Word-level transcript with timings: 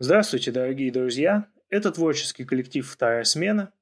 Здравствуйте, 0.00 0.52
дорогие 0.52 0.92
друзья! 0.92 1.48
Это 1.70 1.90
творческий 1.90 2.44
коллектив 2.44 2.88
«Вторая 2.88 3.24
смена». 3.24 3.72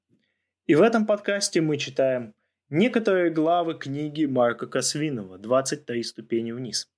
И 0.65 0.73
в 0.73 0.81
этом 0.81 1.05
подкасте 1.05 1.61
мы 1.61 1.77
читаем 1.77 2.33
некоторые 2.69 3.29
главы 3.29 3.75
книги 3.75 4.25
Марка 4.25 4.65
Косвинова 4.65 5.37
«23 5.37 6.01
ступени 6.01 6.53
вниз». 6.53 6.89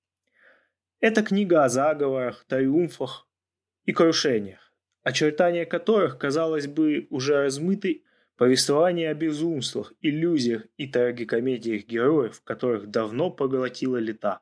Это 1.00 1.22
книга 1.22 1.64
о 1.64 1.68
заговорах, 1.68 2.46
триумфах 2.48 3.28
и 3.84 3.92
крушениях, 3.92 4.72
очертания 5.02 5.66
которых, 5.66 6.16
казалось 6.16 6.66
бы, 6.66 7.06
уже 7.10 7.42
размыты 7.42 8.04
повествование 8.38 9.10
о 9.10 9.14
безумствах, 9.14 9.92
иллюзиях 10.00 10.62
и 10.78 10.86
трагикомедиях 10.86 11.84
героев, 11.84 12.40
которых 12.42 12.90
давно 12.90 13.30
поглотила 13.30 13.98
лета, 13.98 14.40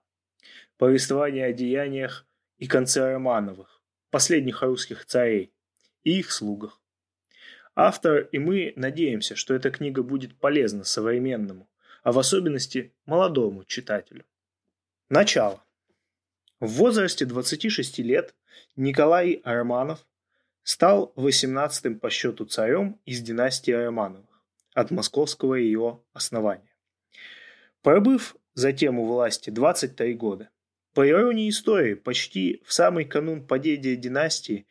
повествование 0.76 1.46
о 1.46 1.52
деяниях 1.52 2.28
и 2.58 2.68
конце 2.68 3.12
Романовых, 3.12 3.77
последних 4.10 4.62
русских 4.62 5.04
царей 5.06 5.52
и 6.02 6.18
их 6.18 6.32
слугах. 6.32 6.80
Автор 7.74 8.22
и 8.32 8.38
мы 8.38 8.72
надеемся, 8.76 9.36
что 9.36 9.54
эта 9.54 9.70
книга 9.70 10.02
будет 10.02 10.36
полезна 10.38 10.84
современному, 10.84 11.70
а 12.02 12.12
в 12.12 12.18
особенности 12.18 12.92
молодому 13.06 13.64
читателю. 13.64 14.24
Начало. 15.08 15.62
В 16.60 16.68
возрасте 16.72 17.24
26 17.24 17.98
лет 18.00 18.34
Николай 18.74 19.40
Романов 19.44 20.04
стал 20.64 21.12
18-м 21.16 22.00
по 22.00 22.10
счету 22.10 22.44
царем 22.44 23.00
из 23.04 23.22
династии 23.22 23.70
Романовых 23.70 24.42
от 24.74 24.90
московского 24.90 25.54
ее 25.54 26.02
основания. 26.12 26.74
Пробыв 27.82 28.36
затем 28.54 28.98
у 28.98 29.06
власти 29.06 29.50
23 29.50 30.14
года, 30.14 30.50
по 30.98 31.08
иронии 31.08 31.48
истории, 31.48 31.94
почти 31.94 32.60
в 32.64 32.72
самый 32.72 33.04
канун 33.04 33.46
падения 33.46 33.94
династии 33.94 34.66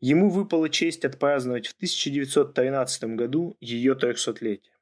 ему 0.00 0.28
выпала 0.28 0.68
честь 0.68 1.06
отпраздновать 1.06 1.66
в 1.66 1.72
1913 1.76 3.04
году 3.16 3.56
ее 3.58 3.94
300-летие. 3.94 4.74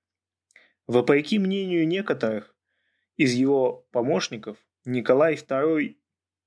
Вопреки 0.89 1.39
мнению 1.39 1.87
некоторых 1.87 2.57
из 3.17 3.35
его 3.35 3.87
помощников, 3.93 4.59
Николай 4.85 5.37
II 5.37 5.95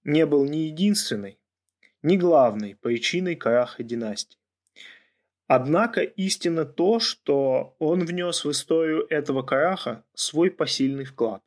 не 0.04 0.26
был 0.26 0.44
ни 0.44 0.58
единственной, 0.58 1.40
ни 2.02 2.18
главной 2.18 2.76
причиной 2.76 3.38
краха 3.38 3.82
династии. 3.82 4.40
Однако 5.48 6.02
истинно 6.02 6.66
то, 6.66 7.00
что 7.00 7.78
он 7.80 8.04
внес 8.04 8.44
в 8.44 8.52
историю 8.52 9.08
этого 9.10 9.42
краха 9.42 10.04
свой 10.14 10.52
посильный 10.52 11.06
вклад. 11.06 11.42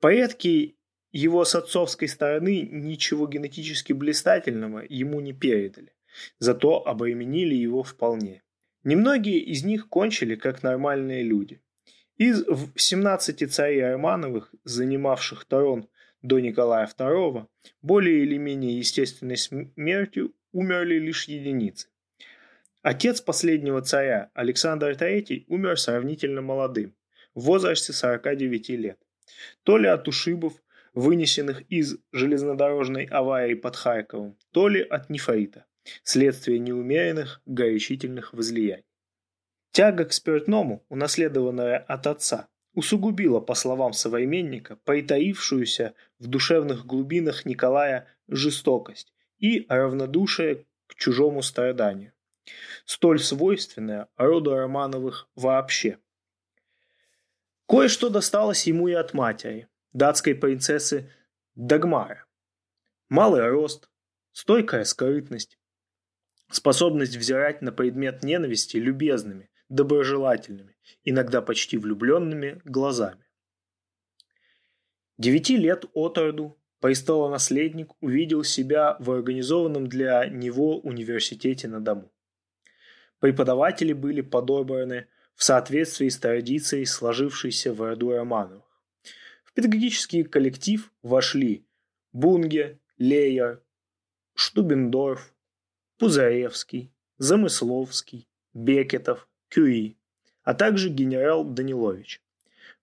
Предки 0.00 0.77
его 1.12 1.44
с 1.44 1.54
отцовской 1.54 2.08
стороны 2.08 2.68
ничего 2.70 3.26
генетически 3.26 3.92
блистательного 3.92 4.84
ему 4.88 5.20
не 5.20 5.32
передали, 5.32 5.92
зато 6.38 6.86
обременили 6.86 7.54
его 7.54 7.82
вполне. 7.82 8.42
Немногие 8.84 9.38
из 9.38 9.64
них 9.64 9.88
кончили 9.88 10.34
как 10.34 10.62
нормальные 10.62 11.22
люди. 11.22 11.60
Из 12.16 12.44
17 12.76 13.52
царей 13.52 13.82
Романовых, 13.82 14.52
занимавших 14.64 15.44
трон 15.44 15.88
до 16.22 16.40
Николая 16.40 16.86
II, 16.86 17.46
более 17.80 18.22
или 18.22 18.36
менее 18.36 18.78
естественной 18.78 19.36
смертью 19.36 20.34
умерли 20.52 20.98
лишь 20.98 21.24
единицы. 21.24 21.88
Отец 22.82 23.20
последнего 23.20 23.82
царя, 23.82 24.30
Александр 24.34 24.90
III, 24.90 25.44
умер 25.48 25.78
сравнительно 25.78 26.42
молодым, 26.42 26.94
в 27.34 27.42
возрасте 27.42 27.92
49 27.92 28.68
лет. 28.70 28.98
То 29.62 29.78
ли 29.78 29.88
от 29.88 30.08
ушибов, 30.08 30.54
вынесенных 30.98 31.60
из 31.70 31.96
железнодорожной 32.10 33.04
аварии 33.04 33.54
под 33.54 33.76
Харьковом, 33.76 34.36
то 34.50 34.66
ли 34.66 34.82
от 34.82 35.10
нефрита, 35.10 35.64
следствие 36.02 36.58
неумеренных 36.58 37.40
горячительных 37.46 38.32
возлияний. 38.32 38.84
Тяга 39.70 40.06
к 40.06 40.12
спиртному, 40.12 40.84
унаследованная 40.88 41.78
от 41.78 42.08
отца, 42.08 42.48
усугубила, 42.74 43.38
по 43.38 43.54
словам 43.54 43.92
современника, 43.92 44.76
притаившуюся 44.84 45.94
в 46.18 46.26
душевных 46.26 46.84
глубинах 46.84 47.44
Николая 47.44 48.08
жестокость 48.26 49.12
и 49.38 49.66
равнодушие 49.68 50.66
к 50.88 50.96
чужому 50.96 51.42
страданию, 51.42 52.12
столь 52.84 53.20
свойственное 53.20 54.08
роду 54.16 54.52
Романовых 54.52 55.28
вообще. 55.36 55.98
Кое-что 57.68 58.08
досталось 58.08 58.66
ему 58.66 58.88
и 58.88 58.94
от 58.94 59.14
матери– 59.14 59.67
датской 59.92 60.34
принцессы 60.34 61.10
Дагмара. 61.54 62.24
Малый 63.08 63.48
рост, 63.48 63.90
стойкая 64.32 64.84
скрытность, 64.84 65.58
способность 66.50 67.16
взирать 67.16 67.62
на 67.62 67.72
предмет 67.72 68.22
ненависти 68.22 68.76
любезными, 68.76 69.50
доброжелательными, 69.68 70.76
иногда 71.04 71.42
почти 71.42 71.78
влюбленными 71.78 72.60
глазами. 72.64 73.24
Девяти 75.16 75.56
лет 75.56 75.84
от 75.94 76.16
роду 76.18 76.56
престолонаследник 76.80 77.90
увидел 78.00 78.44
себя 78.44 78.96
в 79.00 79.10
организованном 79.10 79.88
для 79.88 80.26
него 80.26 80.78
университете 80.78 81.66
на 81.66 81.80
дому. 81.80 82.12
Преподаватели 83.18 83.92
были 83.92 84.20
подобраны 84.20 85.08
в 85.34 85.42
соответствии 85.42 86.08
с 86.08 86.18
традицией, 86.18 86.86
сложившейся 86.86 87.72
в 87.72 87.80
роду 87.80 88.10
Романовых 89.48 89.52
педагогический 89.54 90.24
коллектив 90.24 90.92
вошли 91.02 91.64
Бунге, 92.12 92.78
Лейер, 92.98 93.62
Штубендорф, 94.34 95.34
Пузаревский, 95.98 96.92
Замысловский, 97.18 98.28
Бекетов, 98.54 99.28
Кюи, 99.48 99.96
а 100.44 100.54
также 100.54 100.88
генерал 100.88 101.44
Данилович. 101.44 102.22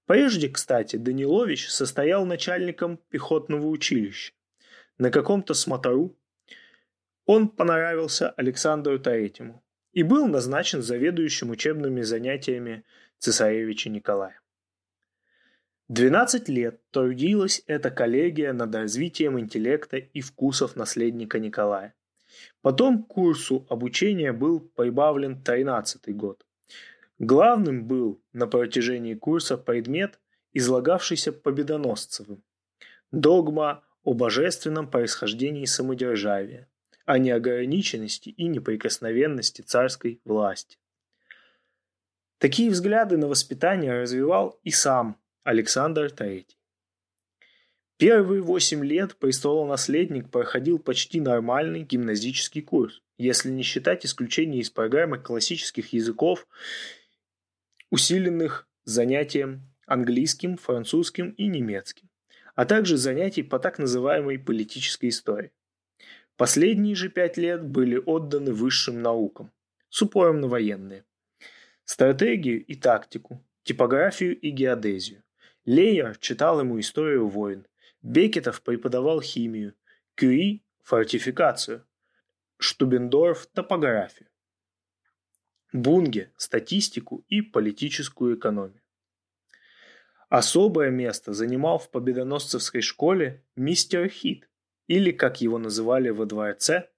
Прежде, 0.05 0.49
кстати, 0.49 0.97
Данилович 0.97 1.69
состоял 1.69 2.25
начальником 2.25 2.97
пехотного 3.09 3.67
училища. 3.67 4.33
На 4.97 5.09
каком-то 5.11 5.53
смотру 5.53 6.15
он 7.25 7.49
понравился 7.49 8.29
Александру 8.37 8.99
Третьему 8.99 9.63
и 9.93 10.03
был 10.03 10.27
назначен 10.27 10.81
заведующим 10.81 11.49
учебными 11.49 12.03
занятиями 12.03 12.83
цесаревича 13.19 13.89
Николая. 13.89 14.39
12 15.89 16.49
лет 16.49 16.81
трудилась 16.89 17.61
эта 17.67 17.91
коллегия 17.91 18.53
над 18.53 18.73
развитием 18.73 19.39
интеллекта 19.39 19.97
и 19.97 20.21
вкусов 20.21 20.75
наследника 20.75 21.37
Николая. 21.37 21.93
Потом 22.61 23.03
к 23.03 23.07
курсу 23.07 23.67
обучения 23.69 24.33
был 24.33 24.59
прибавлен 24.59 25.43
13 25.43 26.15
год. 26.15 26.43
Главным 27.19 27.85
был 27.85 28.19
на 28.33 28.47
протяжении 28.47 29.13
курса 29.13 29.57
предмет, 29.57 30.19
излагавшийся 30.53 31.31
Победоносцевым. 31.31 32.43
Догма 33.11 33.83
о 34.03 34.13
божественном 34.13 34.89
происхождении 34.89 35.65
самодержавия, 35.65 36.67
о 37.05 37.19
неограниченности 37.19 38.29
и 38.29 38.47
неприкосновенности 38.47 39.61
царской 39.61 40.19
власти. 40.25 40.79
Такие 42.39 42.71
взгляды 42.71 43.17
на 43.17 43.27
воспитание 43.27 44.01
развивал 44.01 44.59
и 44.63 44.71
сам 44.71 45.17
Александр 45.45 46.07
III. 46.07 46.43
Первые 47.97 48.41
восемь 48.41 48.83
лет 48.83 49.15
престолонаследник 49.17 50.31
проходил 50.31 50.79
почти 50.79 51.21
нормальный 51.21 51.83
гимназический 51.83 52.63
курс, 52.63 53.03
если 53.19 53.51
не 53.51 53.61
считать 53.61 54.07
исключения 54.07 54.57
из 54.57 54.71
программы 54.71 55.19
классических 55.19 55.93
языков, 55.93 56.47
усиленных 57.91 58.67
занятием 58.85 59.71
английским, 59.85 60.57
французским 60.57 61.29
и 61.29 61.45
немецким, 61.45 62.09
а 62.55 62.65
также 62.65 62.97
занятий 62.97 63.43
по 63.43 63.59
так 63.59 63.77
называемой 63.77 64.39
политической 64.39 65.09
истории. 65.09 65.51
Последние 66.37 66.95
же 66.95 67.09
пять 67.09 67.37
лет 67.37 67.63
были 67.63 68.01
отданы 68.03 68.51
высшим 68.51 69.03
наукам, 69.03 69.51
с 69.89 70.01
упором 70.01 70.41
на 70.41 70.47
военные. 70.47 71.05
Стратегию 71.83 72.65
и 72.65 72.73
тактику, 72.73 73.45
типографию 73.61 74.35
и 74.39 74.49
геодезию, 74.49 75.21
Лейер 75.65 76.15
читал 76.17 76.59
ему 76.59 76.79
историю 76.79 77.27
войн, 77.27 77.65
Бекетов 78.03 78.61
преподавал 78.61 79.19
химию, 79.19 79.73
Кюри– 80.13 80.63
фортификацию, 80.83 81.83
Штубендорф– 82.57 83.47
топографию, 83.53 84.29
Бунге– 85.73 86.31
статистику 86.37 87.25
и 87.29 87.41
политическую 87.41 88.37
экономию. 88.37 88.81
Особое 90.29 90.91
место 90.91 91.33
занимал 91.33 91.79
в 91.79 91.89
победоносцевской 91.89 92.81
школе 92.81 93.43
мистер 93.55 94.07
Хит, 94.07 94.47
или, 94.85 95.11
как 95.11 95.41
его 95.41 95.57
называли 95.57 96.09
во 96.09 96.27
дворце, 96.27 96.89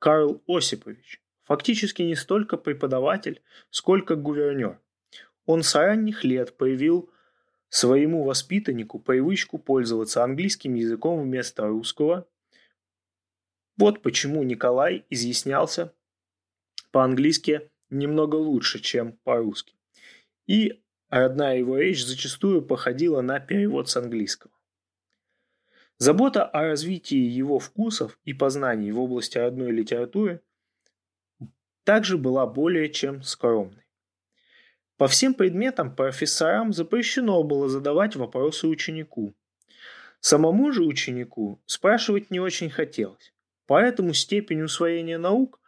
Карл 0.00 0.42
Осипович, 0.48 1.22
фактически 1.44 2.02
не 2.02 2.16
столько 2.16 2.56
преподаватель, 2.56 3.40
сколько 3.70 4.16
гувернер. 4.16 4.80
Он 5.44 5.62
с 5.62 5.76
ранних 5.76 6.24
лет 6.24 6.56
проявил 6.56 7.08
своему 7.68 8.24
воспитаннику 8.24 8.98
привычку 8.98 9.58
пользоваться 9.58 10.22
английским 10.24 10.74
языком 10.74 11.22
вместо 11.22 11.66
русского, 11.66 12.28
Вот 13.78 14.00
почему 14.00 14.42
Николай 14.42 15.04
изъяснялся 15.10 15.92
по-английски 16.92 17.70
немного 17.90 18.36
лучше, 18.36 18.78
чем 18.78 19.12
по-русски. 19.24 19.74
И 20.46 20.82
родная 21.10 21.58
его 21.58 21.76
речь 21.76 22.04
зачастую 22.04 22.62
походила 22.62 23.20
на 23.20 23.38
перевод 23.38 23.90
с 23.90 23.96
английского. 23.96 24.52
Забота 25.98 26.44
о 26.44 26.62
развитии 26.62 27.16
его 27.16 27.58
вкусов 27.58 28.18
и 28.24 28.34
познаний 28.34 28.92
в 28.92 29.00
области 29.00 29.38
родной 29.38 29.72
литературы 29.72 30.42
также 31.84 32.18
была 32.18 32.46
более 32.46 32.90
чем 32.90 33.22
скромной. 33.22 33.85
По 34.96 35.08
всем 35.08 35.34
предметам 35.34 35.94
профессорам 35.94 36.72
запрещено 36.72 37.42
было 37.42 37.68
задавать 37.68 38.16
вопросы 38.16 38.66
ученику. 38.66 39.34
Самому 40.20 40.72
же 40.72 40.84
ученику 40.84 41.60
спрашивать 41.66 42.30
не 42.30 42.40
очень 42.40 42.70
хотелось, 42.70 43.34
поэтому 43.66 44.14
степень 44.14 44.62
усвоения 44.62 45.18
наук 45.18 45.60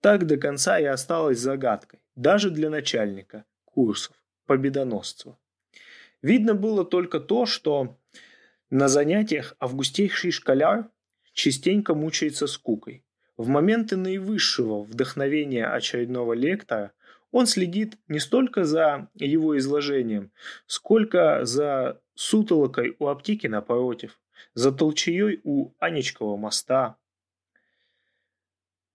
так 0.00 0.26
до 0.26 0.36
конца 0.36 0.78
и 0.78 0.84
осталась 0.84 1.38
загадкой, 1.38 2.00
даже 2.14 2.50
для 2.50 2.68
начальника 2.68 3.46
курсов, 3.64 4.14
победоносцев. 4.44 5.34
Видно 6.20 6.54
было 6.54 6.84
только 6.84 7.20
то, 7.20 7.46
что 7.46 7.96
на 8.68 8.88
занятиях 8.88 9.56
августейший 9.58 10.30
школяр 10.30 10.90
частенько 11.32 11.94
мучается 11.94 12.46
скукой. 12.46 13.02
В 13.38 13.48
моменты 13.48 13.96
наивысшего 13.96 14.84
вдохновения 14.84 15.66
очередного 15.66 16.34
лектора 16.34 16.92
он 17.34 17.48
следит 17.48 17.98
не 18.06 18.20
столько 18.20 18.62
за 18.62 19.08
его 19.16 19.58
изложением, 19.58 20.30
сколько 20.68 21.44
за 21.44 22.00
сутолокой 22.14 22.94
у 23.00 23.08
аптеки 23.08 23.48
напротив, 23.48 24.20
за 24.54 24.70
толчеей 24.70 25.40
у 25.42 25.72
Анечкового 25.80 26.36
моста, 26.36 26.96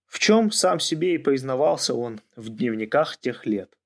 в 0.05 0.19
чем 0.19 0.51
сам 0.51 0.79
себе 0.79 1.15
и 1.15 1.17
признавался 1.17 1.93
он 1.93 2.21
в 2.37 2.47
дневниках 2.47 3.17
тех 3.17 3.45
лет. 3.45 3.77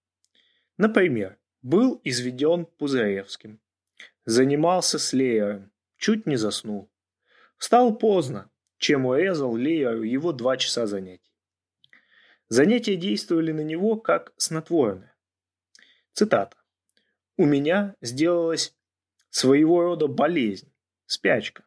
Например, 0.78 1.40
был 1.64 2.00
изведен 2.04 2.68
Пузыревским, 2.68 3.60
занимался 4.24 5.00
с 5.00 5.14
Леером, 5.14 5.72
чуть 5.98 6.28
не 6.28 6.36
заснул. 6.36 6.92
Встал 7.58 7.98
поздно, 7.98 8.52
чем 8.78 9.08
урезал 9.08 9.56
Лееру 9.56 10.04
его 10.04 10.32
два 10.32 10.58
часа 10.58 10.86
занятий. 10.86 11.33
Занятия 12.54 12.98
действовали 12.98 13.52
на 13.52 13.62
него 13.62 13.96
как 13.96 14.32
снотворное. 14.38 15.18
Цитата. 16.12 16.56
«У 17.36 17.48
меня 17.48 17.96
сделалась 18.00 18.78
своего 19.32 19.82
рода 19.82 20.06
болезнь, 20.06 20.72
спячка, 21.08 21.66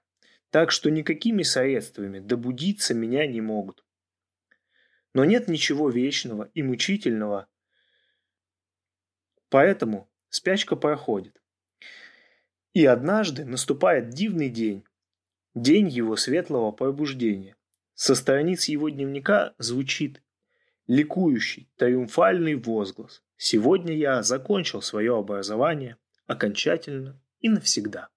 так 0.51 0.71
что 0.71 0.89
никакими 0.89 1.43
средствами 1.43 2.21
добудиться 2.21 2.95
меня 2.95 3.27
не 3.27 3.41
могут. 3.41 3.85
Но 5.13 5.25
нет 5.25 5.49
ничего 5.49 5.91
вечного 5.91 6.53
и 6.55 6.63
мучительного, 6.63 7.49
поэтому 9.49 10.09
спячка 10.29 10.77
проходит. 10.77 11.43
И 12.75 12.87
однажды 12.87 13.45
наступает 13.45 14.11
дивный 14.11 14.51
день, 14.51 14.85
день 15.53 15.89
его 15.89 16.15
светлого 16.15 16.71
пробуждения. 16.71 17.57
Со 17.95 18.15
страниц 18.15 18.67
его 18.69 18.89
дневника 18.89 19.53
звучит 19.59 20.23
ликующий, 20.87 21.69
триумфальный 21.77 22.55
возглас. 22.55 23.23
Сегодня 23.37 23.95
я 23.95 24.23
закончил 24.23 24.83
свое 24.83 25.17
образование 25.17 25.97
окончательно 26.27 27.21
и 27.41 27.49
навсегда. 27.49 28.09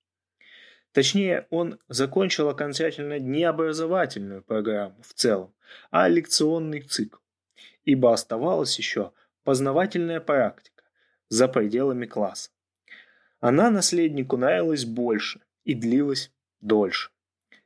Точнее, 0.91 1.45
он 1.49 1.79
закончил 1.87 2.49
окончательно 2.49 3.19
не 3.19 3.43
образовательную 3.43 4.41
программу 4.41 5.01
в 5.03 5.13
целом, 5.13 5.53
а 5.91 6.07
лекционный 6.07 6.81
цикл, 6.81 7.17
ибо 7.83 8.11
оставалась 8.11 8.77
еще 8.77 9.11
познавательная 9.43 10.19
практика 10.19 10.83
за 11.27 11.47
пределами 11.47 12.05
класса. 12.05 12.49
Она 13.39 13.69
наследнику 13.69 14.37
нравилась 14.37 14.85
больше 14.85 15.41
и 15.63 15.73
длилась 15.73 16.31
дольше. 16.59 17.11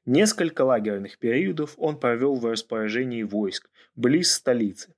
Несколько 0.06 0.64
лагерных 0.64 1.18
периодов 1.18 1.76
он 1.78 1.98
провел 1.98 2.36
в 2.36 2.46
распоряжении 2.46 3.24
войск 3.24 3.70
близ 3.96 4.34
столицы, 4.34 4.94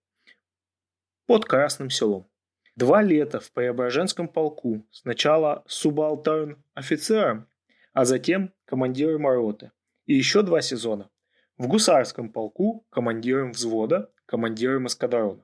под 1.27 1.45
Красным 1.45 1.89
селом. 1.89 2.27
Два 2.75 3.01
лета 3.01 3.39
в 3.39 3.51
Преображенском 3.51 4.27
полку, 4.27 4.85
сначала 4.91 5.63
субалтерн 5.67 6.57
офицером, 6.73 7.47
а 7.93 8.03
затем 8.03 8.51
командиром 8.65 9.27
роты. 9.27 9.71
И 10.07 10.13
еще 10.15 10.41
два 10.41 10.61
сезона 10.61 11.09
в 11.57 11.67
гусарском 11.67 12.29
полку 12.29 12.85
командиром 12.89 13.51
взвода, 13.53 14.11
командиром 14.25 14.87
эскадрона. 14.87 15.43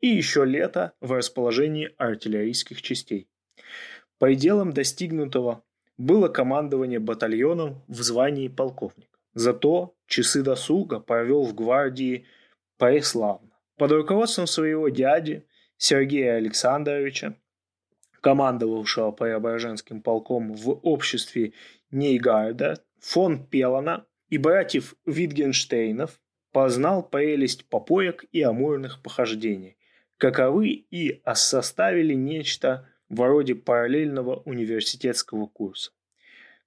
И 0.00 0.08
еще 0.08 0.44
лето 0.44 0.92
в 1.00 1.12
расположении 1.12 1.94
артиллерийских 1.96 2.82
частей. 2.82 3.28
Пределом 4.18 4.72
достигнутого 4.72 5.62
было 6.00 6.28
командование 6.28 6.98
батальоном 6.98 7.82
в 7.86 8.00
звании 8.00 8.48
полковника. 8.48 9.18
Зато 9.34 9.94
часы 10.06 10.42
досуга 10.42 10.98
провел 10.98 11.44
в 11.44 11.54
гвардии 11.54 12.24
преславно. 12.78 13.50
Под 13.76 13.92
руководством 13.92 14.46
своего 14.46 14.88
дяди 14.88 15.44
Сергея 15.76 16.36
Александровича, 16.36 17.36
командовавшего 18.22 19.10
Преображенским 19.10 20.00
полком 20.00 20.54
в 20.54 20.70
обществе 20.70 21.52
Нейгарда, 21.90 22.82
фон 22.98 23.46
Пелана 23.46 24.06
и 24.30 24.38
братьев 24.38 24.94
Витгенштейнов, 25.04 26.18
познал 26.50 27.02
прелесть 27.02 27.68
попоек 27.68 28.24
и 28.32 28.40
амурных 28.40 29.02
похождений, 29.02 29.76
каковы 30.16 30.86
и 30.90 31.20
составили 31.34 32.14
нечто 32.14 32.89
вроде 33.10 33.54
параллельного 33.54 34.36
университетского 34.46 35.46
курса. 35.46 35.90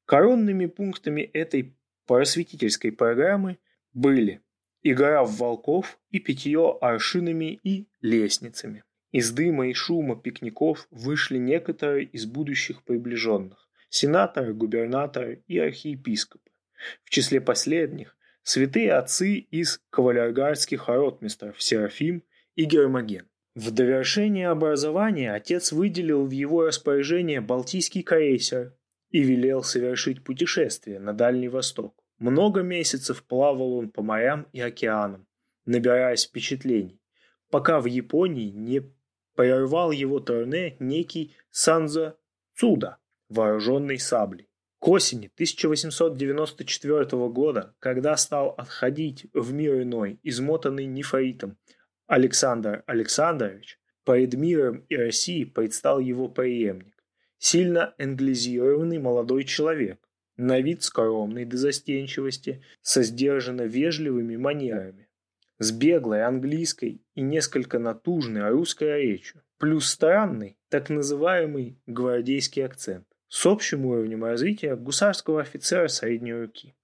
Коронными 0.06 0.68
пунктами 0.68 1.22
этой 1.22 1.76
просветительской 2.06 2.92
программы 2.92 3.58
были 3.94 4.42
игра 4.84 5.24
в 5.24 5.38
волков 5.38 5.98
и 6.12 6.20
питье 6.20 6.78
аршинами 6.82 7.60
и 7.64 7.88
лестницами. 8.02 8.84
Из 9.12 9.32
дыма 9.32 9.68
и 9.68 9.74
шума 9.74 10.16
пикников 10.16 10.88
вышли 10.92 11.38
некоторые 11.38 12.06
из 12.06 12.26
будущих 12.26 12.84
приближенных– 12.84 13.70
сенаторы, 13.90 14.54
губернаторы 14.54 15.44
и 15.48 15.58
архиепископы. 15.60 16.50
В 17.04 17.10
числе 17.10 17.40
последних– 17.40 18.18
святые 18.44 18.94
отцы 18.94 19.36
из 19.36 19.80
кавалергардских 19.92 20.90
ротмистров 20.90 21.62
Серафим 21.62 22.24
и 22.56 22.66
Гермоген. 22.66 23.28
В 23.56 23.70
довершение 23.70 24.50
образования 24.50 25.32
отец 25.32 25.72
выделил 25.72 26.26
в 26.26 26.32
его 26.32 26.66
распоряжение 26.66 27.40
Балтийский 27.40 28.02
крейсер 28.02 28.76
и 29.12 29.22
велел 29.22 29.62
совершить 29.62 30.24
путешествие 30.24 31.00
на 31.00 31.14
Дальний 31.14 31.50
Восток. 31.50 32.04
Много 32.18 32.62
месяцев 32.62 33.24
плавал 33.24 33.74
он 33.74 33.92
по 33.92 34.02
морям 34.02 34.48
и 34.54 34.62
океанам, 34.62 35.28
набираясь 35.66 36.26
впечатлений, 36.26 37.00
пока 37.52 37.80
в 37.80 37.86
Японии 37.86 38.50
не 38.50 38.82
прервал 39.36 39.92
его 39.92 40.20
турне 40.20 40.76
некий 40.80 41.36
Санза 41.52 42.18
Цуда, 42.56 42.98
вооруженный 43.30 44.00
саблей. 44.00 44.50
К 44.80 44.88
осени 44.88 45.30
1894 45.36 47.06
года, 47.30 47.76
когда 47.78 48.18
стал 48.18 48.50
отходить 48.58 49.28
в 49.34 49.54
мир 49.54 49.84
иной, 49.84 50.20
измотанный 50.24 50.88
нефритом, 50.88 51.58
Александр 52.16 52.84
Александрович, 52.86 53.80
перед 54.06 54.36
миром 54.36 54.86
и 54.88 54.96
Россией 54.96 55.46
предстал 55.46 56.00
его 56.00 56.30
преемник, 56.30 57.04
сильно 57.40 57.96
англизированный 57.98 59.00
молодой 59.00 59.46
человек, 59.46 59.98
на 60.38 60.60
вид 60.60 60.84
скромный 60.84 61.46
до 61.46 61.58
застенчивости, 61.58 62.62
со 62.84 63.02
сдержанно 63.02 63.64
вежливыми 63.64 64.36
манерами, 64.36 65.10
с 65.58 65.72
беглой 65.72 66.24
английской 66.24 67.02
и 67.16 67.22
несколько 67.22 67.80
натужной 67.80 68.48
русской 68.50 69.02
речью, 69.02 69.42
плюс 69.58 69.88
странный, 69.88 70.60
так 70.70 70.92
называемый 70.92 71.82
гвардейский 71.88 72.64
акцент, 72.64 73.08
с 73.28 73.44
общим 73.44 73.88
уровнем 73.88 74.24
развития 74.24 74.76
гусарского 74.76 75.42
офицера 75.42 75.88
средней 75.88 76.36
руки. 76.36 76.76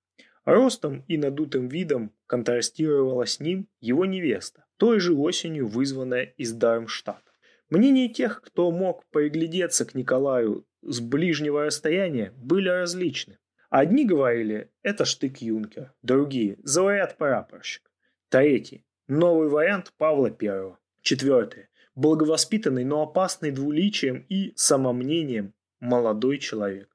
Ростом 0.44 1.04
и 1.08 1.18
надутым 1.18 1.68
видом 1.68 2.16
контрастировала 2.26 3.28
с 3.28 3.40
ним 3.40 3.68
его 3.80 4.06
невеста, 4.06 4.66
той 4.80 5.02
же 5.02 5.14
осенью 5.14 5.68
вызванная 5.68 6.34
из 6.38 6.54
Дармштадта. 6.54 7.32
Мнения 7.70 8.08
тех, 8.08 8.42
кто 8.42 8.72
мог 8.72 9.06
приглядеться 9.12 9.86
к 9.86 9.94
Николаю 9.94 10.66
с 10.82 11.02
ближнего 11.02 11.66
расстояния, 11.66 12.34
были 12.38 12.70
различны. 12.70 13.38
Одни 13.70 14.06
говорили 14.06 14.72
«это 14.82 15.04
штык-юнкер», 15.04 15.94
другие 16.02 16.58
«заларят-прапорщик», 16.64 17.92
третий 18.30 18.86
«новый 19.08 19.50
вариант 19.50 19.94
Павла 19.98 20.36
I», 20.42 20.76
четвертый 21.02 21.68
«благовоспитанный, 21.94 22.86
но 22.86 23.04
опасный 23.04 23.52
двуличием 23.52 24.26
и 24.30 24.54
самомнением 24.56 25.54
молодой 25.82 26.38
человек». 26.38 26.90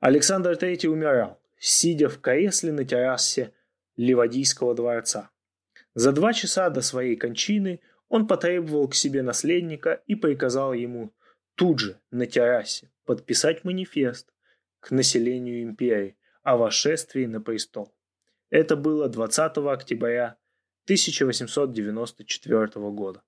Александр 0.00 0.52
III 0.52 0.88
умирал, 0.88 1.38
сидя 1.58 2.08
в 2.08 2.18
кресле 2.18 2.72
на 2.72 2.84
террасе 2.84 3.52
Ливадийского 3.96 4.74
дворца. 4.74 5.30
За 5.96 6.12
два 6.12 6.32
часа 6.34 6.68
до 6.68 6.82
своей 6.82 7.16
кончины 7.16 7.80
он 8.10 8.26
потребовал 8.26 8.86
к 8.86 8.94
себе 8.94 9.22
наследника 9.22 10.02
и 10.06 10.14
приказал 10.14 10.74
ему 10.74 11.14
тут 11.54 11.78
же 11.78 11.98
на 12.10 12.26
террасе 12.26 12.92
подписать 13.06 13.64
манифест 13.64 14.30
к 14.80 14.90
населению 14.90 15.62
империи 15.62 16.18
о 16.42 16.58
восшествии 16.58 17.24
на 17.24 17.40
престол. 17.40 17.96
Это 18.50 18.76
было 18.76 19.08
20 19.08 19.56
октября 19.56 20.36
1894 20.84 22.66
года. 22.90 23.22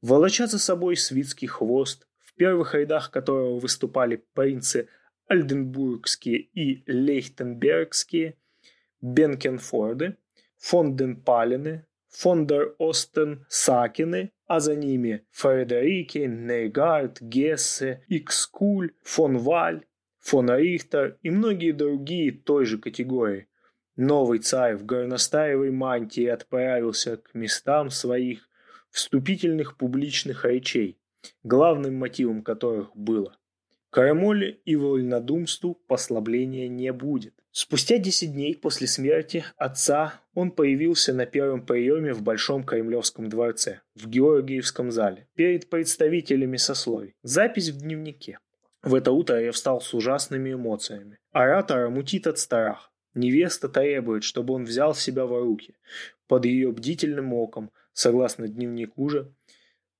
Волоча 0.00 0.46
за 0.46 0.60
собой 0.60 0.96
свитский 0.96 1.48
хвост, 1.48 2.06
в 2.20 2.34
первых 2.34 2.76
рядах 2.76 3.10
которого 3.10 3.58
выступали 3.58 4.24
принцы 4.34 4.88
Альденбургские 5.26 6.38
и 6.38 6.84
Лейхтенбергские, 6.88 8.36
Бенкенфорды, 9.00 10.16
Фонденпалены, 10.68 11.84
Фондер 12.08 12.74
Остен 12.78 13.44
Сакины, 13.50 14.32
а 14.46 14.60
за 14.60 14.74
ними 14.74 15.26
Фредерики, 15.30 16.20
Нейгард, 16.26 17.20
Гессе, 17.20 18.02
Икскуль, 18.08 18.92
фон 19.02 19.36
Валь, 19.36 19.84
фон 20.20 20.48
Рихтер 20.50 21.18
и 21.22 21.28
многие 21.28 21.72
другие 21.72 22.32
той 22.32 22.64
же 22.64 22.78
категории. 22.78 23.46
Новый 23.96 24.38
царь 24.38 24.76
в 24.76 24.86
горностаевой 24.86 25.70
мантии 25.70 26.24
отправился 26.24 27.18
к 27.18 27.34
местам 27.34 27.90
своих 27.90 28.48
вступительных 28.88 29.76
публичных 29.76 30.46
речей, 30.46 30.98
главным 31.42 31.96
мотивом 31.96 32.42
которых 32.42 32.96
было 32.96 33.36
Крамоле 33.90 34.60
и 34.64 34.76
вольнодумству 34.76 35.74
послабления 35.74 36.68
не 36.68 36.90
будет. 36.90 37.34
Спустя 37.56 37.98
10 37.98 38.32
дней 38.32 38.56
после 38.56 38.88
смерти 38.88 39.44
отца 39.56 40.20
он 40.34 40.50
появился 40.50 41.14
на 41.14 41.24
первом 41.24 41.64
приеме 41.64 42.12
в 42.12 42.20
Большом 42.20 42.64
Кремлевском 42.64 43.28
дворце, 43.28 43.82
в 43.94 44.08
Георгиевском 44.08 44.90
зале, 44.90 45.28
перед 45.36 45.70
представителями 45.70 46.56
сословий. 46.56 47.14
Запись 47.22 47.68
в 47.68 47.78
дневнике. 47.78 48.40
В 48.82 48.92
это 48.92 49.12
утро 49.12 49.40
я 49.40 49.52
встал 49.52 49.80
с 49.80 49.94
ужасными 49.94 50.52
эмоциями. 50.52 51.20
Оратора 51.30 51.90
мутит 51.90 52.26
от 52.26 52.40
страха. 52.40 52.90
Невеста 53.14 53.68
требует, 53.68 54.24
чтобы 54.24 54.54
он 54.54 54.64
взял 54.64 54.92
себя 54.92 55.24
в 55.24 55.38
руки. 55.38 55.76
Под 56.26 56.46
ее 56.46 56.72
бдительным 56.72 57.32
оком, 57.34 57.70
согласно 57.92 58.48
дневнику 58.48 59.08
же, 59.08 59.32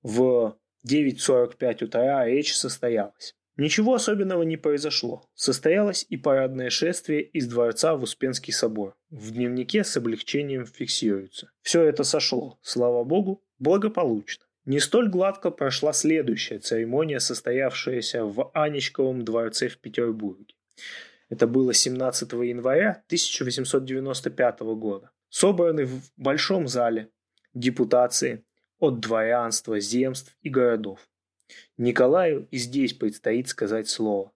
в 0.03 0.59
9.45 0.85 1.85
утра 1.85 2.27
речь 2.27 2.57
состоялась. 2.57 3.37
Ничего 3.57 3.95
особенного 3.95 4.43
не 4.43 4.57
произошло. 4.57 5.29
Состоялось 5.35 6.05
и 6.09 6.17
парадное 6.17 6.71
шествие 6.71 7.23
из 7.23 7.47
дворца 7.47 7.95
в 7.95 8.03
Успенский 8.03 8.53
собор. 8.53 8.97
В 9.11 9.31
дневнике 9.31 9.85
с 9.85 9.97
облегчением 9.97 10.67
фиксируется. 10.67 11.53
Все 11.63 11.83
это 11.83 12.03
сошло, 12.03 12.59
слава 12.63 13.05
богу, 13.05 13.45
благополучно. 13.61 14.45
Не 14.65 14.81
столь 14.81 15.09
гладко 15.09 15.51
прошла 15.51 15.93
следующая 15.93 16.59
церемония, 16.59 17.21
состоявшаяся 17.21 18.25
в 18.25 18.51
Анечковом 18.55 19.25
дворце 19.25 19.69
в 19.69 19.79
Петербурге. 19.79 20.55
Это 21.29 21.47
было 21.47 21.73
17 21.73 22.33
января 22.33 23.03
1895 23.07 24.61
года. 24.61 25.11
Собраны 25.29 25.85
в 25.85 26.03
большом 26.17 26.67
зале 26.67 27.11
депутации 27.55 28.45
от 28.79 29.01
дворянства, 29.01 29.79
земств 29.79 30.37
и 30.43 30.49
городов. 30.49 31.01
Николаю 31.77 32.49
и 32.51 32.59
здесь 32.59 32.93
предстоит 32.93 33.49
сказать 33.49 33.89
слово. 33.89 34.33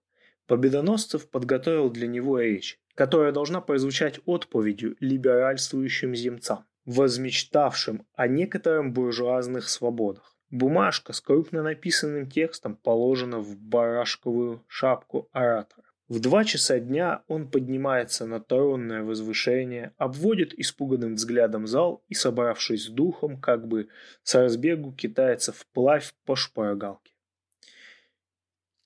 Победоносцев 0.47 1.29
подготовил 1.29 1.89
для 1.89 2.07
него 2.07 2.39
речь, 2.39 2.79
которая 2.95 3.31
должна 3.31 3.61
прозвучать 3.61 4.19
отповедью 4.25 4.95
либеральствующим 4.99 6.15
земцам, 6.15 6.65
возмечтавшим 6.85 8.05
о 8.13 8.27
некоторых 8.27 8.91
буржуазных 8.91 9.69
свободах. 9.69 10.35
Бумажка 10.49 11.13
с 11.13 11.21
крупно 11.21 11.61
написанным 11.61 12.29
текстом 12.29 12.75
положена 12.75 13.39
в 13.39 13.55
барашковую 13.55 14.63
шапку 14.67 15.29
оратора. 15.31 15.85
В 16.07 16.19
два 16.19 16.43
часа 16.43 16.79
дня 16.79 17.21
он 17.27 17.47
поднимается 17.47 18.25
на 18.25 18.39
тронное 18.39 19.03
возвышение, 19.03 19.93
обводит 19.97 20.57
испуганным 20.57 21.13
взглядом 21.13 21.67
зал 21.67 22.03
и, 22.07 22.15
собравшись 22.15 22.85
с 22.85 22.89
духом, 22.89 23.39
как 23.39 23.67
бы 23.67 23.89
с 24.23 24.33
разбегу 24.33 24.91
китается 24.91 25.53
вплавь 25.53 26.11
по 26.25 26.35
шпаргалке. 26.35 27.08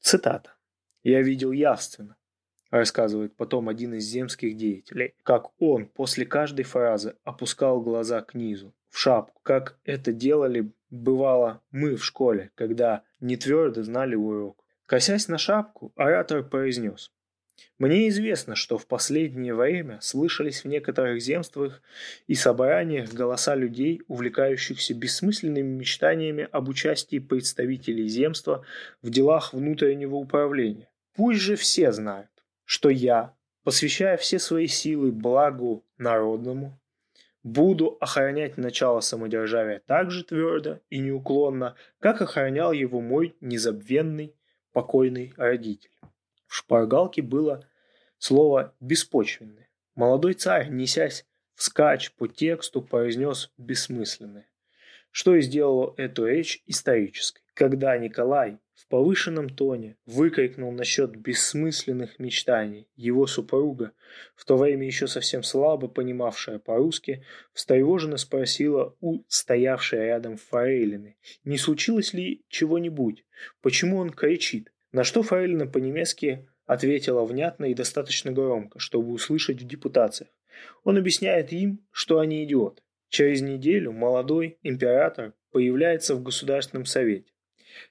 Цитата. 0.04 0.54
«Я 1.04 1.22
видел 1.22 1.54
явственно»,– 1.54 2.18
рассказывает 2.72 3.38
потом 3.38 3.70
один 3.70 3.94
из 3.94 4.04
земских 4.04 4.58
деятелей, 4.58 5.16
как 5.24 5.52
он 5.62 5.86
после 5.86 6.26
каждой 6.26 6.64
фразы 6.64 7.16
опускал 7.24 7.82
глаза 7.82 8.22
к 8.22 8.34
низу, 8.36 8.74
в 8.90 9.00
шапку, 9.00 9.40
как 9.44 9.80
это 9.86 10.12
делали, 10.12 10.74
бывало, 10.90 11.62
мы 11.72 11.96
в 11.96 12.04
школе, 12.04 12.52
когда 12.56 13.04
не 13.22 13.38
твердо 13.38 13.82
знали 13.84 14.16
урок. 14.16 14.62
Косясь 14.86 15.30
на 15.30 15.38
шапку, 15.38 15.94
оратор 15.96 16.44
произнес. 16.44 17.10
«Мне 17.80 18.08
известно, 18.10 18.56
что 18.56 18.78
в 18.78 18.88
последнее 18.88 19.54
время 19.54 20.00
слышались 20.02 20.64
в 20.64 20.68
некоторых 20.68 21.22
земствах 21.22 21.82
и 22.28 22.36
собраниях 22.36 23.14
голоса 23.14 23.56
людей, 23.56 24.02
увлекающихся 24.08 24.94
бессмысленными 24.94 25.80
мечтаниями 25.80 26.48
об 26.52 26.70
участии 26.70 27.20
представителей 27.20 28.08
земства 28.08 28.66
в 29.02 29.10
делах 29.10 29.54
внутреннего 29.54 30.16
управления. 30.16 30.90
Пусть 31.16 31.42
же 31.42 31.56
все 31.56 31.92
знают, 31.92 32.30
что 32.66 32.90
я, 32.90 33.36
посвящая 33.64 34.18
все 34.18 34.40
свои 34.40 34.68
силы 34.68 35.12
благу 35.12 35.86
народному, 35.98 36.80
буду 37.44 37.98
охранять 38.00 38.58
начало 38.58 39.02
самодержавия 39.02 39.82
так 39.86 40.10
же 40.10 40.24
твердо 40.24 40.80
и 40.90 41.00
неуклонно, 41.00 41.76
как 42.00 42.22
охранял 42.22 42.72
его 42.72 43.02
мой 43.02 43.36
незабвенный 43.42 44.34
покойный 44.72 45.34
родитель. 45.38 45.92
В 46.54 46.58
шпаргалке 46.58 47.24
было 47.24 47.68
слово 48.20 48.76
«беспочвенное». 48.80 49.72
Молодой 49.96 50.36
царь, 50.36 50.70
несясь 50.70 51.26
вскачь 51.56 52.12
по 52.14 52.28
тексту, 52.28 52.84
произнес 52.84 53.52
бессмысленное, 53.58 54.48
что 55.10 55.36
и 55.36 55.42
сделало 55.42 55.96
эту 55.98 56.28
речь 56.28 56.62
исторической. 56.68 57.42
Когда 57.56 57.98
Николай 57.98 58.60
в 58.76 58.88
повышенном 58.88 59.50
тоне 59.50 59.98
выкрикнул 60.06 60.72
насчет 60.72 61.16
бессмысленных 61.16 62.20
мечтаний, 62.20 62.88
его 62.96 63.26
супруга, 63.26 63.94
в 64.36 64.46
то 64.46 64.56
время 64.56 64.86
еще 64.86 65.08
совсем 65.08 65.42
слабо 65.42 65.88
понимавшая 65.88 66.60
по-русски, 66.60 67.26
встревоженно 67.54 68.18
спросила 68.18 68.96
у 69.02 69.24
стоявшей 69.28 70.02
рядом 70.02 70.38
форейлины, 70.38 71.18
не 71.46 71.58
случилось 71.58 72.14
ли 72.14 72.46
чего-нибудь, 72.48 73.26
почему 73.64 73.98
он 73.98 74.12
кричит, 74.12 74.70
на 74.94 75.04
что 75.04 75.24
форейлина 75.24 75.68
по-немецки 75.68 76.48
ответила 76.66 77.26
внятно 77.26 77.66
и 77.66 77.74
достаточно 77.74 78.32
громко, 78.32 78.80
чтобы 78.80 79.12
услышать 79.12 79.62
в 79.62 79.68
депутациях. 79.68 80.30
Он 80.84 80.98
объясняет 80.98 81.52
им, 81.52 81.86
что 81.92 82.20
они 82.20 82.44
идиоты. 82.46 82.82
Через 83.10 83.42
неделю 83.42 83.92
молодой 83.92 84.60
император 84.64 85.34
появляется 85.52 86.16
в 86.16 86.24
Государственном 86.24 86.86
совете. 86.86 87.32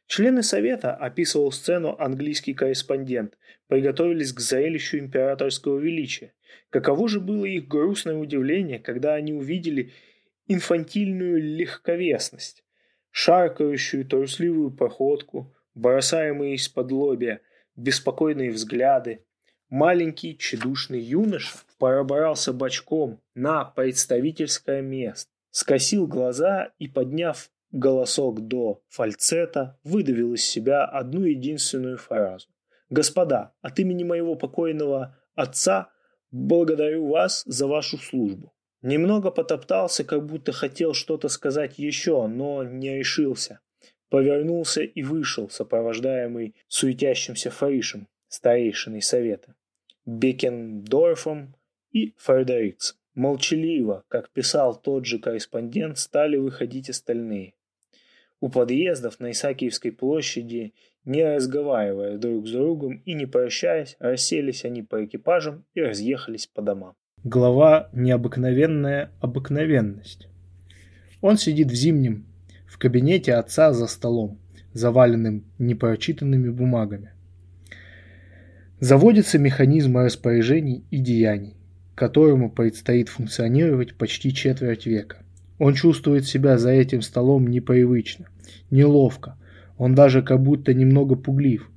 Члены 0.06 0.42
совета, 0.44 0.94
описывал 0.94 1.50
сцену 1.50 1.96
английский 1.98 2.54
корреспондент, 2.54 3.36
приготовились 3.66 4.32
к 4.32 4.40
зрелищу 4.40 4.98
императорского 4.98 5.78
величия. 5.78 6.34
Каково 6.70 7.08
же 7.08 7.20
было 7.20 7.44
их 7.44 7.66
грустное 7.66 8.14
удивление, 8.14 8.78
когда 8.78 9.14
они 9.14 9.32
увидели 9.32 9.92
инфантильную 10.46 11.42
легковесность, 11.42 12.64
шаркающую 13.10 14.06
трусливую 14.06 14.70
походку, 14.70 15.52
бросаемые 15.74 16.54
из-под 16.54 16.92
лобья, 16.92 17.40
беспокойные 17.76 18.50
взгляды. 18.50 19.24
Маленький 19.68 20.36
тщедушный 20.36 21.00
юноша 21.00 21.56
пробрался 21.78 22.52
бочком 22.52 23.20
на 23.34 23.64
представительское 23.64 24.82
место, 24.82 25.30
скосил 25.50 26.06
глаза 26.06 26.72
и, 26.78 26.88
подняв 26.88 27.50
голосок 27.70 28.46
до 28.46 28.82
фальцета, 28.88 29.78
выдавил 29.82 30.34
из 30.34 30.44
себя 30.44 30.84
одну 30.84 31.24
единственную 31.24 31.96
фразу. 31.96 32.48
«Господа, 32.90 33.54
от 33.62 33.78
имени 33.78 34.04
моего 34.04 34.34
покойного 34.34 35.18
отца 35.34 35.90
благодарю 36.30 37.08
вас 37.08 37.42
за 37.46 37.66
вашу 37.66 37.96
службу». 37.96 38.52
Немного 38.82 39.30
потоптался, 39.30 40.04
как 40.04 40.26
будто 40.26 40.52
хотел 40.52 40.92
что-то 40.92 41.28
сказать 41.28 41.78
еще, 41.78 42.26
но 42.26 42.64
не 42.64 42.98
решился 42.98 43.60
повернулся 44.12 44.82
и 44.82 45.02
вышел, 45.02 45.48
сопровождаемый 45.48 46.54
суетящимся 46.68 47.50
Фаришем, 47.50 48.08
старейшиной 48.28 49.00
совета, 49.00 49.54
Бекендорфом 50.04 51.56
и 51.92 52.12
Фредериксом. 52.18 52.98
Молчаливо, 53.14 54.04
как 54.08 54.28
писал 54.28 54.78
тот 54.78 55.06
же 55.06 55.18
корреспондент, 55.18 55.96
стали 55.96 56.36
выходить 56.36 56.90
остальные. 56.90 57.54
У 58.38 58.50
подъездов 58.50 59.18
на 59.18 59.30
Исаакиевской 59.30 59.92
площади, 59.92 60.74
не 61.06 61.24
разговаривая 61.24 62.18
друг 62.18 62.46
с 62.46 62.50
другом 62.50 63.00
и 63.06 63.14
не 63.14 63.24
прощаясь, 63.24 63.96
расселись 63.98 64.66
они 64.66 64.82
по 64.82 65.06
экипажам 65.06 65.64
и 65.72 65.80
разъехались 65.80 66.46
по 66.46 66.60
домам. 66.60 66.96
Глава 67.24 67.88
«Необыкновенная 67.94 69.10
обыкновенность». 69.22 70.28
Он 71.22 71.38
сидит 71.38 71.70
в 71.70 71.74
зимнем, 71.74 72.26
в 72.72 72.78
кабинете 72.78 73.34
отца 73.34 73.74
за 73.74 73.86
столом, 73.86 74.38
заваленным 74.72 75.44
непрочитанными 75.58 76.48
бумагами. 76.48 77.10
Заводится 78.80 79.38
механизм 79.38 79.98
распоряжений 79.98 80.82
и 80.90 80.96
деяний, 80.96 81.54
которому 81.94 82.50
предстоит 82.50 83.10
функционировать 83.10 83.94
почти 83.94 84.32
четверть 84.32 84.86
века. 84.86 85.18
Он 85.58 85.74
чувствует 85.74 86.24
себя 86.24 86.56
за 86.56 86.70
этим 86.70 87.02
столом 87.02 87.46
непривычно, 87.46 88.28
неловко, 88.70 89.36
он 89.76 89.94
даже 89.94 90.22
как 90.22 90.42
будто 90.42 90.72
немного 90.72 91.14
пуглив. 91.14 91.70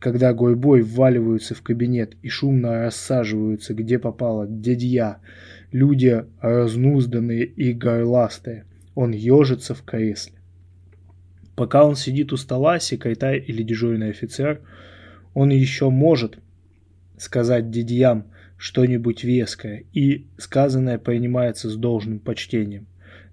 Когда 0.00 0.34
гурьбой 0.34 0.82
вваливаются 0.82 1.54
в 1.54 1.62
кабинет 1.62 2.14
и 2.20 2.28
шумно 2.28 2.84
рассаживаются, 2.84 3.72
где 3.72 3.98
попало, 3.98 4.46
дядья, 4.46 5.16
люди 5.72 6.26
разнузданные 6.42 7.46
и 7.46 7.72
горластые, 7.72 8.66
он 8.94 9.12
ежится 9.12 9.74
в 9.74 9.82
кресле. 9.82 10.34
Пока 11.56 11.84
он 11.84 11.94
сидит 11.94 12.32
у 12.32 12.36
стола, 12.36 12.78
секретарь 12.80 13.42
или 13.46 13.62
дежурный 13.62 14.10
офицер, 14.10 14.60
он 15.34 15.50
еще 15.50 15.90
может 15.90 16.38
сказать 17.16 17.70
дядьям 17.70 18.26
что-нибудь 18.56 19.24
веское, 19.24 19.84
и 19.92 20.26
сказанное 20.38 20.98
принимается 20.98 21.68
с 21.68 21.76
должным 21.76 22.18
почтением. 22.18 22.86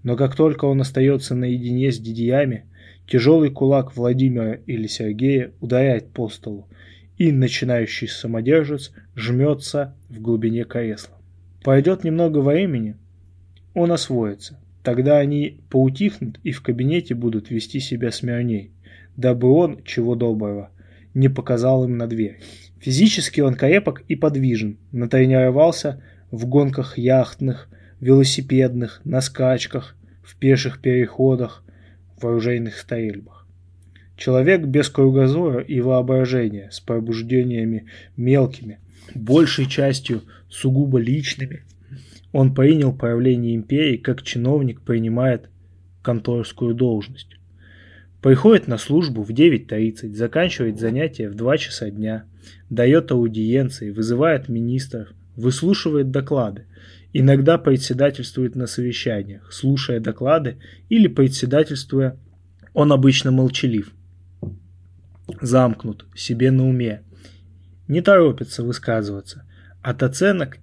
Но 0.03 0.15
как 0.15 0.35
только 0.35 0.65
он 0.65 0.81
остается 0.81 1.35
наедине 1.35 1.91
с 1.91 1.99
дядьями, 1.99 2.65
тяжелый 3.07 3.51
кулак 3.51 3.95
Владимира 3.95 4.53
или 4.53 4.87
Сергея 4.87 5.51
ударяет 5.59 6.09
по 6.11 6.27
столу, 6.29 6.67
и 7.17 7.31
начинающий 7.31 8.07
самодержец 8.07 8.91
жмется 9.15 9.95
в 10.09 10.19
глубине 10.19 10.63
кресла. 10.63 11.15
Пройдет 11.63 12.03
немного 12.03 12.39
времени, 12.39 12.95
он 13.73 13.91
освоится. 13.91 14.59
Тогда 14.83 15.19
они 15.19 15.59
поутихнут 15.69 16.39
и 16.43 16.51
в 16.51 16.61
кабинете 16.61 17.13
будут 17.13 17.51
вести 17.51 17.79
себя 17.79 18.11
смирней, 18.11 18.71
дабы 19.15 19.49
он, 19.51 19.83
чего 19.83 20.15
доброго, 20.15 20.71
не 21.13 21.29
показал 21.29 21.83
им 21.83 21.97
на 21.97 22.07
дверь. 22.07 22.39
Физически 22.79 23.41
он 23.41 23.53
крепок 23.53 24.03
и 24.07 24.15
подвижен, 24.15 24.77
натренировался 24.91 26.01
в 26.31 26.47
гонках 26.47 26.97
яхтных, 26.97 27.69
велосипедных, 27.99 29.01
на 29.03 29.21
скачках, 29.21 29.95
в 30.23 30.35
пеших 30.37 30.81
переходах, 30.81 31.63
в 32.19 32.25
оружейных 32.25 32.77
стрельбах. 32.77 33.45
Человек 34.17 34.61
без 34.61 34.89
кругозора 34.89 35.61
и 35.61 35.79
воображения, 35.81 36.69
с 36.71 36.79
пробуждениями 36.79 37.85
мелкими, 38.17 38.79
большей 39.13 39.67
частью 39.67 40.23
сугубо 40.49 40.99
личными, 40.99 41.63
он 42.31 42.53
принял 42.53 42.93
правление 42.93 43.55
империи 43.55 43.97
как 43.97 44.23
чиновник 44.23 44.81
принимает 44.81 45.49
конторскую 46.01 46.73
должность. 46.73 47.37
Приходит 48.21 48.67
на 48.67 48.77
службу 48.77 49.23
в 49.23 49.31
9.30, 49.31 50.13
заканчивает 50.13 50.79
занятия 50.79 51.27
в 51.27 51.35
2 51.35 51.57
часа 51.57 51.89
дня, 51.89 52.25
дает 52.69 53.11
аудиенции, 53.11 53.89
вызывает 53.89 54.47
министров, 54.47 55.09
выслушивает 55.35 56.11
доклады, 56.11 56.65
иногда 57.13 57.57
председательствует 57.57 58.55
на 58.55 58.67
совещаниях, 58.67 59.51
слушая 59.51 59.99
доклады 59.99 60.57
или 60.89 61.07
председательствуя, 61.07 62.17
он 62.73 62.91
обычно 62.91 63.31
молчалив, 63.31 63.91
замкнут, 65.41 66.05
себе 66.15 66.51
на 66.51 66.67
уме, 66.67 67.01
не 67.87 68.01
торопится 68.01 68.63
высказываться, 68.63 69.45
от 69.81 70.03
оценок 70.03 70.59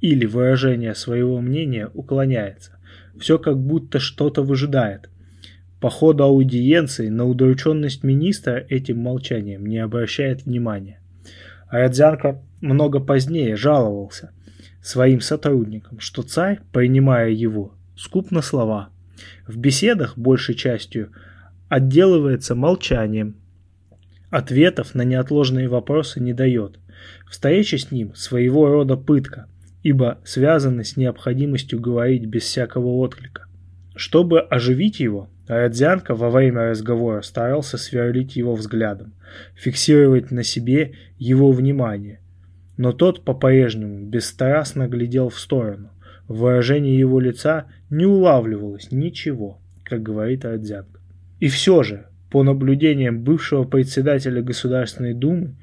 или 0.00 0.26
выражения 0.26 0.94
своего 0.94 1.40
мнения 1.40 1.90
уклоняется. 1.94 2.72
Все 3.18 3.38
как 3.38 3.58
будто 3.58 3.98
что-то 3.98 4.42
выжидает. 4.42 5.08
По 5.80 5.90
ходу 5.90 6.24
аудиенции 6.24 7.08
на 7.08 7.24
удрученность 7.24 8.02
министра 8.02 8.64
этим 8.68 8.98
молчанием 8.98 9.66
не 9.66 9.78
обращает 9.78 10.44
внимания. 10.44 11.00
А 11.68 11.78
Родзянко 11.78 12.42
много 12.60 13.00
позднее 13.00 13.56
жаловался 13.56 14.30
своим 14.82 15.20
сотрудникам, 15.20 15.98
что 16.00 16.22
царь, 16.22 16.60
принимая 16.72 17.30
его, 17.30 17.74
скуп 17.96 18.30
на 18.30 18.42
слова. 18.42 18.90
В 19.46 19.56
беседах, 19.56 20.16
большей 20.16 20.54
частью, 20.54 21.10
отделывается 21.68 22.54
молчанием. 22.54 23.36
Ответов 24.30 24.94
на 24.94 25.02
неотложные 25.02 25.68
вопросы 25.68 26.20
не 26.20 26.32
дает. 26.32 26.78
Встреча 27.28 27.78
с 27.78 27.90
ним 27.90 28.14
своего 28.14 28.68
рода 28.68 28.96
пытка– 28.96 29.46
ибо 29.86 30.18
связаны 30.24 30.82
с 30.82 30.96
необходимостью 30.96 31.78
говорить 31.80 32.26
без 32.26 32.42
всякого 32.42 32.96
отклика. 32.96 33.46
Чтобы 33.94 34.40
оживить 34.40 34.98
его, 34.98 35.30
Родзянко 35.46 36.16
во 36.16 36.28
время 36.28 36.70
разговора 36.70 37.22
старался 37.22 37.78
сверлить 37.78 38.34
его 38.34 38.56
взглядом, 38.56 39.14
фиксировать 39.54 40.32
на 40.32 40.42
себе 40.42 40.94
его 41.18 41.52
внимание. 41.52 42.18
Но 42.76 42.92
тот 42.92 43.24
по-прежнему 43.24 44.04
бесстрастно 44.04 44.88
глядел 44.88 45.28
в 45.28 45.38
сторону. 45.38 45.92
В 46.26 46.38
выражении 46.38 46.98
его 46.98 47.20
лица 47.20 47.66
не 47.88 48.06
улавливалось 48.06 48.90
ничего, 48.90 49.60
как 49.84 50.02
говорит 50.02 50.44
Родзянко. 50.44 50.98
И 51.38 51.46
все 51.46 51.84
же, 51.84 52.06
по 52.28 52.42
наблюдениям 52.42 53.22
бывшего 53.22 53.62
председателя 53.62 54.42
Государственной 54.42 55.14
Думы, 55.14 55.54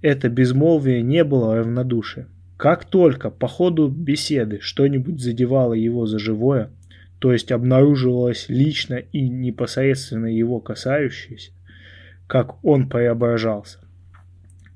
это 0.00 0.28
безмолвие 0.28 1.02
не 1.02 1.24
было 1.24 1.56
равнодушием. 1.56 2.28
Как 2.64 2.86
только 2.86 3.28
по 3.28 3.46
ходу 3.46 3.88
беседы 3.88 4.58
что-нибудь 4.62 5.20
задевало 5.20 5.74
его 5.74 6.06
за 6.06 6.18
живое, 6.18 6.70
то 7.18 7.30
есть 7.30 7.52
обнаруживалось 7.52 8.46
лично 8.48 8.94
и 8.94 9.28
непосредственно 9.28 10.34
его 10.34 10.60
касающееся, 10.60 11.52
как 12.26 12.64
он 12.64 12.88
преображался. 12.88 13.80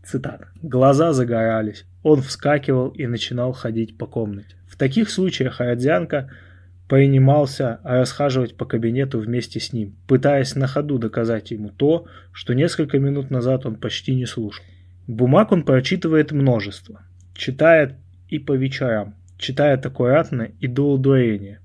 Цитата. 0.04 0.48
Глаза 0.60 1.14
загорались, 1.14 1.86
он 2.02 2.20
вскакивал 2.20 2.90
и 2.90 3.06
начинал 3.06 3.52
ходить 3.52 3.96
по 3.96 4.04
комнате. 4.06 4.56
В 4.66 4.76
таких 4.76 5.08
случаях 5.08 5.58
Родзянко 5.58 6.30
принимался 6.90 7.80
расхаживать 7.84 8.58
по 8.58 8.66
кабинету 8.66 9.18
вместе 9.18 9.60
с 9.60 9.72
ним, 9.72 9.96
пытаясь 10.06 10.54
на 10.56 10.66
ходу 10.66 10.98
доказать 10.98 11.52
ему 11.52 11.70
то, 11.70 12.04
что 12.32 12.52
несколько 12.52 12.98
минут 12.98 13.30
назад 13.30 13.64
он 13.64 13.76
почти 13.76 14.14
не 14.14 14.26
слушал. 14.26 14.66
Бумаг 15.06 15.52
он 15.52 15.62
прочитывает 15.62 16.32
множество 16.32 17.00
читает 17.38 17.94
и 18.28 18.38
по 18.38 18.52
вечерам, 18.52 19.14
читает 19.38 19.86
аккуратно 19.86 20.50
и 20.60 20.66
до 20.66 20.92
удвоения. 20.92 21.60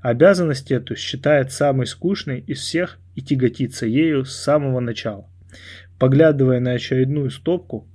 Обязанность 0.00 0.72
эту 0.72 0.96
считает 0.96 1.52
самой 1.52 1.86
скучной 1.86 2.40
из 2.40 2.58
всех 2.58 2.98
и 3.14 3.22
тяготится 3.22 3.86
ею 3.86 4.24
с 4.24 4.36
самого 4.36 4.80
начала. 4.80 5.28
Поглядывая 5.98 6.58
на 6.58 6.72
очередную 6.72 7.30
стопку 7.30 7.86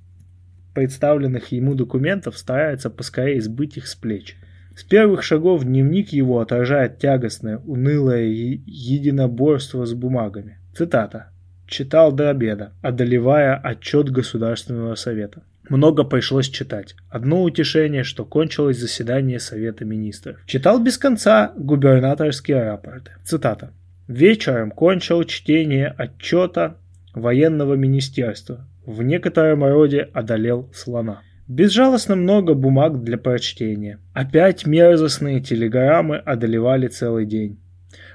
представленных 0.74 1.52
ему 1.52 1.74
документов, 1.74 2.38
старается 2.38 2.88
поскорее 2.88 3.42
сбыть 3.42 3.76
их 3.76 3.88
с 3.88 3.94
плеч. 3.94 4.36
С 4.74 4.84
первых 4.84 5.22
шагов 5.22 5.64
дневник 5.64 6.10
его 6.10 6.40
отражает 6.40 6.98
тягостное, 6.98 7.58
унылое 7.58 8.26
единоборство 8.26 9.84
с 9.84 9.92
бумагами. 9.92 10.58
Цитата. 10.74 11.30
«Читал 11.66 12.12
до 12.12 12.30
обеда, 12.30 12.72
одолевая 12.80 13.54
отчет 13.56 14.08
Государственного 14.08 14.94
совета». 14.94 15.42
Много 15.68 16.04
пришлось 16.04 16.48
читать. 16.48 16.94
Одно 17.10 17.42
утешение, 17.42 18.02
что 18.02 18.24
кончилось 18.24 18.78
заседание 18.78 19.38
Совета 19.38 19.84
Министров. 19.84 20.38
Читал 20.46 20.82
без 20.82 20.96
конца 20.96 21.52
губернаторские 21.56 22.62
рапорты. 22.62 23.12
Цитата. 23.24 23.72
Вечером 24.06 24.70
кончил 24.70 25.22
чтение 25.24 25.88
отчета 25.88 26.76
военного 27.12 27.74
министерства. 27.74 28.66
В 28.86 29.02
некотором 29.02 29.64
роде 29.64 30.08
одолел 30.14 30.70
слона. 30.74 31.20
Безжалостно 31.46 32.16
много 32.16 32.54
бумаг 32.54 33.02
для 33.02 33.18
прочтения. 33.18 33.98
Опять 34.14 34.66
мерзостные 34.66 35.40
телеграммы 35.40 36.16
одолевали 36.16 36.88
целый 36.88 37.26
день. 37.26 37.58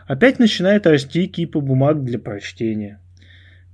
Опять 0.07 0.39
начинает 0.39 0.87
расти 0.87 1.27
кипа 1.27 1.59
бумаг 1.59 2.03
для 2.03 2.17
прочтения. 2.17 2.99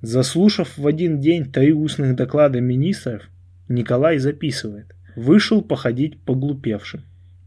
Заслушав 0.02 0.78
в 0.78 0.88
один 0.88 1.20
день 1.20 1.52
три 1.52 1.74
устных 1.74 2.16
доклада 2.16 2.62
министров, 2.62 3.24
Николай 3.70 4.18
записывает. 4.18 4.96
Вышел 5.16 5.62
походить 5.62 6.20
поглупевшим. 6.22 7.04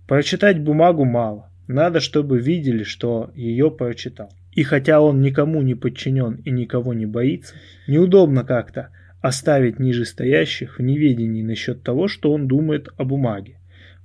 Прочитать 0.07 0.61
бумагу 0.61 1.05
мало. 1.05 1.51
Надо, 1.67 1.99
чтобы 1.99 2.39
видели, 2.39 2.85
что 2.85 3.33
ее 3.35 3.73
прочитал. 3.73 4.33
И 4.53 4.63
хотя 4.63 5.01
он 5.01 5.21
никому 5.21 5.63
не 5.63 5.75
подчинен 5.75 6.35
и 6.45 6.51
никого 6.51 6.95
не 6.95 7.07
боится, 7.07 7.55
неудобно 7.89 8.45
как-то 8.45 8.91
оставить 9.21 9.81
нижестоящих 9.81 10.79
в 10.79 10.83
неведении 10.83 11.43
насчет 11.43 11.83
того, 11.83 12.07
что 12.07 12.33
он 12.33 12.47
думает 12.47 12.89
о 12.97 13.05
бумаге. 13.05 13.59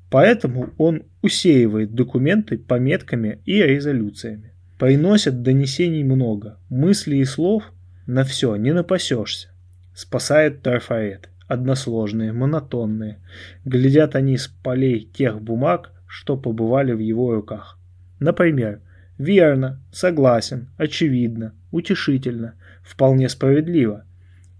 Поэтому 0.10 0.73
он 0.77 1.03
усеивает 1.21 1.93
документы 1.93 2.58
пометками 2.58 3.41
и 3.45 3.62
резолюциями. 3.62 4.53
Приносят 4.80 5.43
донесений 5.43 6.03
много, 6.03 6.58
мыслей 6.69 7.19
и 7.19 7.25
слов 7.25 7.63
на 8.08 8.23
все 8.23 8.56
не 8.56 8.73
напасешься. 8.73 9.49
Спасает 9.93 10.62
трафарет 10.62 11.30
односложные, 11.47 12.33
монотонные. 12.33 13.19
Глядят 13.65 14.15
они 14.15 14.38
с 14.38 14.47
полей 14.47 15.10
тех 15.13 15.41
бумаг, 15.41 15.91
что 16.07 16.38
побывали 16.38 16.93
в 16.93 16.99
его 16.99 17.33
руках. 17.33 17.77
Например, 18.19 18.81
верно, 19.17 19.81
согласен, 19.91 20.69
очевидно, 20.77 21.53
утешительно, 21.71 22.53
вполне 22.83 23.29
справедливо. 23.29 24.03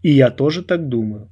И 0.02 0.12
я 0.12 0.30
тоже 0.30 0.64
так 0.64 0.88
думаю. 0.90 1.30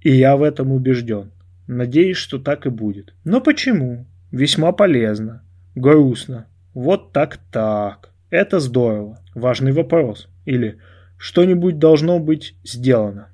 И 0.00 0.10
я 0.10 0.36
в 0.36 0.42
этом 0.42 0.72
убежден. 0.72 1.30
Надеюсь, 1.66 2.18
что 2.18 2.38
так 2.38 2.66
и 2.66 2.70
будет. 2.70 3.14
Но 3.24 3.40
почему? 3.40 4.06
Весьма 4.30 4.72
полезно. 4.72 5.42
Грустно. 5.74 6.46
Вот 6.74 7.12
так-так. 7.12 8.10
Это 8.30 8.60
здорово. 8.60 9.20
Важный 9.34 9.72
вопрос. 9.72 10.28
Или 10.44 10.78
что-нибудь 11.16 11.78
должно 11.78 12.18
быть 12.18 12.54
сделано. 12.64 13.28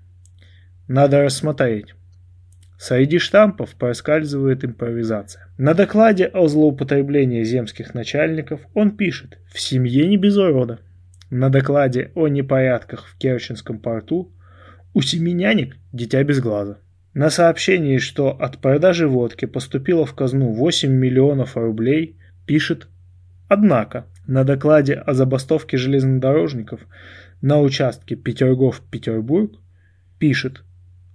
Надо 0.92 1.22
рассмотреть. 1.22 1.94
Среди 2.76 3.18
штампов 3.18 3.76
проскальзывает 3.76 4.64
импровизация. 4.64 5.46
На 5.56 5.72
докладе 5.72 6.26
о 6.26 6.48
злоупотреблении 6.48 7.44
земских 7.44 7.94
начальников 7.94 8.60
он 8.74 8.96
пишет 8.96 9.38
«В 9.54 9.60
семье 9.60 10.08
не 10.08 10.16
без 10.16 10.36
урода». 10.36 10.80
На 11.30 11.48
докладе 11.48 12.10
о 12.16 12.26
непорядках 12.26 13.06
в 13.06 13.16
Керченском 13.18 13.78
порту 13.78 14.32
у 14.92 15.00
семи 15.00 15.32
нянек 15.32 15.76
дитя 15.92 16.24
без 16.24 16.40
глаза. 16.40 16.78
На 17.14 17.30
сообщении, 17.30 17.98
что 17.98 18.30
от 18.30 18.58
продажи 18.58 19.06
водки 19.06 19.44
поступило 19.44 20.04
в 20.04 20.14
казну 20.14 20.52
8 20.54 20.90
миллионов 20.90 21.56
рублей, 21.56 22.18
пишет 22.46 22.88
«Однако, 23.46 24.06
на 24.26 24.42
докладе 24.42 24.94
о 24.94 25.14
забастовке 25.14 25.76
железнодорожников 25.76 26.80
на 27.42 27.60
участке 27.60 28.16
Петергоф-Петербург 28.16 29.52
пишет 30.18 30.64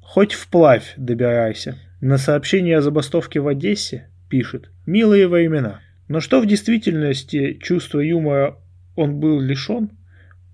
«Хоть 0.05 0.33
вплавь 0.33 0.93
добирайся». 0.97 1.79
На 1.99 2.19
сообщение 2.19 2.77
о 2.77 2.81
забастовке 2.81 3.39
в 3.39 3.47
Одессе 3.47 4.07
пишет 4.29 4.69
«Милые 4.85 5.27
времена». 5.27 5.81
Но 6.07 6.19
что 6.19 6.39
в 6.39 6.45
действительности 6.45 7.59
чувство 7.61 7.99
юмора 7.99 8.57
он 8.95 9.19
был 9.19 9.41
лишен, 9.41 9.89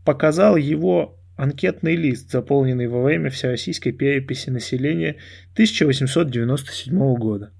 показал 0.05 0.55
его 0.55 1.19
анкетный 1.35 1.97
лист, 1.97 2.31
заполненный 2.31 2.87
во 2.87 3.03
время 3.03 3.29
Всероссийской 3.29 3.91
переписи 3.91 4.49
населения 4.49 5.17
1897 5.53 7.15
года. 7.15 7.51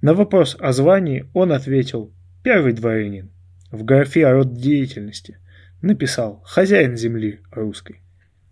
На 0.00 0.14
вопрос 0.14 0.56
о 0.58 0.72
звании 0.72 1.26
он 1.34 1.52
ответил 1.52 2.10
«Первый 2.42 2.72
дворянин». 2.72 3.30
В 3.70 3.84
графе 3.84 4.28
род 4.30 4.54
деятельности 4.54 5.36
написал 5.82 6.42
«Хозяин 6.44 6.96
земли 6.96 7.40
русской». 7.50 8.01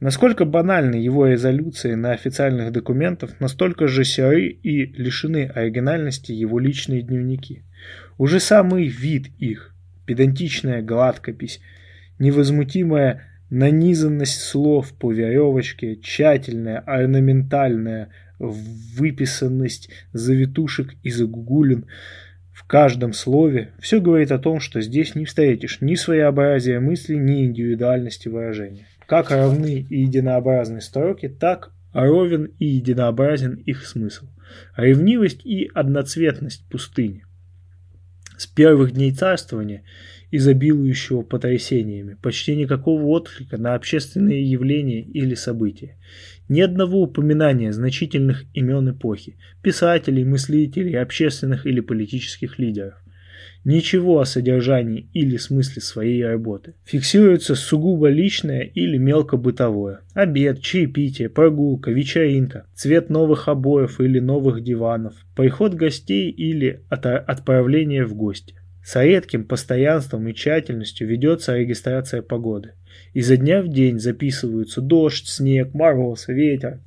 Насколько 0.00 0.46
банальны 0.46 0.94
его 0.96 1.26
резолюции 1.26 1.94
на 1.94 2.12
официальных 2.12 2.72
документах, 2.72 3.38
настолько 3.38 3.86
же 3.86 4.04
серы 4.04 4.48
и 4.48 4.86
лишены 4.86 5.44
оригинальности 5.54 6.32
его 6.32 6.58
личные 6.58 7.02
дневники. 7.02 7.64
Уже 8.16 8.40
самый 8.40 8.86
вид 8.86 9.28
их, 9.38 9.74
педантичная 10.06 10.82
гладкопись, 10.82 11.60
невозмутимая 12.18 13.26
Нанизанность 13.50 14.42
слов 14.42 14.92
по 14.92 15.12
веревочке, 15.12 15.96
тщательная, 15.96 16.78
орнаментальная 16.78 18.10
выписанность 18.38 19.90
завитушек 20.12 20.94
и 21.02 21.10
загугулин 21.10 21.86
в 22.52 22.64
каждом 22.64 23.12
слове– 23.12 23.72
все 23.80 24.00
говорит 24.00 24.30
о 24.30 24.38
том, 24.38 24.60
что 24.60 24.80
здесь 24.80 25.16
не 25.16 25.24
встретишь 25.24 25.80
ни 25.80 25.96
своеобразия 25.96 26.78
мысли, 26.78 27.16
ни 27.16 27.44
индивидуальности 27.44 28.28
выражения. 28.28 28.86
Как 29.10 29.32
равны 29.32 29.84
и 29.90 30.02
единообразны 30.02 30.80
строки, 30.80 31.28
так 31.28 31.72
ровен 31.92 32.52
и 32.60 32.66
единообразен 32.66 33.54
их 33.54 33.84
смысл. 33.84 34.26
Ревнивость 34.76 35.44
и 35.44 35.68
одноцветность 35.74 36.64
пустыни. 36.70 37.24
С 38.38 38.46
первых 38.46 38.92
дней 38.92 39.10
царствования– 39.10 39.82
изобилующего 40.30 41.22
потрясениями, 41.22 42.16
почти 42.22 42.54
никакого 42.54 43.02
отклика 43.06 43.58
на 43.58 43.74
общественные 43.74 44.48
явления 44.48 45.02
или 45.02 45.34
события. 45.34 45.96
Ни 46.48 46.60
одного 46.60 47.02
упоминания 47.02 47.72
значительных 47.72 48.44
имен 48.54 48.90
эпохи, 48.90 49.36
писателей, 49.60 50.24
мыслителей, 50.24 51.00
общественных 51.00 51.66
или 51.66 51.80
политических 51.80 52.60
лидеров. 52.60 52.94
Ничего 53.64 54.20
о 54.20 54.24
содержании 54.24 55.09
или 55.12 55.37
смысле 55.37 55.83
своей 55.83 56.24
работы. 56.24 56.74
Фиксируется 56.85 57.55
сугубо 57.55 58.09
личное 58.09 58.62
или 58.62 58.96
мелко-бытовое. 58.96 60.00
Обед, 60.14 60.62
чаепитие, 60.62 61.29
прогулка, 61.29 61.90
вечеринка, 61.90 62.66
цвет 62.74 63.11
новых 63.11 63.48
обоев 63.48 64.00
или 64.00 64.18
новых 64.18 64.62
диванов, 64.62 65.14
приход 65.37 65.74
гостей 65.74 66.31
или 66.31 66.81
отправление 66.88 68.07
в 68.07 68.14
гости. 68.14 68.55
С 68.83 69.00
редким 69.00 69.44
постоянством 69.44 70.26
и 70.29 70.35
тщательностью 70.35 71.07
ведется 71.07 71.57
регистрация 71.57 72.22
погоды. 72.22 72.72
Изо 73.12 73.37
дня 73.37 73.62
в 73.62 73.68
день 73.68 73.98
записываются 73.98 74.81
дождь, 74.81 75.26
снег, 75.29 75.74
мороз, 75.74 76.29
ветер. 76.29 76.81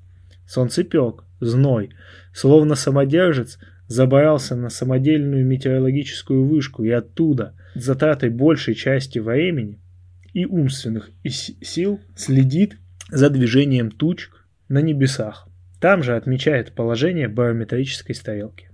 Солнцепек, 0.48 1.24
зной. 1.40 1.92
Словно 2.34 2.76
самодержец 2.76 3.60
забрался 3.94 4.56
на 4.56 4.70
самодельную 4.70 5.46
метеорологическую 5.46 6.46
вышку 6.46 6.84
и 6.84 6.90
оттуда, 6.90 7.54
затратой 7.76 8.30
большей 8.30 8.74
части 8.74 9.20
времени 9.20 9.80
и 10.34 10.46
умственных 10.46 11.12
сил, 11.26 12.00
следит 12.16 12.78
за 13.10 13.30
движением 13.30 13.92
тучек 13.92 14.46
на 14.68 14.82
небесах. 14.82 15.48
Там 15.80 16.02
же 16.02 16.16
отмечает 16.16 16.74
положение 16.74 17.28
барометрической 17.28 18.16
стрелки. 18.16 18.70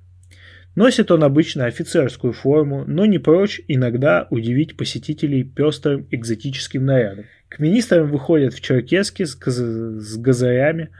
Носит 0.76 1.12
он 1.12 1.24
обычно 1.24 1.66
офицерскую 1.66 2.32
форму, 2.32 2.86
но 2.88 3.06
не 3.06 3.18
прочь 3.18 3.60
иногда 3.68 4.28
удивить 4.30 4.78
посетителей 4.78 5.44
пестрым 5.44 6.08
экзотическим 6.12 6.86
нарядом. 6.86 7.26
К 7.50 7.60
министрам 7.60 8.10
выходят 8.10 8.54
в 8.54 8.62
черкеске 8.62 9.26
с, 9.26 9.36
с 9.36 10.18
газарями 10.18 10.92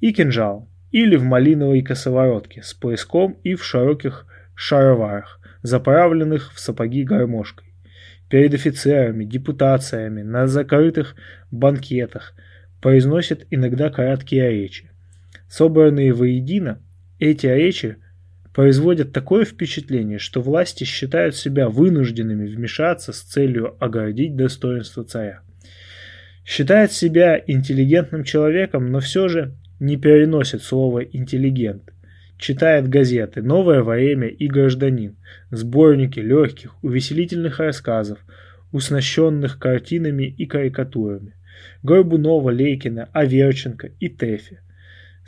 и 0.00 0.12
кинжалом, 0.12 0.69
или 0.90 1.16
в 1.16 1.24
малиновой 1.24 1.82
косоворотке 1.82 2.62
с 2.62 2.74
пояском 2.74 3.38
и 3.44 3.54
в 3.54 3.64
широких 3.64 4.26
шароварах, 4.54 5.40
заправленных 5.62 6.52
в 6.54 6.60
сапоги 6.60 7.04
гармошкой. 7.04 7.66
Перед 8.28 8.54
офицерами, 8.54 9.24
депутациями, 9.24 10.22
на 10.22 10.46
закрытых 10.46 11.16
банкетах 11.50 12.34
произносят 12.80 13.46
иногда 13.50 13.90
краткие 13.90 14.50
речи. 14.50 14.90
Собранные 15.48 16.12
воедино, 16.12 16.80
эти 17.18 17.46
речи– 17.46 17.96
производят 18.52 19.12
такое 19.12 19.44
впечатление, 19.44 20.18
что 20.18 20.40
власти 20.40 20.84
считают 20.84 21.36
себя 21.36 21.68
вынужденными 21.68 22.46
вмешаться 22.46 23.12
с 23.12 23.20
целью 23.20 23.76
оградить 23.82 24.36
достоинство 24.36 25.04
царя. 25.04 25.40
Считает 26.44 26.92
себя 26.92 27.42
интеллигентным 27.46 28.24
человеком, 28.24 28.90
но 28.90 29.00
все 29.00 29.28
же 29.28 29.54
не 29.80 29.96
переносит 29.96 30.62
слово 30.62 31.00
«интеллигент». 31.00 31.92
Читает 32.38 32.88
газеты 32.88 33.42
«Новое 33.42 33.82
время» 33.82 34.28
и 34.28 34.46
«Гражданин», 34.46 35.16
сборники 35.50 36.20
легких, 36.20 36.76
увеселительных 36.82 37.58
рассказов, 37.58 38.20
уснащенных 38.70 39.58
картинами 39.58 40.24
и 40.24 40.46
карикатурами. 40.46 41.34
Горбунова, 41.82 42.50
Лейкина, 42.50 43.08
Аверченко 43.12 43.90
и 43.98 44.08
Тэфи– 44.08 44.60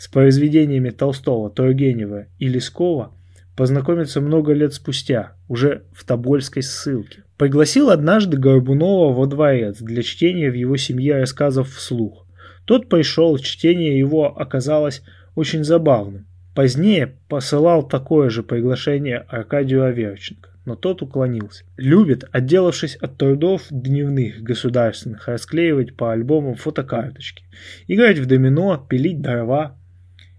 с 0.03 0.09
произведениями 0.09 0.91
Толстого, 0.91 1.49
Тургенева 1.49 2.27
и 2.41 2.49
Лескова 2.49 3.13
познакомиться 3.57 4.21
много 4.21 4.53
лет 4.53 4.75
спустя, 4.75 5.35
уже 5.47 5.85
в 5.93 6.05
Тобольской 6.05 6.65
ссылке. 6.65 7.23
Пригласил 7.37 7.89
однажды 7.89 8.37
Горбунова 8.37 9.13
во 9.15 9.27
дворец 9.27 9.79
для 9.79 10.03
чтения 10.03 10.51
в 10.51 10.55
его 10.55 10.77
семье 10.77 11.19
рассказов 11.19 11.71
вслух. 11.71 12.27
Тот 12.65 12.89
пришел, 12.89 13.39
чтение 13.39 13.99
его 13.99 14.39
оказалось 14.39 15.03
очень 15.35 15.65
забавным. 15.65 16.27
Позднее 16.55 17.17
посылал 17.29 17.83
такое 17.83 18.29
же 18.29 18.43
приглашение 18.43 19.19
Аркадию 19.29 19.85
Аверченко, 19.85 20.51
но 20.67 20.77
тот 20.77 21.01
уклонился. 21.01 21.65
Любит, 21.77 22.25
отделавшись 22.31 22.97
от 22.97 23.17
трудов 23.17 23.63
дневных 23.71 24.43
государственных, 24.43 25.29
расклеивать 25.29 25.97
по 25.97 26.13
альбомам 26.13 26.57
фотокарточки, 26.57 27.45
играть 27.87 28.19
в 28.19 28.27
домино, 28.27 28.77
пилить 28.89 29.23
дрова, 29.23 29.79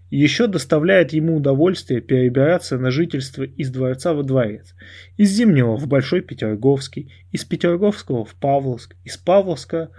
еще 0.08 0.46
доставляет 0.46 1.12
ему 1.12 1.36
удовольствие 1.36 2.00
перебираться 2.00 2.78
на 2.78 2.92
жительство 2.92 3.42
из 3.42 3.70
дворца 3.70 4.14
во 4.14 4.22
дворец, 4.22 4.76
из 5.16 5.30
Зимнего 5.30 5.76
в 5.76 5.88
Большой 5.88 6.20
Петерговский, 6.20 7.12
из 7.32 7.44
Петерговского 7.44 8.24
в 8.24 8.36
Павловск, 8.36 8.94
из 9.02 9.16
Павловска 9.16 9.90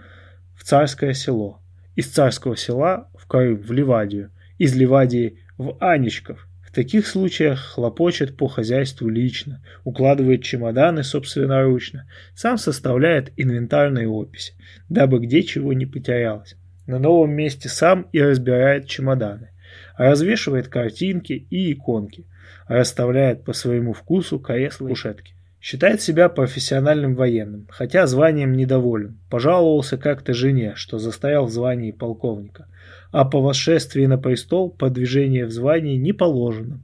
в 0.56 0.64
Царское 0.64 1.14
село, 1.14 1.60
из 1.96 2.08
Царского 2.08 2.58
села 2.58 3.10
в 3.18 3.28
Крым, 3.28 3.58
в 3.58 3.72
Ливадию, 3.72 4.32
из 4.58 4.76
Ливадии 4.76 5.40
в 5.58 5.78
Анечков. 5.80 6.48
В 6.62 6.72
таких 6.74 7.08
случаях 7.08 7.60
хлопочет 7.60 8.36
по 8.36 8.48
хозяйству 8.48 9.08
лично, 9.08 9.64
укладывает 9.84 10.44
чемоданы 10.44 11.04
собственноручно, 11.04 12.08
сам 12.36 12.58
составляет 12.58 13.32
инвентарные 13.38 14.10
описи, 14.10 14.54
дабы 14.90 15.20
где 15.20 15.42
чего 15.44 15.72
не 15.74 15.86
потерялось. 15.86 16.56
На 16.86 17.00
новом 17.00 17.32
месте 17.32 17.70
сам 17.70 18.08
и 18.12 18.22
разбирает 18.22 18.88
чемоданы 18.88 19.50
развешивает 19.98 20.68
картинки 20.68 21.48
и 21.50 21.74
иконки, 21.74 22.26
расставляет 22.68 23.44
по 23.44 23.54
своему 23.54 23.94
вкусу 23.94 24.40
кресла 24.40 24.88
и 24.88 24.90
кушетки. 24.90 25.35
Считает 25.66 26.00
себя 26.00 26.30
профессиональным 26.30 27.16
военным, 27.16 27.66
хотя 27.72 28.06
званием 28.06 28.54
недоволен. 28.54 29.18
Пожаловался 29.32 29.98
как-то 29.98 30.32
жене, 30.32 30.74
что 30.76 31.00
застоял 31.00 31.48
в 31.48 31.50
звании 31.50 31.90
полковника. 31.90 32.68
А 33.12 33.26
по 33.26 33.42
восшествии 33.42 34.06
на 34.06 34.20
престол 34.20 34.70
продвижение 34.70 35.48
в 35.48 35.52
звании 35.52 35.98
не 35.98 36.14
положено. 36.14 36.82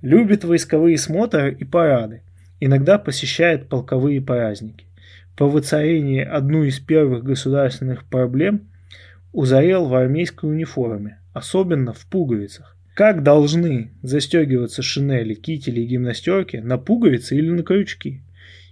Любит 0.00 0.44
войсковые 0.44 0.96
смотры 0.96 1.52
и 1.52 1.64
парады. 1.64 2.22
Иногда 2.58 2.98
посещает 2.98 3.68
полковые 3.68 4.22
праздники. 4.22 4.86
По 5.36 5.46
воцарении 5.46 6.24
одну 6.24 6.64
из 6.64 6.80
первых 6.80 7.22
государственных 7.22 8.06
проблем 8.06 8.62
узарел 9.34 9.84
в 9.84 9.94
армейской 9.94 10.48
униформе, 10.48 11.18
особенно 11.34 11.92
в 11.92 12.06
пуговицах. 12.06 12.78
Как 12.94 13.22
должны 13.22 13.92
застегиваться 14.02 14.82
шинели, 14.82 15.34
кители 15.34 15.80
и 15.80 15.86
гимнастерки 15.86 16.56
на 16.56 16.76
пуговицы 16.76 17.36
или 17.36 17.50
на 17.50 17.62
крючки? 17.62 18.22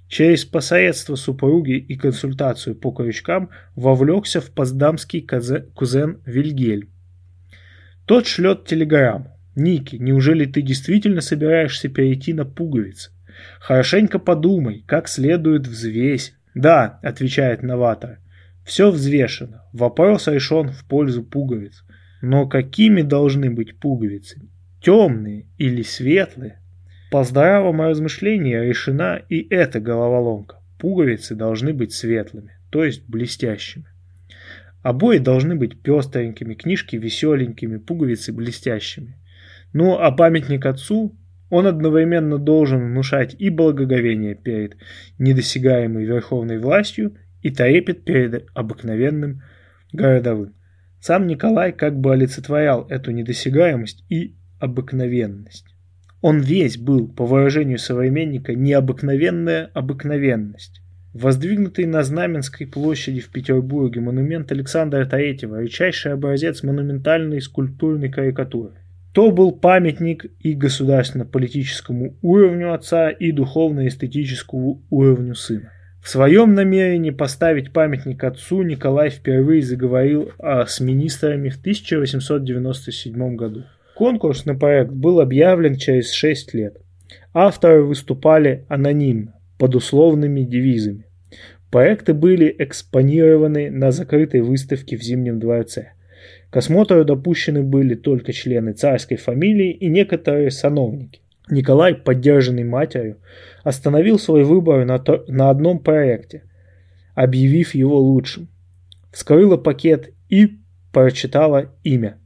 Через 0.08 0.44
посредство 0.44 1.16
супруги 1.16 1.76
и 1.76 1.96
консультацию 1.96 2.74
по 2.74 2.92
крючкам 2.92 3.50
вовлекся 3.76 4.40
в 4.40 4.50
поздамский 4.50 5.26
кузен 5.74 6.20
Вильгельм. 6.24 6.88
Тот 8.06 8.26
шлет 8.26 8.64
телеграмму. 8.64 9.38
«Ники, 9.54 9.96
неужели 9.96 10.46
ты 10.46 10.62
действительно 10.62 11.20
собираешься 11.20 11.88
перейти 11.88 12.32
на 12.32 12.44
пуговицы? 12.44 13.10
Хорошенько 13.60 14.18
подумай, 14.18 14.84
как 14.86 15.08
следует 15.08 15.66
взвесь». 15.66 16.34
«Да»,— 16.54 17.00
отвечает 17.02 17.62
новатор,— 17.62 18.18
«все 18.64 18.90
взвешено. 18.90 19.64
Вопрос 19.72 20.28
решен 20.28 20.70
в 20.70 20.84
пользу 20.86 21.22
пуговиц. 21.22 21.84
Но 22.20 22.46
какими 22.46 23.02
должны 23.02 23.50
быть 23.50 23.78
пуговицы? 23.78 24.40
Темные 24.80 25.46
или 25.56 25.82
светлые? 25.82 26.60
По 27.10 27.24
здравому 27.24 27.84
размышлению 27.84 28.68
решена 28.68 29.20
и 29.28 29.46
эта 29.48 29.80
головоломка. 29.80 30.60
Пуговицы 30.78 31.34
должны 31.34 31.72
быть 31.72 31.92
светлыми, 31.92 32.52
то 32.70 32.84
есть 32.84 33.08
блестящими. 33.08 33.86
Обои 34.82 35.18
должны 35.18 35.56
быть 35.56 35.80
пестренькими, 35.82 36.54
книжки 36.54 36.96
веселенькими, 36.96 37.78
пуговицы 37.78 38.32
блестящими. 38.32 39.16
Ну 39.72 39.98
а 39.98 40.10
памятник 40.12 40.66
отцу, 40.66 41.16
он 41.50 41.66
одновременно 41.66 42.38
должен 42.38 42.90
внушать 42.90 43.34
и 43.38 43.48
благоговение 43.48 44.34
перед 44.34 44.76
недосягаемой 45.18 46.04
верховной 46.04 46.58
властью, 46.58 47.16
и 47.42 47.50
трепет 47.50 48.04
перед 48.04 48.48
обыкновенным 48.54 49.42
городовым. 49.92 50.54
Сам 51.08 51.26
Николай 51.26 51.72
как 51.72 51.98
бы 51.98 52.12
олицетворял 52.12 52.86
эту 52.90 53.12
недосягаемость 53.12 54.04
и 54.10 54.34
обыкновенность. 54.60 55.64
Он 56.20 56.38
весь 56.38 56.76
был, 56.76 57.08
по 57.08 57.24
выражению 57.24 57.78
современника, 57.78 58.54
необыкновенная 58.54 59.70
обыкновенность. 59.72 60.82
Воздвигнутый 61.14 61.86
на 61.86 62.02
Знаменской 62.02 62.66
площади 62.66 63.20
в 63.20 63.30
Петербурге 63.30 64.02
монумент 64.02 64.52
Александра 64.52 65.06
III– 65.06 65.62
редчайший 65.62 66.12
образец 66.12 66.62
монументальной 66.62 67.40
скульптурной 67.40 68.10
карикатуры. 68.10 68.74
То 69.14 69.30
был 69.30 69.52
памятник 69.52 70.26
и 70.40 70.52
государственно-политическому 70.52 72.18
уровню 72.20 72.74
отца, 72.74 73.08
и 73.08 73.32
духовно-эстетическому 73.32 74.82
уровню 74.90 75.34
сына. 75.34 75.72
В 76.02 76.08
своем 76.08 76.54
намерении 76.54 77.10
поставить 77.10 77.72
памятник 77.72 78.22
отцу 78.24 78.62
Николай 78.62 79.10
впервые 79.10 79.62
заговорил 79.62 80.30
а, 80.38 80.64
с 80.66 80.80
министрами 80.80 81.48
в 81.48 81.58
1897 81.58 83.36
году. 83.36 83.64
Конкурс 83.94 84.44
на 84.44 84.54
проект 84.54 84.92
был 84.92 85.20
объявлен 85.20 85.76
через 85.76 86.12
6 86.12 86.54
лет. 86.54 86.76
Авторы 87.34 87.82
выступали 87.82 88.64
анонимно, 88.68 89.34
под 89.58 89.74
условными 89.74 90.42
девизами. 90.42 91.04
Проекты 91.70 92.14
были 92.14 92.54
экспонированы 92.58 93.70
на 93.70 93.90
закрытой 93.90 94.40
выставке 94.40 94.96
в 94.96 95.02
Зимнем 95.02 95.38
дворце. 95.38 95.92
К 96.50 96.56
осмотру 96.56 97.04
допущены 97.04 97.62
были 97.62 97.94
только 97.94 98.32
члены 98.32 98.72
царской 98.72 99.18
фамилии 99.18 99.72
и 99.72 99.88
некоторые 99.88 100.50
сановники. 100.50 101.20
Николай, 101.50 101.94
поддержанный 101.94 102.64
матерью, 102.64 103.18
остановил 103.68 104.18
свой 104.18 104.44
выбор 104.44 104.86
на, 104.86 104.98
то, 104.98 105.24
на 105.28 105.50
одном 105.50 105.78
проекте, 105.78 106.44
объявив 107.14 107.74
его 107.74 107.98
лучшим. 107.98 108.48
Вскрыла 109.12 109.58
пакет 109.58 110.14
и 110.30 110.58
прочитала 110.92 111.74
имя. 111.84 112.16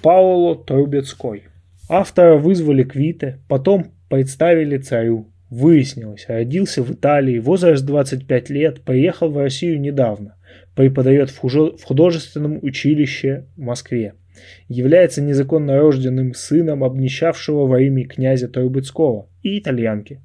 Пауло 0.00 0.56
Трубецкой. 0.56 1.44
Автора 1.90 2.38
вызвали 2.38 2.82
к 2.82 2.94
Вите, 2.94 3.40
потом 3.46 3.92
представили 4.08 4.78
царю. 4.78 5.28
Выяснилось, 5.50 6.26
родился 6.28 6.82
в 6.82 6.92
Италии, 6.92 7.38
возраст 7.38 7.84
25 7.84 8.50
лет, 8.50 8.82
приехал 8.82 9.30
в 9.30 9.38
Россию 9.38 9.80
недавно, 9.80 10.36
преподает 10.74 11.30
в 11.30 11.38
художественном 11.84 12.58
училище 12.62 13.46
в 13.56 13.60
Москве 13.60 14.14
является 14.68 15.22
незаконно 15.22 15.78
рожденным 15.78 16.34
сыном 16.34 16.84
обнищавшего 16.84 17.66
во 17.66 17.80
имя 17.80 18.06
князя 18.06 18.48
Трубецкого 18.48 19.28
и 19.42 19.58
итальянки. 19.58 20.20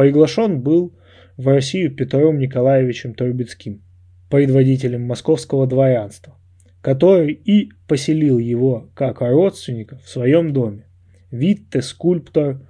Приглашен 0.00 0.62
был 0.62 0.94
в 1.36 1.46
Россию 1.46 1.94
Петром 1.94 2.38
Николаевичем 2.38 3.12
Трубецким, 3.12 3.82
предводителем 4.30 5.02
московского 5.02 5.66
дворянства, 5.66 6.38
который 6.80 7.34
и 7.34 7.70
поселил 7.86 8.38
его 8.38 8.88
как 8.94 9.20
родственника 9.20 9.98
в 9.98 10.08
своем 10.08 10.54
доме. 10.54 10.86
Витте, 11.30 11.82
скульптор, 11.82 12.62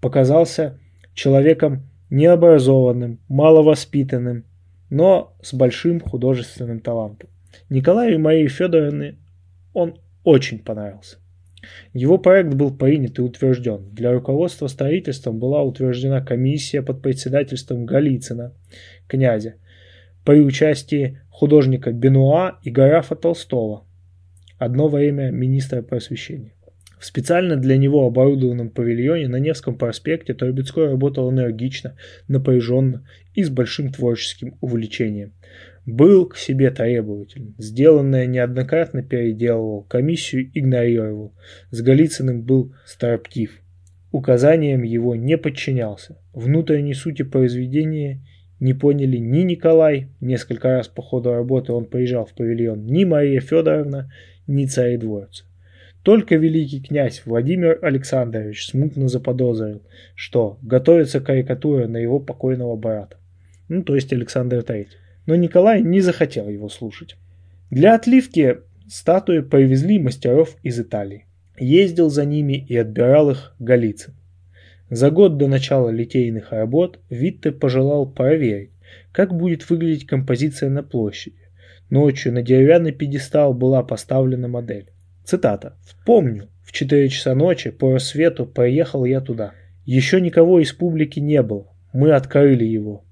показался 0.00 0.78
человеком 1.12 1.90
необразованным, 2.08 3.18
маловоспитанным, 3.26 4.44
но 4.88 5.34
с 5.42 5.54
большим 5.54 5.98
художественным 5.98 6.78
талантом. 6.78 7.30
Николаю 7.68 8.14
и 8.14 8.18
Марии 8.18 8.46
Федоровне 8.46 9.16
он 9.72 9.98
очень 10.22 10.60
понравился. 10.60 11.16
Его 11.92 12.18
проект 12.18 12.54
был 12.54 12.76
принят 12.76 13.18
и 13.18 13.22
утвержден. 13.22 13.88
Для 13.92 14.12
руководства 14.12 14.66
строительством 14.66 15.38
была 15.38 15.62
утверждена 15.62 16.20
комиссия 16.20 16.82
под 16.82 17.02
председательством 17.02 17.86
Голицына, 17.86 18.52
князя, 19.06 19.54
при 20.24 20.40
участии 20.40 21.20
художника 21.30 21.92
Бенуа 21.92 22.58
и 22.62 22.70
Гарафа 22.70 23.14
Толстого, 23.14 23.84
одно 24.58 24.88
время 24.88 25.30
министра 25.30 25.82
просвещения. 25.82 26.52
В 26.98 27.04
специально 27.04 27.56
для 27.56 27.76
него 27.76 28.06
оборудованном 28.06 28.70
павильоне 28.70 29.28
на 29.28 29.36
Невском 29.36 29.76
проспекте 29.76 30.32
Трубецкой 30.32 30.86
работал 30.86 31.30
энергично, 31.30 31.94
напряженно 32.26 33.06
и 33.34 33.44
с 33.44 33.50
большим 33.50 33.92
творческим 33.92 34.56
увлечением. 34.62 35.34
Был 35.86 36.26
к 36.26 36.36
себе 36.36 36.72
требователен. 36.72 37.54
Сделанное 37.58 38.26
неоднократно 38.26 39.04
переделывал, 39.04 39.84
комиссию 39.84 40.50
игнорировал. 40.52 41.32
С 41.70 41.80
Голицыным 41.80 42.42
был 42.42 42.74
строптив. 42.84 43.60
Указаниям 44.10 44.82
его 44.82 45.14
не 45.14 45.38
подчинялся. 45.38 46.18
Внутренней 46.32 46.94
сути 46.94 47.22
произведения 47.22 48.20
не 48.58 48.74
поняли 48.74 49.18
ни 49.18 49.42
Николай, 49.42 50.08
несколько 50.20 50.70
раз 50.70 50.88
по 50.88 51.02
ходу 51.02 51.30
работы 51.30 51.72
он 51.72 51.84
приезжал 51.84 52.24
в 52.24 52.32
павильон, 52.34 52.84
ни 52.84 53.04
Мария 53.04 53.40
Федоровна, 53.40 54.10
ни 54.48 54.64
царедворцы. 54.64 55.44
Только 56.02 56.36
великий 56.36 56.80
князь 56.80 57.22
Владимир 57.26 57.78
Александрович 57.82 58.66
смутно 58.66 59.08
заподозрил, 59.08 59.82
что 60.16 60.58
готовится 60.62 61.20
карикатура 61.20 61.86
на 61.86 61.98
его 61.98 62.18
покойного 62.18 62.76
брата, 62.76 63.18
ну 63.68 63.84
то 63.84 63.94
есть 63.94 64.12
Александр 64.12 64.58
III 64.58 64.86
но 65.26 65.34
Николай 65.34 65.82
не 65.82 66.00
захотел 66.00 66.48
его 66.48 66.68
слушать. 66.68 67.16
Для 67.70 67.94
отливки 67.94 68.58
статуи 68.88 69.40
повезли 69.40 69.98
мастеров 69.98 70.56
из 70.62 70.78
Италии. 70.80 71.26
Ездил 71.58 72.10
за 72.10 72.24
ними 72.24 72.64
и 72.68 72.76
отбирал 72.76 73.30
их 73.30 73.54
Голицын. 73.58 74.14
За 74.88 75.10
год 75.10 75.36
до 75.36 75.48
начала 75.48 75.90
литейных 75.90 76.52
работ 76.52 77.00
Витте 77.10 77.50
пожелал 77.50 78.06
проверить, 78.06 78.70
как 79.10 79.34
будет 79.34 79.68
выглядеть 79.68 80.06
композиция 80.06 80.70
на 80.70 80.82
площади. 80.84 81.36
Ночью 81.90 82.32
на 82.32 82.42
деревянный 82.42 82.92
пьедестал 82.92 83.52
была 83.52 83.82
поставлена 83.82 84.48
модель. 84.48 84.90
Цитата. 85.24 85.76
«Помню, 86.04 86.48
в 86.62 86.72
4 86.72 87.08
часа 87.08 87.34
ночи 87.34 87.70
по 87.70 87.94
рассвету 87.94 88.46
поехал 88.46 89.04
я 89.04 89.20
туда. 89.20 89.52
Еще 89.84 90.20
никого 90.20 90.60
из 90.60 90.72
публики 90.72 91.18
не 91.18 91.42
было. 91.42 91.66
Мы 91.92 92.12
открыли 92.12 92.64
его. 92.64 93.05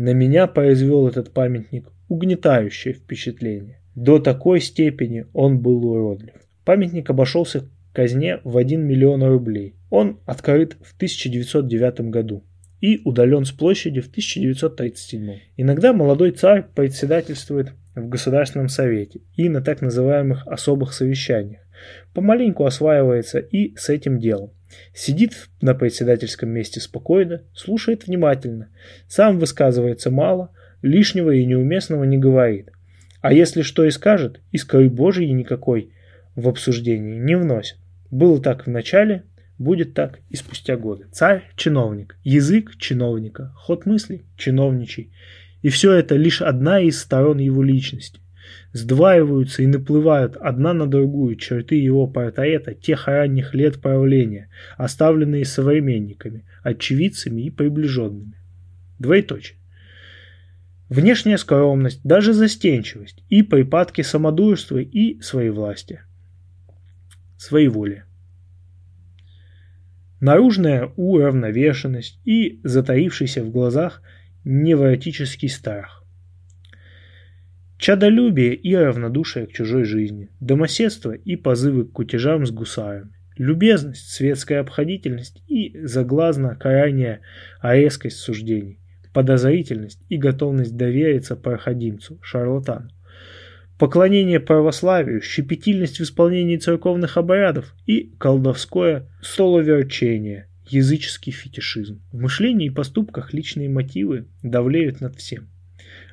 На 0.00 0.14
меня 0.14 0.46
произвел 0.46 1.08
этот 1.08 1.30
памятник 1.30 1.92
угнетающее 2.08 2.94
впечатление. 2.94 3.82
До 3.94 4.18
такой 4.18 4.62
степени 4.62 5.26
он 5.34 5.58
был 5.58 5.84
уродлив. 5.84 6.36
Памятник 6.64 7.10
обошелся 7.10 7.68
казне 7.92 8.40
в 8.42 8.56
1 8.56 8.80
миллион 8.80 9.22
рублей. 9.24 9.74
Он 9.90 10.18
открыт 10.24 10.78
в 10.80 10.96
1909 10.96 12.00
году 12.08 12.42
и 12.80 13.02
удален 13.04 13.44
с 13.44 13.50
площади 13.50 14.00
в 14.00 14.08
1937. 14.08 15.38
Иногда 15.58 15.92
молодой 15.92 16.30
царь 16.30 16.64
председательствует 16.74 17.74
в 17.94 18.08
Государственном 18.08 18.70
совете 18.70 19.20
и 19.36 19.50
на 19.50 19.60
так 19.60 19.82
называемых 19.82 20.46
особых 20.46 20.94
совещаниях, 20.94 21.60
помаленьку 22.14 22.64
осваивается 22.64 23.38
и 23.38 23.76
с 23.76 23.90
этим 23.90 24.18
делом. 24.18 24.52
Сидит 24.94 25.48
на 25.60 25.74
председательском 25.74 26.50
месте 26.50 26.80
спокойно, 26.80 27.42
слушает 27.54 28.06
внимательно, 28.06 28.68
сам 29.08 29.38
высказывается 29.38 30.10
мало, 30.10 30.52
лишнего 30.82 31.30
и 31.30 31.44
неуместного 31.44 32.04
не 32.04 32.18
говорит. 32.18 32.70
А 33.20 33.32
если 33.32 33.62
что 33.62 33.84
и 33.84 33.90
скажет, 33.90 34.40
искры 34.50 34.88
Божьей 34.88 35.32
никакой 35.32 35.92
в 36.34 36.48
обсуждении 36.48 37.18
не 37.18 37.36
вносит. 37.36 37.76
Было 38.10 38.40
так 38.40 38.66
в 38.66 38.70
начале, 38.70 39.24
будет 39.58 39.94
так 39.94 40.20
и 40.30 40.36
спустя 40.36 40.76
годы. 40.76 41.06
Царь– 41.12 41.44
чиновник, 41.56 42.16
язык– 42.24 42.76
чиновника, 42.78 43.52
ход 43.56 43.84
мысли– 43.84 44.24
чиновничий. 44.36 45.12
И 45.62 45.68
все 45.68 45.92
это 45.92 46.16
лишь 46.16 46.40
одна 46.40 46.80
из 46.80 46.98
сторон 46.98 47.38
его 47.38 47.62
личности. 47.62 48.20
Сдваиваются 48.72 49.62
и 49.62 49.66
наплывают 49.66 50.36
одна 50.36 50.72
на 50.72 50.86
другую 50.86 51.34
черты 51.36 51.74
его 51.74 52.06
портрета 52.06 52.72
тех 52.72 53.08
ранних 53.08 53.52
лет 53.52 53.80
правления, 53.80 54.48
оставленные 54.76 55.44
современниками, 55.44 56.44
очевидцами 56.62 57.42
и 57.42 57.50
приближенными. 57.50 58.34
Двоеточие. 59.00 59.58
Внешняя 60.88 61.38
скромность, 61.38 62.00
даже 62.04 62.32
застенчивость 62.32 63.24
и 63.28 63.42
припадки 63.42 64.02
самодурства 64.02 64.78
и 64.78 65.20
своевластия. 65.20 66.04
Своеволие. 67.38 68.06
Наружная 70.20 70.92
уравновешенность 70.96 72.20
и 72.24 72.60
затаившийся 72.62 73.42
в 73.42 73.50
глазах 73.50 74.02
невротический 74.44 75.48
страх. 75.48 75.99
Чадолюбие 77.80 78.54
и 78.56 78.74
равнодушие 78.74 79.46
к 79.46 79.52
чужой 79.52 79.84
жизни, 79.84 80.28
домоседство 80.38 81.12
и 81.12 81.36
позывы 81.36 81.86
к 81.86 81.92
кутежам 81.92 82.44
с 82.44 82.50
гусарами, 82.50 83.14
любезность, 83.38 84.10
светская 84.10 84.60
обходительность 84.60 85.42
и 85.48 85.80
заглазно 85.82 86.56
крайняя 86.56 87.22
резкость 87.62 88.18
суждений, 88.18 88.78
подозрительность 89.14 89.98
и 90.10 90.18
готовность 90.18 90.76
довериться 90.76 91.36
проходимцу, 91.36 92.18
шарлатану, 92.20 92.90
поклонение 93.78 94.40
православию, 94.40 95.22
щепетильность 95.22 96.00
в 96.00 96.02
исполнении 96.02 96.58
церковных 96.58 97.16
обрядов 97.16 97.74
и 97.86 98.12
колдовское 98.18 99.08
соловерчение, 99.22 100.50
языческий 100.66 101.32
фетишизм. 101.32 102.02
В 102.12 102.20
мышлении 102.20 102.66
и 102.66 102.70
поступках 102.70 103.32
личные 103.32 103.70
мотивы 103.70 104.26
давлеют 104.42 105.00
над 105.00 105.16
всем. 105.16 105.48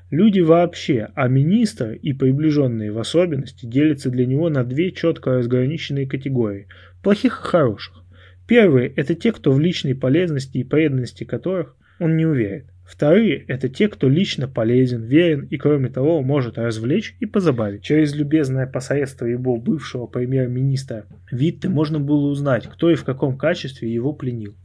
Люди 0.10 0.40
вообще, 0.40 1.10
а 1.16 1.28
министр 1.28 1.92
и 1.92 2.14
приближенные 2.14 2.94
в 2.94 3.00
особенности 3.00 3.66
делятся 3.66 4.10
для 4.10 4.26
него 4.26 4.50
на 4.50 4.64
две 4.64 4.92
четко 4.92 5.32
разграниченные 5.32 6.08
категории– 6.08 6.68
плохих 7.04 7.42
и 7.44 7.48
хороших. 7.48 8.04
Первые– 8.48 8.88
это 8.96 9.16
те, 9.16 9.34
кто 9.34 9.52
в 9.52 9.60
личной 9.60 9.96
полезности 9.96 10.60
и 10.60 10.64
преданности 10.64 11.26
которых 11.26 11.76
он 12.00 12.16
не 12.16 12.26
уверен. 12.26 12.68
Вторые– 12.86 13.44
это 13.48 13.68
те, 13.68 13.90
кто 13.90 14.08
лично 14.08 14.48
полезен, 14.48 15.04
верен 15.04 15.46
и, 15.50 15.58
кроме 15.58 15.90
того, 15.90 16.22
может 16.22 16.58
развлечь 16.58 17.18
и 17.20 17.26
позабавить. 17.26 17.84
Через 17.84 18.16
любезное 18.16 18.66
посредство 18.66 19.26
его 19.26 19.58
бывшего 19.58 20.08
премьер-министра 20.08 21.06
Витте 21.30 21.68
можно 21.68 22.00
было 22.00 22.28
узнать, 22.28 22.66
кто 22.66 22.90
и 22.90 22.96
в 22.96 23.04
каком 23.04 23.38
качестве 23.38 23.94
его 23.94 24.14
пленил. 24.14 24.56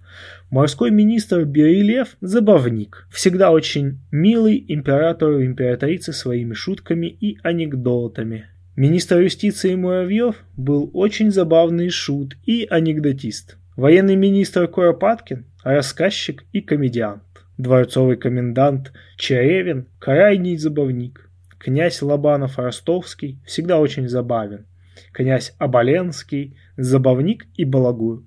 Морской 0.50 0.90
министр 0.90 1.44
Берилев– 1.44 2.16
забавник, 2.20 3.06
всегда 3.10 3.50
очень 3.50 4.00
милый 4.10 4.64
императору 4.68 5.40
и 5.40 5.46
императрице 5.46 6.12
своими 6.12 6.54
шутками 6.54 7.06
и 7.06 7.38
анекдотами. 7.42 8.46
Министр 8.76 9.20
юстиции 9.20 9.74
Муравьев 9.74 10.36
был 10.56 10.90
очень 10.94 11.30
забавный 11.30 11.90
шут 11.90 12.36
и 12.44 12.66
анекдотист. 12.68 13.56
Военный 13.76 14.16
министр 14.16 14.68
Куропаткин– 14.68 15.46
рассказчик 15.64 16.44
и 16.52 16.60
комедиант 16.60 17.22
дворцовый 17.62 18.16
комендант 18.16 18.92
Черевин– 19.16 19.86
крайний 19.98 20.56
забавник. 20.56 21.30
Князь 21.58 22.02
Лобанов-Ростовский 22.02 23.38
всегда 23.46 23.78
очень 23.78 24.08
забавен. 24.08 24.66
Князь 25.12 25.54
Оболенский– 25.58 26.56
забавник 26.76 27.46
и 27.54 27.64
балагур. 27.64 28.24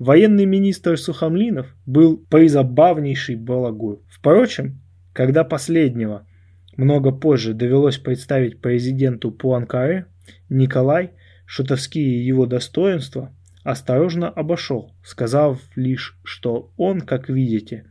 Военный 0.00 0.46
министр 0.46 0.96
Сухомлинов 0.98 1.76
был 1.84 2.16
призабавнейший 2.16 3.36
балагур. 3.36 4.00
Впрочем, 4.08 4.80
когда 5.12 5.44
последнего 5.44 6.26
много 6.74 7.12
позже 7.12 7.52
довелось 7.52 7.98
представить 7.98 8.62
президенту 8.62 9.30
Пуанкаре, 9.30 10.06
Николай, 10.48 11.10
шутовские 11.44 12.26
его 12.26 12.46
достоинства, 12.46 13.36
осторожно 13.62 14.30
обошел, 14.30 14.94
сказав 15.04 15.60
лишь, 15.76 16.18
что 16.24 16.72
он, 16.78 17.02
как 17.02 17.28
видите, 17.28 17.84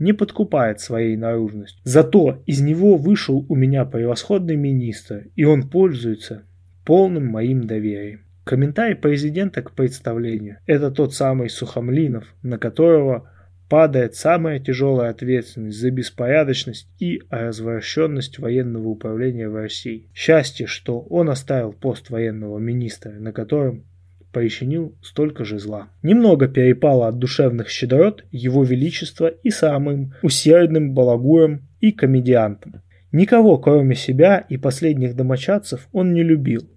не 0.00 0.12
подкупает 0.12 0.80
своей 0.80 1.16
наружностью. 1.16 1.80
Зато 1.84 2.42
из 2.46 2.62
него 2.62 2.96
вышел 2.96 3.46
у 3.48 3.54
меня 3.54 3.84
превосходный 3.84 4.56
министр, 4.56 5.28
и 5.36 5.44
он 5.44 5.70
пользуется 5.70 6.42
полным 6.84 7.28
моим 7.28 7.64
доверием. 7.68 8.23
Комментарий 8.44 8.94
президента 8.94 9.62
к 9.62 9.72
представлению– 9.72 10.58
это 10.66 10.90
тот 10.90 11.14
самый 11.14 11.48
Сухомлинов, 11.48 12.26
на 12.42 12.58
которого 12.58 13.30
падает 13.70 14.16
самая 14.16 14.58
тяжелая 14.58 15.10
ответственность 15.10 15.78
за 15.78 15.90
беспорядочность 15.90 16.86
и 16.98 17.22
развращенность 17.30 18.38
военного 18.38 18.88
управления 18.88 19.48
в 19.48 19.56
России. 19.56 20.10
Счастье, 20.12 20.66
что 20.66 21.00
он 21.00 21.30
оставил 21.30 21.72
пост 21.72 22.10
военного 22.10 22.58
министра, 22.58 23.12
на 23.12 23.32
котором 23.32 23.84
причинил 24.30 24.94
столько 25.00 25.46
же 25.46 25.58
зла. 25.58 25.88
Немного 26.02 26.46
перепало 26.46 27.08
от 27.08 27.18
душевных 27.18 27.70
щедрот 27.70 28.24
его 28.30 28.62
величества 28.62 29.28
и 29.28 29.48
самым 29.48 30.12
усердным 30.20 30.92
балагуром 30.92 31.62
и 31.80 31.92
комедиантом. 31.92 32.82
Никого, 33.10 33.56
кроме 33.56 33.94
себя 33.94 34.38
и 34.38 34.58
последних 34.58 35.16
домочадцев, 35.16 35.88
он 35.92 36.12
не 36.12 36.22
любил. 36.22 36.68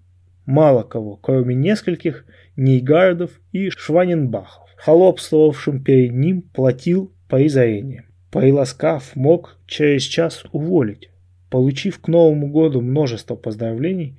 Мало 0.47 0.81
кого, 0.81 1.15
кроме 1.17 1.53
нескольких 1.53 2.25
Нейгардов 2.55 3.39
и 3.51 3.69
Шваненбахов, 3.69 4.67
холопствовавшим 4.77 5.83
перед 5.83 6.13
ним, 6.13 6.41
платил 6.41 7.13
призрение. 7.29 8.05
Приласкав, 8.31 9.15
мог 9.15 9.59
через 9.67 10.01
час 10.01 10.43
уволить. 10.51 11.11
Получив 11.51 11.99
к 11.99 12.07
Новому 12.07 12.47
году 12.47 12.81
множество 12.81 13.35
поздравлений, 13.35 14.17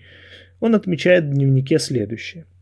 он 0.61 0.77
отмечает 0.77 1.25
в 1.25 1.31
дневнике 1.31 1.81
следующее– 1.81 2.47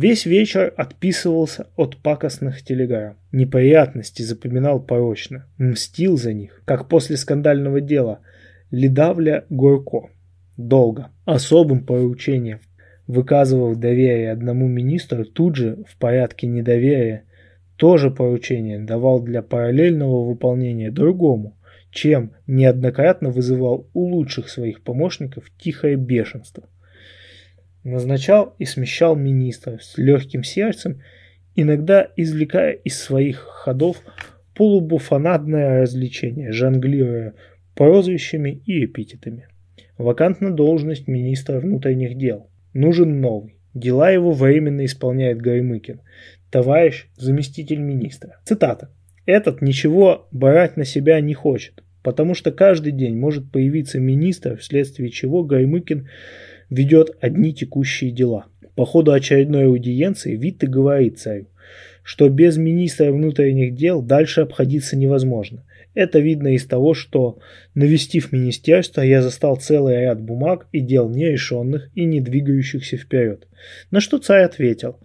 Весь 0.00 0.26
вечер 0.26 0.72
отписывался 0.76 1.66
от 1.74 1.96
пакостных 1.96 2.62
телеграмм. 2.62 3.16
Неприятности 3.32 4.22
запоминал 4.22 4.78
порочно, 4.78 5.46
мстил 5.58 6.16
за 6.16 6.32
них, 6.32 6.62
как 6.66 6.88
после 6.88 7.16
скандального 7.16 7.80
дела 7.80 8.20
Ледавля 8.70 9.44
Горко. 9.50 10.10
Долго. 10.56 11.10
Особым 11.24 11.84
поручением, 11.84 12.60
выказывав 13.08 13.76
доверие 13.76 14.30
одному 14.30 14.68
министру, 14.68 15.24
тут 15.24 15.56
же 15.56 15.82
в 15.88 15.98
порядке 15.98 16.46
недоверия 16.46 17.24
тоже 17.74 18.12
поручение 18.12 18.78
давал 18.78 19.20
для 19.20 19.42
параллельного 19.42 20.24
выполнения 20.24 20.92
другому, 20.92 21.58
чем 21.90 22.30
неоднократно 22.46 23.30
вызывал 23.30 23.88
у 23.92 24.06
лучших 24.06 24.48
своих 24.48 24.82
помощников 24.82 25.50
тихое 25.58 25.96
бешенство– 25.96 26.68
назначал 27.88 28.54
и 28.58 28.64
смещал 28.64 29.16
министров 29.16 29.82
с 29.82 29.98
легким 29.98 30.42
сердцем, 30.42 31.02
иногда 31.54 32.08
извлекая 32.16 32.72
из 32.72 33.00
своих 33.00 33.38
ходов 33.38 34.02
полубуфонадное 34.54 35.82
развлечение, 35.82 36.52
жонглируя 36.52 37.34
прозвищами 37.74 38.62
и 38.66 38.84
эпитетами. 38.84 39.48
Вакантна 39.96 40.50
должность 40.52 41.08
министра 41.08 41.60
внутренних 41.60 42.16
дел. 42.16 42.47
Нужен 42.74 43.20
новый. 43.20 43.56
Дела 43.74 44.10
его 44.10 44.32
временно 44.32 44.84
исполняет 44.84 45.38
Гаймыкин, 45.40 46.00
товарищ 46.50 47.06
заместитель 47.16 47.78
министра. 47.78 48.40
Цитата. 48.44 48.90
«Этот 49.26 49.60
ничего 49.62 50.26
брать 50.32 50.76
на 50.76 50.84
себя 50.84 51.20
не 51.20 51.34
хочет, 51.34 51.82
потому 52.02 52.34
что 52.34 52.50
каждый 52.50 52.92
день 52.92 53.16
может 53.16 53.50
появиться 53.52 54.00
министр, 54.00 54.56
вследствие 54.56 55.10
чего 55.10 55.44
Гаймыкин 55.44 56.08
ведет 56.70 57.16
одни 57.20 57.52
текущие 57.52 58.10
дела. 58.10 58.46
По 58.74 58.86
ходу 58.86 59.12
очередной 59.12 59.66
аудиенции 59.66 60.36
Витте 60.36 60.66
говорит 60.66 61.18
царю, 61.18 61.48
что 62.02 62.28
без 62.28 62.56
министра 62.56 63.12
внутренних 63.12 63.74
дел 63.74 64.00
дальше 64.02 64.42
обходиться 64.42 64.96
невозможно. 64.96 65.64
Это 65.94 66.18
видно 66.20 66.54
из 66.54 66.66
того, 66.66 66.94
что, 66.94 67.38
навестив 67.74 68.32
министерство, 68.32 69.00
я 69.00 69.22
застал 69.22 69.56
целый 69.56 70.00
ряд 70.02 70.20
бумаг 70.20 70.68
и 70.72 70.80
дел 70.80 71.08
нерешенных 71.08 71.90
и 71.94 72.04
не 72.04 72.20
двигающихся 72.20 72.96
вперед. 72.96 73.48
На 73.90 74.00
что 74.00 74.18
царь 74.18 74.44
ответил, 74.44 75.00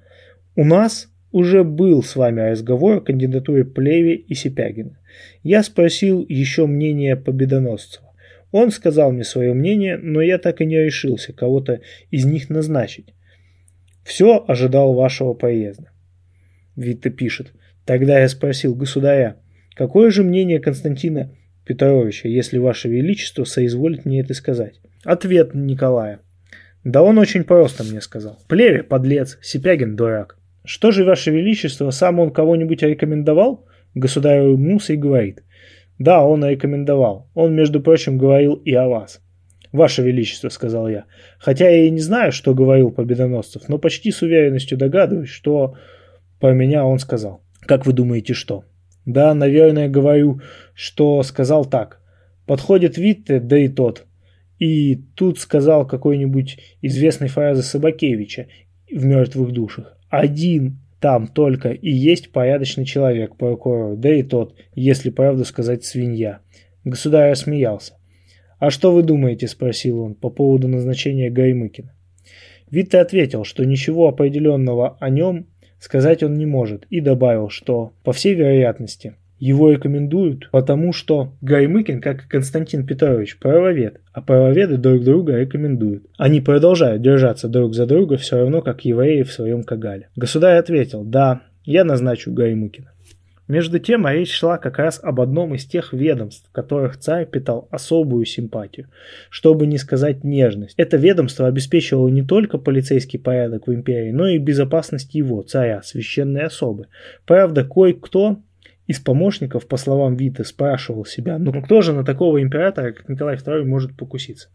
у 0.55 0.63
нас 0.63 1.09
уже 1.31 1.63
был 1.63 2.03
с 2.03 2.15
вами 2.15 2.41
разговор 2.41 2.97
о 2.97 3.01
кандидатуре 3.01 3.65
Плеви 3.65 4.13
и 4.13 4.35
Сипягина. 4.35 4.99
Я 5.41 5.63
спросил 5.63 6.23
еще 6.29 6.67
мнение 6.67 7.15
победоносцев. 7.15 8.03
Он 8.51 8.69
сказал 8.69 9.11
мне 9.11 9.23
свое 9.23 9.53
мнение, 9.53 9.97
но 9.97 10.21
я 10.21 10.37
так 10.37 10.61
и 10.61 10.65
не 10.65 10.77
решился 10.77 11.33
кого-то 11.33 11.81
из 12.11 12.23
них 12.25 12.51
назначить. 12.51 13.15
Все 14.03 14.45
ожидал 14.47 14.93
вашего 14.93 15.33
поезда. 15.33 15.89
Витте 16.75 17.09
пишет. 17.09 17.53
Тогда 17.83 18.19
я 18.19 18.29
спросил 18.29 18.75
государя, 18.75 19.37
какое 19.75 20.11
же 20.11 20.23
мнение 20.23 20.59
Константина 20.59 21.31
Петровича, 21.65 22.29
если 22.29 22.57
ваше 22.57 22.89
величество 22.89 23.43
соизволит 23.43 24.05
мне 24.05 24.21
это 24.21 24.33
сказать? 24.33 24.81
Ответ 25.03 25.53
Николая. 25.53 26.19
Да 26.83 27.01
он 27.01 27.17
очень 27.17 27.43
просто 27.43 27.83
мне 27.83 28.01
сказал. 28.01 28.39
Плеве, 28.47 28.83
подлец, 28.83 29.37
Сипягин, 29.41 29.95
дурак. 29.95 30.37
Что 30.65 30.91
же, 30.91 31.05
ваше 31.05 31.31
величество, 31.31 31.89
сам 31.91 32.19
он 32.19 32.31
кого-нибудь 32.31 32.83
рекомендовал? 32.83 33.65
Государь 33.95 34.41
улыбнулся 34.41 34.93
и 34.93 34.97
говорит. 34.97 35.43
Да, 35.99 36.23
он 36.25 36.45
рекомендовал. 36.45 37.29
Он, 37.33 37.55
между 37.55 37.81
прочим, 37.81 38.17
говорил 38.17 38.55
и 38.55 38.73
о 38.73 38.87
вас. 38.87 39.21
«Ваше 39.73 40.03
Величество»,— 40.03 40.49
сказал 40.49 40.87
я. 40.87 41.05
«Хотя 41.39 41.67
я 41.67 41.87
и 41.87 41.89
не 41.89 41.99
знаю, 41.99 42.31
что 42.31 42.53
говорил 42.53 42.91
Победоносцев, 42.91 43.67
но 43.67 43.79
почти 43.79 44.11
с 44.11 44.21
уверенностью 44.21 44.77
догадываюсь, 44.77 45.29
что 45.29 45.75
про 46.39 46.53
меня 46.53 46.85
он 46.85 46.99
сказал». 46.99 47.41
«Как 47.61 47.87
вы 47.87 47.93
думаете, 47.93 48.33
что?» 48.33 48.65
«Да, 49.05 49.33
наверное, 49.33 49.89
говорю, 49.89 50.41
что 50.73 51.21
сказал 51.23 51.65
так. 51.65 52.01
Подходит 52.45 52.97
Витте, 52.97 53.39
да 53.39 53.57
и 53.57 53.67
тот. 53.67 54.05
И 54.59 54.95
тут 55.15 55.39
сказал 55.39 55.85
какой-нибудь 55.85 56.57
известной 56.81 57.27
фразы 57.27 57.63
Собакевича 57.63 58.47
в 58.89 59.03
«Мертвых 59.03 59.51
душах». 59.51 59.97
Один 60.09 60.79
там 60.99 61.27
только 61.27 61.71
и 61.71 61.91
есть 61.91 62.31
порядочный 62.31 62.85
человек, 62.85 63.35
прокурор, 63.35 63.97
да 63.97 64.13
и 64.13 64.23
тот, 64.23 64.55
если 64.73 65.09
правду 65.09 65.43
сказать, 65.43 65.83
свинья. 65.83 66.39
Государь 66.85 67.35
смеялся. 67.35 67.97
«А 68.57 68.69
что 68.69 68.93
вы 68.93 69.03
думаете?»– 69.03 69.47
спросил 69.49 69.99
он 69.99 70.15
по 70.15 70.29
поводу 70.29 70.69
назначения 70.69 71.29
Гаймыкина. 71.29 71.93
Витте 72.71 72.99
ответил, 72.99 73.43
что 73.43 73.65
ничего 73.65 74.07
определенного 74.07 74.95
о 75.01 75.09
нем 75.09 75.47
сказать 75.83 76.23
он 76.23 76.35
не 76.35 76.45
может, 76.45 76.85
и 76.89 77.01
добавил, 77.01 77.49
что, 77.49 77.91
по 78.03 78.13
всей 78.13 78.35
вероятности, 78.35 79.15
его 79.37 79.69
рекомендуют, 79.69 80.49
потому 80.51 80.93
что 80.93 81.33
Гаймыкин, 81.41 81.99
как 81.99 82.23
и 82.23 82.29
Константин 82.29 82.85
Петрович, 82.85 83.37
правовед, 83.37 83.99
а 84.13 84.21
правоведы 84.21 84.77
друг 84.77 85.03
друга 85.03 85.37
рекомендуют. 85.37 86.05
Они 86.17 86.39
продолжают 86.39 87.01
держаться 87.01 87.49
друг 87.49 87.73
за 87.73 87.85
друга 87.85 88.15
все 88.15 88.37
равно, 88.37 88.61
как 88.61 88.85
евреи 88.85 89.23
в 89.23 89.33
своем 89.33 89.63
Кагале. 89.63 90.07
Государь 90.15 90.57
ответил, 90.57 91.03
да, 91.03 91.41
я 91.65 91.83
назначу 91.83 92.31
Гаймыкина. 92.31 92.92
Между 93.47 93.77
тем, 93.79 94.07
речь 94.07 94.31
шла 94.31 94.57
как 94.57 94.77
раз 94.77 94.99
об 95.03 95.19
одном 95.19 95.53
из 95.53 95.65
тех 95.65 95.91
ведомств, 95.91 96.49
которых 96.53 96.97
царь 96.97 97.25
питал 97.25 97.67
особую 97.71 98.25
симпатию, 98.25 98.87
чтобы 99.29 99.67
не 99.67 99.77
сказать 99.77 100.23
нежность. 100.23 100.75
Это 100.77 100.95
ведомство 100.95 101.47
обеспечивало 101.47 102.07
не 102.07 102.23
только 102.23 102.57
полицейский 102.57 103.19
порядок 103.19 103.67
в 103.67 103.73
империи, 103.73 104.11
но 104.11 104.27
и 104.27 104.37
безопасность 104.37 105.13
его, 105.13 105.41
царя, 105.41 105.81
священной 105.83 106.43
особы. 106.43 106.87
Правда, 107.25 107.65
кое-кто 107.65 108.39
из 108.87 108.99
помощников, 108.99 109.67
по 109.67 109.75
словам 109.75 110.15
Вита, 110.15 110.45
спрашивал 110.45 111.05
себя, 111.05 111.37
ну 111.37 111.61
кто 111.61 111.81
же 111.81 111.91
на 111.91 112.05
такого 112.05 112.41
императора, 112.41 112.93
как 112.93 113.09
Николай 113.09 113.35
II, 113.35 113.65
может 113.65 113.95
покуситься? 113.97 114.49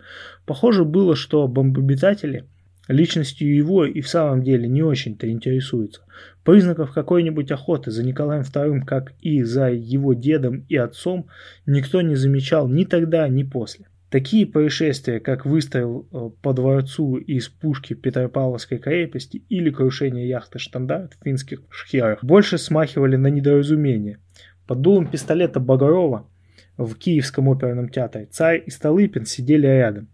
Похоже 0.47 0.85
было, 0.85 1.15
что 1.15 1.47
бомбометатели– 1.47 2.45
Личностью 2.89 3.55
его 3.55 3.85
и 3.85 4.01
в 4.01 4.09
самом 4.09 4.43
деле 4.43 4.67
не 4.67 4.83
очень-то 4.83 5.31
интересуются. 5.31 6.01
Признаков 6.43 6.93
какой-нибудь 6.93 7.51
охоты 7.51 7.91
за 7.91 8.03
Николаем 8.03 8.43
II, 8.43 8.81
как 8.87 9.13
и 9.21 9.43
за 9.43 9.71
его 9.71 10.15
дедом 10.15 10.65
и 10.69 10.77
отцом, 10.77 11.29
никто 11.67 12.01
не 12.01 12.17
замечал 12.17 12.67
ни 12.67 12.85
тогда, 12.85 13.29
ни 13.29 13.43
после. 13.43 13.87
Такие 14.11 14.47
происшествия, 14.47 15.21
как 15.21 15.45
выстрел 15.45 16.09
э, 16.11 16.31
по 16.41 16.55
дворцу 16.55 17.17
из 17.17 17.49
пушки 17.49 17.93
Петропавловской 17.93 18.79
крепости 18.79 19.43
или 19.51 19.69
крушение 19.69 20.27
яхты 20.27 20.59
«Штандарт» 20.59 21.13
в 21.13 21.25
финских 21.25 21.61
шхерах, 21.69 22.25
больше 22.25 22.57
смахивали 22.57 23.17
на 23.17 23.27
недоразумение. 23.27 24.19
Под 24.67 24.81
дулом 24.81 25.11
пистолета 25.11 25.61
Багрова 25.61 26.27
в 26.79 26.95
Киевском 26.95 27.51
оперном 27.51 27.91
театре 27.91 28.27
царь 28.31 28.63
и 28.65 28.71
Столыпин 28.71 29.27
сидели 29.27 29.67
рядом. 29.67 30.09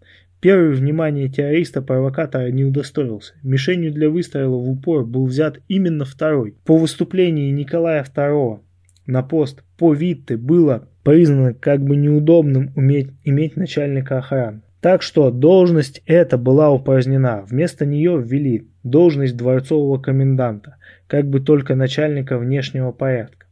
Первый 0.45 0.75
внимание 0.75 1.31
террориста-провокатора 1.31 2.51
не 2.51 2.67
удостоился. 2.67 3.33
Мишенью 3.43 3.91
для 3.95 4.11
выстрела 4.11 4.55
в 4.55 4.69
упор 4.69 5.07
был 5.07 5.25
взят 5.25 5.61
именно 5.69 6.05
второй. 6.05 6.55
По 6.67 6.77
выступлении 6.77 7.51
Николая 7.51 8.05
II 8.05 8.61
на 9.07 9.23
пост 9.23 9.65
по 9.79 9.95
Витте 9.95 10.37
было 10.37 10.87
признано 11.03 11.55
как 11.55 11.83
бы 11.83 11.97
неудобным 11.97 12.73
уметь, 12.77 13.09
иметь 13.25 13.57
начальника 13.57 14.19
охраны. 14.19 14.61
Так 14.83 15.01
что 15.01 15.31
должность 15.31 16.03
эта 16.05 16.37
была 16.37 16.71
упразднена. 16.71 17.47
Вместо 17.49 17.87
нее 17.87 18.23
ввели 18.23 18.69
должность 18.83 19.39
дворцового 19.39 19.97
коменданта, 19.99 20.77
как 21.07 21.27
бы 21.27 21.41
только 21.41 21.75
начальника 21.75 22.37
внешнего 22.37 22.93
порядка. 22.93 23.47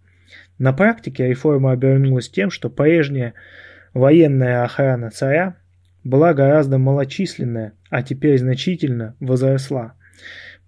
На 0.58 0.74
практике 0.74 1.26
реформа 1.26 1.72
обернулась 1.72 2.28
тем, 2.28 2.50
что 2.50 2.68
прежняя 2.68 3.32
военная 3.94 4.62
охрана 4.62 5.10
царя 5.10 5.56
была 6.04 6.34
гораздо 6.34 6.78
малочисленная, 6.78 7.74
а 7.90 8.02
теперь 8.02 8.38
значительно 8.38 9.16
возросла. 9.20 9.94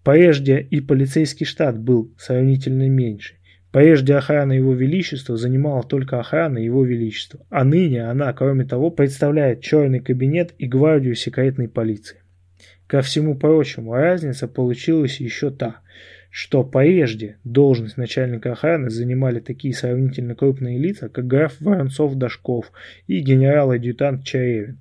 Прежде 0.03 0.61
и 0.61 0.81
полицейский 0.81 1.47
штат 1.47 1.79
был 1.79 2.13
сравнительно 2.19 2.89
меньше. 2.89 3.37
Прежде 3.73 4.15
охрана 4.15 4.53
Его 4.53 4.73
Величества 4.75 5.37
занимала 5.37 5.83
только 5.83 6.21
охрана 6.21 6.59
Его 6.59 6.85
Величества, 6.85 7.45
а 7.51 7.65
ныне 7.65 8.05
она, 8.05 8.33
кроме 8.33 8.65
того, 8.65 8.91
представляет 8.91 9.63
черный 9.63 9.99
кабинет 9.99 10.55
и 10.59 10.67
гвардию 10.67 11.17
секретной 11.17 11.69
полиции. 11.69 12.19
Ко 12.87 13.01
всему 13.01 13.35
прочему, 13.37 13.95
разница 13.95 14.47
получилась 14.47 15.19
еще 15.19 15.51
та, 15.51 15.81
что 16.31 16.63
прежде 16.63 17.39
должность 17.43 17.97
начальника 17.97 18.53
охраны 18.53 18.91
занимали 18.91 19.41
такие 19.41 19.75
сравнительно 19.75 20.35
крупные 20.35 20.79
лица, 20.79 21.09
как 21.09 21.27
граф 21.27 21.57
Воронцов-Дашков 21.61 22.71
и 23.07 23.21
генерал-адъютант 23.21 24.25
Черевин. 24.25 24.79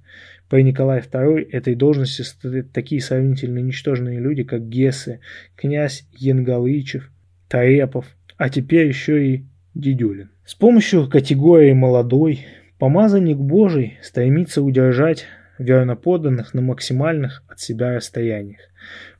При 0.53 0.61
Николае 0.61 1.01
II 1.01 1.49
этой 1.51 1.73
должности 1.73 2.21
стоят 2.21 2.71
такие 2.71 3.01
сравнительно 3.01 3.57
ничтожные 3.57 4.19
люди, 4.19 4.43
как 4.43 4.69
Гессе, 4.69 5.19
князь 5.55 6.05
Янгалычев, 6.11 7.09
Тарепов, 7.47 8.05
а 8.37 8.49
теперь 8.49 8.85
еще 8.85 9.27
и 9.27 9.45
Дедюлин. 9.73 10.29
С 10.45 10.53
помощью 10.53 11.09
категории 11.09 11.73
«молодой» 11.73 12.45
помазанник 12.77 13.37
Божий 13.37 13.97
стремится 14.03 14.61
удержать 14.61 15.25
верноподданных 15.57 16.53
на 16.53 16.61
максимальных 16.61 17.43
от 17.47 17.59
себя 17.59 17.95
расстояниях. 17.95 18.61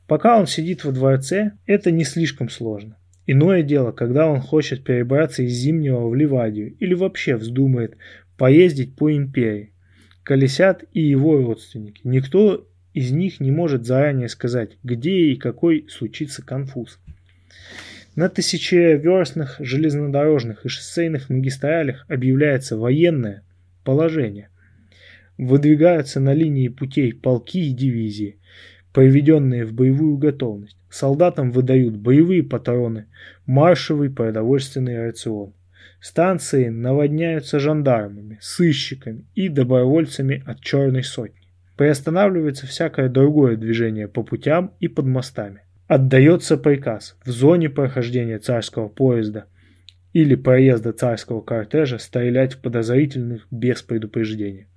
Пока 0.06 0.38
он 0.38 0.46
сидит 0.46 0.84
во 0.84 0.92
дворце, 0.92 1.54
это 1.66 1.90
не 1.90 2.04
слишком 2.04 2.48
сложно. 2.48 2.96
Иное 3.26 3.64
дело, 3.64 3.90
когда 3.90 4.28
он 4.28 4.40
хочет 4.40 4.84
перебраться 4.84 5.42
из 5.42 5.50
Зимнего 5.50 6.06
в 6.08 6.14
Ливадию 6.14 6.76
или 6.78 6.94
вообще 6.94 7.34
вздумает 7.34 7.96
поездить 8.36 8.94
по 8.94 9.12
империи 9.12 9.73
колесят 10.24 10.84
и 10.92 11.00
его 11.00 11.36
родственники. 11.36 12.00
Никто 12.02 12.66
из 12.94 13.12
них 13.12 13.40
не 13.40 13.50
может 13.50 13.86
заранее 13.86 14.28
сказать, 14.28 14.78
где 14.82 15.32
и 15.32 15.36
какой 15.36 15.86
случится 15.88 16.42
конфуз. 16.42 16.98
На 18.16 18.28
тысячеверстных 18.28 19.56
железнодорожных 19.58 20.64
и 20.64 20.68
шоссейных 20.68 21.30
магистралях 21.30 22.04
объявляется 22.08 22.76
военное 22.76 23.42
положение. 23.84 24.50
Выдвигаются 25.36 26.20
на 26.20 26.32
линии 26.32 26.68
путей 26.68 27.12
полки 27.12 27.70
и 27.70 27.72
дивизии, 27.72 28.38
приведенные 28.92 29.64
в 29.64 29.72
боевую 29.72 30.16
готовность. 30.16 30.76
Солдатам 30.88 31.50
выдают 31.50 31.96
боевые 31.96 32.44
патроны, 32.44 33.06
маршевый 33.46 34.10
продовольственный 34.10 35.06
рацион. 35.06 35.52
Станции 36.04 36.68
наводняются 36.68 37.58
жандармами, 37.58 38.36
сыщиками 38.42 39.24
и 39.34 39.48
добровольцами 39.48 40.42
от 40.44 40.60
черной 40.60 41.02
сотни. 41.02 41.48
Приостанавливается 41.78 42.66
всякое 42.66 43.08
другое 43.08 43.56
движение 43.56 44.06
по 44.06 44.22
путям 44.22 44.74
и 44.80 44.88
под 44.88 45.06
мостами. 45.06 45.62
Отдается 45.86 46.58
приказ 46.58 47.16
в 47.24 47.30
зоне 47.30 47.70
прохождения 47.70 48.38
царского 48.38 48.88
поезда 48.88 49.46
или 50.12 50.34
проезда 50.34 50.92
царского 50.92 51.40
кортежа 51.40 51.96
стрелять 51.96 52.52
в 52.52 52.58
подозрительных 52.60 53.46
без 53.50 53.80
предупреждения. 53.80 54.68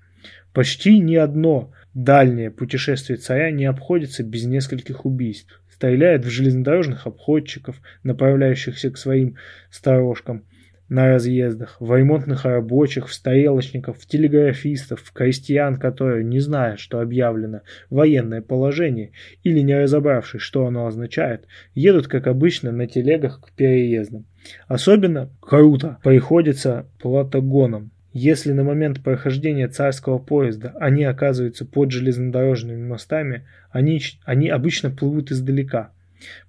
Почти 0.54 0.98
ни 0.98 1.16
одно 1.16 1.74
дальнее 1.94 2.52
путешествие 2.52 3.18
царя 3.18 3.52
не 3.52 3.66
обходится 3.66 4.24
без 4.24 4.46
нескольких 4.46 5.06
убийств. 5.06 5.62
Стреляет 5.70 6.24
в 6.24 6.30
железнодорожных 6.30 7.06
обходчиков, 7.06 7.82
направляющихся 8.02 8.92
к 8.92 8.98
своим 8.98 9.36
сторожкам– 9.70 10.46
на 10.90 11.08
разъездах, 11.10 11.78
в 11.80 11.96
ремонтных 11.96 12.46
рабочих, 12.46 13.08
в 13.08 13.14
стрелочников, 13.14 14.00
в 14.00 14.08
телеграфистов, 14.08 15.02
в 15.02 15.12
крестьян, 15.12 15.78
которые, 15.78 16.24
не 16.24 16.40
зная, 16.40 16.78
что 16.78 17.02
объявлено 17.02 17.62
военное 17.90 18.42
положение, 18.42 19.12
или 19.44 19.60
не 19.60 19.78
разобравшись, 19.78 20.42
что 20.42 20.66
оно 20.66 20.88
означает, 20.88 21.46
едут, 21.76 22.08
как 22.08 22.28
обычно, 22.28 22.72
на 22.72 22.88
телегах 22.88 23.42
к 23.42 23.52
переездам. 23.52 24.26
Особенно 24.68 25.30
круто 25.42 25.98
приходится 26.04 26.86
платогонам. 27.00 27.92
Если 28.14 28.54
на 28.54 28.64
момент 28.64 29.04
прохождения 29.04 29.68
царского 29.68 30.18
поезда 30.18 30.74
они 30.80 31.04
оказываются 31.04 31.66
под 31.66 31.92
железнодорожными 31.92 32.88
мостами, 32.88 33.46
они, 33.70 34.02
они 34.24 34.50
обычно 34.50 34.90
плывут 34.90 35.32
издалека– 35.32 35.92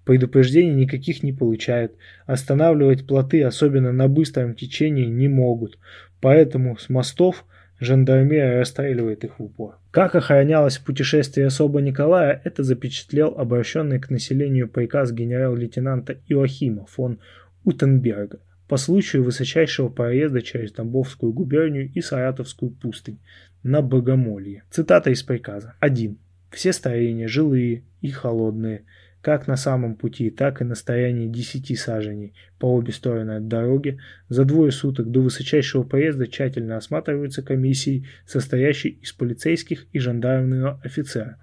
Предупреждений 0.04 0.74
никаких 0.74 1.22
не 1.22 1.32
получают. 1.32 1.92
Останавливать 2.26 3.06
плоты, 3.06 3.42
особенно 3.42 3.92
на 3.92 4.08
быстром 4.08 4.54
течении, 4.54 5.06
не 5.06 5.28
могут. 5.28 5.78
Поэтому 6.20 6.76
с 6.78 6.88
мостов 6.88 7.44
жандармерия 7.80 8.58
расстреливает 8.58 9.24
их 9.24 9.38
в 9.38 9.44
упор. 9.44 9.78
Как 9.90 10.14
охранялось 10.14 10.78
путешествие 10.78 11.46
особо 11.46 11.80
Николая, 11.80 12.40
это 12.44 12.62
запечатлел 12.62 13.34
обращенный 13.36 14.00
к 14.00 14.10
населению 14.10 14.68
приказ 14.68 15.12
генерал-лейтенанта 15.12 16.18
Иоахима 16.28 16.86
фон 16.86 17.20
Утенберга 17.64 18.40
по 18.68 18.76
случаю 18.76 19.24
высочайшего 19.24 19.88
проезда 19.88 20.42
через 20.42 20.72
Тамбовскую 20.72 21.32
губернию 21.32 21.90
и 21.92 22.00
Саратовскую 22.00 22.70
пустынь 22.70 23.18
на 23.62 23.80
Богомолье. 23.80 24.64
Цитата 24.70 25.10
из 25.10 25.22
приказа. 25.22 25.74
1. 25.80 26.18
Все 26.50 26.72
строения, 26.72 27.28
жилые 27.28 27.84
и 28.00 28.10
холодные, 28.10 28.84
как 29.28 29.46
на 29.46 29.56
самом 29.56 29.94
пути, 29.94 30.30
так 30.30 30.62
и 30.62 30.64
на 30.64 30.74
стоянии 30.74 31.26
10 31.26 31.78
саженей 31.78 32.32
по 32.58 32.64
обе 32.64 32.94
стороны 32.94 33.32
от 33.32 33.46
дороги, 33.46 33.98
за 34.30 34.46
двое 34.46 34.72
суток 34.72 35.10
до 35.10 35.20
высочайшего 35.20 35.82
проезда 35.82 36.26
тщательно 36.26 36.78
осматриваются 36.78 37.42
комиссией, 37.42 38.06
состоящей 38.24 38.88
из 38.88 39.12
полицейских 39.12 39.84
и 39.92 39.98
жандармного 39.98 40.80
офицера, 40.82 41.36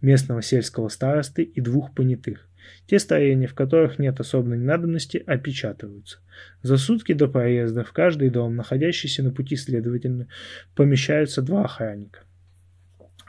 местного 0.00 0.40
сельского 0.40 0.86
старосты 0.88 1.42
и 1.42 1.60
двух 1.60 1.92
понятых. 1.96 2.48
Те 2.86 3.00
строения, 3.00 3.48
в 3.48 3.54
которых 3.54 3.98
нет 3.98 4.20
особой 4.20 4.56
надобности, 4.56 5.16
опечатываются. 5.16 6.18
За 6.62 6.76
сутки 6.76 7.12
до 7.12 7.26
проезда 7.26 7.82
в 7.82 7.90
каждый 7.90 8.30
дом, 8.30 8.54
находящийся 8.54 9.24
на 9.24 9.32
пути 9.32 9.56
следовательно, 9.56 10.28
помещаются 10.76 11.42
два 11.42 11.64
охранника. 11.64 12.20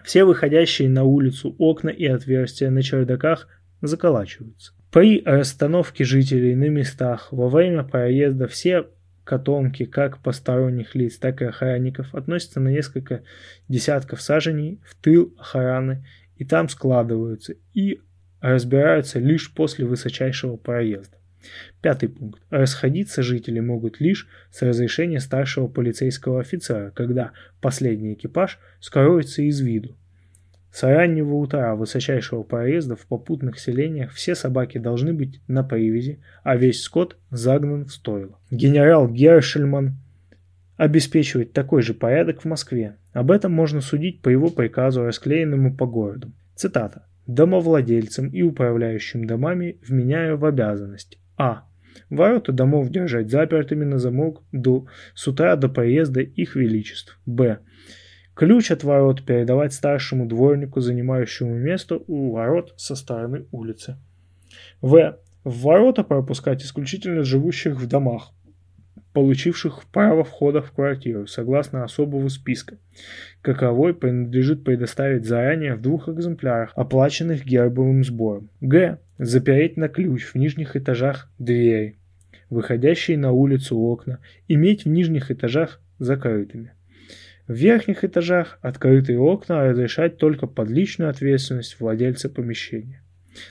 Все 0.03 0.23
выходящие 0.23 0.87
на 0.87 1.03
улицу 1.03 1.55
окна 1.57 1.89
и 1.89 2.05
отверстия 2.05 2.69
на 2.69 2.83
чердаках 2.83 3.47
заколачиваются. 3.81 4.73
При 4.91 5.21
расстановке 5.23 6.03
жителей 6.03 6.55
на 6.55 6.69
местах 6.69 7.27
во 7.31 7.49
время 7.49 7.83
проезда 7.83 8.47
все 8.47 8.87
котомки 9.23 9.85
как 9.85 10.19
посторонних 10.19 10.95
лиц, 10.95 11.17
так 11.17 11.41
и 11.41 11.45
охранников 11.45 12.15
относятся 12.15 12.59
на 12.59 12.69
несколько 12.69 13.23
десятков 13.67 14.21
саженей 14.21 14.79
в 14.85 14.95
тыл 14.95 15.33
охраны 15.37 16.05
и 16.37 16.45
там 16.45 16.69
складываются 16.69 17.55
и 17.73 17.99
разбираются 18.39 19.19
лишь 19.19 19.53
после 19.53 19.85
высочайшего 19.85 20.55
проезда. 20.55 21.17
Пятый 21.81 22.09
пункт. 22.09 22.41
Расходиться 22.49 23.21
жители 23.23 23.59
могут 23.59 23.99
лишь 23.99 24.27
с 24.51 24.61
разрешения 24.61 25.19
старшего 25.19 25.67
полицейского 25.67 26.39
офицера, 26.39 26.91
когда 26.91 27.31
последний 27.61 28.13
экипаж 28.13 28.59
скроется 28.79 29.41
из 29.41 29.59
виду. 29.59 29.95
С 30.77 30.83
раннего 30.83 31.33
утра 31.33 31.73
высочайшего 31.73 32.43
проезда 32.43 32.95
в 32.95 33.07
попутных 33.07 33.57
селениях 33.57 34.11
все 34.11 34.35
собаки 34.35 34.77
должны 34.77 35.11
быть 35.11 35.41
на 35.47 35.63
привязи, 35.63 36.19
а 36.43 36.55
весь 36.55 36.83
скот 36.83 37.17
загнан 37.31 37.85
в 37.85 37.91
стойло. 37.91 38.37
Генерал 38.51 39.09
Гершельман 39.09 39.97
обеспечивает 40.75 41.51
такой 41.51 41.81
же 41.81 41.95
порядок 41.95 42.41
в 42.41 42.45
Москве. 42.45 42.97
Об 43.11 43.31
этом 43.31 43.53
можно 43.53 43.81
судить 43.81 44.21
по 44.21 44.29
его 44.29 44.51
приказу, 44.51 45.03
расклеенному 45.03 45.75
по 45.75 45.87
городу. 45.87 46.31
Цитата. 46.53 47.07
«Домовладельцам 47.25 48.27
и 48.27 48.43
управляющим 48.43 49.25
домами 49.25 49.79
вменяю 49.81 50.37
в 50.37 50.45
обязанность 50.45 51.17
а. 51.37 51.63
Ворота 52.11 52.51
домов 52.51 52.91
держать 52.91 53.31
запертыми 53.31 53.83
на 53.83 53.97
замок 53.97 54.43
до, 54.51 54.85
с 55.15 55.27
утра 55.27 55.55
до 55.55 55.69
поезда 55.69 56.21
их 56.21 56.55
величеств. 56.55 57.19
Б. 57.25 57.61
Ключ 58.37 58.69
от 58.69 58.83
ворот 58.83 59.23
передавать 59.25 59.73
старшему 59.73 60.27
дворнику, 60.27 60.79
занимающему 60.79 61.55
место 61.55 61.99
у 62.05 62.33
ворот 62.33 62.75
со 62.77 62.95
стороны 62.95 63.47
улицы. 63.51 63.97
В. 64.79 65.17
В 65.43 65.61
ворота 65.61 66.03
пропускать 66.03 66.61
исключительно 66.61 67.23
живущих 67.23 67.77
в 67.77 67.87
домах, 67.87 68.33
получивших 69.13 69.85
право 69.91 70.23
входа 70.23 70.61
в 70.61 70.71
квартиру, 70.71 71.25
согласно 71.25 71.83
особого 71.83 72.27
списка. 72.27 72.77
Каковой 73.41 73.95
принадлежит 73.95 74.63
предоставить 74.63 75.25
заранее 75.25 75.73
в 75.73 75.81
двух 75.81 76.07
экземплярах, 76.07 76.73
оплаченных 76.75 77.43
гербовым 77.43 78.03
сбором. 78.03 78.51
Г. 78.61 78.99
Запереть 79.17 79.77
на 79.77 79.89
ключ 79.89 80.25
в 80.25 80.35
нижних 80.35 80.75
этажах 80.75 81.31
двери, 81.39 81.97
выходящие 82.51 83.17
на 83.17 83.31
улицу 83.31 83.79
окна, 83.79 84.19
иметь 84.47 84.85
в 84.85 84.89
нижних 84.89 85.31
этажах 85.31 85.81
закрытыми. 85.97 86.73
В 87.47 87.53
верхних 87.53 88.03
этажах 88.03 88.59
открытые 88.61 89.19
окна 89.19 89.63
разрешать 89.63 90.17
только 90.17 90.47
под 90.47 90.69
личную 90.69 91.09
ответственность 91.09 91.79
владельца 91.79 92.29
помещения. 92.29 93.01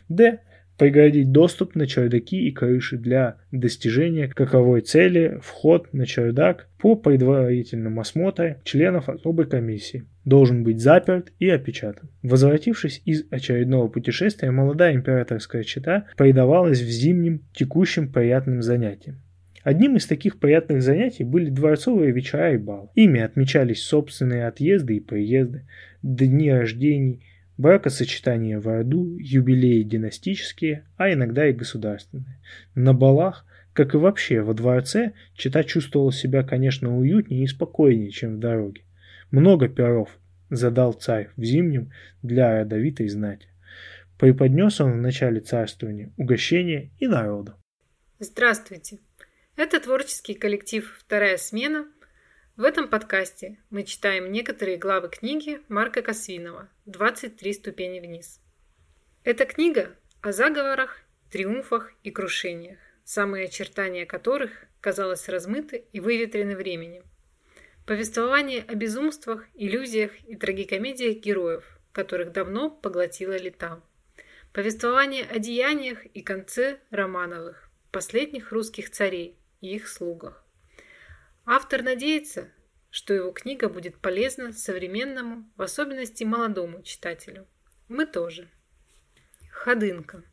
Д 0.08 0.40
преградить 0.76 1.32
доступ 1.32 1.74
на 1.74 1.86
чердаки 1.86 2.46
и 2.46 2.52
крыши 2.52 2.98
для 2.98 3.38
достижения 3.50 4.28
каковой 4.28 4.82
цели 4.82 5.38
вход 5.42 5.92
на 5.92 6.06
чердак 6.06 6.68
по 6.78 6.96
предварительному 6.96 8.00
осмотру 8.00 8.56
членов 8.64 9.08
особой 9.08 9.46
комиссии 9.46 10.04
должен 10.24 10.64
быть 10.64 10.80
заперт 10.80 11.32
и 11.38 11.48
опечатан. 11.48 12.10
Возвратившись 12.22 13.00
из 13.04 13.24
очередного 13.30 13.88
путешествия, 13.88 14.50
молодая 14.50 14.94
императорская 14.94 15.62
чета 15.62 16.06
предавалась 16.16 16.80
в 16.80 16.88
зимнем 16.88 17.42
текущим 17.54 18.12
приятным 18.12 18.60
занятиям. 18.60 19.22
Одним 19.66 19.96
из 19.96 20.06
таких 20.06 20.38
приятных 20.38 20.80
занятий 20.80 21.24
были 21.24 21.50
дворцовые 21.50 22.12
вечера 22.12 22.54
и 22.54 22.56
бал. 22.56 22.92
Ими 22.94 23.20
отмечались 23.20 23.82
собственные 23.82 24.46
отъезды 24.46 24.98
и 24.98 25.00
приезды, 25.00 25.66
дни 26.02 26.52
рождений, 26.52 27.24
бракосочетания 27.58 28.60
в 28.60 28.68
роду, 28.68 29.18
юбилеи 29.18 29.82
династические, 29.82 30.86
а 30.96 31.12
иногда 31.12 31.48
и 31.48 31.52
государственные. 31.52 32.38
На 32.76 32.94
балах, 32.94 33.44
как 33.72 33.94
и 33.94 33.96
вообще 33.96 34.40
во 34.40 34.54
дворце, 34.54 35.14
чита 35.34 35.64
чувствовала 35.64 36.12
себя, 36.12 36.44
конечно, 36.44 36.96
уютнее 36.96 37.42
и 37.42 37.48
спокойнее, 37.48 38.12
чем 38.12 38.36
в 38.36 38.38
дороге. 38.38 38.82
Много 39.32 39.66
перов 39.66 40.16
задал 40.48 40.92
царь 40.92 41.30
в 41.36 41.42
зимнем 41.42 41.90
для 42.22 42.60
родовитой 42.60 43.08
знати. 43.08 43.48
Преподнес 44.16 44.80
он 44.80 44.92
в 44.92 45.02
начале 45.02 45.40
царствования 45.40 46.12
угощение 46.16 46.92
и 47.00 47.08
народу. 47.08 47.54
Здравствуйте! 48.20 48.98
Это 49.56 49.80
творческий 49.80 50.34
коллектив 50.34 50.94
«Вторая 50.98 51.38
смена» 51.38 51.90
В 52.56 52.62
этом 52.62 52.88
подкасте 52.88 53.56
мы 53.70 53.84
читаем 53.84 54.30
некоторые 54.30 54.76
главы 54.76 55.08
книги 55.08 55.62
Марка 55.68 56.02
Косвинова 56.02 56.68
«23 56.84 57.54
ступени 57.54 58.00
вниз». 58.00 58.38
Эта 59.24 59.46
книга 59.46 59.96
о 60.20 60.32
заговорах, 60.32 61.00
триумфах 61.30 61.94
и 62.02 62.10
крушениях, 62.10 62.78
самые 63.02 63.46
очертания 63.46 64.04
которых, 64.04 64.50
казалось, 64.82 65.26
размыты 65.26 65.86
и 65.90 66.00
выветрены 66.00 66.54
временем. 66.54 67.04
Повествование 67.86 68.62
о 68.68 68.74
безумствах, 68.74 69.46
иллюзиях 69.54 70.12
и 70.28 70.36
трагикомедиях 70.36 71.16
героев, 71.16 71.64
которых 71.92 72.30
давно 72.30 72.68
поглотила 72.68 73.38
лета. 73.38 73.80
Повествование 74.52 75.24
о 75.24 75.38
деяниях 75.38 76.04
и 76.04 76.20
конце 76.20 76.78
Романовых, 76.90 77.70
последних 77.90 78.52
русских 78.52 78.90
царей 78.90 79.38
и 79.66 79.76
их 79.76 79.88
слугах. 79.88 80.44
Автор 81.44 81.82
надеется, 81.82 82.50
что 82.90 83.14
его 83.14 83.30
книга 83.30 83.68
будет 83.68 83.98
полезна 83.98 84.52
современному, 84.52 85.50
в 85.56 85.62
особенности 85.62 86.24
молодому 86.24 86.82
читателю. 86.82 87.46
Мы 87.88 88.06
тоже. 88.06 88.48
Ходынка. 89.50 90.24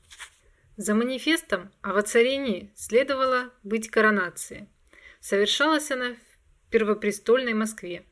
За 0.75 0.95
манифестом 0.95 1.71
о 1.81 1.93
воцарении 1.93 2.71
следовало 2.75 3.53
быть 3.63 3.89
коронация. 3.89 4.67
Совершалась 5.19 5.91
она 5.91 6.15
в 6.15 6.71
первопрестольной 6.71 7.53
Москве. 7.53 8.05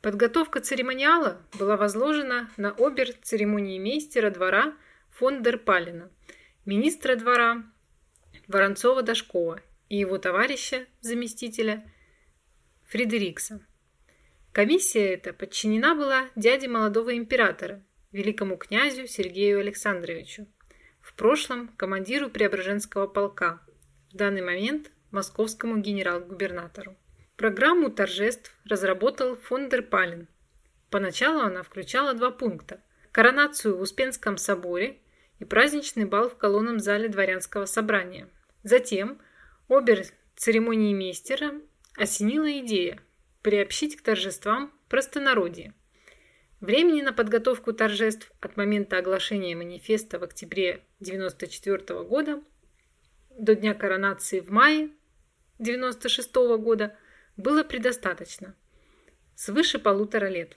Подготовка 0.00 0.60
церемониала 0.60 1.42
была 1.58 1.76
возложена 1.76 2.50
на 2.56 2.70
обер 2.70 3.12
церемонии 3.22 3.80
мейстера 3.80 4.30
двора 4.30 4.76
фон 5.10 5.42
дер 5.42 5.58
Палина, 5.58 6.08
министра 6.64 7.16
двора 7.16 7.64
Воронцова-Дашкова 8.46 9.60
и 9.88 9.96
его 9.96 10.18
товарища, 10.18 10.86
заместителя 11.00 11.90
Фредерикса. 12.86 13.66
Комиссия 14.52 15.14
эта 15.14 15.32
подчинена 15.32 15.94
была 15.94 16.28
дяде 16.36 16.68
молодого 16.68 17.16
императора, 17.16 17.84
великому 18.12 18.56
князю 18.56 19.06
Сергею 19.06 19.60
Александровичу, 19.60 20.46
в 21.00 21.14
прошлом 21.14 21.68
командиру 21.68 22.30
Преображенского 22.30 23.06
полка, 23.06 23.60
в 24.12 24.16
данный 24.16 24.42
момент 24.42 24.90
московскому 25.10 25.78
генерал-губернатору. 25.78 26.96
Программу 27.36 27.90
торжеств 27.90 28.58
разработал 28.64 29.36
фон 29.36 29.68
дер 29.68 29.82
Пален. 29.82 30.28
Поначалу 30.90 31.40
она 31.40 31.62
включала 31.62 32.14
два 32.14 32.30
пункта– 32.30 32.82
коронацию 33.12 33.76
в 33.76 33.80
Успенском 33.80 34.36
соборе 34.36 34.98
и 35.38 35.44
праздничный 35.44 36.04
бал 36.04 36.28
в 36.28 36.36
колонном 36.36 36.78
зале 36.78 37.08
дворянского 37.08 37.64
собрания. 37.64 38.28
Затем 38.62 39.20
обер 39.68 40.06
церемонии 40.36 40.94
мейстера 40.94 41.60
осенила 41.96 42.58
идея 42.60 43.00
приобщить 43.42 43.96
к 43.96 44.02
торжествам 44.02 44.72
простонародье. 44.88 45.74
Времени 46.60 47.02
на 47.02 47.12
подготовку 47.12 47.72
торжеств 47.72 48.32
от 48.40 48.56
момента 48.56 48.98
оглашения 48.98 49.54
манифеста 49.54 50.18
в 50.18 50.24
октябре 50.24 50.82
1994 51.00 52.02
года 52.02 52.42
до 53.30 53.54
дня 53.54 53.74
коронации 53.74 54.40
в 54.40 54.50
мае 54.50 54.90
1996 55.58 56.34
года 56.60 56.96
было 57.36 57.62
предостаточно, 57.62 58.54
свыше 59.36 59.78
полутора 59.78 60.26
лет. 60.28 60.56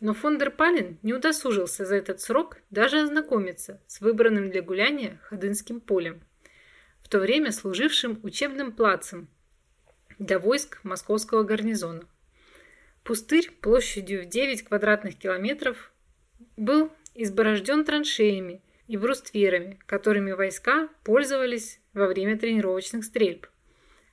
Но 0.00 0.14
фон 0.14 0.38
дер 0.38 0.52
Пален 0.52 0.98
не 1.02 1.12
удосужился 1.12 1.84
за 1.84 1.96
этот 1.96 2.20
срок 2.20 2.58
даже 2.70 3.00
ознакомиться 3.00 3.82
с 3.88 4.00
выбранным 4.00 4.50
для 4.50 4.62
гуляния 4.62 5.20
Ходынским 5.24 5.80
полем, 5.80 6.22
в 7.08 7.10
то 7.10 7.20
время 7.20 7.52
служившим 7.52 8.20
учебным 8.22 8.70
плацем 8.70 9.30
для 10.18 10.38
войск 10.38 10.80
московского 10.84 11.42
гарнизона. 11.42 12.02
Пустырь 13.02 13.50
площадью 13.50 14.24
в 14.24 14.26
9 14.26 14.64
квадратных 14.64 15.16
километров 15.16 15.90
был 16.58 16.92
изборожден 17.14 17.86
траншеями 17.86 18.60
и 18.88 18.98
брустверами, 18.98 19.78
которыми 19.86 20.32
войска 20.32 20.90
пользовались 21.02 21.80
во 21.94 22.08
время 22.08 22.36
тренировочных 22.38 23.06
стрельб. 23.06 23.46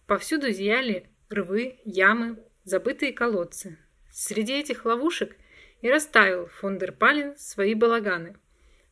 Повсюду 0.07 0.51
зияли 0.51 1.09
рвы, 1.29 1.81
ямы, 1.83 2.37
забытые 2.63 3.11
колодцы. 3.11 3.77
Среди 4.09 4.53
этих 4.53 4.85
ловушек 4.85 5.35
и 5.81 5.89
расставил 5.89 6.47
фон 6.47 6.77
дер 6.77 6.93
Пален 6.93 7.35
свои 7.35 7.73
балаганы. 7.73 8.37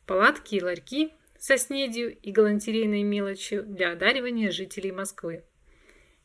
Палатки 0.05 0.55
и 0.55 0.61
ларьки 0.61 1.13
со 1.43 1.57
снедью 1.57 2.17
и 2.21 2.31
галантерейной 2.31 3.03
мелочью 3.03 3.63
для 3.63 3.91
одаривания 3.91 4.49
жителей 4.49 4.93
Москвы. 4.93 5.43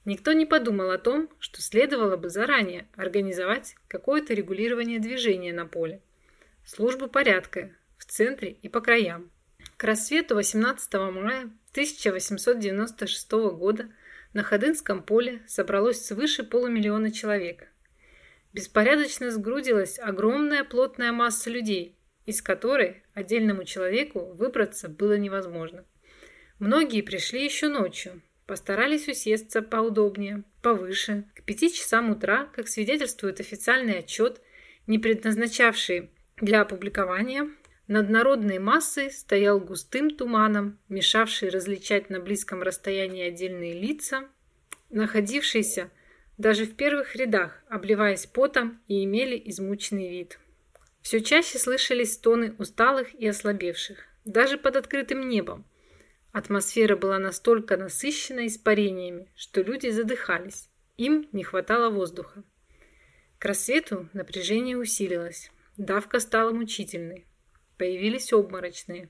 Никто 0.05 0.33
не 0.33 0.47
подумал 0.47 0.93
о 0.93 0.99
том, 0.99 1.29
что 1.41 1.61
следовало 1.61 2.17
бы 2.17 2.31
заранее 2.31 2.87
организовать 2.95 3.75
какое-то 3.89 4.33
регулирование 4.33 5.01
движения 5.01 5.53
на 5.53 5.67
поле, 5.67 6.01
службу 6.65 7.09
порядка 7.09 7.73
в 7.97 8.05
центре 8.05 8.53
и 8.63 8.69
по 8.69 8.81
краям. 8.81 9.29
К 9.77 9.83
рассвету 9.83 10.37
18 10.37 10.95
мая 10.95 11.51
1896 11.73 13.33
года 13.59 13.91
на 14.33 14.45
Ходынском 14.45 15.03
поле 15.03 15.43
собралось 15.49 16.07
свыше 16.07 16.45
полумиллиона 16.45 17.11
человек. 17.11 17.67
Беспорядочно 18.53 19.33
сгрудилась 19.33 19.99
огромная 19.99 20.63
плотная 20.63 21.11
масса 21.11 21.51
людей, 21.51 21.98
из 22.29 22.43
которой 22.43 23.03
отдельному 23.15 23.65
человеку 23.65 24.21
выбраться 24.35 24.89
было 24.89 25.17
невозможно. 25.17 25.85
Многие 26.59 27.03
пришли 27.03 27.45
еще 27.45 27.69
ночью, 27.69 28.21
Постарались 28.49 29.07
усесться 29.09 29.61
поудобнее, 29.61 30.43
повыше. 30.63 31.25
К 31.35 31.43
пяти 31.43 31.71
часам 31.71 32.09
утра, 32.09 32.49
как 32.57 32.67
свидетельствует 32.67 33.41
официальный 33.41 33.99
отчет, 33.99 34.41
не 34.87 34.99
предназначавший 34.99 36.09
для 36.39 36.63
опубликования, 36.63 37.51
над 37.89 38.09
народной 38.09 38.59
массой 38.59 39.11
стоял 39.11 39.61
густым 39.61 40.09
туманом, 40.09 40.79
мешавший 40.89 41.51
различать 41.51 42.09
на 42.09 42.21
близком 42.21 42.63
расстоянии 42.63 43.29
отдельные 43.29 43.79
лица, 43.79 44.25
находившиеся 44.89 45.91
даже 46.39 46.65
в 46.65 46.75
первых 46.75 47.17
рядах, 47.17 47.63
обливаясь 47.69 48.25
потом 48.25 48.81
и 48.89 49.05
имели 49.05 49.43
измученный 49.45 50.09
вид. 50.09 50.39
Все 51.09 51.23
чаще 51.23 51.59
слышались 51.59 52.13
стоны 52.13 52.55
усталых 52.59 53.15
и 53.15 53.27
ослабевших, 53.27 53.97
даже 54.27 54.59
под 54.59 54.77
открытым 54.77 55.27
небом, 55.27 55.65
Атмосфера 56.33 56.97
была 56.97 57.19
настолько 57.19 57.79
насыщена 57.79 58.47
испарениями, 58.47 59.33
что 59.35 59.63
люди 59.63 59.89
задыхались. 59.89 60.69
Им 60.99 61.27
не 61.33 61.45
хватало 61.45 61.89
воздуха. 61.89 62.45
К 63.39 63.47
рассвету 63.47 64.11
напряжение 64.13 64.77
усилилось. 64.77 65.51
Давка 65.79 66.21
стала 66.21 66.53
мучительной. 66.53 67.27
Появились 67.79 68.35
обморочные. 68.35 69.09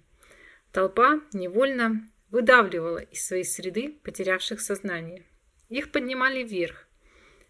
Толпа 0.71 1.21
невольно 1.33 2.09
выдавливала 2.31 2.99
из 2.99 3.27
своей 3.27 3.43
среды 3.43 3.99
потерявших 4.05 4.61
сознание. 4.61 5.27
Их 5.69 5.91
поднимали 5.91 6.45
вверх. 6.45 6.88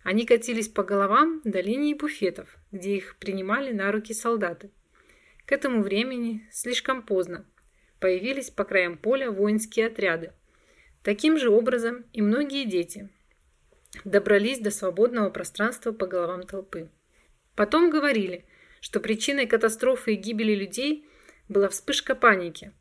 Они 0.09 0.25
катились 0.25 0.71
по 0.71 0.83
головам 0.85 1.43
до 1.45 1.61
линии 1.61 1.93
буфетов, 1.93 2.57
где 2.73 2.97
их 2.97 3.19
принимали 3.19 3.73
на 3.73 3.93
руки 3.93 4.15
солдаты. 4.15 4.71
К 5.45 5.53
этому 5.53 5.83
времени 5.83 6.49
слишком 6.51 7.03
поздно 7.03 7.45
появились 8.01 8.49
по 8.49 8.65
краям 8.65 8.97
поля 8.97 9.31
воинские 9.31 9.89
отряды. 9.89 10.33
Таким 11.03 11.37
же 11.37 11.51
образом 11.51 12.07
и 12.15 12.23
многие 12.23 12.65
дети 12.65 13.11
добрались 14.07 14.61
до 14.61 14.71
свободного 14.71 15.29
пространства 15.29 15.93
по 15.93 16.07
головам 16.07 16.45
толпы. 16.45 16.89
Потом 17.55 17.91
говорили, 17.91 18.47
что 18.81 19.01
причиной 19.01 19.47
катастрофы 19.47 20.15
и 20.15 20.17
гибели 20.17 20.55
людей 20.55 21.07
была 21.51 21.69
вспышка 21.69 22.15
паники. 22.15 22.73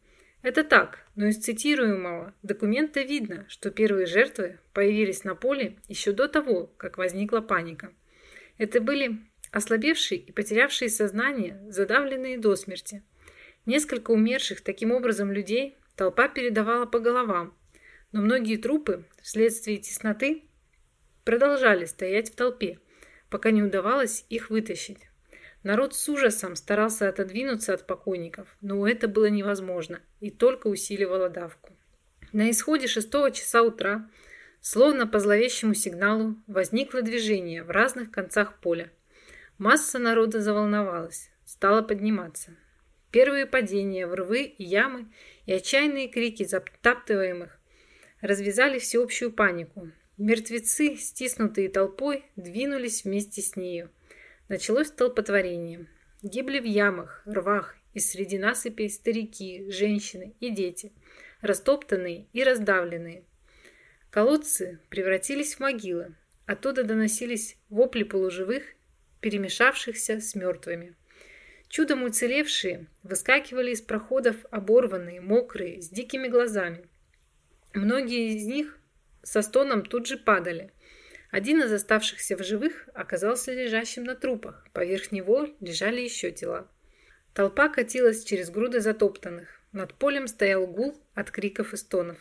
Это 0.44 0.64
так, 0.64 1.06
но 1.18 1.28
из 1.28 1.38
цитируемого 1.40 2.34
документа 2.42 3.02
видно, 3.02 3.46
что 3.50 3.70
первые 3.70 4.06
жертвы 4.06 4.60
появились 4.72 5.26
на 5.26 5.36
поле 5.36 5.76
еще 5.90 6.14
до 6.14 6.30
того, 6.30 6.68
как 6.78 6.98
возникла 6.98 7.42
паника. 7.42 7.92
Это 8.58 8.80
были 8.80 9.20
ослабевшие 9.52 10.22
и 10.22 10.32
потерявшие 10.32 10.90
сознание, 10.90 11.62
задавленные 11.68 12.38
до 12.38 12.56
смерти– 12.56 13.04
Несколько 13.68 14.12
умерших 14.12 14.62
таким 14.62 14.94
образом 14.94 15.30
людей 15.30 15.76
толпа 15.98 16.30
передавала 16.30 16.86
по 16.86 17.00
головам, 17.00 17.54
но 18.14 18.22
многие 18.22 18.56
трупы 18.56 19.04
вследствие 19.22 19.78
тесноты 19.78 20.44
продолжали 21.26 21.84
стоять 21.84 22.32
в 22.32 22.36
толпе, 22.36 22.80
пока 23.30 23.52
не 23.52 23.62
удавалось 23.62 24.26
их 24.30 24.50
вытащить. 24.50 25.10
Народ 25.68 25.94
с 25.94 26.08
ужасом 26.08 26.56
старался 26.56 27.10
отодвинуться 27.10 27.74
от 27.74 27.86
покойников, 27.86 28.48
но 28.62 28.88
это 28.88 29.10
было 29.10 29.26
невозможно 29.26 30.00
и 30.22 30.32
только 30.32 30.68
усиливало 30.68 31.28
давку. 31.28 31.76
На 32.32 32.50
исходе 32.50 32.88
шестого 32.88 33.32
часа 33.32 33.64
утра, 33.64 34.10
словно 34.62 35.08
по 35.08 35.20
зловещему 35.20 35.74
сигналу, 35.74 36.38
возникло 36.48 37.02
движение 37.02 37.64
в 37.64 37.70
разных 37.70 38.12
концах 38.12 38.62
поля. 38.62 38.90
Масса 39.58 40.00
народа 40.00 40.40
заволновалась, 40.40 41.32
стала 41.44 41.82
подниматься. 41.82 42.52
Первые 43.12 43.46
падения 43.46 44.08
в 44.08 44.14
рвы 44.14 44.44
и 44.44 44.64
ямы 44.64 45.12
и 45.46 45.52
отчаянные 45.52 46.08
крики 46.08 46.46
затаптываемых 46.46 47.60
развязали 48.22 48.80
всеобщую 48.80 49.34
панику. 49.34 49.92
Мертвецы, 50.18 50.96
стиснутые 50.96 51.68
толпой, 51.68 52.24
двинулись 52.38 53.04
вместе 53.04 53.42
с 53.42 53.58
нею. 53.58 53.90
Началось 54.50 54.88
столпотворение. 54.88 55.88
Гибли 56.24 56.60
в 56.60 56.64
ямах, 56.64 57.22
рвах 57.26 57.76
и 57.94 58.00
среди 58.00 58.38
насыпей 58.38 58.90
старики, 58.90 59.70
женщины 59.70 60.36
и 60.40 60.50
дети, 60.50 60.94
растоптанные 61.42 62.28
и 62.32 62.44
раздавленные. 62.46 63.26
Колодцы 64.10 64.80
превратились 64.90 65.56
в 65.56 65.60
могилы. 65.60 66.16
Оттуда 66.46 66.86
доносились 66.86 67.58
вопли 67.68 68.04
полуживых, 68.04 68.64
перемешавшихся 69.20 70.22
с 70.22 70.34
мертвыми. 70.34 70.96
Чудом 71.68 72.04
уцелевшие 72.04 72.88
выскакивали 73.04 73.72
из 73.72 73.82
проходов 73.82 74.38
оборванные, 74.50 75.20
мокрые, 75.20 75.82
с 75.82 75.90
дикими 75.90 76.30
глазами. 76.30 76.88
Многие 77.74 78.38
из 78.38 78.46
них 78.46 78.80
со 79.24 79.42
стоном 79.42 79.84
тут 79.84 80.08
же 80.08 80.18
падали. 80.18 80.72
Один 81.30 81.62
из 81.62 81.72
оставшихся 81.72 82.38
в 82.38 82.44
живых 82.44 82.88
оказался 82.94 83.54
лежащим 83.54 84.06
на 84.06 84.16
трупах. 84.16 84.66
Поверх 84.74 85.12
него 85.12 85.48
лежали 85.60 86.02
еще 86.02 86.32
тела. 86.32 86.68
Толпа 87.34 87.70
катилась 87.70 88.24
через 88.24 88.50
груды 88.50 88.80
затоптанных. 88.80 89.62
Над 89.74 89.94
полем 89.94 90.28
стоял 90.28 90.66
гул 90.66 90.98
от 91.14 91.30
криков 91.30 91.74
и 91.74 91.78
стонов. 91.78 92.18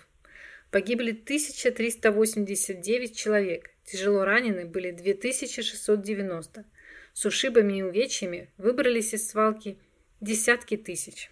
Погибли 0.70 1.12
1389 1.12 3.16
человек. 3.16 3.70
Тяжело 3.84 4.24
ранены 4.24 4.66
были 4.66 4.90
2690 4.90 6.64
с 7.12 7.24
ушибами 7.24 7.78
и 7.78 7.82
увечьями 7.82 8.50
выбрались 8.58 9.14
из 9.14 9.30
свалки 9.30 9.78
десятки 10.20 10.76
тысяч. 10.76 11.30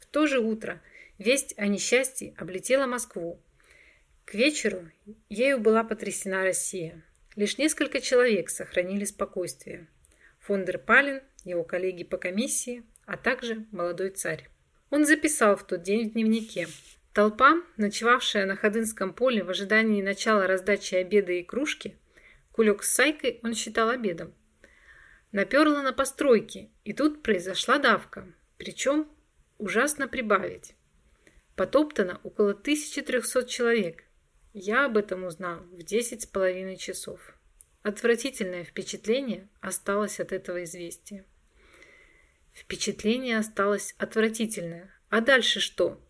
В 0.00 0.06
то 0.06 0.26
же 0.26 0.40
утро 0.40 0.82
весть 1.18 1.54
о 1.56 1.66
несчастье 1.66 2.34
облетела 2.36 2.86
Москву. 2.86 3.40
К 4.28 4.34
вечеру 4.34 4.86
ею 5.30 5.58
была 5.58 5.82
потрясена 5.84 6.44
Россия. 6.44 7.02
Лишь 7.34 7.56
несколько 7.56 7.98
человек 7.98 8.50
сохранили 8.50 9.06
спокойствие. 9.06 9.86
Фон 10.40 10.66
дер 10.66 10.76
Пален, 10.76 11.22
его 11.44 11.64
коллеги 11.64 12.04
по 12.04 12.18
комиссии, 12.18 12.82
а 13.06 13.16
также 13.16 13.64
молодой 13.72 14.10
царь. 14.10 14.50
Он 14.90 15.06
записал 15.06 15.56
в 15.56 15.66
тот 15.66 15.82
день 15.82 16.10
в 16.10 16.12
дневнике. 16.12 16.68
Толпа, 17.14 17.54
ночевавшая 17.78 18.44
на 18.44 18.54
Ходынском 18.54 19.14
поле 19.14 19.42
в 19.42 19.48
ожидании 19.48 20.02
начала 20.02 20.46
раздачи 20.46 20.96
обеда 20.96 21.32
и 21.32 21.42
кружки, 21.42 21.96
кулек 22.52 22.82
с 22.82 22.90
сайкой 22.90 23.40
он 23.42 23.54
считал 23.54 23.88
обедом, 23.88 24.34
Наперла 25.32 25.82
на 25.82 25.94
постройки, 25.94 26.70
и 26.84 26.92
тут 26.92 27.22
произошла 27.22 27.78
давка. 27.78 28.26
Причем 28.58 29.08
ужасно 29.56 30.06
прибавить. 30.06 30.74
Потоптано 31.56 32.20
около 32.24 32.50
1300 32.50 33.46
человек. 33.46 34.04
Я 34.60 34.86
об 34.86 34.96
этом 34.96 35.22
узнал 35.22 35.60
в 35.70 35.84
10 35.84 36.22
с 36.22 36.26
половиной 36.26 36.76
часов. 36.76 37.20
Отвратительное 37.82 38.64
впечатление 38.64 39.48
осталось 39.60 40.18
от 40.18 40.32
этого 40.32 40.64
известия. 40.64 41.24
Впечатление 42.52 43.38
осталось 43.38 43.94
отвратительное. 43.98 44.92
А 45.10 45.20
дальше 45.20 45.60
что? 45.60 46.00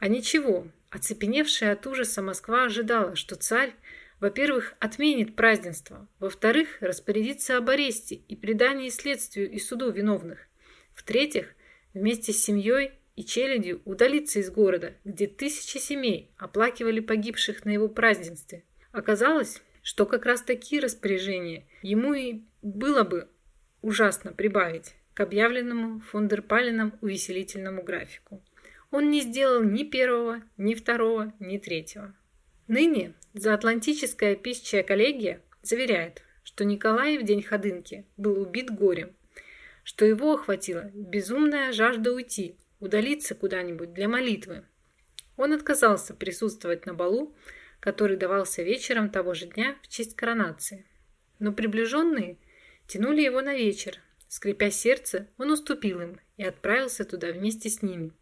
А 0.00 0.08
ничего. 0.08 0.66
Оцепеневшая 0.90 1.74
от 1.74 1.86
ужаса 1.86 2.20
Москва 2.20 2.64
ожидала, 2.64 3.14
что 3.14 3.36
царь, 3.36 3.76
во-первых, 4.18 4.74
отменит 4.80 5.36
празднество, 5.36 6.08
во-вторых, 6.18 6.78
распорядится 6.80 7.58
об 7.58 7.70
аресте 7.70 8.16
и 8.16 8.34
предании 8.34 8.88
следствию 8.88 9.48
и 9.48 9.60
суду 9.60 9.92
виновных, 9.92 10.48
в-третьих, 10.94 11.54
вместе 11.94 12.32
с 12.32 12.42
семьей 12.42 12.98
и 13.18 13.24
челядью 13.24 13.82
удалиться 13.84 14.38
из 14.38 14.48
города, 14.48 14.94
где 15.04 15.26
тысячи 15.26 15.78
семей 15.78 16.30
оплакивали 16.38 17.00
погибших 17.00 17.64
на 17.64 17.70
его 17.70 17.88
празднестве. 17.88 18.62
Оказалось, 18.92 19.60
что 19.82 20.06
как 20.06 20.24
раз 20.24 20.40
такие 20.40 20.80
распоряжения 20.80 21.66
ему 21.82 22.14
и 22.14 22.42
было 22.62 23.02
бы 23.02 23.28
ужасно 23.82 24.32
прибавить 24.32 24.94
к 25.14 25.20
объявленному 25.20 25.98
фондерпалином 25.98 26.96
увеселительному 27.00 27.82
графику. 27.82 28.40
Он 28.92 29.10
не 29.10 29.22
сделал 29.22 29.64
ни 29.64 29.82
первого, 29.82 30.40
ни 30.56 30.76
второго, 30.76 31.34
ни 31.40 31.58
третьего. 31.58 32.14
Ныне 32.68 33.14
заатлантическая 33.34 34.36
пищая 34.36 34.84
коллегия 34.84 35.42
заверяет, 35.62 36.22
что 36.44 36.64
Николай 36.64 37.18
в 37.18 37.24
день 37.24 37.42
ходынки 37.42 38.06
был 38.16 38.40
убит 38.40 38.70
горем, 38.70 39.16
что 39.82 40.04
его 40.04 40.34
охватила 40.34 40.88
безумная 40.94 41.72
жажда 41.72 42.12
уйти, 42.12 42.54
удалиться 42.80 43.34
куда-нибудь 43.34 43.92
для 43.92 44.08
молитвы. 44.08 44.64
Он 45.36 45.52
отказался 45.52 46.14
присутствовать 46.14 46.86
на 46.86 46.94
балу, 46.94 47.34
который 47.80 48.16
давался 48.16 48.62
вечером 48.62 49.10
того 49.10 49.34
же 49.34 49.46
дня 49.46 49.76
в 49.82 49.88
честь 49.88 50.16
коронации. 50.16 50.84
Но 51.38 51.52
приближенные 51.52 52.38
тянули 52.86 53.22
его 53.22 53.40
на 53.40 53.54
вечер. 53.54 54.00
Скрипя 54.26 54.70
сердце, 54.70 55.28
он 55.38 55.50
уступил 55.50 56.00
им 56.00 56.20
и 56.36 56.44
отправился 56.44 57.04
туда 57.04 57.32
вместе 57.32 57.70
с 57.70 57.82
ними, 57.82 58.12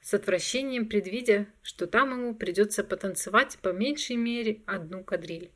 с 0.00 0.14
отвращением 0.14 0.88
предвидя, 0.88 1.46
что 1.62 1.86
там 1.86 2.12
ему 2.12 2.34
придется 2.34 2.82
потанцевать 2.84 3.58
по 3.60 3.68
меньшей 3.68 4.16
мере 4.16 4.62
одну 4.66 5.04
кадриль. 5.04 5.50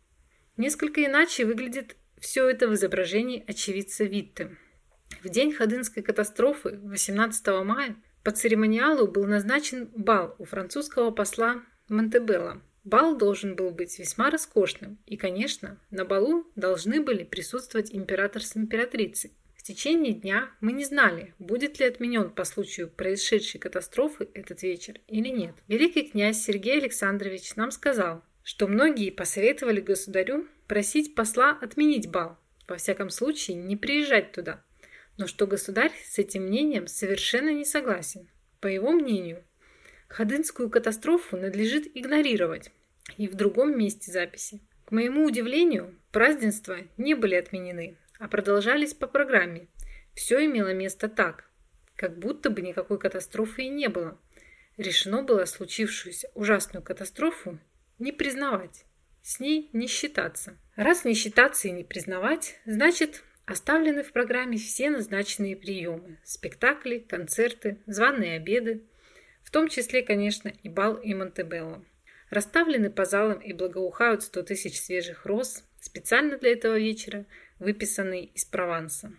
Несколько 0.59 1.05
иначе 1.05 1.47
выглядит 1.47 1.97
все 2.18 2.47
это 2.47 2.68
в 2.68 2.74
изображении 2.74 3.43
очевидца 3.47 4.05
Витте. 4.05 4.57
В 5.22 5.28
день 5.31 5.53
Ходынской 5.53 6.03
катастрофы 6.03 6.78
18 6.83 7.47
мая 7.64 7.97
по 8.23 8.33
церемониалу 8.33 9.07
был 9.07 9.25
назначен 9.25 9.91
бал 9.95 10.35
у 10.39 10.45
французского 10.45 11.11
посла 11.11 11.62
Монтебелла. 11.89 12.62
Бал 12.85 13.16
должен 13.16 13.57
был 13.57 13.71
быть 13.71 13.99
весьма 13.99 14.31
роскошным, 14.31 14.99
и, 15.07 15.16
конечно, 15.16 15.79
на 15.91 16.05
балу 16.05 16.47
должны 16.57 17.03
были 17.03 17.25
присутствовать 17.25 17.95
император 17.95 18.43
с 18.43 18.57
императрицей. 18.57 19.33
В 19.55 19.62
течение 19.62 20.14
дня 20.14 20.51
мы 20.61 20.73
не 20.73 20.85
знали, 20.85 21.35
будет 21.39 21.79
ли 21.79 21.87
отменен 21.87 22.31
по 22.31 22.45
случаю 22.45 22.89
происшедшей 22.89 23.61
катастрофы 23.61 24.29
этот 24.33 24.62
вечер 24.62 25.01
или 25.07 25.29
нет. 25.29 25.55
Великий 25.68 26.09
князь 26.09 26.43
Сергей 26.43 26.79
Александрович 26.79 27.55
нам 27.57 27.71
сказал, 27.71 28.25
что 28.43 28.66
многие 28.66 29.11
посоветовали 29.11 29.81
государю 29.81 30.49
просить 30.66 31.14
посла 31.14 31.59
отменить 31.61 32.11
бал, 32.11 32.39
во 32.66 32.77
всяком 32.77 33.11
случае 33.11 33.59
не 33.59 33.77
приезжать 33.77 34.33
туда, 34.33 34.64
но 35.21 35.27
что 35.27 35.47
государь 35.47 35.93
с 36.07 36.18
этим 36.18 36.45
мнением 36.45 36.87
совершенно 36.87 37.53
не 37.53 37.66
согласен. 37.66 38.31
По 38.59 38.68
его 38.68 38.91
мнению, 38.91 39.45
Ходынскую 40.09 40.71
катастрофу 40.71 41.37
надлежит 41.37 41.87
игнорировать. 41.95 42.73
И 43.18 43.29
в 43.29 43.35
другом 43.35 43.79
месте 43.79 44.11
записи. 44.11 44.61
К 44.87 44.93
моему 44.93 45.25
удивлению, 45.25 45.95
празднества 46.11 46.79
не 46.97 47.14
были 47.14 47.35
отменены, 47.35 47.97
а 48.18 48.29
продолжались 48.29 48.95
по 48.95 49.07
программе. 49.07 49.68
Все 50.14 50.45
имело 50.47 50.73
место 50.73 51.09
так, 51.09 51.49
как 51.97 52.18
будто 52.18 52.49
бы 52.49 52.62
никакой 52.62 52.99
катастрофы 52.99 53.64
и 53.64 53.68
не 53.68 53.89
было. 53.89 54.18
Решено 54.79 55.23
было 55.23 55.45
случившуюся 55.45 56.31
ужасную 56.35 56.83
катастрофу 56.83 57.59
не 57.99 58.11
признавать, 58.11 58.85
с 59.23 59.39
ней 59.39 59.68
не 59.75 59.87
считаться. 59.87 60.57
Раз 60.77 61.05
не 61.05 61.12
считаться 61.12 61.68
и 61.68 61.73
не 61.73 61.85
признавать, 61.85 62.59
значит 62.64 63.23
оставлены 63.51 64.03
в 64.03 64.13
программе 64.13 64.59
все 64.59 64.91
назначенные 64.91 65.57
приемы– 65.57 66.19
спектакли, 66.25 66.99
концерты, 66.99 67.79
званые 67.87 68.37
обеды, 68.37 68.85
в 69.43 69.51
том 69.51 69.69
числе, 69.69 70.03
конечно, 70.03 70.53
и 70.63 70.69
бал 70.69 70.97
и 70.97 71.15
Монтебелло. 71.15 71.85
Расставлены 72.31 72.91
по 72.91 73.05
залам 73.05 73.41
и 73.41 73.53
благоухают 73.53 74.23
100 74.23 74.43
тысяч 74.43 74.81
свежих 74.81 75.27
роз, 75.27 75.65
специально 75.81 76.39
для 76.39 76.53
этого 76.53 76.79
вечера– 76.79 77.27
выписанный 77.61 78.25
из 78.35 78.45
Прованса. 78.45 79.13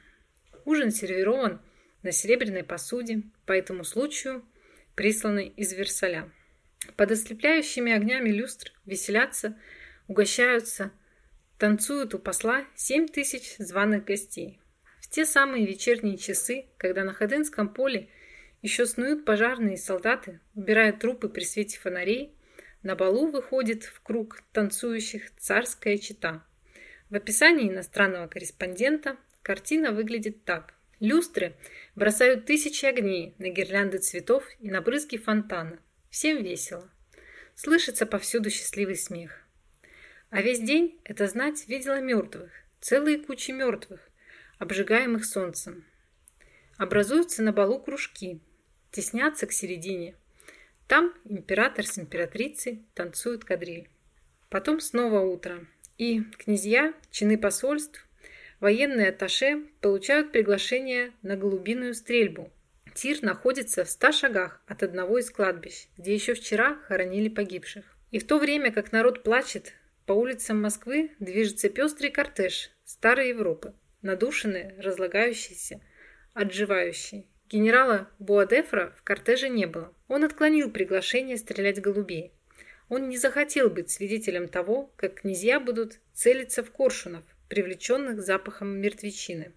Ужин 0.65 0.91
сервирован 0.91 1.61
на 2.03 2.11
серебряной 2.11 2.63
посуде, 2.63 3.21
по 3.45 3.53
этому 3.53 3.83
случаю 3.83 4.43
присланный 4.95 5.47
из 5.47 5.71
Версаля. 5.73 6.29
Под 6.97 7.11
ослепляющими 7.11 7.93
огнями 7.93 8.29
люстр 8.29 8.73
веселятся, 8.85 9.57
угощаются, 10.07 10.91
танцуют 11.61 12.13
у 12.13 12.19
посла 12.19 12.65
семь 12.75 13.07
тысяч 13.07 13.55
званых 13.57 14.03
гостей. 14.03 14.59
В 14.99 15.09
те 15.09 15.25
самые 15.25 15.65
вечерние 15.65 16.17
часы, 16.17 16.65
когда 16.77 17.03
на 17.03 17.13
Ходынском 17.13 17.69
поле 17.69 18.09
еще 18.61 18.85
снуют 18.85 19.23
пожарные 19.23 19.77
солдаты, 19.77 20.41
убирая 20.55 20.91
трупы 20.91 21.29
при 21.29 21.43
свете 21.43 21.79
фонарей, 21.79 22.35
на 22.83 22.95
балу 22.95 23.31
выходит 23.31 23.83
в 23.83 24.01
круг 24.01 24.43
танцующих 24.51 25.33
царская 25.37 25.97
чита– 25.97 26.43
в 27.11 27.15
описании 27.15 27.67
иностранного 27.67 28.27
корреспондента 28.27 29.17
картина 29.43 29.91
выглядит 29.91 30.45
так. 30.45 30.73
Люстры 31.01 31.57
бросают 31.93 32.45
тысячи 32.45 32.85
огней 32.85 33.35
на 33.37 33.49
гирлянды 33.49 33.97
цветов 33.97 34.45
и 34.61 34.71
на 34.71 34.81
брызги 34.81 35.17
фонтана. 35.17 35.77
Всем 36.09 36.41
весело. 36.41 36.89
Слышится 37.53 38.05
повсюду 38.05 38.49
счастливый 38.49 38.95
смех. 38.95 39.40
А 40.31 40.41
весь 40.41 40.61
день 40.61 40.97
эта 41.03 41.27
знать 41.27 41.67
видела 41.67 41.99
мертвых, 41.99 42.51
целые 42.79 43.17
кучи 43.17 43.51
мертвых, 43.51 43.99
обжигаемых 44.59 45.25
солнцем. 45.25 45.83
Образуются 46.77 47.43
на 47.43 47.51
балу 47.51 47.79
кружки, 47.79 48.39
теснятся 48.91 49.45
к 49.45 49.51
середине. 49.51 50.15
Там 50.87 51.13
император 51.25 51.85
с 51.85 51.99
императрицей 51.99 52.85
танцуют 52.93 53.43
кадриль. 53.43 53.89
Потом 54.49 54.79
снова 54.79 55.19
утро. 55.19 55.67
И 55.97 56.21
князья, 56.37 56.93
чины 57.11 57.37
посольств, 57.37 58.07
военные 58.61 59.09
атташе 59.09 59.65
получают 59.81 60.31
приглашение 60.31 61.11
на 61.23 61.35
голубиную 61.35 61.93
стрельбу. 61.93 62.49
Тир 62.95 63.21
находится 63.21 63.83
в 63.83 63.89
ста 63.89 64.13
шагах 64.13 64.61
от 64.65 64.81
одного 64.81 65.17
из 65.17 65.29
кладбищ, 65.29 65.87
где 65.97 66.13
еще 66.13 66.35
вчера 66.35 66.75
хоронили 66.87 67.27
погибших. 67.27 67.83
И 68.11 68.19
в 68.19 68.25
то 68.25 68.37
время, 68.39 68.71
как 68.71 68.93
народ 68.93 69.23
плачет, 69.23 69.73
по 70.11 70.13
улицам 70.13 70.61
Москвы 70.61 71.11
движется 71.19 71.69
пестрый 71.69 72.11
кортеж 72.11 72.71
старой 72.83 73.29
Европы, 73.29 73.73
надушенный, 74.01 74.75
разлагающийся, 74.77 75.79
отживающий. 76.33 77.29
Генерала 77.49 78.09
Буадефра 78.19 78.93
в 78.97 79.03
кортеже 79.03 79.47
не 79.47 79.67
было. 79.67 79.95
Он 80.09 80.25
отклонил 80.25 80.69
приглашение 80.69 81.37
стрелять 81.37 81.79
голубей. 81.79 82.33
Он 82.89 83.07
не 83.07 83.17
захотел 83.17 83.69
быть 83.69 83.89
свидетелем 83.89 84.49
того, 84.49 84.91
как 84.97 85.21
князья 85.21 85.61
будут 85.61 86.01
целиться 86.13 86.61
в 86.61 86.71
коршунов, 86.71 87.23
привлеченных 87.47 88.21
запахом 88.21 88.81
мертвечины. 88.81 89.53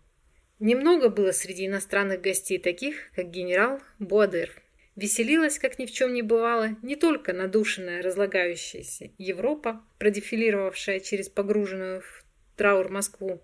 Немного 0.60 1.08
было 1.08 1.32
среди 1.32 1.66
иностранных 1.66 2.20
гостей 2.20 2.60
таких, 2.60 3.10
как 3.16 3.28
генерал 3.32 3.80
Буадер. 3.98 4.52
Веселилась, 4.96 5.58
как 5.58 5.78
ни 5.78 5.86
в 5.86 5.90
чем 5.90 6.14
не 6.14 6.22
бывало, 6.22 6.76
не 6.82 6.94
только 6.94 7.32
надушенная, 7.32 8.02
разлагающаяся 8.02 9.10
Европа, 9.18 9.84
продефилировавшая 9.98 11.00
через 11.00 11.28
погруженную 11.28 12.00
в 12.00 12.24
траур 12.56 12.88
Москву, 12.90 13.40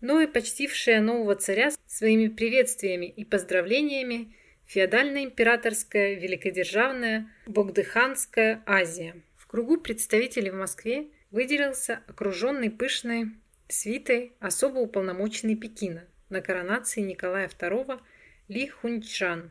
но 0.00 0.20
и 0.20 0.28
почтившая 0.28 1.00
нового 1.00 1.34
царя 1.34 1.72
своими 1.86 2.28
приветствиями 2.28 3.06
и 3.06 3.24
поздравлениями 3.24 4.36
феодально-императорская, 4.66 6.14
великодержавная, 6.14 7.28
богдыханская 7.46 8.62
Азия. 8.66 9.16
В 9.36 9.46
кругу 9.46 9.78
представителей 9.78 10.50
в 10.50 10.56
Москве 10.56 11.06
выделился 11.30 12.02
окруженный 12.06 12.70
пышной 12.70 13.32
свитой 13.68 14.34
особо 14.38 14.78
уполномоченный 14.78 15.56
Пекина 15.56 16.04
на 16.28 16.40
коронации 16.40 17.00
Николая 17.00 17.48
II 17.48 18.00
Ли 18.48 18.68
Хунчжан. 18.68 19.50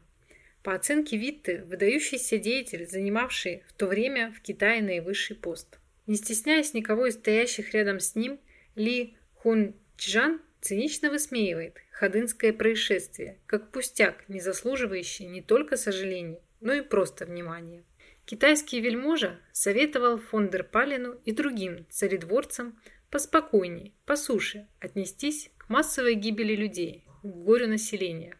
По 0.65 0.73
оценке 0.73 1.15
Витте, 1.15 1.63
выдающийся 1.67 2.39
деятель, 2.39 2.87
занимавший 2.87 3.61
в 3.67 3.73
то 3.73 3.85
время 3.85 4.33
в 4.35 4.41
Китае 4.41 4.81
наивысший 4.81 5.35
пост. 5.35 5.77
Не 6.07 6.15
стесняясь 6.15 6.73
никого 6.73 7.05
из 7.05 7.13
стоящих 7.13 7.75
рядом 7.75 7.99
с 7.99 8.15
ним, 8.15 8.39
Ли 8.73 9.15
Хунчжан 9.35 10.41
цинично 10.61 11.11
высмеивает 11.11 11.77
ходынское 11.91 12.51
происшествие, 12.51 13.37
как 13.45 13.69
пустяк, 13.69 14.27
не 14.27 14.39
заслуживающий 14.39 15.27
не 15.27 15.43
только 15.43 15.77
сожалений, 15.77 16.39
но 16.61 16.73
и 16.73 16.81
просто 16.81 17.27
внимания. 17.27 17.83
Китайский 18.25 18.81
вельможа 18.81 19.39
советовал 19.51 20.17
фон 20.17 20.49
дер 20.49 20.63
Палину 20.63 21.21
и 21.25 21.31
другим 21.31 21.85
царедворцам 21.91 22.81
поспокойней, 23.11 23.93
по 24.07 24.15
суше 24.15 24.67
отнестись 24.79 25.51
к 25.59 25.69
массовой 25.69 26.15
гибели 26.15 26.55
людей, 26.55 27.05
к 27.21 27.27
горю 27.27 27.67
населения. 27.67 28.39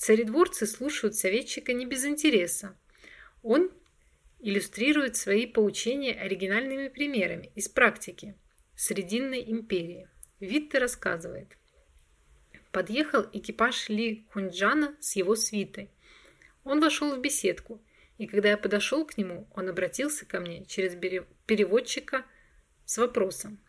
Царедворцы 0.00 0.66
слушают 0.66 1.14
советчика 1.14 1.74
не 1.74 1.84
без 1.84 2.06
интереса. 2.06 2.74
Он 3.42 3.70
иллюстрирует 4.38 5.16
свои 5.16 5.44
поучения 5.44 6.14
оригинальными 6.14 6.88
примерами 6.88 7.52
из 7.54 7.68
практики 7.68 8.34
Срединной 8.74 9.44
империи. 9.46 10.08
Витте 10.40 10.78
рассказывает. 10.78 11.58
Подъехал 12.72 13.26
экипаж 13.34 13.90
Ли 13.90 14.26
Хунджана 14.30 14.96
с 15.00 15.16
его 15.16 15.36
свитой. 15.36 15.90
Он 16.64 16.80
вошел 16.80 17.14
в 17.14 17.20
беседку, 17.20 17.84
и 18.16 18.26
когда 18.26 18.48
я 18.48 18.56
подошел 18.56 19.04
к 19.04 19.18
нему, 19.18 19.50
он 19.54 19.68
обратился 19.68 20.24
ко 20.24 20.40
мне 20.40 20.64
через 20.64 20.96
переводчика 21.44 22.24
с 22.86 22.96
вопросом. 22.96 23.62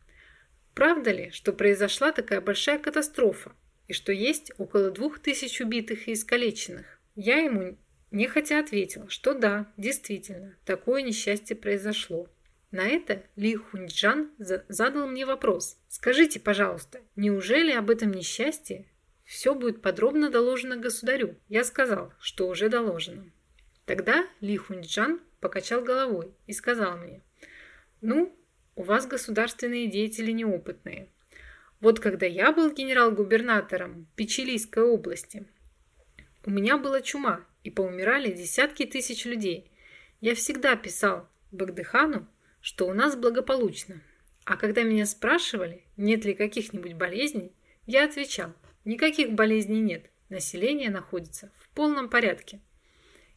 Правда 0.76 1.12
ли, 1.12 1.30
что 1.32 1.52
произошла 1.52 2.14
такая 2.14 2.40
большая 2.40 2.80
катастрофа, 2.80 3.54
и 3.92 3.94
что 3.94 4.14
есть 4.14 4.54
около 4.58 4.90
двух 4.90 5.20
тысяч 5.20 5.60
убитых 5.60 6.08
и 6.08 6.14
искалеченных? 6.14 7.02
Я 7.14 7.40
ему 7.40 7.78
нехотя 8.10 8.60
ответил, 8.60 9.10
что 9.10 9.34
да, 9.34 9.70
действительно, 9.76 10.56
такое 10.66 11.02
несчастье 11.02 11.58
произошло. 11.58 12.30
На 12.72 12.88
это 12.88 13.24
Ли 13.36 13.54
Хунджан 13.56 14.32
задал 14.38 15.10
мне 15.10 15.26
вопрос. 15.26 15.78
«Скажите, 15.90 16.40
пожалуйста, 16.40 17.02
неужели 17.18 17.74
об 17.74 17.90
этом 17.90 18.12
несчастье 18.12 18.88
все 19.26 19.54
будет 19.54 19.82
подробно 19.82 20.30
доложено 20.30 20.78
государю?» 20.78 21.38
Я 21.50 21.66
сказал, 21.66 22.14
что 22.18 22.48
уже 22.48 22.70
доложено. 22.70 23.30
Тогда 23.86 24.26
Ли 24.40 24.56
Хунджан 24.56 25.20
покачал 25.42 25.82
головой 25.84 26.34
и 26.48 26.54
сказал 26.54 26.98
мне, 26.98 27.22
«Ну, 28.00 28.34
у 28.78 28.84
вас 28.84 29.06
государственные 29.06 29.88
деятели 29.88 30.32
неопытные. 30.32 31.11
Вот 31.82 32.00
когда 32.00 32.28
я 32.28 32.52
был 32.52 32.72
генерал-губернатором 32.72 34.08
Печилийской 34.16 34.84
области, 34.84 35.48
у 36.46 36.52
меня 36.52 36.78
была 36.78 37.02
чума, 37.02 37.46
и 37.64 37.70
поумирали 37.70 38.32
десятки 38.32 38.86
тысяч 38.86 39.26
людей. 39.26 39.72
Я 40.20 40.36
всегда 40.36 40.76
писал 40.76 41.28
Багдыхану, 41.52 42.28
что 42.62 42.88
у 42.88 42.94
нас 42.94 43.16
благополучно. 43.16 44.02
А 44.46 44.58
когда 44.58 44.84
меня 44.84 45.06
спрашивали, 45.06 45.84
нет 45.98 46.26
ли 46.26 46.34
каких-нибудь 46.34 46.94
болезней, 46.94 47.52
я 47.86 48.06
отвечал, 48.06 48.54
никаких 48.86 49.34
болезней 49.34 49.82
нет, 49.82 50.10
население 50.30 50.90
находится 50.90 51.52
в 51.58 51.70
полном 51.70 52.10
порядке. 52.10 52.62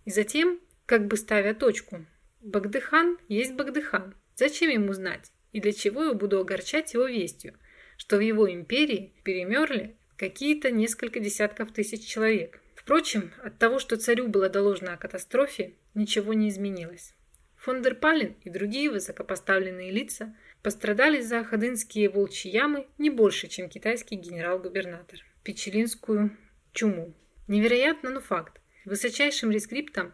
И 0.05 0.11
затем, 0.11 0.61
как 0.87 1.07
бы 1.07 1.17
ставя 1.17 1.55
точку, 1.55 2.05
Багдыхан 2.41 3.19
есть 3.29 3.55
Багдыхан, 3.55 4.15
зачем 4.37 4.71
ему 4.71 4.93
знать, 4.93 5.33
и 5.53 5.61
для 5.61 5.73
чего 5.73 6.05
я 6.05 6.13
буду 6.15 6.41
огорчать 6.41 6.93
его 6.95 7.07
вестью, 7.07 7.55
что 7.97 8.17
в 8.17 8.21
его 8.21 8.51
империи 8.51 9.13
перемерли 9.23 9.97
какие-то 10.17 10.71
несколько 10.71 11.21
десятков 11.21 11.73
тысяч 11.73 12.05
человек. 12.07 12.61
Впрочем, 12.75 13.33
от 13.43 13.59
того, 13.59 13.79
что 13.79 13.97
царю 13.97 14.29
было 14.29 14.49
доложено 14.49 14.95
о 14.95 14.99
катастрофе, 14.99 15.75
ничего 15.95 16.35
не 16.35 16.49
изменилось. 16.49 17.15
Фон 17.57 17.83
дер 17.83 17.95
Пален 17.95 18.37
и 18.43 18.51
другие 18.51 18.91
высокопоставленные 18.91 19.91
лица 19.91 20.37
пострадали 20.63 21.21
за 21.21 21.45
ходынские 21.45 22.11
волчьи 22.11 22.51
ямы 22.51 22.87
не 22.99 23.09
больше, 23.09 23.49
чем 23.49 23.71
китайский 23.71 24.17
генерал-губернатор. 24.17 25.21
Печелинскую 25.43 26.37
чуму. 26.73 27.15
Невероятно, 27.49 28.11
но 28.11 28.21
факт. 28.21 28.61
Высочайшим 28.85 29.51
рескриптом, 29.51 30.13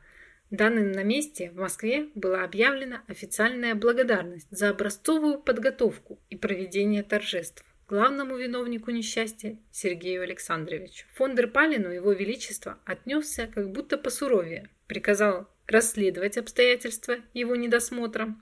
данным 0.50 0.92
на 0.92 1.02
месте, 1.02 1.50
в 1.50 1.56
Москве 1.56 2.08
была 2.14 2.44
объявлена 2.44 3.02
официальная 3.08 3.74
благодарность 3.74 4.48
за 4.50 4.70
образцовую 4.70 5.40
подготовку 5.40 6.20
и 6.30 6.36
проведение 6.36 7.02
торжеств 7.02 7.64
главному 7.90 8.36
виновнику 8.36 8.92
несчастья 8.92 9.58
Сергею 9.72 10.22
Александровичу. 10.22 11.06
Фон 11.14 11.34
дер 11.34 11.50
Палину 11.50 11.90
его 11.90 12.12
величество 12.12 12.78
отнесся 12.84 13.48
как 13.48 13.72
будто 13.72 13.98
посуровее, 13.98 14.70
приказал 14.86 15.48
расследовать 15.66 16.38
обстоятельства 16.38 17.16
его 17.34 17.56
недосмотра, 17.56 18.36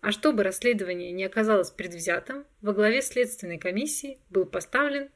а 0.00 0.12
чтобы 0.12 0.44
расследование 0.44 1.12
не 1.12 1.24
оказалось 1.24 1.70
предвзятым, 1.70 2.46
во 2.62 2.72
главе 2.72 3.02
следственной 3.02 3.58
комиссии 3.58 4.18
был 4.30 4.46
поставлен 4.46 5.10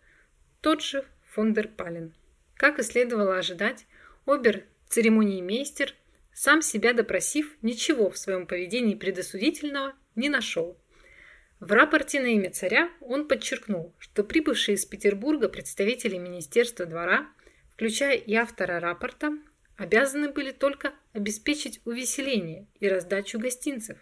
тот 0.61 0.83
же 0.83 1.07
фон 1.33 1.55
дер 1.55 1.68
Палин. 1.68 2.14
Как 2.57 2.78
и 2.78 2.83
следовало 2.83 3.39
ожидать, 3.39 3.87
обер 4.26 4.64
церемониймейстер, 4.89 5.95
сам 6.35 6.61
себя 6.61 6.93
допросив, 6.93 7.57
ничего 7.62 8.11
в 8.11 8.18
своем 8.18 8.47
поведении 8.47 8.95
предосудительного 8.95 9.95
не 10.16 10.28
нашел. 10.28 10.80
В 11.61 11.73
рапорте 11.73 12.21
на 12.21 12.27
имя 12.27 12.51
царя 12.51 12.91
он 13.01 13.29
подчеркнул, 13.29 13.95
что 13.99 14.25
прибывшие 14.25 14.77
из 14.77 14.87
Петербурга 14.87 15.51
представители 15.51 16.17
Министерства 16.17 16.87
двора, 16.87 17.29
включая 17.75 18.17
и 18.17 18.35
автора 18.35 18.81
рапорта, 18.81 19.33
обязаны 19.77 20.31
были 20.31 20.53
только 20.53 20.95
обеспечить 21.13 21.83
увеселение 21.85 22.67
и 22.81 22.89
раздачу 22.89 23.39
гостинцев. 23.39 23.99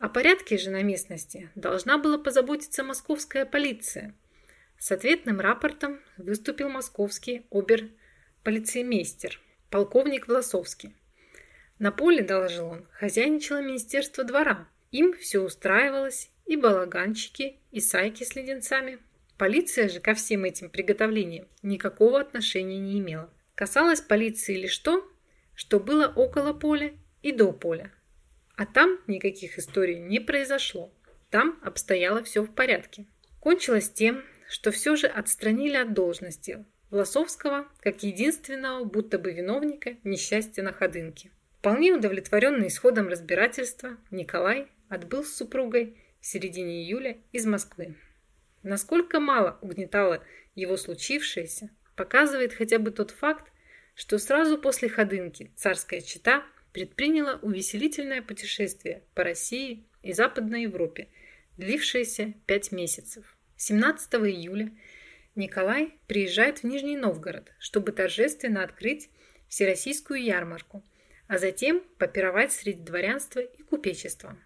О 0.00 0.08
порядке 0.08 0.58
же 0.58 0.70
на 0.70 0.82
местности 0.82 1.50
должна 1.54 1.98
была 1.98 2.18
позаботиться 2.18 2.82
московская 2.82 3.46
полиция. 3.46 4.16
С 4.76 4.90
ответным 4.90 5.38
рапортом 5.38 6.00
выступил 6.16 6.68
московский 6.68 7.46
обер-полицеймейстер, 7.50 9.40
полковник 9.70 10.26
Власовский. 10.26 10.96
На 11.78 11.92
поле, 11.92 12.22
доложил 12.22 12.66
он, 12.66 12.88
хозяйничало 12.90 13.62
Министерство 13.62 14.24
двора. 14.24 14.68
Им 14.90 15.14
все 15.14 15.40
устраивалось, 15.40 16.30
и 16.46 16.56
балаганчики, 16.56 17.58
и 17.70 17.80
сайки 17.80 18.24
с 18.24 18.34
леденцами. 18.34 18.98
Полиция 19.36 19.88
же 19.88 20.00
ко 20.00 20.14
всем 20.14 20.44
этим 20.44 20.70
приготовлениям 20.70 21.46
никакого 21.62 22.20
отношения 22.20 22.78
не 22.78 22.98
имела. 22.98 23.30
Касалось 23.54 24.00
полиции 24.00 24.56
лишь 24.56 24.78
то, 24.78 25.06
что 25.54 25.78
было 25.78 26.06
около 26.06 26.52
поля 26.52 26.92
и 27.22 27.32
до 27.32 27.52
поля. 27.52 27.92
А 28.56 28.64
там 28.64 28.98
никаких 29.06 29.58
историй 29.58 29.98
не 29.98 30.20
произошло. 30.20 30.92
Там 31.30 31.58
обстояло 31.62 32.22
все 32.22 32.42
в 32.42 32.54
порядке. 32.54 33.06
Кончилось 33.40 33.90
тем, 33.90 34.24
что 34.48 34.70
все 34.70 34.96
же 34.96 35.06
отстранили 35.06 35.76
от 35.76 35.92
должности 35.92 36.64
Власовского 36.90 37.66
как 37.80 38.02
единственного 38.04 38.84
будто 38.84 39.18
бы 39.18 39.32
виновника 39.32 39.96
несчастья 40.04 40.62
на 40.62 40.72
Ходынке. 40.72 41.30
Вполне 41.58 41.92
удовлетворенный 41.92 42.68
исходом 42.68 43.08
разбирательства, 43.08 43.96
Николай 44.10 44.68
отбыл 44.88 45.24
с 45.24 45.34
супругой 45.34 45.96
в 46.26 46.28
середине 46.28 46.82
июля 46.82 47.18
из 47.30 47.46
Москвы. 47.46 47.94
Насколько 48.64 49.20
мало 49.20 49.60
угнетало 49.62 50.24
его 50.56 50.76
случившееся, 50.76 51.70
показывает 51.94 52.52
хотя 52.52 52.80
бы 52.80 52.90
тот 52.90 53.12
факт, 53.12 53.52
что 53.94 54.18
сразу 54.18 54.58
после 54.58 54.88
Ходынки 54.88 55.52
царская 55.54 56.00
чита 56.00 56.44
предприняла 56.72 57.38
увеселительное 57.42 58.22
путешествие 58.22 59.04
по 59.14 59.22
России 59.22 59.84
и 60.02 60.12
Западной 60.12 60.62
Европе, 60.62 61.06
длившееся 61.58 62.34
пять 62.46 62.72
месяцев. 62.72 63.36
17 63.56 64.14
июля 64.14 64.72
Николай 65.36 65.94
приезжает 66.08 66.58
в 66.58 66.64
Нижний 66.64 66.96
Новгород, 66.96 67.52
чтобы 67.60 67.92
торжественно 67.92 68.64
открыть 68.64 69.10
Всероссийскую 69.46 70.20
ярмарку, 70.20 70.84
а 71.28 71.38
затем 71.38 71.84
попировать 71.98 72.50
среди 72.50 72.82
дворянства 72.82 73.38
и 73.38 73.62
купечества. 73.62 74.36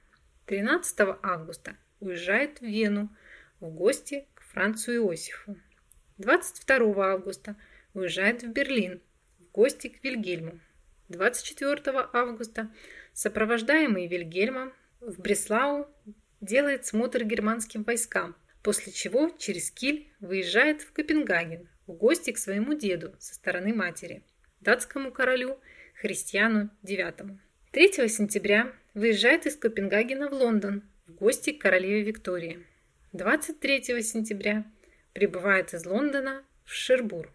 13 0.50 0.98
августа 1.22 1.76
уезжает 2.00 2.60
в 2.60 2.64
Вену 2.64 3.08
в 3.60 3.70
гости 3.70 4.26
к 4.34 4.42
Францу 4.42 4.96
Иосифу. 4.96 5.56
22 6.18 7.12
августа 7.12 7.54
уезжает 7.94 8.42
в 8.42 8.48
Берлин 8.48 9.00
в 9.38 9.52
гости 9.52 9.86
к 9.86 10.02
Вильгельму. 10.02 10.58
24 11.08 12.08
августа 12.12 12.68
сопровождаемый 13.12 14.08
Вильгельмом 14.08 14.72
в 14.98 15.20
Бреслау 15.20 15.86
делает 16.40 16.84
смотр 16.84 17.22
германским 17.22 17.84
войскам, 17.84 18.34
после 18.64 18.92
чего 18.92 19.30
через 19.38 19.70
Киль 19.70 20.12
выезжает 20.18 20.82
в 20.82 20.92
Копенгаген 20.92 21.68
в 21.86 21.92
гости 21.92 22.32
к 22.32 22.38
своему 22.38 22.74
деду 22.74 23.14
со 23.20 23.36
стороны 23.36 23.72
матери, 23.72 24.24
датскому 24.58 25.12
королю 25.12 25.60
Христиану 25.94 26.70
IX. 26.82 27.38
3 27.72 28.08
сентября 28.08 28.72
выезжает 28.94 29.46
из 29.46 29.54
Копенгагена 29.54 30.28
в 30.28 30.32
Лондон 30.32 30.82
в 31.06 31.14
гости 31.14 31.52
к 31.52 31.60
королеве 31.60 32.02
Виктории. 32.02 32.66
23 33.12 34.02
сентября 34.02 34.64
прибывает 35.12 35.72
из 35.72 35.86
Лондона 35.86 36.44
в 36.64 36.72
Шербур, 36.74 37.32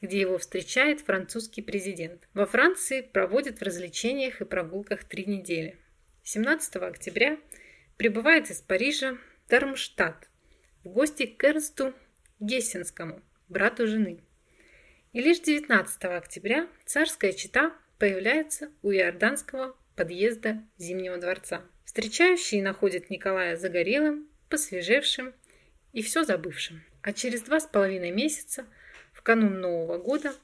где 0.00 0.18
его 0.20 0.36
встречает 0.38 1.02
французский 1.02 1.62
президент. 1.62 2.28
Во 2.34 2.44
Франции 2.44 3.02
проводит 3.02 3.60
в 3.60 3.62
развлечениях 3.62 4.40
и 4.40 4.44
прогулках 4.44 5.04
три 5.04 5.24
недели. 5.26 5.78
17 6.24 6.74
октября 6.74 7.38
прибывает 7.96 8.50
из 8.50 8.60
Парижа 8.60 9.14
в 9.14 9.48
Дармштадт 9.48 10.28
в 10.82 10.88
гости 10.88 11.24
к 11.24 11.44
Эрнсту 11.44 11.94
Гессенскому, 12.40 13.22
брату 13.48 13.86
жены. 13.86 14.24
И 15.12 15.20
лишь 15.20 15.38
19 15.38 16.04
октября 16.06 16.66
царская 16.84 17.32
чита 17.32 17.72
появляется 17.98 18.70
у 18.82 18.90
иорданского 18.92 19.76
подъезда 19.96 20.62
Зимнего 20.78 21.18
дворца. 21.18 21.62
Встречающие 21.84 22.62
находят 22.62 23.10
Николая 23.10 23.56
загорелым, 23.56 24.28
посвежевшим 24.48 25.34
и 25.92 26.02
все 26.02 26.24
забывшим. 26.24 26.82
А 27.02 27.12
через 27.12 27.42
два 27.42 27.60
с 27.60 27.66
половиной 27.66 28.10
месяца, 28.10 28.66
в 29.12 29.22
канун 29.22 29.60
Нового 29.60 29.98
года, 29.98 30.34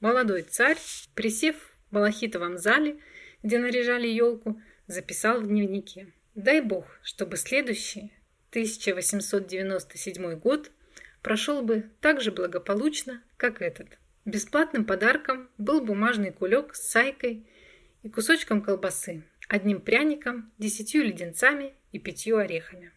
молодой 0.00 0.42
царь, 0.42 0.78
присев 1.14 1.56
в 1.90 1.94
малахитовом 1.94 2.58
зале, 2.58 2.98
где 3.42 3.58
наряжали 3.58 4.08
елку, 4.08 4.60
записал 4.86 5.40
в 5.40 5.46
дневнике. 5.46 6.12
Дай 6.34 6.60
бог, 6.60 6.86
чтобы 7.02 7.36
следующий, 7.36 8.12
1897 8.50 10.34
год, 10.38 10.70
прошел 11.22 11.62
бы 11.62 11.90
так 12.00 12.20
же 12.20 12.32
благополучно, 12.32 13.22
как 13.36 13.62
этот. 13.62 13.98
Бесплатным 14.24 14.86
подарком 14.86 15.50
был 15.58 15.82
бумажный 15.82 16.32
кулек 16.32 16.74
с 16.74 16.88
сайкой 16.88 17.46
и 18.02 18.08
кусочком 18.08 18.62
колбасы, 18.62 19.22
одним 19.48 19.82
пряником, 19.82 20.50
десятью 20.56 21.04
леденцами 21.04 21.74
и 21.92 21.98
пятью 21.98 22.38
орехами. 22.38 22.92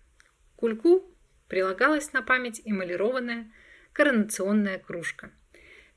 Кульку 0.55 1.03
прилагалась 1.49 2.13
на 2.13 2.21
память 2.21 2.61
эмалированная 2.63 3.51
коронационная 3.91 4.80
кружка. 4.80 5.32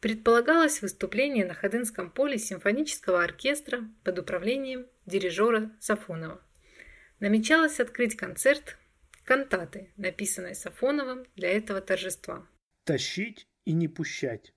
Предполагалось 0.00 0.82
выступление 0.82 1.46
на 1.46 1.54
Ходынском 1.54 2.10
поле 2.10 2.38
симфонического 2.38 3.22
оркестра 3.22 3.88
под 4.02 4.18
управлением 4.18 4.86
дирижера 5.06 5.70
Сафонова. 5.78 6.42
Намечалось 7.20 7.78
открыть 7.78 8.16
концерт 8.16 8.78
кантаты, 9.24 9.92
написанной 9.96 10.56
Сафоновым 10.56 11.24
для 11.36 11.50
этого 11.50 11.80
торжества. 11.80 12.48
Тащить 12.84 13.46
и 13.64 13.72
не 13.72 13.86
пущать. 13.86 14.52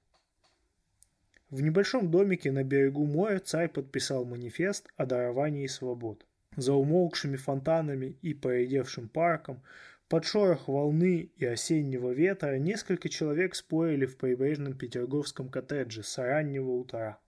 В 1.54 1.62
небольшом 1.62 2.10
домике 2.10 2.51
на 2.51 2.64
берегу 2.64 3.06
моря 3.06 3.38
царь 3.38 3.70
подписал 3.70 4.26
манифест 4.26 4.91
о 4.97 5.06
даровании 5.06 5.68
свобод. 5.68 6.26
За 6.56 6.74
умолкшими 6.74 7.36
фонтанами 7.36 8.18
и 8.24 8.34
поредевшим 8.34 9.08
парком, 9.08 9.62
под 10.10 10.26
шорох 10.26 10.68
волны 10.68 11.30
и 11.38 11.45
осеннего 11.45 12.10
ветра 12.10 12.58
несколько 12.58 13.08
человек 13.08 13.54
спорили 13.54 14.08
в 14.08 14.18
прибрежном 14.18 14.74
петерговском 14.74 15.47
коттедже 15.47 16.01
с 16.01 16.18
раннего 16.18 16.72
утра. 16.72 17.20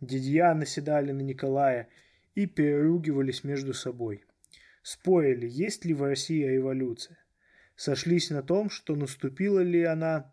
Дядья 0.00 0.54
наседали 0.54 1.10
на 1.10 1.22
Николая 1.22 1.88
и 2.36 2.46
переругивались 2.46 3.42
между 3.42 3.74
собой. 3.74 4.24
Спорили, 4.84 5.48
есть 5.48 5.84
ли 5.84 5.94
в 5.94 6.04
России 6.04 6.46
революция. 6.46 7.18
Сошлись 7.74 8.30
на 8.30 8.44
том, 8.44 8.70
что 8.70 8.94
наступила 8.94 9.58
ли 9.58 9.82
она 9.82 10.32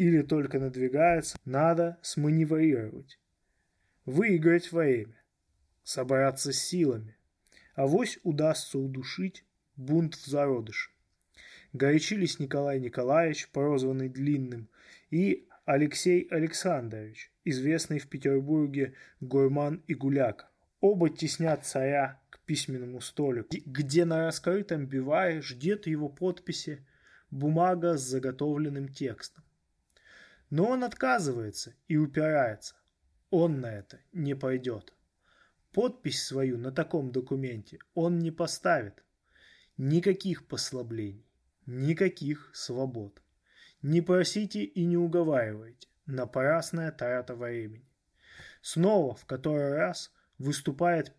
или 0.00 0.22
только 0.22 0.58
надвигается, 0.58 1.36
надо 1.44 1.98
сманеврировать. 2.00 3.18
Выиграть 4.06 4.72
время, 4.72 5.22
собраться 5.82 6.54
силами. 6.54 7.18
Авось 7.74 8.18
удастся 8.22 8.78
удушить 8.78 9.44
бунт 9.76 10.14
в 10.14 10.24
зародыше. 10.24 10.90
Горячились 11.74 12.38
Николай 12.38 12.80
Николаевич, 12.80 13.50
прозванный 13.50 14.08
Длинным, 14.08 14.70
и 15.10 15.46
Алексей 15.66 16.26
Александрович, 16.30 17.30
известный 17.44 17.98
в 17.98 18.08
Петербурге 18.08 18.94
гурман 19.20 19.82
и 19.86 19.92
гуляка. 19.92 20.48
Оба 20.80 21.10
теснят 21.10 21.66
царя 21.66 22.22
к 22.30 22.40
письменному 22.46 23.02
столику, 23.02 23.54
где 23.66 24.06
на 24.06 24.20
раскрытом 24.24 24.86
бивае 24.86 25.42
ждет 25.42 25.86
его 25.86 26.08
подписи 26.08 26.86
бумага 27.30 27.98
с 27.98 28.00
заготовленным 28.00 28.88
текстом. 28.88 29.44
Но 30.50 30.68
он 30.68 30.82
отказывается 30.82 31.74
и 31.86 31.96
упирается. 31.96 32.74
Он 33.30 33.60
на 33.60 33.72
это 33.72 34.00
не 34.12 34.34
пойдет. 34.34 34.92
Подпись 35.72 36.24
свою 36.24 36.58
на 36.58 36.72
таком 36.72 37.12
документе 37.12 37.78
он 37.94 38.18
не 38.18 38.32
поставит. 38.32 39.04
Никаких 39.76 40.48
послаблений, 40.48 41.24
никаких 41.66 42.50
свобод. 42.52 43.22
Не 43.80 44.02
просите 44.02 44.64
и 44.64 44.84
не 44.84 44.96
уговаривайте. 44.96 45.88
Напрасная 46.06 46.90
трата 46.90 47.36
времени. 47.36 47.88
Снова, 48.60 49.14
в 49.14 49.24
который 49.26 49.72
раз, 49.72 50.12
выступает 50.38 51.14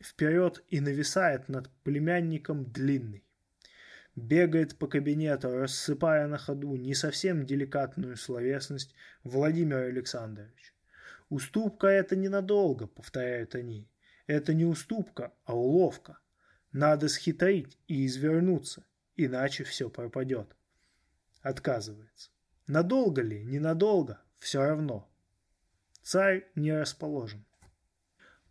вперед 0.00 0.64
и 0.68 0.80
нависает 0.80 1.48
над 1.48 1.68
племянником 1.82 2.64
длинный 2.64 3.24
бегает 4.16 4.76
по 4.76 4.86
кабинету, 4.86 5.56
рассыпая 5.56 6.26
на 6.26 6.38
ходу 6.38 6.76
не 6.76 6.94
совсем 6.94 7.46
деликатную 7.46 8.16
словесность 8.16 8.94
Владимир 9.24 9.78
Александрович. 9.78 10.74
Уступка 11.28 11.86
это 11.86 12.14
ненадолго, 12.14 12.86
повторяют 12.86 13.54
они. 13.54 13.88
Это 14.26 14.54
не 14.54 14.64
уступка, 14.64 15.32
а 15.44 15.56
уловка. 15.56 16.18
Надо 16.72 17.08
схитрить 17.08 17.78
и 17.88 18.06
извернуться, 18.06 18.84
иначе 19.16 19.64
все 19.64 19.88
пропадет. 19.88 20.56
Отказывается. 21.40 22.30
Надолго 22.66 23.22
ли, 23.22 23.44
ненадолго, 23.44 24.20
все 24.38 24.62
равно. 24.62 25.10
Царь 26.02 26.46
не 26.54 26.72
расположен. 26.72 27.44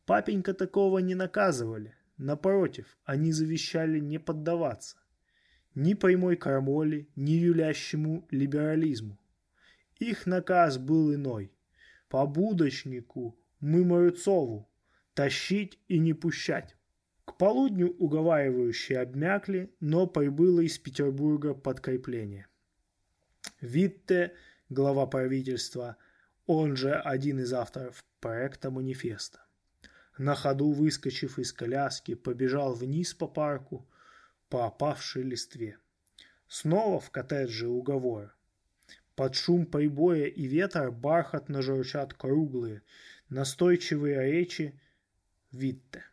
Папенька 0.05 0.53
такого 0.53 0.99
не 0.99 1.15
наказывали. 1.15 1.95
Напротив, 2.17 2.97
они 3.05 3.31
завещали 3.31 3.99
не 3.99 4.19
поддаваться 4.19 5.00
ни 5.75 5.93
прямой 5.93 6.35
крамоле, 6.35 7.07
ни 7.15 7.31
юлящему 7.31 8.27
либерализму. 8.31 9.19
Их 9.99 10.25
наказ 10.25 10.77
был 10.77 11.13
иной. 11.13 11.51
По 12.09 12.25
будочнику 12.25 13.37
Мымарцову 13.59 14.69
тащить 15.13 15.79
и 15.87 15.99
не 15.99 16.13
пущать. 16.13 16.75
К 17.25 17.37
полудню 17.37 17.89
уговаривающие 17.89 18.99
обмякли, 18.99 19.73
но 19.79 20.07
прибыло 20.07 20.61
из 20.61 20.77
Петербурга 20.79 21.53
подкрепление. 21.53 22.47
Витте, 23.61 24.33
глава 24.69 25.05
правительства, 25.05 25.97
он 26.47 26.75
же 26.75 26.93
один 26.93 27.39
из 27.39 27.53
авторов 27.53 28.03
проекта 28.19 28.71
манифеста. 28.71 29.45
На 30.17 30.35
ходу, 30.35 30.71
выскочив 30.71 31.39
из 31.39 31.53
коляски, 31.53 32.15
побежал 32.15 32.73
вниз 32.73 33.13
по 33.13 33.27
парку, 33.27 33.87
по 34.51 34.67
опавшей 34.67 35.23
листве. 35.23 35.77
Снова 36.47 36.99
в 36.99 37.09
коттедже 37.09 37.69
уговор. 37.69 38.35
Под 39.15 39.35
шум 39.35 39.65
прибоя 39.65 40.25
и 40.25 40.45
ветра 40.45 40.91
бархатно 40.91 41.61
журчат 41.61 42.13
круглые, 42.13 42.81
настойчивые 43.29 44.31
речи 44.31 44.79
Витте. 45.51 46.03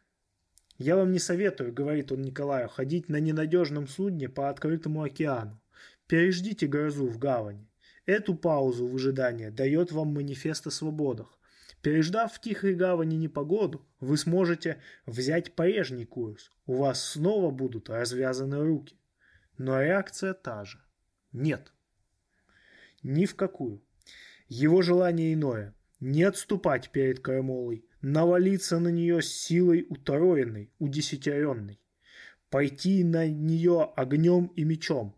«Я 0.78 0.96
вам 0.96 1.10
не 1.10 1.18
советую,— 1.18 1.72
говорит 1.74 2.12
он 2.12 2.22
Николаю,— 2.22 2.68
ходить 2.70 3.08
на 3.08 3.18
ненадежном 3.18 3.88
судне 3.88 4.28
по 4.28 4.48
открытому 4.48 5.02
океану. 5.02 5.60
Переждите 6.06 6.68
грозу 6.68 7.08
в 7.08 7.18
гавани. 7.18 7.68
Эту 8.06 8.36
паузу 8.36 8.86
в 8.86 8.94
ожидании 8.94 9.48
дает 9.48 9.90
вам 9.90 10.14
манифест 10.14 10.68
о 10.68 10.70
свободах. 10.70 11.37
Переждав 11.82 12.32
в 12.32 12.40
Тихой 12.40 12.74
Гавани 12.74 13.16
непогоду, 13.16 13.86
вы 14.00 14.16
сможете 14.16 14.80
взять 15.06 15.54
прежний 15.54 16.04
курс. 16.04 16.50
У 16.66 16.76
вас 16.76 17.02
снова 17.02 17.50
будут 17.50 17.88
развязаны 17.88 18.64
руки. 18.64 18.98
Но 19.58 19.80
реакция 19.80 20.34
та 20.34 20.64
же. 20.64 20.80
Нет. 21.32 21.72
Ни 23.02 23.26
в 23.26 23.36
какую. 23.36 23.82
Его 24.48 24.82
желание 24.82 25.34
иное. 25.34 25.74
Не 26.00 26.22
отступать 26.22 26.90
перед 26.90 27.20
Крамолой, 27.20 27.84
навалиться 28.02 28.78
на 28.78 28.88
нее 28.88 29.20
силой 29.20 29.86
утроенной, 29.88 30.72
удесятеренной. 30.78 31.80
Пойти 32.50 33.02
на 33.02 33.28
нее 33.28 33.92
огнем 33.96 34.46
и 34.56 34.64
мечом. 34.64 35.16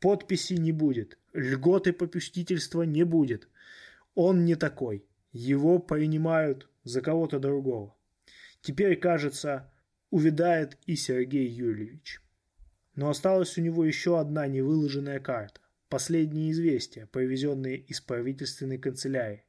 Подписи 0.00 0.54
не 0.54 0.72
будет, 0.72 1.18
льготы 1.34 1.92
попустительства 1.92 2.82
не 2.82 3.04
будет. 3.04 3.48
Он 4.14 4.44
не 4.44 4.54
такой. 4.54 5.07
Его 5.32 5.78
принимают 5.78 6.68
за 6.84 7.00
кого-то 7.00 7.38
другого. 7.38 7.94
Теперь, 8.60 8.96
кажется, 8.96 9.70
увядает 10.10 10.78
и 10.86 10.96
Сергей 10.96 11.46
Юрьевич. 11.46 12.20
Но 12.94 13.10
осталась 13.10 13.56
у 13.58 13.60
него 13.60 13.84
еще 13.84 14.18
одна 14.18 14.46
невыложенная 14.46 15.20
карта. 15.20 15.60
Последние 15.88 16.50
известия, 16.50 17.06
привезенные 17.06 17.78
из 17.78 18.00
правительственной 18.00 18.78
канцелярии. 18.78 19.44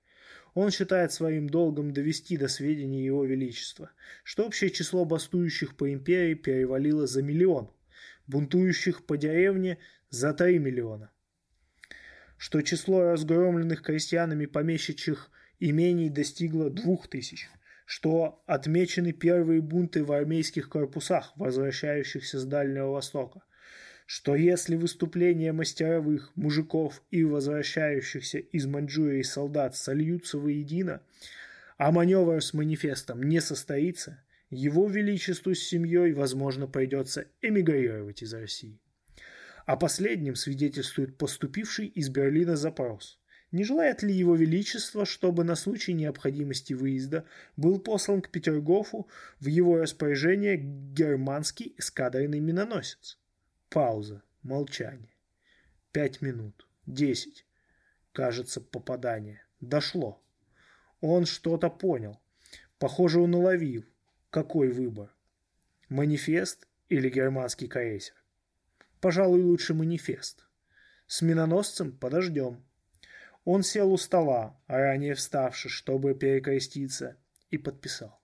Он 0.53 0.71
считает 0.71 1.11
своим 1.11 1.49
долгом 1.49 1.93
довести 1.93 2.37
до 2.37 2.47
сведения 2.47 3.05
Его 3.05 3.25
Величества, 3.25 3.91
что 4.23 4.45
общее 4.45 4.69
число 4.69 5.05
бастующих 5.05 5.75
по 5.75 5.91
империи 5.91 6.33
перевалило 6.33 7.07
за 7.07 7.21
миллион, 7.21 7.71
бунтующих 8.27 9.05
по 9.05 9.17
деревне 9.17 9.77
за 10.09 10.33
три 10.33 10.59
миллиона, 10.59 11.11
что 12.37 12.61
число 12.61 13.03
разгромленных 13.03 13.81
крестьянами 13.81 14.45
помещичьих 14.45 15.29
имений 15.59 16.09
достигло 16.09 16.69
двух 16.69 17.07
тысяч, 17.07 17.49
что 17.85 18.43
отмечены 18.45 19.11
первые 19.11 19.61
бунты 19.61 20.03
в 20.03 20.11
армейских 20.11 20.69
корпусах, 20.69 21.33
возвращающихся 21.35 22.39
с 22.39 22.45
Дальнего 22.45 22.91
Востока, 22.91 23.43
что 24.05 24.35
если 24.35 24.75
выступления 24.75 25.53
мастеровых, 25.53 26.31
мужиков 26.35 27.03
и 27.11 27.23
возвращающихся 27.23 28.39
из 28.39 28.65
Маньчжурии 28.65 29.21
солдат 29.21 29.75
сольются 29.75 30.39
воедино, 30.39 31.01
а 31.77 31.91
маневр 31.91 32.41
с 32.43 32.53
манифестом 32.53 33.21
не 33.21 33.39
состоится, 33.39 34.23
его 34.49 34.87
Величеству 34.87 35.53
с 35.53 35.59
семьей, 35.59 36.13
возможно, 36.13 36.65
придется 36.65 37.27
эмигрировать 37.41 38.23
из 38.23 38.33
России. 38.33 38.79
О 39.67 39.77
последнем 39.77 40.35
свидетельствует 40.35 41.17
поступивший 41.17 41.85
из 41.85 42.09
Берлина 42.09 42.55
запрос. 42.55 43.18
Не 43.51 43.63
желает 43.63 44.03
ли 44.03 44.13
его 44.13 44.35
величество, 44.35 45.05
чтобы 45.05 45.43
на 45.43 45.55
случай 45.55 45.93
необходимости 45.93 46.73
выезда 46.73 47.25
был 47.57 47.79
послан 47.79 48.21
к 48.21 48.29
Петергофу 48.29 49.07
в 49.39 49.47
его 49.47 49.77
распоряжение 49.77 50.57
германский 50.57 51.73
эскадренный 51.77 52.39
миноносец? 52.39 53.17
Пауза. 53.69 54.21
Молчание. 54.43 55.15
Пять 55.91 56.21
минут. 56.21 56.67
Десять. 56.85 57.45
Кажется, 58.13 58.61
попадание. 58.61 59.41
Дошло. 59.59 60.21
Он 61.01 61.25
что-то 61.25 61.69
понял. 61.69 62.19
Похоже, 62.77 63.19
он 63.19 63.33
уловил. 63.33 63.83
Какой 64.29 64.71
выбор? 64.71 65.11
Манифест 65.89 66.67
или 66.87 67.09
германский 67.09 67.67
крейсер? 67.67 68.13
Пожалуй, 69.01 69.41
лучше 69.41 69.73
манифест. 69.73 70.45
С 71.07 71.23
миноносцем 71.23 71.91
подождем. 71.91 72.63
Он 73.51 73.63
сел 73.63 73.91
у 73.91 73.97
стола, 73.97 74.55
ранее 74.67 75.15
вставший, 75.15 75.71
чтобы 75.71 76.13
перекреститься, 76.13 77.17
и 77.49 77.57
подписал. 77.57 78.21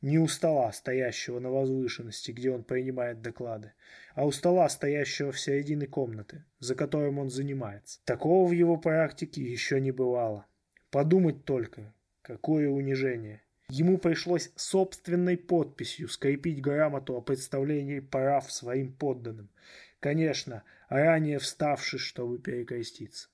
Не 0.00 0.20
у 0.20 0.28
стола, 0.28 0.70
стоящего 0.70 1.40
на 1.40 1.50
возвышенности, 1.50 2.30
где 2.30 2.52
он 2.52 2.62
принимает 2.62 3.20
доклады, 3.20 3.72
а 4.14 4.26
у 4.26 4.30
стола, 4.30 4.68
стоящего 4.68 5.32
в 5.32 5.40
середине 5.40 5.88
комнаты, 5.88 6.44
за 6.60 6.76
которым 6.76 7.18
он 7.18 7.30
занимается. 7.30 7.98
Такого 8.04 8.48
в 8.48 8.52
его 8.52 8.76
практике 8.76 9.42
еще 9.42 9.80
не 9.80 9.90
бывало. 9.90 10.46
Подумать 10.92 11.44
только, 11.44 11.92
какое 12.22 12.68
унижение. 12.68 13.42
Ему 13.70 13.98
пришлось 13.98 14.52
собственной 14.54 15.36
подписью 15.36 16.08
скрепить 16.08 16.62
грамоту 16.62 17.16
о 17.16 17.22
представлении 17.22 17.98
прав 17.98 18.52
своим 18.52 18.92
подданным. 18.92 19.50
Конечно, 19.98 20.62
ранее 20.88 21.40
вставший, 21.40 21.98
чтобы 21.98 22.38
перекреститься. 22.38 23.30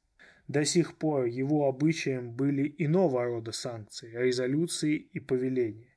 До 0.48 0.64
сих 0.66 0.98
пор 0.98 1.24
его 1.24 1.66
обычаем 1.68 2.30
были 2.30 2.74
иного 2.76 3.24
рода 3.24 3.52
санкции, 3.52 4.14
резолюции 4.14 4.96
и 4.96 5.18
повеления. 5.18 5.88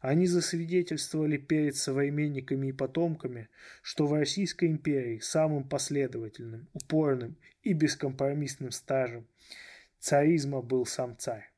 Они 0.00 0.28
засвидетельствовали 0.28 1.36
перед 1.36 1.74
современниками 1.74 2.68
и 2.68 2.72
потомками, 2.72 3.48
что 3.82 4.06
в 4.06 4.12
Российской 4.12 4.66
империи 4.66 5.18
самым 5.18 5.68
последовательным, 5.68 6.68
упорным 6.72 7.36
и 7.64 7.72
бескомпромиссным 7.72 8.70
стажем 8.70 9.26
царизма 9.98 10.62
был 10.62 10.86
сам 10.86 11.18
царь. 11.18 11.50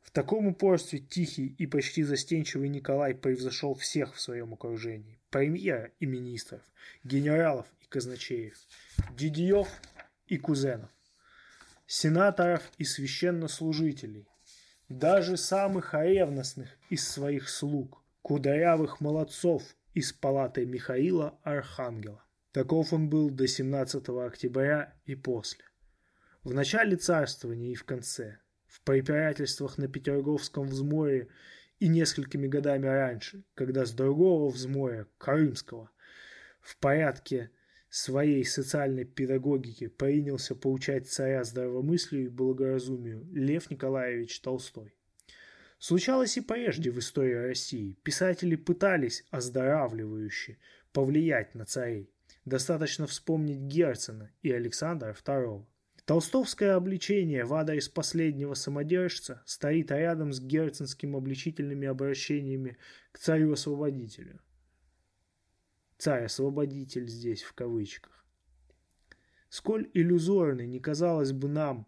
В 0.00 0.10
таком 0.10 0.46
упорстве 0.46 1.00
тихий 1.00 1.54
и 1.58 1.66
почти 1.66 2.04
застенчивый 2.04 2.70
Николай 2.70 3.14
превзошел 3.14 3.74
всех 3.74 4.14
в 4.14 4.20
своем 4.20 4.54
окружении. 4.54 5.18
Премьера 5.28 5.90
и 6.00 6.06
министров, 6.06 6.62
генералов 7.02 7.66
и 7.82 7.86
казначеев, 7.88 8.56
дидьев 9.18 9.68
и 10.28 10.38
кузенов 10.38 10.93
сенаторов 11.86 12.62
и 12.78 12.84
священнослужителей, 12.84 14.28
даже 14.88 15.36
самых 15.36 15.94
ревностных 15.94 16.68
из 16.90 17.08
своих 17.08 17.48
слуг, 17.48 18.02
кудрявых 18.22 19.00
молодцов 19.00 19.62
из 19.92 20.12
палаты 20.12 20.66
Михаила 20.66 21.38
Архангела. 21.42 22.24
Таков 22.52 22.92
он 22.92 23.08
был 23.08 23.30
до 23.30 23.46
17 23.46 24.08
октября 24.08 24.94
и 25.04 25.14
после. 25.14 25.64
В 26.42 26.54
начале 26.54 26.96
царствования 26.96 27.72
и 27.72 27.74
в 27.74 27.84
конце, 27.84 28.38
в 28.66 28.80
препирательствах 28.82 29.78
на 29.78 29.88
Петерговском 29.88 30.68
взморье 30.68 31.28
и 31.80 31.88
несколькими 31.88 32.46
годами 32.46 32.86
раньше, 32.86 33.44
когда 33.54 33.84
с 33.84 33.92
другого 33.92 34.50
взморья, 34.50 35.06
Крымского, 35.18 35.90
в 36.60 36.76
порядке 36.78 37.50
своей 37.94 38.44
социальной 38.44 39.04
педагогики 39.04 39.86
принялся 39.86 40.56
поучать 40.56 41.06
царя 41.06 41.44
здравомыслию 41.44 42.24
и 42.24 42.28
благоразумию 42.28 43.24
Лев 43.32 43.70
Николаевич 43.70 44.40
Толстой. 44.40 44.96
Случалось 45.78 46.36
и 46.36 46.40
прежде 46.40 46.90
в 46.90 46.98
истории 46.98 47.34
России. 47.34 47.96
Писатели 48.02 48.56
пытались 48.56 49.24
оздоравливающе 49.30 50.58
повлиять 50.92 51.54
на 51.54 51.66
царей. 51.66 52.10
Достаточно 52.44 53.06
вспомнить 53.06 53.60
Герцена 53.60 54.32
и 54.42 54.50
Александра 54.50 55.14
II. 55.24 55.64
Толстовское 56.04 56.74
обличение 56.74 57.44
в 57.44 57.54
адрес 57.54 57.88
последнего 57.88 58.54
самодержца 58.54 59.40
стоит 59.46 59.92
рядом 59.92 60.32
с 60.32 60.40
герценским 60.40 61.14
обличительными 61.14 61.86
обращениями 61.86 62.76
к 63.12 63.20
царю-освободителю. 63.20 64.40
Царь-освободитель 65.98 67.08
здесь 67.08 67.42
в 67.42 67.52
кавычках. 67.52 68.24
Сколь 69.48 69.88
иллюзорной 69.94 70.66
не 70.66 70.80
казалось 70.80 71.32
бы 71.32 71.48
нам 71.48 71.86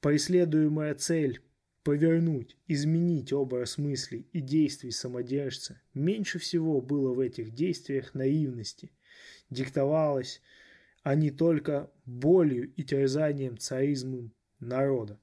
преследуемая 0.00 0.94
цель 0.94 1.42
повернуть, 1.82 2.56
изменить 2.66 3.32
образ 3.32 3.78
мыслей 3.78 4.26
и 4.32 4.40
действий 4.40 4.90
самодержца, 4.90 5.80
меньше 5.94 6.38
всего 6.38 6.80
было 6.80 7.12
в 7.12 7.20
этих 7.20 7.54
действиях 7.54 8.14
наивности. 8.14 8.90
Диктовалось 9.50 10.40
не 11.04 11.30
только 11.30 11.90
болью 12.04 12.72
и 12.74 12.82
терзанием 12.82 13.58
царизмом 13.58 14.32
народа. 14.58 15.20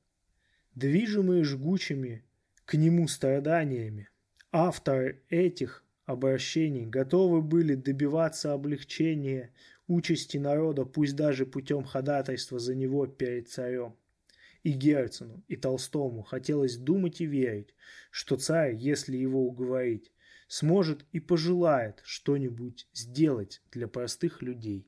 Движимые 0.76 1.44
жгучими 1.44 2.24
к 2.66 2.76
нему 2.76 3.08
страданиями, 3.08 4.10
авторы 4.52 5.22
этих 5.30 5.84
обращений 6.06 6.86
готовы 6.86 7.42
были 7.42 7.76
добиваться 7.76 8.54
облегчения 8.54 9.54
участи 9.88 10.38
народа, 10.38 10.86
пусть 10.86 11.16
даже 11.16 11.46
путем 11.46 11.84
ходатайства 11.84 12.60
за 12.60 12.76
него 12.76 13.08
перед 13.08 13.50
царем. 13.50 13.96
И 14.64 14.72
Герцену, 14.72 15.44
и 15.50 15.58
Толстому 15.58 16.24
хотелось 16.24 16.78
думать 16.78 17.20
и 17.20 17.26
верить, 17.26 17.76
что 18.12 18.38
царь, 18.38 18.76
если 18.76 19.18
его 19.18 19.46
уговорить, 19.46 20.12
сможет 20.48 21.06
и 21.12 21.20
пожелает 21.20 22.02
что-нибудь 22.06 22.88
сделать 22.94 23.62
для 23.72 23.88
простых 23.88 24.42
людей. 24.42 24.88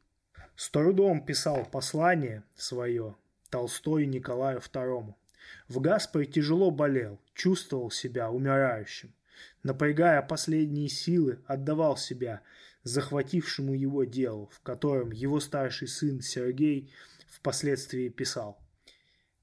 С 0.55 0.69
трудом 0.69 1.25
писал 1.25 1.65
послание 1.65 2.43
свое 2.55 3.17
Толстой 3.49 4.05
Николаю 4.05 4.59
II. 4.59 5.13
В 5.67 5.79
Гаспаре 5.81 6.25
тяжело 6.25 6.71
болел, 6.71 7.19
чувствовал 7.33 7.91
себя 7.91 8.31
умирающим 8.31 9.13
напрягая 9.63 10.21
последние 10.21 10.89
силы, 10.89 11.39
отдавал 11.45 11.97
себя 11.97 12.41
захватившему 12.83 13.73
его 13.73 14.03
делу, 14.03 14.49
в 14.53 14.61
котором 14.61 15.11
его 15.11 15.39
старший 15.39 15.87
сын 15.87 16.21
Сергей 16.21 16.91
впоследствии 17.27 18.09
писал. 18.09 18.59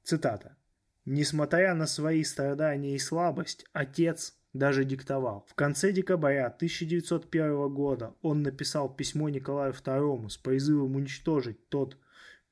Цитата. 0.02 0.56
«Несмотря 1.04 1.74
на 1.74 1.86
свои 1.86 2.22
страдания 2.22 2.94
и 2.94 2.98
слабость, 2.98 3.66
отец 3.72 4.34
даже 4.52 4.84
диктовал. 4.84 5.46
В 5.48 5.54
конце 5.54 5.92
декабря 5.92 6.46
1901 6.46 7.72
года 7.72 8.14
он 8.22 8.42
написал 8.42 8.94
письмо 8.94 9.28
Николаю 9.28 9.72
II 9.72 10.28
с 10.28 10.36
призывом 10.36 10.96
уничтожить 10.96 11.68
тот 11.68 11.96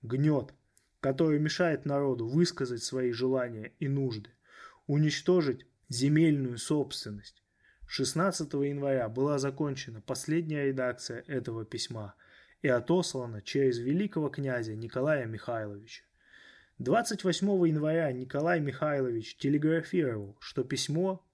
гнет, 0.02 0.55
который 1.01 1.39
мешает 1.39 1.85
народу 1.85 2.27
высказать 2.27 2.82
свои 2.82 3.12
желания 3.12 3.73
и 3.78 3.89
нужды, 3.89 4.31
уничтожить 4.86 5.66
земельную 5.89 6.59
собственность. 6.59 7.39
16 7.92 8.52
января 8.52 9.08
была 9.08 9.40
закончена 9.40 10.00
последняя 10.00 10.66
редакция 10.66 11.24
этого 11.26 11.64
письма 11.64 12.14
и 12.62 12.68
отослана 12.68 13.42
через 13.42 13.78
великого 13.78 14.28
князя 14.28 14.76
Николая 14.76 15.26
Михайловича. 15.26 16.04
28 16.78 17.48
января 17.66 18.12
Николай 18.12 18.60
Михайлович 18.60 19.36
телеграфировал, 19.38 20.36
что 20.38 20.62
письмо 20.62 21.26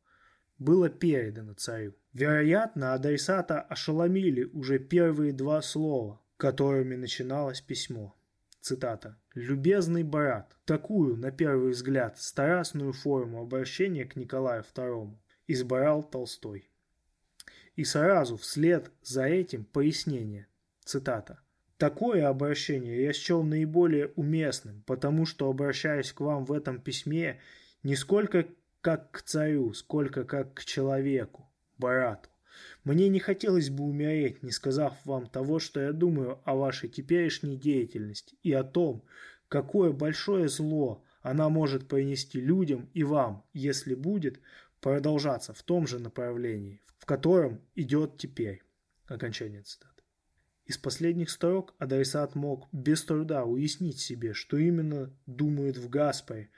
было 0.59 0.89
передано 0.89 1.53
царю. 1.53 1.95
Вероятно, 2.15 2.95
адресата 2.95 3.61
ошеломили 3.61 4.45
уже 4.45 4.79
первые 4.79 5.35
два 5.35 5.61
слова, 5.61 6.23
которыми 6.39 6.97
начиналось 6.97 7.61
письмо. 7.61 8.17
Цитата. 8.63 9.19
«Любезный 9.35 10.05
брат, 10.05 10.57
такую, 10.65 11.19
на 11.19 11.31
первый 11.33 11.73
взгляд, 11.73 12.19
страстную 12.19 12.95
форму 12.95 13.43
обращения 13.43 14.07
к 14.07 14.17
Николаю 14.17 14.65
II 14.75 15.19
избрал 15.47 16.03
Толстой». 16.03 16.69
И 17.75 17.85
сразу 17.85 18.37
вслед 18.37 18.91
за 19.03 19.25
этим 19.25 19.65
пояснение. 19.65 20.47
Цитата. 20.85 21.41
Такое 21.77 22.27
обращение 22.27 23.03
я 23.03 23.13
счел 23.13 23.43
наиболее 23.43 24.13
уместным, 24.17 24.83
потому 24.87 25.27
что 25.27 25.51
обращаюсь 25.51 26.11
к 26.13 26.21
вам 26.21 26.47
в 26.47 26.53
этом 26.53 26.81
письме 26.81 27.39
не 27.83 27.97
сколько 27.97 28.47
как 28.81 29.11
к 29.11 29.21
царю, 29.23 29.75
сколько 29.75 30.25
как 30.25 30.55
к 30.55 30.65
человеку, 30.65 31.47
брату. 31.77 32.31
Мне 32.85 33.09
не 33.09 33.21
хотелось 33.21 33.69
бы 33.69 33.85
умереть, 33.85 34.43
не 34.43 34.53
сказав 34.53 34.95
вам 35.05 35.27
того, 35.27 35.59
что 35.59 35.81
я 35.81 35.93
думаю 35.93 36.41
о 36.45 36.55
вашей 36.55 36.89
теперешней 36.89 37.57
деятельности 37.57 38.37
и 38.43 38.53
о 38.53 38.65
том, 38.65 39.05
какое 39.49 39.93
большое 39.93 40.49
зло 40.49 41.05
она 41.21 41.49
может 41.49 41.89
принести 41.89 42.41
людям 42.41 42.89
и 42.95 43.03
вам, 43.03 43.45
если 43.53 43.95
будет 43.95 44.41
продолжаться 44.81 45.53
в 45.53 45.63
том 45.63 45.87
же 45.87 45.99
направлении, 45.99 46.81
в 46.99 47.07
котором 47.07 47.61
идет 47.75 48.19
теперь. 48.19 48.63
Окончание 49.07 49.63
цитаты. 49.63 50.03
Из 50.65 50.79
последних 50.79 51.31
строк 51.31 51.75
адресат 51.79 52.35
мог 52.35 52.69
без 52.73 53.05
труда 53.05 53.45
уяснить 53.45 54.01
себе, 54.01 54.35
что 54.35 54.57
именно 54.57 55.15
думают 55.27 55.77
в 55.77 55.89
Гаспаре, 55.89 56.51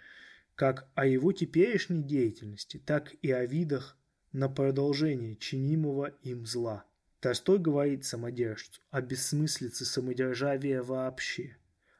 как 0.55 0.91
о 0.95 1.07
его 1.07 1.33
теперешней 1.33 2.03
деятельности, 2.03 2.79
так 2.79 3.15
и 3.21 3.31
о 3.31 3.45
видах 3.45 3.99
на 4.33 4.49
продолжение 4.49 5.37
чинимого 5.37 6.07
им 6.23 6.47
зла. 6.47 6.85
Толстой 7.21 7.59
говорит 7.59 8.05
самодержцу 8.05 8.81
о 8.91 9.03
бессмыслице 9.03 9.85
самодержавия 9.85 10.83
вообще, 10.83 11.57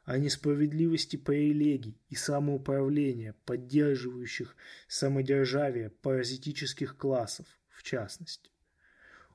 о 0.09 0.17
несправедливости 0.17 1.17
привилегий 1.17 2.01
и 2.09 2.15
самоуправления, 2.15 3.35
поддерживающих 3.45 4.55
самодержавие 4.87 5.91
паразитических 5.91 6.97
классов, 6.97 7.45
в 7.69 7.83
частности. 7.83 8.49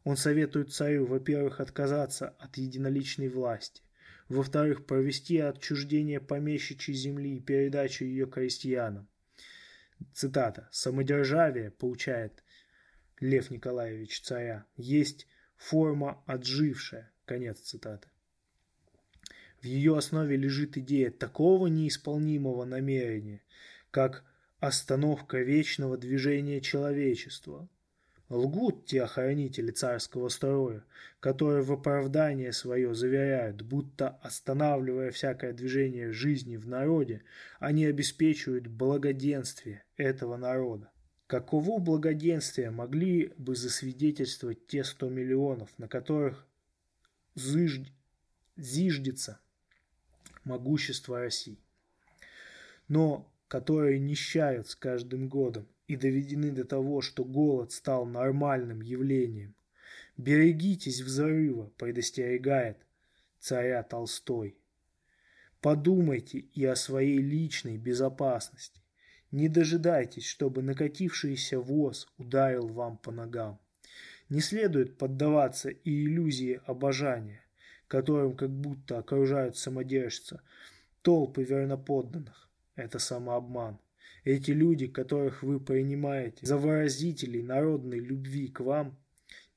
Он 0.03 0.17
советует 0.17 0.73
царю, 0.73 1.07
во-первых, 1.07 1.61
отказаться 1.61 2.31
от 2.41 2.57
единоличной 2.57 3.29
власти, 3.29 3.83
во-вторых, 4.29 4.85
провести 4.85 5.39
отчуждение 5.39 6.19
помещичьей 6.19 6.97
земли 6.97 7.37
и 7.37 7.41
передачу 7.41 8.05
ее 8.05 8.27
крестьянам. 8.27 9.09
Цитата. 10.13 10.69
«Самодержавие, 10.73 11.71
получает 11.71 12.43
Лев 13.21 13.49
Николаевич 13.51 14.23
царя, 14.23 14.67
есть 14.77 15.29
форма 15.57 16.21
отжившая». 16.27 17.13
Конец 17.27 17.61
цитаты. 17.61 18.09
В 19.65 19.67
ее 19.67 19.97
основе 19.97 20.37
лежит 20.37 20.77
идея 20.77 21.11
такого 21.11 21.69
неисполнимого 21.69 22.67
намерения, 22.67 23.41
как 23.91 24.23
остановка 24.59 25.39
вечного 25.39 25.97
движения 25.97 26.61
человечества, 26.61 27.67
Лгут 28.29 28.85
те 28.85 29.03
охранители 29.03 29.71
царского 29.71 30.29
строя, 30.29 30.85
которые 31.19 31.63
в 31.63 31.73
оправдание 31.73 32.53
свое 32.53 32.95
заверяют, 32.95 33.63
будто 33.63 34.11
останавливая 34.21 35.11
всякое 35.11 35.55
движение 35.55 36.13
жизни 36.13 36.59
в 36.59 36.69
народе, 36.69 37.23
они 37.59 37.87
обеспечивают 37.87 38.67
благоденствие 38.67 39.83
этого 39.97 40.37
народа. 40.37 40.91
Каково 41.27 41.79
благоденствие 41.79 42.71
могли 42.71 43.33
бы 43.39 43.57
засвидетельствовать 43.57 44.67
те 44.67 44.85
сто 44.85 45.09
миллионов, 45.09 45.71
на 45.79 45.89
которых 45.89 46.47
зижд... 47.35 47.89
зиждется 48.57 49.41
могущество 50.45 51.19
России, 51.19 51.59
но 52.89 53.31
которые 53.49 53.99
нищают 53.99 54.69
с 54.69 54.75
каждым 54.75 55.29
годом, 55.29 55.67
и 55.87 55.97
доведены 55.97 56.51
до 56.51 56.65
того, 56.65 57.01
что 57.01 57.25
голод 57.25 57.73
стал 57.73 58.07
нормальным 58.07 58.81
явлением. 58.81 59.55
Берегитесь 60.17 61.01
взрыва, 61.01 61.71
предостерегает 61.77 62.79
царя 63.39 63.83
Толстой. 63.83 64.57
Подумайте 65.61 66.39
и 66.39 66.65
о 66.65 66.77
своей 66.77 67.19
личной 67.19 67.79
безопасности. 67.79 68.83
Не 69.31 69.49
дожидайтесь, 69.49 70.27
чтобы 70.27 70.63
накатившийся 70.63 71.59
воз 71.59 72.07
ударил 72.17 72.69
вам 72.69 72.97
по 72.99 73.11
ногам. 73.11 73.61
Не 74.29 74.41
следует 74.41 74.97
поддаваться 74.97 75.69
и 75.71 76.05
иллюзии 76.05 76.61
обожания, 76.67 77.44
которым 77.89 78.37
как 78.37 78.51
будто 78.51 78.99
окружают 78.99 79.57
самодержца 79.57 80.43
толпы 81.03 81.45
верноподданных. 81.45 82.49
Это 82.77 82.99
самообман. 82.99 83.79
Эти 84.25 84.53
люди, 84.53 84.87
которых 84.87 85.43
вы 85.43 85.61
принимаете 85.61 86.47
за 86.47 86.57
выразителей 86.57 87.43
народной 87.43 87.99
любви 87.99 88.49
к 88.49 88.61
вам, 88.61 88.97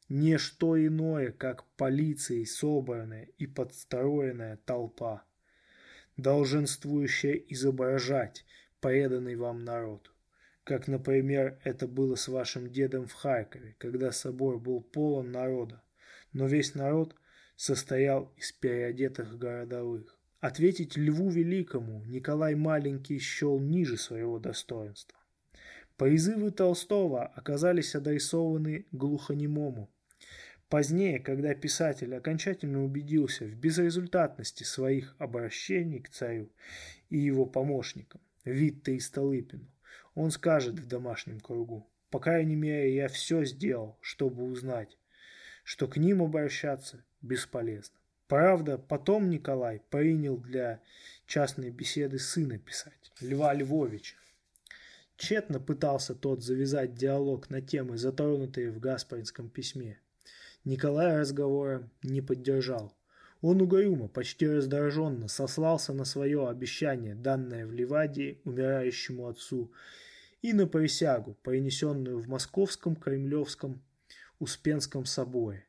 не 0.10 0.38
что 0.38 0.78
иное, 0.78 1.32
как 1.32 1.66
полицией 1.76 2.46
собранная 2.46 3.30
и 3.38 3.48
подстроенная 3.48 4.58
толпа, 4.66 5.24
долженствующая 6.18 7.34
изображать 7.34 8.46
преданный 8.82 9.36
вам 9.36 9.64
народ. 9.64 10.12
Как, 10.64 10.88
например, 10.88 11.60
это 11.64 11.88
было 11.88 12.16
с 12.16 12.28
вашим 12.28 12.70
дедом 12.70 13.08
в 13.08 13.14
Харькове, 13.14 13.76
когда 13.78 14.12
собор 14.12 14.60
был 14.60 14.82
полон 14.82 15.32
народа, 15.32 15.82
но 16.34 16.46
весь 16.46 16.76
народ 16.76 17.16
состоял 17.58 18.32
из 18.38 18.54
переодетых 18.54 19.38
городовых. 19.38 20.18
Ответить 20.40 20.96
Льву 20.96 21.30
Великому 21.30 22.04
Николай 22.06 22.56
Маленький 22.56 23.18
счел 23.18 23.60
ниже 23.60 23.98
своего 23.98 24.40
достоинства. 24.40 25.18
Призывы 25.98 26.52
Толстого 26.52 27.26
оказались 27.26 27.96
адресованы 27.96 28.86
глухонемому. 28.92 29.90
Позднее, 30.70 31.20
когда 31.20 31.56
писатель 31.56 32.16
окончательно 32.16 32.86
убедился 32.86 33.46
в 33.46 33.56
безрезультатности 33.56 34.64
своих 34.64 35.16
обращений 35.18 36.00
к 36.00 36.10
царю 36.10 36.52
и 37.10 37.18
его 37.18 37.46
помощникам, 37.46 38.22
Витте 38.46 38.96
и 38.96 39.00
Столыпину, 39.00 39.66
он 40.14 40.30
скажет 40.30 40.76
в 40.76 40.88
домашнем 40.88 41.40
кругу, 41.40 41.90
по 42.12 42.20
крайней 42.20 42.56
мере, 42.56 42.96
я 42.96 43.08
все 43.08 43.44
сделал, 43.44 43.98
чтобы 44.02 44.44
узнать, 44.44 44.98
что 45.64 45.88
к 45.88 45.98
ним 45.98 46.22
обращаться 46.22 47.04
бесполезно. 47.22 47.98
Правда, 48.28 48.78
потом 48.78 49.30
Николай 49.30 49.82
принял 49.90 50.38
для 50.38 50.82
частной 51.26 51.70
беседы 51.70 52.20
сына 52.20 52.58
писать, 52.58 53.12
Льва 53.22 53.54
Львовича. 53.54 54.18
Тщетно 55.16 55.60
пытался 55.60 56.14
тот 56.14 56.44
завязать 56.44 56.94
диалог 56.94 57.50
на 57.50 57.62
темы, 57.62 57.98
затронутые 57.98 58.72
в 58.72 58.80
Гаспаринском 58.80 59.50
письме. 59.50 60.00
Николай 60.66 61.18
разговора 61.18 61.90
не 62.04 62.22
поддержал. 62.22 62.94
Он 63.42 63.62
угрюмо, 63.62 64.10
почти 64.10 64.48
раздраженно 64.48 65.28
сослался 65.28 65.94
на 65.94 66.04
свое 66.04 66.50
обещание, 66.50 67.16
данное 67.16 67.66
в 67.66 67.72
Ливадии 67.72 68.42
умирающему 68.44 69.28
отцу, 69.28 69.72
и 70.42 70.54
на 70.54 70.68
присягу, 70.68 71.36
принесенную 71.44 72.20
в 72.20 72.28
Московском 72.28 72.96
Кремлевском 72.96 73.82
Успенском 74.40 75.06
соборе 75.06 75.67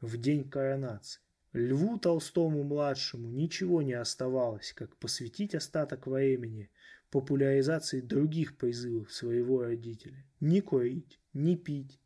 в 0.00 0.16
день 0.16 0.48
коронации. 0.48 1.20
Льву 1.52 1.98
Толстому-младшему 1.98 3.28
ничего 3.28 3.82
не 3.82 3.94
оставалось, 3.94 4.72
как 4.72 4.96
посвятить 4.96 5.54
остаток 5.54 6.06
времени 6.06 6.70
популяризации 7.10 8.00
других 8.00 8.56
призывов 8.56 9.12
своего 9.12 9.62
родителя. 9.62 10.24
Не 10.38 10.60
курить, 10.60 11.18
не 11.32 11.56
пить, 11.56 11.98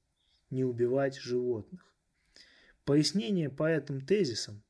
не 0.51 0.65
убивать 0.65 1.16
животных. 1.16 1.95
Пояснение 2.85 3.51
по 3.51 3.69
этим 3.69 4.01
тезисам 4.01 4.62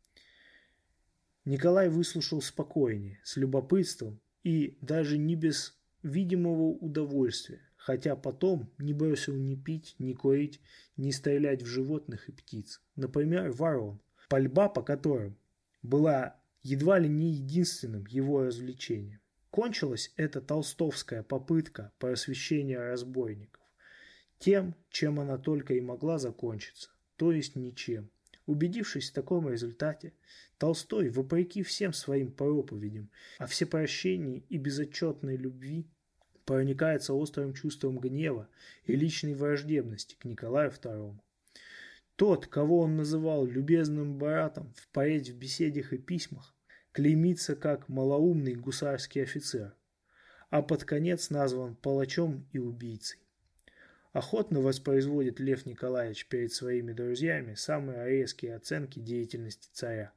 Николай 1.44 1.88
выслушал 1.88 2.42
спокойнее, 2.42 3.20
с 3.22 3.36
любопытством 3.36 4.20
и 4.42 4.76
даже 4.80 5.18
не 5.18 5.36
без 5.36 5.76
видимого 6.02 6.68
удовольствия, 6.68 7.60
хотя 7.84 8.16
потом 8.16 8.72
не 8.78 8.94
бросил 8.94 9.36
ни 9.36 9.56
пить, 9.56 9.94
ни 9.98 10.14
курить, 10.14 10.58
ни 10.96 11.10
стрелять 11.10 11.62
в 11.62 11.66
животных 11.66 12.30
и 12.30 12.32
птиц, 12.32 12.80
например, 12.96 13.50
ворон, 13.50 14.00
пальба 14.30 14.70
по 14.70 14.82
которым 14.82 15.36
была 15.82 16.40
едва 16.62 16.98
ли 16.98 17.10
не 17.10 17.32
единственным 17.32 18.06
его 18.06 18.42
развлечением. 18.42 19.20
Кончилась 19.50 20.14
эта 20.16 20.40
толстовская 20.40 21.22
попытка 21.22 21.92
просвещения 21.98 22.78
разбойников 22.78 23.60
тем, 24.38 24.74
чем 24.88 25.20
она 25.20 25.36
только 25.36 25.74
и 25.74 25.82
могла 25.82 26.18
закончиться, 26.18 26.90
то 27.16 27.32
есть 27.32 27.54
ничем. 27.54 28.10
Убедившись 28.46 29.10
в 29.10 29.14
таком 29.14 29.46
результате, 29.46 30.14
Толстой, 30.56 31.10
вопреки 31.10 31.62
всем 31.62 31.92
своим 31.92 32.32
проповедям 32.32 33.10
о 33.38 33.46
всепрощении 33.46 34.46
и 34.48 34.56
безотчетной 34.56 35.36
любви, 35.36 35.86
проникается 36.44 37.14
острым 37.14 37.54
чувством 37.54 37.98
гнева 37.98 38.48
и 38.84 38.96
личной 38.96 39.34
враждебности 39.34 40.16
к 40.18 40.24
Николаю 40.24 40.70
II. 40.70 41.18
Тот, 42.16 42.46
кого 42.46 42.80
он 42.80 42.96
называл 42.96 43.44
любезным 43.44 44.18
братом 44.18 44.72
впредь 44.76 45.30
в 45.30 45.36
беседах 45.36 45.92
и 45.92 45.98
письмах, 45.98 46.54
клеймится 46.92 47.56
как 47.56 47.88
малоумный 47.88 48.54
гусарский 48.54 49.22
офицер, 49.22 49.74
а 50.50 50.62
под 50.62 50.84
конец 50.84 51.30
назван 51.30 51.74
палачом 51.74 52.46
и 52.52 52.58
убийцей. 52.58 53.18
Охотно 54.12 54.60
воспроизводит 54.60 55.40
Лев 55.40 55.66
Николаевич 55.66 56.28
перед 56.28 56.52
своими 56.52 56.92
друзьями 56.92 57.54
самые 57.54 58.08
резкие 58.08 58.54
оценки 58.54 59.00
деятельности 59.00 59.68
царя, 59.72 60.12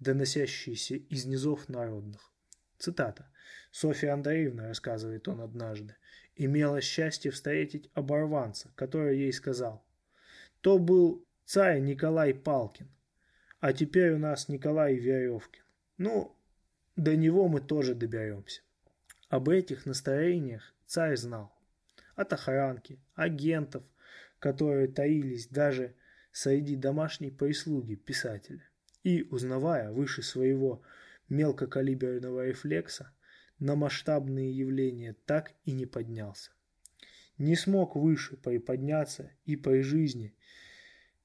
доносящиеся 0.00 0.96
из 0.96 1.24
низов 1.24 1.70
народных. 1.70 2.30
Цитата. 2.78 3.26
Софья 3.70 4.14
Андреевна, 4.14 4.68
рассказывает 4.68 5.28
он 5.28 5.40
однажды, 5.40 5.96
имела 6.36 6.80
счастье 6.80 7.30
встретить 7.30 7.90
оборванца, 7.94 8.70
который 8.76 9.18
ей 9.18 9.32
сказал, 9.32 9.84
то 10.60 10.78
был 10.78 11.26
царь 11.44 11.80
Николай 11.80 12.34
Палкин. 12.34 12.88
А 13.60 13.72
теперь 13.72 14.12
у 14.12 14.18
нас 14.18 14.48
Николай 14.48 14.94
Веревкин. 14.94 15.62
Ну, 15.98 16.36
до 16.96 17.16
него 17.16 17.48
мы 17.48 17.60
тоже 17.60 17.94
доберемся. 17.94 18.62
Об 19.28 19.48
этих 19.48 19.84
настроениях 19.84 20.74
царь 20.86 21.16
знал. 21.16 21.52
От 22.14 22.32
охранки, 22.32 22.98
агентов, 23.14 23.82
которые 24.38 24.88
таились 24.88 25.48
даже 25.48 25.94
среди 26.32 26.76
домашней 26.76 27.30
прислуги 27.30 27.94
писателя, 27.96 28.62
и, 29.02 29.24
узнавая 29.30 29.90
выше 29.90 30.22
своего 30.22 30.82
мелкокалиберного 31.28 32.46
рефлекса, 32.46 33.12
на 33.58 33.74
масштабные 33.74 34.52
явления 34.52 35.16
так 35.26 35.54
и 35.64 35.72
не 35.72 35.86
поднялся. 35.86 36.52
Не 37.38 37.56
смог 37.56 37.96
выше 37.96 38.36
приподняться 38.36 39.30
и 39.44 39.56
при 39.56 39.82
жизни 39.82 40.34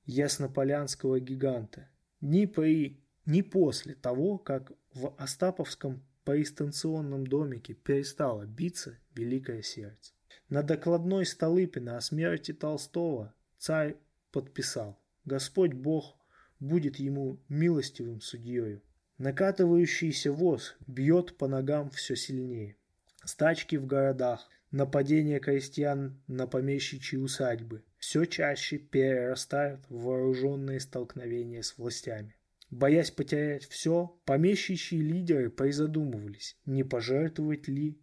яснополянского 0.05 1.19
гиганта, 1.19 1.89
ни 2.21 2.45
при, 2.45 3.01
ни 3.25 3.41
после 3.41 3.95
того, 3.95 4.37
как 4.37 4.71
в 4.93 5.15
Остаповском 5.17 6.03
поистанционном 6.23 7.27
домике 7.27 7.73
перестало 7.73 8.45
биться 8.45 8.97
великое 9.15 9.61
сердце. 9.61 10.13
На 10.49 10.63
докладной 10.63 11.25
Столыпина 11.25 11.97
о 11.97 12.01
смерти 12.01 12.53
Толстого 12.53 13.33
царь 13.57 13.97
подписал 14.31 14.99
«Господь 15.25 15.73
Бог 15.73 16.17
будет 16.59 16.97
ему 16.97 17.39
милостивым 17.49 18.21
судьею». 18.21 18.81
Накатывающийся 19.17 20.31
воз 20.31 20.75
бьет 20.87 21.37
по 21.37 21.47
ногам 21.47 21.89
все 21.91 22.15
сильнее. 22.15 22.75
Стачки 23.23 23.75
в 23.75 23.85
городах, 23.85 24.49
нападения 24.71 25.39
крестьян 25.39 26.21
на 26.27 26.47
помещичьи 26.47 27.17
усадьбы 27.17 27.83
все 27.99 28.25
чаще 28.25 28.79
перерастают 28.79 29.81
в 29.87 30.01
вооруженные 30.01 30.79
столкновения 30.79 31.61
с 31.61 31.77
властями. 31.77 32.35
Боясь 32.69 33.11
потерять 33.11 33.65
все, 33.65 34.19
помещичьи 34.25 34.97
лидеры 34.97 35.51
призадумывались, 35.51 36.57
не 36.65 36.83
пожертвовать 36.83 37.67
ли 37.67 38.01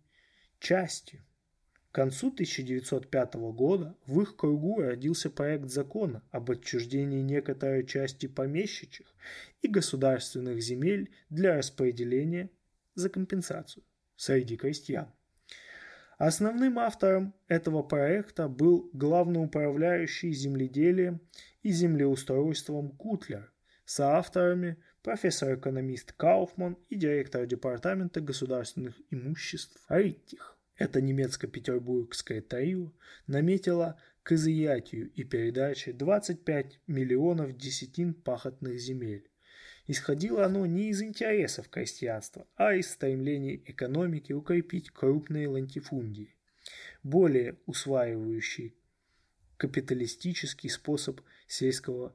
частью. 0.61 1.25
К 1.91 1.95
концу 1.97 2.29
1905 2.29 3.35
года 3.53 3.97
в 4.07 4.21
их 4.21 4.37
кругу 4.37 4.81
родился 4.81 5.29
проект 5.29 5.71
закона 5.71 6.23
об 6.31 6.49
отчуждении 6.53 7.21
некоторой 7.21 7.85
части 7.85 8.27
помещичьих 8.27 9.13
и 9.61 9.67
государственных 9.67 10.63
земель 10.63 11.11
для 11.31 11.59
распределения 11.59 12.49
за 12.95 13.09
компенсацию 13.11 13.83
среди 14.15 14.57
крестьян. 14.57 15.09
Основным 16.17 16.79
автором 16.79 17.35
этого 17.49 17.83
проекта 17.83 18.47
был 18.47 18.89
главноуправляющий 18.93 20.31
земледелием 20.31 21.21
и 21.65 21.73
землеустройством 21.73 22.91
Кутлер, 22.91 23.51
соавторами 23.85 24.77
профессор-экономист 25.03 26.13
Кауфман 26.13 26.77
и 26.89 26.95
директор 26.95 27.47
департамента 27.47 28.21
государственных 28.21 28.95
имуществ 29.11 29.85
Риттих. 29.89 30.60
Это 30.81 31.03
немецко-петербургское 31.03 32.41
трио 32.41 32.91
наметило 33.27 34.01
к 34.23 34.33
изъятию 34.33 35.11
и 35.11 35.25
передаче 35.25 35.93
25 35.93 36.81
миллионов 36.87 37.55
десятин 37.55 38.15
пахотных 38.15 38.81
земель. 38.81 39.29
Исходило 39.87 40.47
оно 40.47 40.65
не 40.65 40.89
из 40.89 41.03
интересов 41.03 41.69
крестьянства, 41.69 42.47
а 42.57 42.75
из 42.75 42.91
стремлений 42.91 43.63
экономики 43.67 44.33
укрепить 44.33 44.89
крупные 44.91 45.49
лантифундии, 45.49 46.35
более 47.03 47.59
усваивающие 47.67 48.73
капиталистический 49.59 50.71
способ 50.71 51.21
сельского 51.47 52.15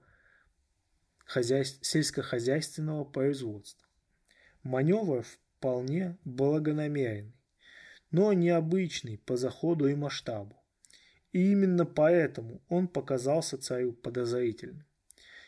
хозяйств, 1.24 1.86
сельскохозяйственного 1.86 3.04
производства. 3.04 3.88
Маневр 4.64 5.24
вполне 5.60 6.18
благонамеренный, 6.26 7.35
но 8.11 8.34
необычный 8.34 9.18
по 9.18 9.38
заходу 9.38 9.88
и 9.88 9.95
масштабу. 9.95 10.56
И 11.32 11.52
именно 11.52 11.86
поэтому 11.86 12.61
он 12.69 12.88
показался 12.88 13.57
царю 13.57 13.94
подозрительным. 13.94 14.86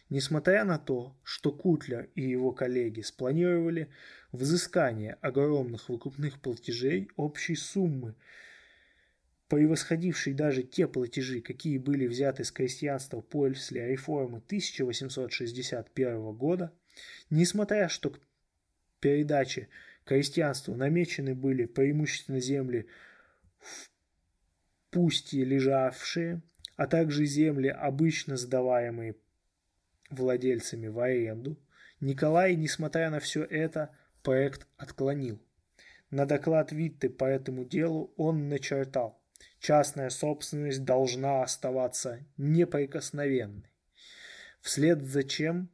Несмотря 0.10 0.64
на 0.64 0.78
то, 0.78 1.16
что 1.24 1.52
Кутлер 1.52 2.10
и 2.16 2.22
его 2.22 2.52
коллеги 2.52 3.02
спланировали 3.02 3.90
взыскание 4.32 5.18
огромных 5.22 5.90
выкупных 5.90 6.40
платежей 6.42 7.10
общей 7.18 7.56
суммы 7.56 8.16
превосходивший 9.48 10.34
даже 10.34 10.64
те 10.64 10.88
платежи, 10.88 11.42
какие 11.42 11.78
были 11.78 12.08
взяты 12.08 12.44
с 12.44 12.52
крестьянства 12.52 13.22
после 13.22 13.88
реформы 13.88 14.40
1861 14.40 16.34
года, 16.34 16.74
несмотря 17.30 17.88
что 17.88 18.10
к 18.10 18.20
передаче 19.00 19.70
крестьянству 20.08 20.76
намечены 20.76 21.36
были 21.36 21.66
преимущественно 21.66 22.40
земли 22.40 22.88
в 23.60 23.90
пустье 24.90 25.44
лежавшие, 25.44 26.42
а 26.76 26.88
также 26.88 27.26
земли, 27.26 27.68
обычно 27.68 28.38
сдаваемые 28.38 29.16
владельцами 30.10 30.88
в 30.88 31.00
аренду, 31.00 31.58
Николай, 32.00 32.56
несмотря 32.56 33.10
на 33.10 33.20
все 33.20 33.44
это, 33.44 33.96
проект 34.24 34.68
отклонил. 34.78 35.42
На 36.10 36.26
доклад 36.26 36.72
Витте 36.72 37.10
по 37.10 37.26
этому 37.26 37.66
делу 37.66 38.14
он 38.16 38.50
начертал– 38.50 39.22
Частная 39.60 40.10
собственность 40.10 40.84
должна 40.84 41.42
оставаться 41.42 42.26
неприкосновенной. 42.38 43.72
Вслед 44.62 45.04
за 45.04 45.24
чем 45.24 45.70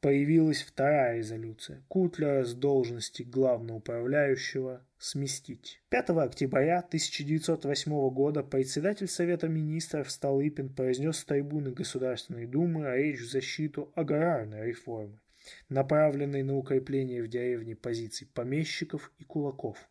появилась 0.00 0.62
вторая 0.62 1.16
резолюция. 1.16 1.82
Кутлера 1.88 2.44
с 2.44 2.54
должности 2.54 3.22
главноуправляющего 3.22 4.84
сместить. 4.98 5.80
5 5.90 6.10
октября 6.10 6.78
1908 6.78 8.10
года 8.10 8.42
председатель 8.42 9.08
Совета 9.08 9.48
министров 9.48 10.10
Столыпин 10.10 10.68
произнес 10.68 11.18
с 11.18 11.24
трибуны 11.24 11.72
Государственной 11.72 12.46
Думы 12.46 12.90
речь 12.96 13.20
в 13.20 13.30
защиту 13.30 13.92
аграрной 13.94 14.68
реформы, 14.68 15.20
направленной 15.68 16.42
на 16.42 16.56
укрепление 16.56 17.22
в 17.22 17.28
деревне 17.28 17.74
позиций 17.74 18.28
помещиков 18.32 19.12
и 19.18 19.24
кулаков 19.24 19.88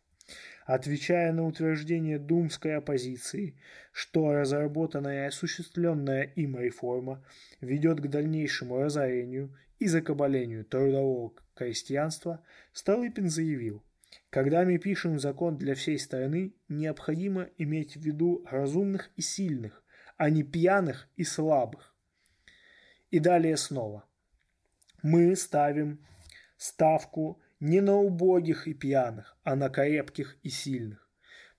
отвечая 0.66 1.32
на 1.32 1.46
утверждение 1.46 2.18
думской 2.18 2.76
оппозиции, 2.76 3.54
что 3.90 4.32
разработанная 4.32 5.24
и 5.24 5.28
осуществленная 5.28 6.24
им 6.24 6.58
реформа 6.58 7.24
ведет 7.62 8.00
к 8.00 8.08
дальнейшему 8.08 8.78
разорению 8.78 9.56
и 9.78 9.86
закабалению 9.86 10.64
трудового 10.64 11.32
крестьянства, 11.54 12.44
Столыпин 12.72 13.28
заявил, 13.28 13.82
когда 14.30 14.64
мы 14.64 14.78
пишем 14.78 15.18
закон 15.18 15.56
для 15.56 15.74
всей 15.74 15.98
страны, 15.98 16.54
необходимо 16.68 17.48
иметь 17.56 17.96
в 17.96 18.00
виду 18.00 18.44
разумных 18.50 19.10
и 19.16 19.22
сильных, 19.22 19.82
а 20.16 20.30
не 20.30 20.42
пьяных 20.42 21.08
и 21.16 21.24
слабых. 21.24 21.94
И 23.10 23.18
далее 23.18 23.56
снова. 23.56 24.04
Мы 25.02 25.34
ставим 25.36 26.04
ставку 26.56 27.40
не 27.60 27.80
на 27.80 27.96
убогих 27.96 28.66
и 28.68 28.74
пьяных, 28.74 29.36
а 29.44 29.56
на 29.56 29.68
крепких 29.68 30.36
и 30.42 30.50
сильных. 30.50 31.08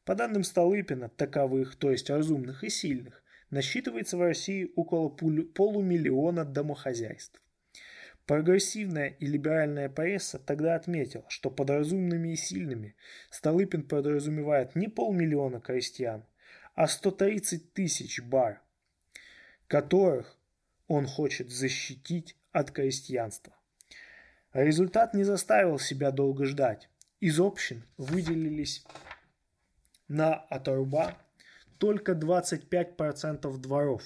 По 0.06 0.16
данным 0.16 0.44
Столыпина, 0.44 1.10
таковых, 1.10 1.76
то 1.76 1.92
есть 1.92 2.10
разумных 2.10 2.64
и 2.64 2.70
сильных, 2.70 3.24
насчитывается 3.50 4.18
в 4.18 4.22
России 4.22 4.72
около 4.76 5.10
полумиллиона 5.10 6.46
домохозяйств. 6.46 7.42
Прогрессивная 8.30 9.08
и 9.08 9.26
либеральная 9.26 9.90
пресса 9.90 10.38
тогда 10.38 10.76
отметила, 10.76 11.26
что 11.30 11.50
под 11.50 11.72
разумными 11.72 12.34
и 12.34 12.36
сильными 12.36 12.96
Столыпин 13.32 13.82
подразумевает 13.82 14.76
не 14.76 14.88
полмиллиона 14.88 15.60
крестьян, 15.60 16.24
а 16.76 16.88
130 16.88 17.74
тысяч 17.74 18.22
бар, 18.22 18.62
которых 19.66 20.38
он 20.88 21.08
хочет 21.08 21.50
защитить 21.50 22.38
от 22.52 22.70
крестьянства. 22.70 23.56
Результат 24.54 25.16
не 25.16 25.24
заставил 25.24 25.80
себя 25.80 26.12
долго 26.12 26.46
ждать. 26.46 26.88
Из 27.20 27.40
общин 27.40 27.84
выделились 27.98 28.86
на 30.08 30.36
оторба 30.36 31.18
только 31.80 32.12
25% 32.12 33.58
дворов. 33.58 34.04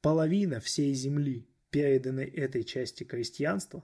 Половина 0.00 0.60
всей 0.60 0.94
земли, 0.94 1.48
переданной 1.72 2.26
этой 2.26 2.62
части 2.62 3.02
крестьянства, 3.02 3.82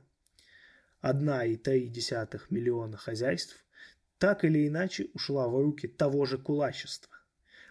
1,3 1.03 2.41
миллиона 2.51 2.97
хозяйств, 2.97 3.65
так 4.19 4.45
или 4.45 4.69
иначе 4.69 5.09
ушла 5.15 5.49
в 5.49 5.61
руки 5.61 5.89
того 5.89 6.25
же 6.25 6.39
кулачества. 6.39 7.13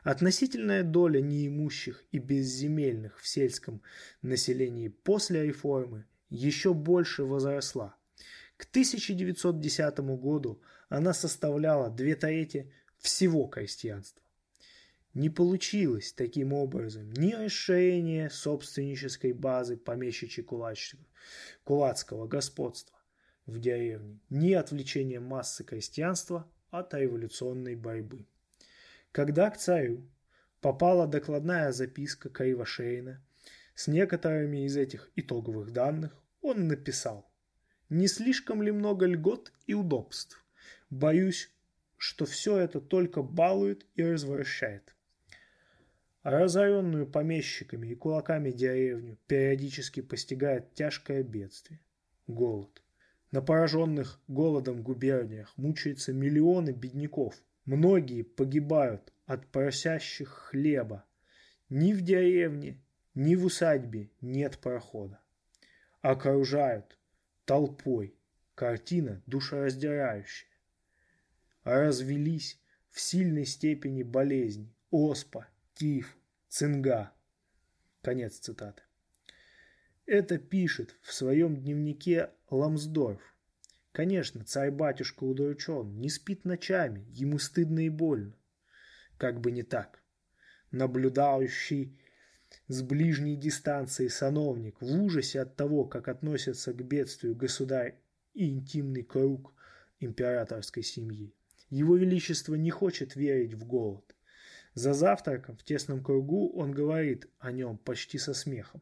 Относительная 0.03 0.83
доля 0.83 1.21
неимущих 1.21 2.03
и 2.11 2.17
безземельных 2.17 3.19
в 3.19 3.27
сельском 3.27 3.81
населении 4.21 4.87
после 4.87 5.43
реформы 5.43 6.05
еще 6.29 6.73
больше 6.73 7.23
возросла. 7.23 7.95
К 8.57 8.65
1910 8.65 9.99
году 9.99 10.61
она 10.89 11.13
составляла 11.13 11.89
две 11.89 12.15
трети 12.15 12.71
всего 12.97 13.47
крестьянства. 13.47 14.23
Не 15.13 15.29
получилось 15.29 16.13
таким 16.13 16.53
образом 16.53 17.11
ни 17.13 17.33
расширение 17.33 18.29
собственнической 18.29 19.33
базы 19.33 19.77
помещичьей 19.77 20.45
кулацкого 21.63 22.27
господства 22.27 22.97
в 23.45 23.59
деревне, 23.59 24.19
ни 24.29 24.53
отвлечение 24.53 25.19
массы 25.19 25.63
крестьянства 25.63 26.47
от 26.69 26.93
революционной 26.93 27.75
борьбы. 27.75 28.27
Когда 29.11 29.49
к 29.49 29.57
царю 29.57 30.07
попала 30.61 31.07
докладная 31.07 31.71
записка 31.71 32.29
Кривошейна 32.29 33.23
с 33.73 33.87
некоторыми 33.87 34.65
из 34.65 34.75
этих 34.75 35.09
итоговых 35.15 35.71
данных, 35.71 36.21
он 36.41 36.67
написал 36.67 37.31
Не 37.89 38.07
слишком 38.07 38.61
ли 38.61 38.71
много 38.71 39.05
льгот 39.05 39.53
и 39.65 39.73
удобств? 39.73 40.45
Боюсь, 40.89 41.51
что 41.95 42.25
все 42.25 42.57
это 42.57 42.81
только 42.81 43.23
балует 43.23 43.85
и 43.95 44.03
развращает. 44.03 44.93
Разоренную 46.27 47.07
помещиками 47.07 47.87
и 47.87 47.95
кулаками 47.95 48.51
деревню 48.51 49.17
периодически 49.27 50.01
постигает 50.01 50.73
тяжкое 50.73 51.23
бедствие– 51.23 51.79
голод. 52.27 52.83
На 53.31 53.41
пораженных 53.41 54.19
голодом 54.27 54.83
губерниях 54.83 55.53
мучаются 55.55 56.11
миллионы 56.11 56.71
бедняков. 56.71 57.33
Многие 57.63 58.23
погибают 58.23 59.13
от 59.25 59.47
просящих 59.47 60.27
хлеба. 60.27 61.05
Ни 61.69 61.93
в 61.93 62.01
деревне, 62.01 62.77
ни 63.15 63.37
в 63.37 63.45
усадьбе 63.45 64.09
нет 64.19 64.57
прохода. 64.57 65.21
Окружают 66.01 66.97
толпой. 67.45 68.13
Картина 68.53 69.23
душераздирающая. 69.27 70.49
Развелись 71.63 72.59
в 72.89 72.99
сильной 72.99 73.45
степени 73.45 74.03
болезни. 74.03 74.75
Оспа, 74.91 75.47
тиф, 75.77 76.17
цинга. 76.47 77.11
Конец 78.01 78.39
цитаты. 78.39 78.81
Это 80.07 80.39
пишет 80.39 80.95
в 81.03 81.13
своем 81.13 81.55
дневнике 81.55 82.31
Ламсдорф. 82.49 83.21
Конечно, 83.91 84.43
царь-батюшка 84.43 85.23
удручен, 85.23 85.99
не 85.99 86.09
спит 86.09 86.45
ночами, 86.45 87.05
ему 87.11 87.37
стыдно 87.37 87.85
и 87.85 87.89
больно. 87.89 88.35
Как 89.19 89.39
бы 89.39 89.51
не 89.51 89.61
так. 89.61 90.01
Наблюдающий 90.71 92.01
с 92.67 92.81
ближней 92.81 93.35
дистанции 93.35 94.07
сановник 94.07 94.81
в 94.81 94.85
ужасе 94.85 95.41
от 95.41 95.55
того, 95.55 95.85
как 95.85 96.07
относятся 96.07 96.73
к 96.73 96.83
бедствию 96.83 97.35
государь 97.35 97.99
и 98.33 98.49
интимный 98.49 99.03
круг 99.03 99.53
императорской 99.99 100.81
семьи. 100.81 101.35
Его 101.69 101.97
Величество 101.97 102.55
не 102.55 102.71
хочет 102.71 103.15
верить 103.15 103.53
в 103.53 103.63
голод. 103.63 104.16
За 104.77 104.93
завтраком 104.93 105.57
в 105.57 105.63
тесном 105.63 106.03
кругу 106.03 106.51
он 106.51 106.71
говорит 106.71 107.27
о 107.39 107.51
нем 107.51 107.79
почти 107.79 108.19
со 108.19 108.35
смехом 108.35 108.79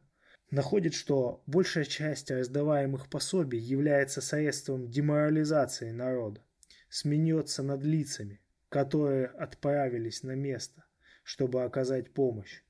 находит, 0.50 0.92
что 0.92 1.42
большая 1.46 1.86
часть 1.86 2.30
раздаваемых 2.30 3.08
пособий 3.08 3.58
является 3.58 4.20
средством 4.20 4.90
деморализации 4.90 5.92
народа, 5.92 6.42
смеется 6.90 7.62
над 7.62 7.82
лицами, 7.82 8.42
которые 8.68 9.28
отправились 9.28 10.22
на 10.22 10.32
место, 10.32 10.84
чтобы 11.24 11.64
оказать 11.64 12.12
помощь. 12.12 12.60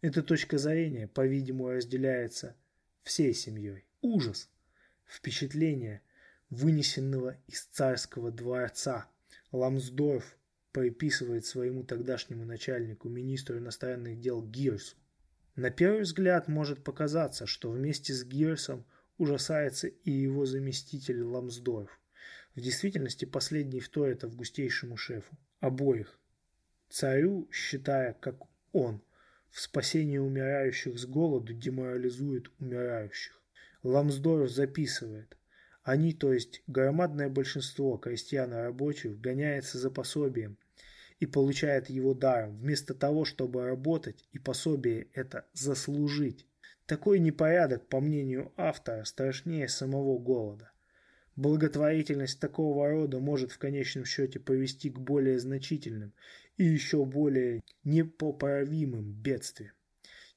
Эта 0.00 0.22
точка 0.22 0.56
зрения, 0.56 1.08
по-видимому, 1.08 1.72
разделяется 1.72 2.56
всей 3.02 3.34
семьей. 3.34 3.84
Ужас, 4.00 4.48
впечатление, 5.04 6.00
вынесенного 6.48 7.36
из 7.48 7.64
царского 7.66 8.30
дворца. 8.30 9.08
Ламсдорф 9.52 10.38
приписывает 10.72 11.44
своему 11.44 11.84
тогдашнему 11.84 12.44
начальнику, 12.44 13.08
министру 13.08 13.58
иностранных 13.58 14.18
дел 14.20 14.42
Гирсу. 14.42 14.96
На 15.54 15.70
первый 15.70 16.02
взгляд 16.02 16.48
может 16.48 16.82
показаться, 16.82 17.46
что 17.46 17.70
вместе 17.70 18.14
с 18.14 18.24
Гирсом 18.24 18.86
ужасается 19.18 19.88
и 19.88 20.10
его 20.10 20.46
заместитель 20.46 21.22
Ламсдорф. 21.22 22.00
В 22.54 22.60
действительности 22.60 23.26
последний 23.26 23.80
вторит 23.80 24.24
августейшему 24.24 24.96
шефу. 24.96 25.36
Обоих. 25.60 26.18
Царю, 26.88 27.48
считая, 27.52 28.14
как 28.14 28.36
он, 28.72 29.02
в 29.50 29.60
спасении 29.60 30.18
умирающих 30.18 30.98
с 30.98 31.04
голоду 31.04 31.52
деморализует 31.52 32.50
умирающих. 32.58 33.40
Ламсдорф 33.82 34.50
записывает. 34.50 35.36
Они, 35.82 36.12
то 36.14 36.32
есть 36.32 36.62
громадное 36.66 37.28
большинство 37.28 37.98
крестьян 37.98 38.52
и 38.52 38.56
рабочих, 38.56 39.20
гоняется 39.20 39.78
за 39.78 39.90
пособием 39.90 40.56
и 41.22 41.26
получает 41.26 41.88
его 41.88 42.14
даром, 42.14 42.58
вместо 42.58 42.94
того, 42.94 43.24
чтобы 43.24 43.64
работать 43.64 44.26
и 44.32 44.40
пособие 44.40 45.06
это 45.12 45.46
заслужить. 45.52 46.48
Такой 46.84 47.20
непорядок, 47.20 47.86
по 47.86 48.00
мнению 48.00 48.50
автора, 48.56 49.04
страшнее 49.04 49.68
самого 49.68 50.18
голода. 50.18 50.72
Благотворительность 51.36 52.40
такого 52.40 52.88
рода 52.90 53.20
может 53.20 53.52
в 53.52 53.58
конечном 53.58 54.04
счете 54.04 54.40
повести 54.40 54.90
к 54.90 54.98
более 54.98 55.38
значительным 55.38 56.12
и 56.56 56.64
еще 56.64 57.04
более 57.04 57.62
непоправимым 57.84 59.12
бедствиям, 59.12 59.74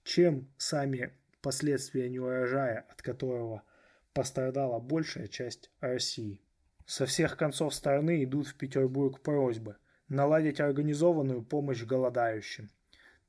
чем 0.03 0.47
сами 0.59 1.13
последствия 1.41 2.07
неурожая, 2.09 2.85
от 2.91 3.01
которого 3.01 3.63
пострадала 4.13 4.79
большая 4.79 5.29
часть 5.29 5.71
России. 5.79 6.43
Со 6.85 7.07
всех 7.07 7.37
концов 7.37 7.73
страны 7.73 8.23
идут 8.23 8.49
в 8.49 8.53
Петербург 8.53 9.19
просьбы– 9.21 9.77
наладить 10.09 10.59
организованную 10.59 11.43
помощь 11.43 11.83
голодающим. 11.83 12.69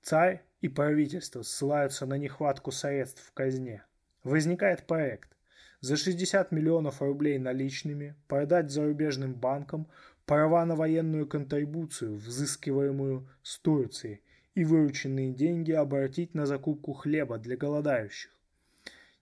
Царь 0.03 0.43
и 0.61 0.69
правительство 0.69 1.43
ссылаются 1.43 2.07
на 2.07 2.15
нехватку 2.15 2.71
средств 2.71 3.23
в 3.23 3.33
казне. 3.33 3.85
Возникает 4.23 4.87
проект 4.87 5.37
за 5.81 5.97
60 5.97 6.53
миллионов 6.53 7.01
рублей 7.03 7.39
наличными 7.39 8.15
продать 8.29 8.71
зарубежным 8.71 9.35
банкам 9.35 9.89
права 10.25 10.65
на 10.65 10.75
военную 10.75 11.27
контрибуцию, 11.27 12.17
взыскиваемую 12.17 13.29
с 13.43 13.59
Турции, 13.59 14.23
и 14.55 14.65
вырученные 14.65 15.33
деньги 15.33 15.73
обратить 15.73 16.35
на 16.35 16.47
закупку 16.47 16.95
хлеба 16.95 17.39
для 17.39 17.57
голодающих. 17.57 18.31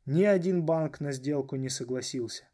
Ни 0.06 0.22
один 0.22 0.62
банк 0.62 1.00
на 1.00 1.10
сделку 1.12 1.56
не 1.56 1.68
согласился. 1.68 2.44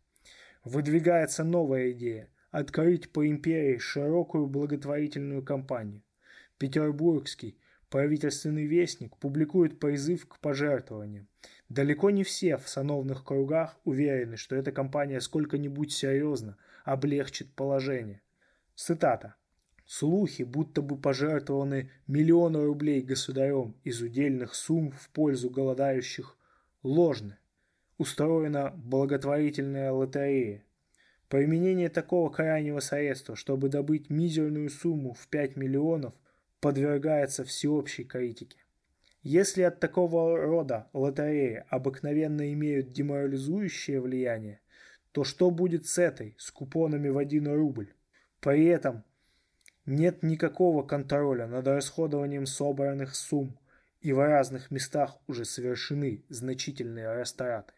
Выдвигается 0.64 1.44
новая 1.44 1.92
идея– 1.92 2.28
открыть 2.50 3.10
по 3.10 3.26
империи 3.26 3.78
широкую 3.78 4.46
благотворительную 4.46 5.42
кампанию. 5.42 6.02
Петербургский 6.58 7.56
правительственный 7.88 8.66
вестник 8.66 9.16
публикует 9.16 9.78
призыв 9.78 10.26
к 10.26 10.38
пожертвованиям. 10.38 11.28
Далеко 11.68 12.10
не 12.10 12.24
все 12.24 12.56
в 12.56 12.68
сановных 12.68 13.24
кругах 13.24 13.78
уверены, 13.84 14.36
что 14.36 14.56
эта 14.56 14.72
кампания 14.72 15.20
сколько-нибудь 15.20 15.92
серьезно 15.92 16.56
облегчит 16.84 17.52
положение. 17.54 18.22
Цитата. 18.74 19.34
Слухи, 19.86 20.44
будто 20.44 20.82
бы 20.82 20.96
пожертвованы 20.96 21.90
миллионы 22.06 22.64
рублей 22.64 23.02
государем 23.02 23.74
из 23.82 24.00
удельных 24.00 24.54
сумм 24.54 24.92
в 24.92 25.10
пользу 25.10 25.50
голодающих, 25.50 26.36
ложны. 26.82 27.38
Устроена 27.98 28.72
благотворительная 28.76 29.90
лотерея, 29.90 30.64
Применение 31.30 31.88
такого 31.88 32.28
крайнего 32.28 32.80
средства, 32.80 33.36
чтобы 33.36 33.68
добыть 33.68 34.10
мизерную 34.10 34.68
сумму 34.68 35.14
в 35.14 35.28
5 35.28 35.54
миллионов, 35.54 36.12
подвергается 36.60 37.44
всеобщей 37.44 38.02
критике. 38.02 38.58
Если 39.22 39.62
от 39.62 39.78
такого 39.78 40.36
рода 40.36 40.88
лотереи 40.92 41.64
обыкновенно 41.68 42.52
имеют 42.52 42.90
деморализующее 42.90 44.00
влияние, 44.00 44.60
то 45.12 45.22
что 45.22 45.52
будет 45.52 45.86
с 45.86 45.98
этой, 45.98 46.34
с 46.36 46.50
купонами 46.50 47.08
в 47.10 47.18
1 47.18 47.54
рубль? 47.54 47.94
При 48.40 48.64
этом 48.64 49.04
нет 49.86 50.24
никакого 50.24 50.82
контроля 50.82 51.46
над 51.46 51.64
расходованием 51.68 52.44
собранных 52.44 53.14
сумм, 53.14 53.56
и 54.00 54.12
в 54.12 54.18
разных 54.18 54.72
местах 54.72 55.16
уже 55.28 55.44
совершены 55.44 56.24
значительные 56.28 57.12
растраты. 57.12 57.72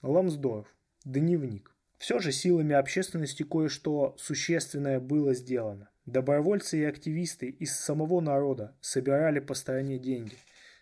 Ламсдорф. 0.00 0.74
Дневник. 1.04 1.73
Все 1.98 2.18
же 2.18 2.32
силами 2.32 2.74
общественности 2.74 3.42
кое-что 3.42 4.14
существенное 4.18 5.00
было 5.00 5.34
сделано. 5.34 5.88
Добровольцы 6.06 6.78
и 6.78 6.84
активисты 6.84 7.48
из 7.48 7.74
самого 7.74 8.20
народа 8.20 8.76
собирали 8.80 9.40
по 9.40 9.54
стороне 9.54 9.98
деньги, 9.98 10.36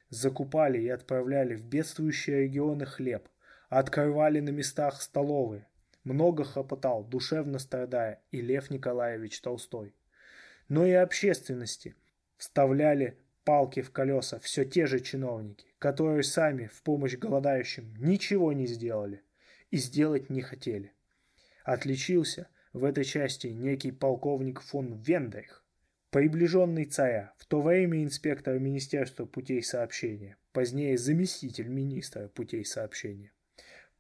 закупали 0.09 0.81
и 0.81 0.89
отправляли 0.89 1.55
в 1.55 1.65
бедствующие 1.65 2.43
регионы 2.43 2.87
хлеб, 2.87 3.29
открывали 3.69 4.41
на 4.41 4.51
местах 4.51 5.01
столовые. 5.01 5.69
Много 6.03 6.43
хлопотал, 6.43 7.05
душевно 7.05 7.61
страдая, 7.61 8.21
и 8.33 8.41
Лев 8.41 8.71
Николаевич 8.71 9.41
Толстой. 9.41 9.95
Но 10.69 10.85
и 10.85 10.93
общественности 10.93 11.95
вставляли 12.37 13.17
палки 13.45 13.83
в 13.83 13.93
колеса 13.93 14.41
все 14.41 14.65
те 14.65 14.87
же 14.87 14.99
чиновники, 14.99 15.67
которые 15.79 16.25
сами 16.25 16.67
в 16.67 16.83
помощь 16.83 17.17
голодающим 17.17 17.95
ничего 17.99 18.53
не 18.53 18.67
сделали 18.67 19.23
и 19.71 19.77
сделать 19.77 20.31
не 20.31 20.41
хотели. 20.41 20.93
Отличился 21.65 22.49
в 22.73 22.85
этой 22.85 23.05
части 23.05 23.49
некий 23.49 23.93
полковник 23.93 24.61
фон 24.61 24.95
Вендейх, 24.95 25.65
приближенный 26.11 26.87
царя, 26.87 27.33
в 27.39 27.47
то 27.47 27.63
время 27.63 28.03
инспектор 28.03 28.59
Министерства 28.59 29.27
путей 29.27 29.63
сообщения, 29.63 30.37
позднее 30.53 30.99
заместитель 30.99 31.69
министра 31.69 32.29
путей 32.29 32.65
сообщения. 32.65 33.33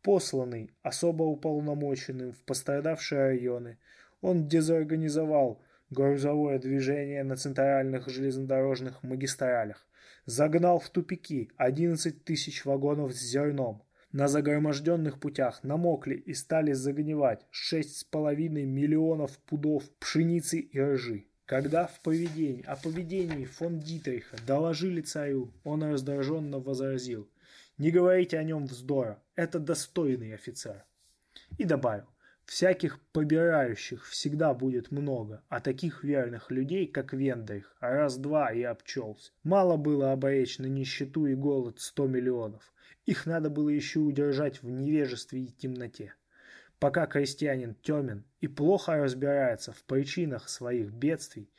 Посланный 0.02 0.72
особо 0.82 1.22
уполномоченным 1.22 2.32
в 2.32 2.42
пострадавшие 2.42 3.20
районы, 3.20 3.78
он 4.20 4.48
дезорганизовал 4.48 5.62
грузовое 5.90 6.58
движение 6.58 7.22
на 7.22 7.36
центральных 7.36 8.08
железнодорожных 8.08 9.02
магистралях, 9.04 9.86
загнал 10.26 10.80
в 10.80 10.90
тупики 10.90 11.50
11 11.56 12.24
тысяч 12.24 12.64
вагонов 12.64 13.12
с 13.12 13.20
зерном, 13.20 13.82
На 14.12 14.28
загроможденных 14.28 15.18
путях 15.18 15.64
намокли 15.64 16.14
и 16.14 16.34
стали 16.34 16.72
загнивать 16.72 17.46
шесть 17.50 17.96
с 17.96 18.04
половиной 18.04 18.66
миллионов 18.66 19.38
пудов 19.38 19.90
пшеницы 19.98 20.58
и 20.58 20.78
ржи. 20.78 21.24
Когда 21.46 21.86
в 21.86 21.98
поведении, 22.00 22.62
о 22.66 22.76
поведении 22.76 23.46
фон 23.46 23.80
Дитриха 23.80 24.36
доложили 24.46 25.00
царю, 25.00 25.50
он 25.64 25.82
раздраженно 25.82 26.58
возразил, 26.58 27.28
«Не 27.78 27.90
говорите 27.90 28.38
о 28.38 28.44
нем 28.44 28.66
вздора, 28.66 29.22
это 29.34 29.58
достойный 29.58 30.34
офицер». 30.34 30.84
И 31.56 31.64
добавил, 31.64 32.06
Всяких 32.44 33.00
побирающих 33.12 34.06
всегда 34.08 34.52
будет 34.52 34.90
много, 34.90 35.42
а 35.48 35.60
таких 35.60 36.04
верных 36.04 36.50
людей, 36.50 36.86
как 36.86 37.12
Вендрих, 37.12 37.74
раз-два 37.80 38.52
и 38.52 38.62
обчелся. 38.62 39.32
Мало 39.42 39.76
было 39.76 40.12
обречь 40.12 40.58
на 40.58 40.66
нищету 40.66 41.26
и 41.26 41.34
голод 41.34 41.80
сто 41.80 42.06
миллионов. 42.06 42.71
Их 43.06 43.26
надо 43.26 43.50
было 43.50 43.68
еще 43.68 44.00
удержать 44.00 44.62
в 44.62 44.70
невежестве 44.70 45.42
и 45.44 45.52
темноте. 45.52 46.14
Пока 46.78 47.06
крестьянин 47.06 47.74
темен 47.76 48.24
и 48.40 48.48
плохо 48.48 48.96
разбирается 48.96 49.72
в 49.72 49.84
причинах 49.84 50.48
своих 50.48 50.92
бедствий, 50.92 51.50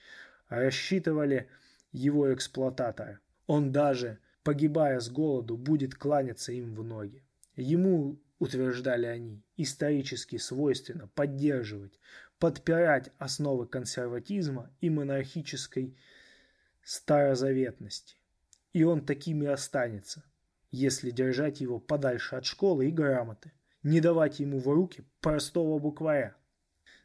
рассчитывали 0.49 1.49
его 1.91 2.33
эксплуататоры. 2.33 3.19
Он 3.47 3.71
даже, 3.71 4.19
погибая 4.43 4.99
с 4.99 5.09
голоду, 5.09 5.57
будет 5.57 5.95
кланяться 5.95 6.51
им 6.51 6.75
в 6.75 6.83
ноги. 6.83 7.23
Ему 7.55 8.19
утверждали 8.39 9.05
они, 9.05 9.41
исторически 9.55 10.37
свойственно 10.37 11.07
поддерживать, 11.15 11.99
подпирать 12.39 13.11
основы 13.17 13.67
консерватизма 13.67 14.69
и 14.81 14.89
монархической 14.89 15.95
старозаветности. 16.83 18.17
И 18.73 18.83
он 18.83 19.05
таким 19.05 19.43
и 19.43 19.45
останется, 19.45 20.23
если 20.73 21.11
держать 21.11 21.61
его 21.61 21.79
подальше 21.79 22.35
от 22.35 22.45
школы 22.45 22.87
и 22.87 22.91
грамоты, 22.91 23.51
не 23.83 24.01
давать 24.01 24.39
ему 24.39 24.57
в 24.59 24.67
руки 24.67 25.05
простого 25.21 25.77
букваря. 25.77 26.35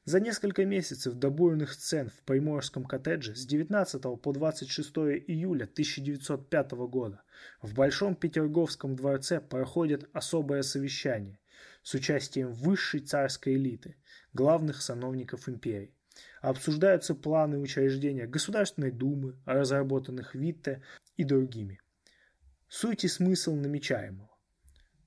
За 0.07 0.21
несколько 0.21 0.65
месяцев 0.65 1.13
до 1.13 1.29
бурных 1.29 1.75
сцен 1.75 2.09
в 2.09 2.23
приморском 2.25 2.85
коттедже 2.85 3.37
с 3.37 3.45
19 3.45 4.23
по 4.23 4.33
26 4.33 4.89
июля 5.27 5.65
1905 5.65 6.71
года 6.89 7.21
в 7.61 7.75
Большом 7.75 8.15
Петерговском 8.15 8.97
дворце 8.97 9.39
проходит 9.39 10.09
особое 10.15 10.63
совещание 10.63 11.39
с 11.83 11.93
участием 11.93 12.55
высшей 12.55 13.01
царской 13.01 13.57
элиты, 13.57 13.97
главных 14.33 14.81
сановников 14.81 15.47
империи. 15.47 15.93
Обсуждаются 16.41 17.15
планы 17.15 17.59
учреждения 17.59 18.27
Государственной 18.27 18.93
Думы, 18.93 19.37
разработанных 19.45 20.35
Витте 20.35 20.83
и 21.19 21.25
другими. 21.25 21.83
Суть 22.69 23.05
и 23.05 23.09
смысл 23.09 23.55
намечаемого 23.55 24.29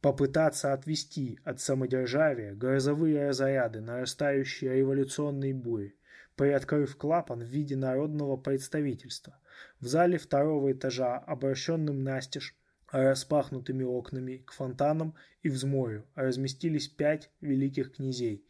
попытаться 0.01 0.73
отвести 0.73 1.39
от 1.43 1.61
самодержавия 1.61 2.55
грозовые 2.55 3.27
разряды 3.27 3.81
нарастающей 3.81 4.67
революционной 4.67 5.53
бури, 5.53 5.95
приоткрыв 6.35 6.97
клапан 6.97 7.41
в 7.43 7.47
виде 7.47 7.75
народного 7.75 8.35
представительства. 8.35 9.39
В 9.79 9.85
зале 9.85 10.17
второго 10.17 10.71
этажа, 10.71 11.19
обращенным 11.19 12.03
настежь, 12.03 12.55
распахнутыми 12.91 13.83
окнами 13.83 14.37
к 14.37 14.51
фонтанам 14.51 15.15
и 15.43 15.49
взморью, 15.49 16.05
разместились 16.15 16.87
пять 16.87 17.29
великих 17.39 17.93
князей 17.93 18.43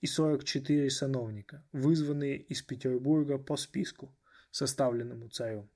и 0.00 0.06
44 0.06 0.90
сановника, 0.90 1.64
вызванные 1.72 2.36
из 2.36 2.62
Петербурга 2.62 3.38
по 3.38 3.56
списку, 3.56 4.12
составленному 4.50 5.28
царем. 5.28 5.68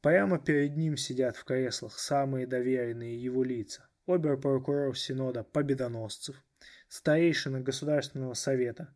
Прямо 0.00 0.38
перед 0.38 0.76
ним 0.76 0.96
сидят 0.96 1.36
в 1.36 1.44
креслах 1.44 1.98
самые 1.98 2.46
доверенные 2.46 3.20
его 3.20 3.42
лица. 3.42 3.88
Обер-прокурор 4.06 4.96
Синода 4.96 5.42
Победоносцев, 5.42 6.42
старейшина 6.88 7.60
Государственного 7.60 8.34
Совета, 8.34 8.94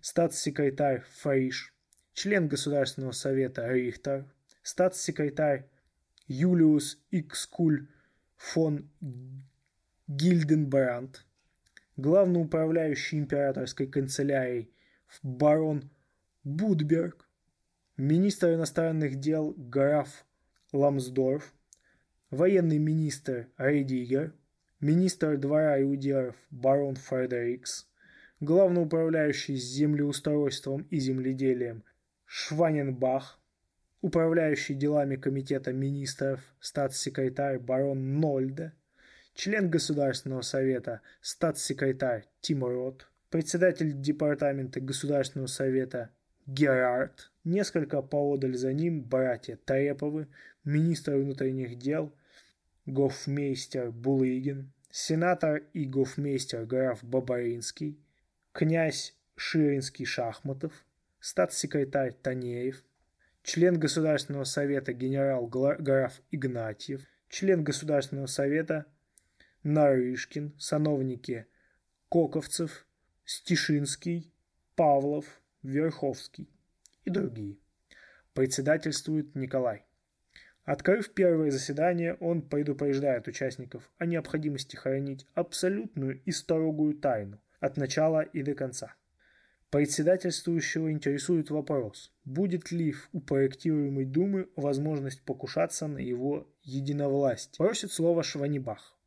статс-секретарь 0.00 1.04
Фриш, 1.20 1.74
член 2.14 2.48
Государственного 2.48 3.12
Совета 3.12 3.68
Рихтер, 3.68 4.24
статс-секретарь 4.62 5.68
Юлиус 6.26 6.98
Икскуль 7.10 7.86
фон 8.36 8.90
Гильденбранд, 10.08 11.24
главноуправляющий 11.96 13.18
императорской 13.18 13.86
канцелярией 13.86 14.72
барон 15.22 15.90
Будберг, 16.44 17.27
министр 17.98 18.54
иностранных 18.54 19.16
дел 19.18 19.54
граф 19.56 20.24
Ламсдорф, 20.72 21.52
военный 22.30 22.78
министр 22.78 23.48
Рейдигер, 23.58 24.34
министр 24.80 25.36
двора 25.36 25.82
иудеев 25.82 26.36
барон 26.50 26.94
Фредерикс, 26.94 27.88
главноуправляющий 28.38 29.56
землеустройством 29.56 30.82
и 30.90 31.00
земледелием 31.00 31.82
Шваненбах, 32.24 33.40
управляющий 34.00 34.74
делами 34.74 35.16
комитета 35.16 35.72
министров 35.72 36.40
статс-секретарь 36.60 37.58
барон 37.58 38.20
Нольде, 38.20 38.74
член 39.34 39.70
Государственного 39.70 40.42
совета 40.42 41.00
статс-секретарь 41.20 42.28
Тимурот, 42.42 43.08
председатель 43.28 44.00
департамента 44.00 44.80
Государственного 44.80 45.48
совета 45.48 46.10
Герард, 46.48 47.30
несколько 47.44 48.00
поодаль 48.00 48.56
за 48.56 48.72
ним 48.72 49.02
братья 49.02 49.58
Треповы, 49.66 50.28
министр 50.64 51.16
внутренних 51.16 51.76
дел 51.76 52.10
гофмейстер 52.86 53.90
Булыгин, 53.90 54.72
сенатор 54.90 55.64
и 55.74 55.84
гофмейстер 55.84 56.64
граф 56.64 57.04
Бабаринский, 57.04 57.98
князь 58.52 59.14
Ширинский-Шахматов, 59.36 60.72
статс-секретарь 61.20 62.14
Танеев, 62.14 62.82
член 63.42 63.78
Государственного 63.78 64.44
совета 64.44 64.94
генерал-граф 64.94 66.22
Игнатьев, 66.30 67.02
член 67.28 67.62
Государственного 67.62 68.26
совета 68.26 68.86
Нарышкин, 69.64 70.54
сановники 70.58 71.46
Коковцев, 72.08 72.86
Стишинский, 73.26 74.32
Павлов, 74.76 75.26
Верховский 75.62 76.48
и 77.04 77.10
другие. 77.10 77.56
Председательствует 78.34 79.34
Николай. 79.34 79.84
Открыв 80.64 81.14
первое 81.14 81.50
заседание, 81.50 82.14
он 82.14 82.42
предупреждает 82.42 83.26
участников 83.26 83.90
о 83.96 84.04
необходимости 84.04 84.76
хранить 84.76 85.26
абсолютную 85.34 86.20
и 86.24 86.30
строгую 86.30 86.94
тайну 86.94 87.40
от 87.58 87.76
начала 87.76 88.20
и 88.20 88.42
до 88.42 88.54
конца. 88.54 88.94
Председательствующего 89.70 90.92
интересует 90.92 91.50
вопрос, 91.50 92.12
будет 92.24 92.70
ли 92.70 92.94
у 93.12 93.20
проектируемой 93.20 94.04
Думы 94.04 94.48
возможность 94.56 95.22
покушаться 95.22 95.86
на 95.86 95.98
его 95.98 96.46
единовластие. 96.62 97.56
Просит 97.58 97.90
слово 97.92 98.22
Шванибах. 98.22 98.97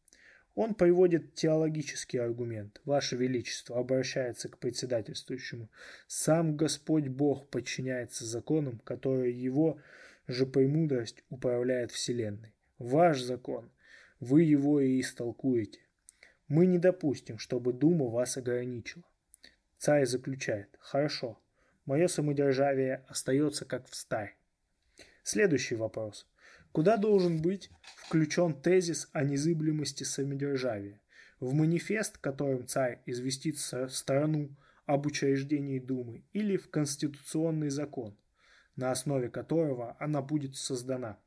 Он 0.56 0.74
приводит 0.74 1.34
теологический 1.34 2.20
аргумент. 2.20 2.82
Ваше 2.84 3.16
Величество 3.16 3.80
обращается 3.80 4.50
к 4.50 4.58
председательствующему. 4.58 5.70
Сам 6.08 6.58
Господь 6.58 7.08
Бог 7.08 7.48
подчиняется 7.50 8.26
законам, 8.26 8.80
которые 8.80 9.32
его 9.32 9.80
же 10.28 10.46
премудрость 10.46 11.24
управляет 11.30 11.92
Вселенной. 11.92 12.54
Ваш 12.80 13.22
закон, 13.22 13.72
вы 14.20 14.44
его 14.44 14.82
и 14.82 15.00
истолкуете. 15.00 15.80
Мы 16.48 16.66
не 16.66 16.80
допустим, 16.80 17.38
чтобы 17.38 17.72
Дума 17.72 18.08
вас 18.08 18.36
ограничила. 18.36 19.04
Царь 19.78 20.06
заключает. 20.06 20.68
Хорошо, 20.80 21.40
мое 21.86 22.08
самодержавие 22.08 23.06
остается 23.08 23.64
как 23.64 23.88
в 23.88 23.96
старе. 23.96 24.36
Следующий 25.24 25.76
вопрос. 25.76 26.28
Куда 26.72 26.96
должен 26.96 27.42
быть 27.42 27.70
включен 27.98 28.54
тезис 28.54 29.10
о 29.12 29.24
незыблемости 29.24 30.04
самодержавия? 30.04 31.02
В 31.40 31.54
манифест, 31.54 32.18
которым 32.18 32.66
царь 32.66 33.02
известит 33.06 33.58
страну 33.58 34.56
об 34.86 35.06
учреждении 35.06 35.80
Думы, 35.80 36.24
или 36.32 36.56
в 36.56 36.70
конституционный 36.70 37.70
закон, 37.70 38.16
на 38.76 38.92
основе 38.92 39.30
которого 39.30 39.98
она 40.00 40.22
будет 40.22 40.56
создана. 40.56 41.18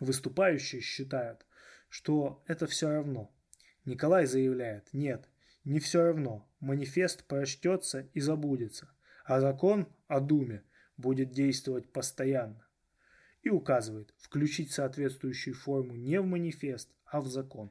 Выступающие 0.00 0.80
считают, 0.80 1.46
что 1.88 2.42
это 2.46 2.66
все 2.66 2.90
равно. 2.90 3.30
Николай 3.84 4.26
заявляет, 4.26 4.88
нет, 4.92 5.28
не 5.64 5.78
все 5.78 6.02
равно, 6.02 6.48
манифест 6.58 7.24
прочтется 7.24 8.08
и 8.14 8.20
забудется, 8.20 8.90
а 9.24 9.40
закон 9.40 9.86
о 10.08 10.20
Думе 10.20 10.64
будет 10.96 11.30
действовать 11.30 11.92
постоянно. 11.92 12.66
И 13.42 13.48
указывает 13.48 14.12
включить 14.18 14.72
соответствующую 14.72 15.54
форму 15.54 15.94
не 15.96 16.20
в 16.20 16.26
манифест, 16.26 16.90
а 17.06 17.20
в 17.20 17.26
закон. 17.26 17.70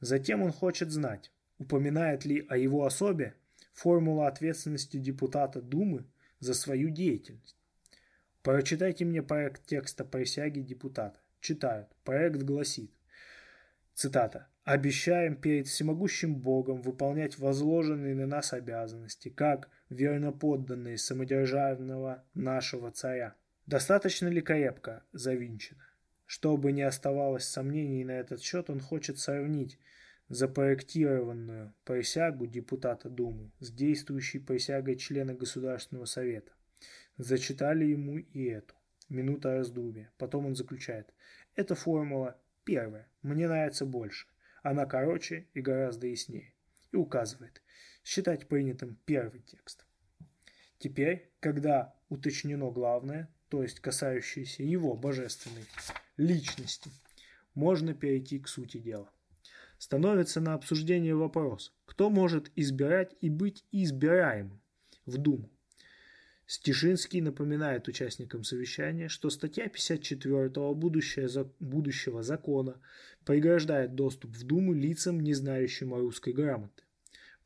Затем 0.00 0.42
он 0.42 0.52
хочет 0.52 0.90
знать, 0.90 1.30
упоминает 1.58 2.24
ли 2.24 2.46
о 2.48 2.56
его 2.56 2.84
особе 2.84 3.34
формула 3.72 4.28
ответственности 4.28 4.96
депутата 4.96 5.60
Думы 5.60 6.06
за 6.38 6.54
свою 6.54 6.90
деятельность. 6.90 7.56
Прочитайте 8.42 9.04
мне 9.04 9.22
проект 9.22 9.66
текста 9.66 10.04
присяги 10.04 10.60
депутата. 10.60 11.18
Читают. 11.40 11.88
Проект 12.04 12.42
гласит, 12.42 12.90
цитата, 13.94 14.48
Обещаем 14.66 15.36
перед 15.36 15.68
всемогущим 15.68 16.34
Богом 16.34 16.82
выполнять 16.82 17.38
возложенные 17.38 18.16
на 18.16 18.26
нас 18.26 18.52
обязанности, 18.52 19.28
как 19.28 19.70
верноподданные 19.90 20.98
самодержавного 20.98 22.24
нашего 22.34 22.90
царя. 22.90 23.36
Достаточно 23.66 24.28
ли 24.28 24.40
крепко 24.42 25.02
завинчено? 25.12 25.82
Чтобы 26.24 26.70
не 26.70 26.82
оставалось 26.82 27.44
сомнений 27.44 28.04
на 28.04 28.12
этот 28.12 28.40
счет, 28.40 28.70
он 28.70 28.78
хочет 28.78 29.18
сравнить 29.18 29.78
запроектированную 30.28 31.74
присягу 31.84 32.46
депутата 32.46 33.08
Думы 33.08 33.50
с 33.58 33.72
действующей 33.72 34.38
присягой 34.38 34.94
члена 34.96 35.34
Государственного 35.34 36.04
Совета. 36.04 36.52
Зачитали 37.16 37.84
ему 37.84 38.18
и 38.18 38.44
эту. 38.44 38.74
Минута 39.08 39.54
раздумья. 39.54 40.12
Потом 40.16 40.46
он 40.46 40.54
заключает. 40.54 41.12
Эта 41.56 41.74
формула 41.74 42.40
первая. 42.64 43.08
Мне 43.22 43.48
нравится 43.48 43.84
больше. 43.84 44.28
Она 44.62 44.86
короче 44.86 45.48
и 45.54 45.60
гораздо 45.60 46.06
яснее. 46.06 46.54
И 46.92 46.96
указывает 46.96 47.62
считать 48.04 48.46
принятым 48.46 48.96
первый 49.06 49.40
текст. 49.40 49.84
Теперь, 50.78 51.32
когда 51.40 51.94
уточнено 52.08 52.70
главное, 52.70 53.28
то 53.56 53.62
есть 53.62 53.80
касающееся 53.80 54.64
его 54.64 54.92
божественной 54.92 55.64
личности, 56.18 56.90
можно 57.54 57.94
перейти 57.94 58.38
к 58.38 58.48
сути 58.48 58.76
дела. 58.76 59.10
Становится 59.78 60.42
на 60.42 60.52
обсуждение 60.52 61.14
вопрос, 61.14 61.72
кто 61.86 62.10
может 62.10 62.50
избирать 62.54 63.16
и 63.22 63.30
быть 63.30 63.64
избираемым 63.72 64.60
в 65.06 65.16
Думу. 65.16 65.48
Стишинский 66.46 67.22
напоминает 67.22 67.88
участникам 67.88 68.44
совещания, 68.44 69.08
что 69.08 69.30
статья 69.30 69.70
54 69.70 70.50
будущего 70.74 72.22
закона 72.22 72.78
преграждает 73.24 73.94
доступ 73.94 74.32
в 74.32 74.44
Думу 74.44 74.74
лицам, 74.74 75.20
не 75.20 75.32
знающим 75.32 75.94
о 75.94 75.98
русской 75.98 76.34
грамоте. 76.34 76.84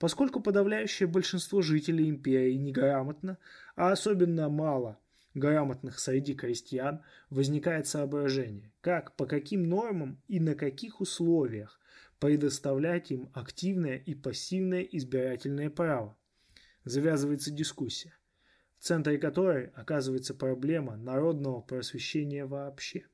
Поскольку 0.01 0.41
подавляющее 0.41 1.07
большинство 1.07 1.63
жителей 1.63 2.09
империи 2.09 2.55
неграмотно, 2.55 3.39
а 3.77 3.93
особенно 3.93 4.49
мало 4.49 4.99
грамотных 5.35 5.99
среди 5.99 6.35
крестьян, 6.35 7.03
возникает 7.29 7.87
соображение, 7.87 8.73
как, 8.81 9.17
по 9.17 9.27
каким 9.27 9.69
нормам 9.69 10.21
и 10.29 10.41
на 10.41 10.55
каких 10.55 11.01
условиях 11.01 11.81
предоставлять 12.19 13.11
им 13.11 13.31
активное 13.35 13.97
и 13.97 14.15
пассивное 14.15 14.83
избирательное 14.83 15.71
право. 15.71 16.17
Завязывается 16.85 17.51
дискуссия 17.51 18.15
в 18.81 18.83
центре 18.83 19.19
которой 19.19 19.67
оказывается 19.75 20.35
проблема 20.35 20.97
народного 20.97 21.61
просвещения 21.61 22.47
вообще. 22.47 23.05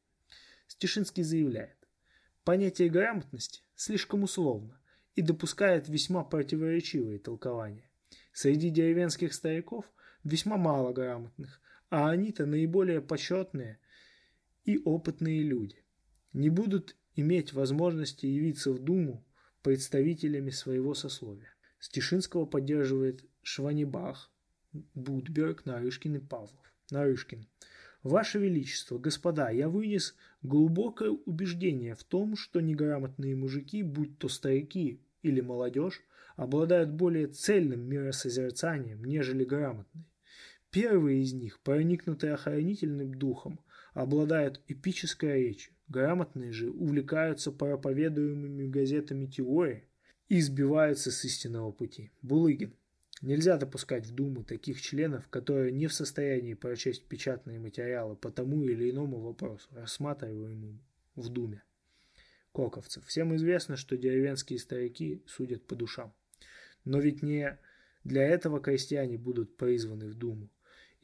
Стешинский 0.68 1.24
заявляет, 1.24 1.76
понятие 2.44 2.88
грамотности 2.88 3.62
слишком 3.74 4.22
условно 4.22 4.80
и 5.16 5.22
допускает 5.22 5.88
весьма 5.88 6.22
противоречивые 6.22 7.18
толкования. 7.18 7.90
Среди 8.32 8.70
деревенских 8.70 9.34
стариков 9.34 9.84
весьма 10.22 10.56
мало 10.56 10.92
грамотных, 10.92 11.60
а 11.90 12.10
они-то 12.10 12.46
наиболее 12.46 13.00
почетные 13.00 13.78
и 14.64 14.78
опытные 14.78 15.42
люди. 15.42 15.84
Не 16.32 16.50
будут 16.50 16.96
иметь 17.14 17.52
возможности 17.52 18.26
явиться 18.26 18.72
в 18.72 18.78
Думу 18.78 19.24
представителями 19.62 20.50
своего 20.50 20.94
сословия. 20.94 21.54
Стешинского 21.78 22.46
поддерживает 22.46 23.24
Шванибах, 23.42 24.30
Будберг, 24.94 25.64
Нарышкин 25.64 26.16
и 26.16 26.18
Павлов. 26.18 26.72
Нарышкин. 26.90 27.46
Ваше 28.02 28.38
Величество, 28.38 28.98
господа, 28.98 29.50
я 29.50 29.68
вынес 29.68 30.14
глубокое 30.42 31.10
убеждение 31.10 31.94
в 31.94 32.04
том, 32.04 32.36
что 32.36 32.60
неграмотные 32.60 33.34
мужики, 33.34 33.82
будь 33.82 34.18
то 34.18 34.28
старики 34.28 35.00
или 35.22 35.40
молодежь, 35.40 36.02
обладают 36.36 36.90
более 36.90 37.26
цельным 37.26 37.80
миросозерцанием, 37.80 39.04
нежели 39.04 39.44
грамотные. 39.44 40.04
Первые 40.76 41.22
из 41.22 41.32
них, 41.32 41.58
проникнутые 41.60 42.34
охранительным 42.34 43.14
духом, 43.14 43.58
обладают 43.94 44.60
эпической 44.68 45.44
речью, 45.44 45.72
грамотные 45.88 46.52
же 46.52 46.68
увлекаются 46.68 47.50
проповедуемыми 47.50 48.66
газетами 48.66 49.24
теории 49.24 49.88
и 50.28 50.38
сбиваются 50.38 51.10
с 51.10 51.24
истинного 51.24 51.72
пути. 51.72 52.10
Булыгин. 52.20 52.74
Нельзя 53.22 53.56
допускать 53.56 54.04
в 54.04 54.14
Думу 54.14 54.44
таких 54.44 54.82
членов, 54.82 55.26
которые 55.28 55.72
не 55.72 55.86
в 55.86 55.94
состоянии 55.94 56.52
прочесть 56.52 57.06
печатные 57.06 57.58
материалы 57.58 58.14
по 58.14 58.30
тому 58.30 58.62
или 58.64 58.90
иному 58.90 59.20
вопросу, 59.20 59.66
рассматриваемому 59.70 60.78
в 61.14 61.30
Думе. 61.30 61.62
Коковцев. 62.52 63.06
Всем 63.06 63.34
известно, 63.36 63.78
что 63.78 63.96
деревенские 63.96 64.58
старики 64.58 65.22
судят 65.24 65.66
по 65.66 65.74
душам. 65.74 66.12
Но 66.84 67.00
ведь 67.00 67.22
не 67.22 67.58
для 68.04 68.24
этого 68.24 68.60
крестьяне 68.60 69.16
будут 69.16 69.56
призваны 69.56 70.08
в 70.08 70.14
Думу. 70.14 70.50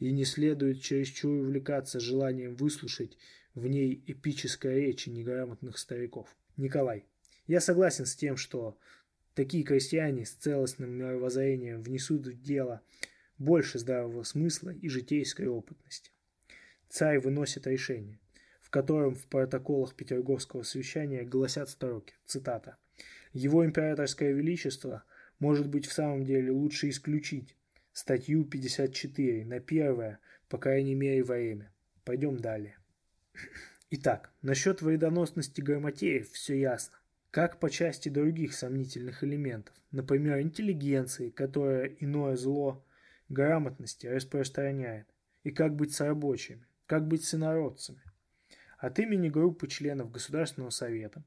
И 0.03 0.13
не 0.13 0.25
следует 0.25 0.81
чересчур 0.81 1.43
увлекаться 1.43 2.01
желанием 2.01 2.57
выслушать 2.57 3.17
в 3.55 3.67
ней 3.67 4.03
эпической 4.07 4.75
речи 4.81 5.09
неграмотных 5.11 5.79
стариков. 5.79 6.35
Николай. 6.57 7.05
Я 7.47 7.61
согласен 7.61 8.07
с 8.07 8.17
тем, 8.17 8.37
что 8.37 8.77
Такие 9.35 9.65
крестьяне 9.65 10.27
с 10.27 10.33
целостным 10.33 10.91
мировоззрением 10.91 11.81
внесут 11.81 12.27
в 12.27 12.43
дело 12.43 12.83
больше 13.39 13.79
здравого 13.79 14.25
смысла 14.25 14.71
и 14.71 14.91
житейской 14.91 15.47
опытности. 15.47 16.11
Царь 16.91 17.19
выносит 17.19 17.67
решение, 17.67 18.19
в 18.61 18.69
котором 18.69 19.15
в 19.15 19.27
протоколах 19.29 19.95
Петерговского 19.95 20.65
совещания 20.65 21.23
гласят 21.23 21.71
строки, 21.71 22.13
цитата, 22.27 22.77
«Его 23.33 23.65
императорское 23.65 24.33
величество 24.33 25.03
может 25.39 25.67
быть 25.67 25.87
в 25.87 25.95
самом 25.95 26.27
деле 26.27 26.51
лучше 26.51 26.91
исключить 26.91 27.57
статью 27.93 28.45
54 28.45 29.45
на 29.45 29.61
первое, 29.61 30.19
по 30.49 30.59
крайней 30.59 30.95
мере, 30.95 31.23
время. 31.23 31.73
Пойдем 32.05 32.39
далее. 32.39 32.77
Итак, 33.91 34.33
насчет 34.43 34.83
вредоносности 34.83 35.61
грамотеев 35.61 36.31
все 36.31 36.59
ясно 36.59 36.99
как 37.33 37.59
по 37.59 37.71
части 37.71 38.11
других 38.11 38.53
сомнительных 38.53 39.25
элементов, 39.25 39.75
например, 39.91 40.41
интеллигенции, 40.41 41.31
которая 41.31 41.87
иное 41.87 42.37
зло 42.37 42.85
грамотности 43.31 44.07
распространяет, 44.07 45.07
и 45.43 45.51
как 45.51 45.75
быть 45.75 45.95
с 45.95 46.01
рабочими, 46.03 46.67
как 46.85 47.09
быть 47.09 47.25
с 47.25 47.35
инородцами. 47.35 48.03
От 48.77 48.99
имени 48.99 49.31
группы 49.31 49.67
членов 49.67 50.13
Государственного 50.13 50.69
совета 50.69 51.25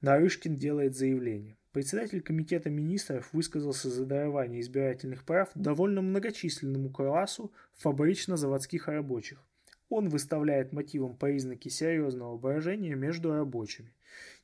Нарышкин 0.00 0.56
делает 0.56 0.96
заявление. 0.96 1.56
Председатель 1.76 2.22
комитета 2.22 2.70
министров 2.70 3.34
высказался 3.34 3.90
за 3.90 4.06
дарование 4.06 4.62
избирательных 4.62 5.24
прав 5.24 5.50
довольно 5.54 6.00
многочисленному 6.00 6.88
классу 6.88 7.52
фабрично-заводских 7.74 8.88
рабочих, 8.88 9.44
он 9.90 10.08
выставляет 10.08 10.72
мотивом 10.72 11.18
признаки 11.18 11.68
серьезного 11.68 12.38
брожения 12.38 12.94
между 12.94 13.34
рабочими. 13.34 13.92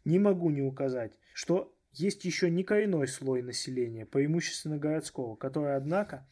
Не 0.05 0.19
могу 0.19 0.51
не 0.51 0.61
указать, 0.61 1.15
что 1.33 1.75
есть 1.95 2.27
еще 2.27 2.51
не 2.51 2.65
коренной 2.65 3.09
слой 3.09 3.41
населения, 3.41 4.05
преимущественно 4.05 4.77
городского, 4.77 5.35
который, 5.35 5.75
однако, 5.75 6.29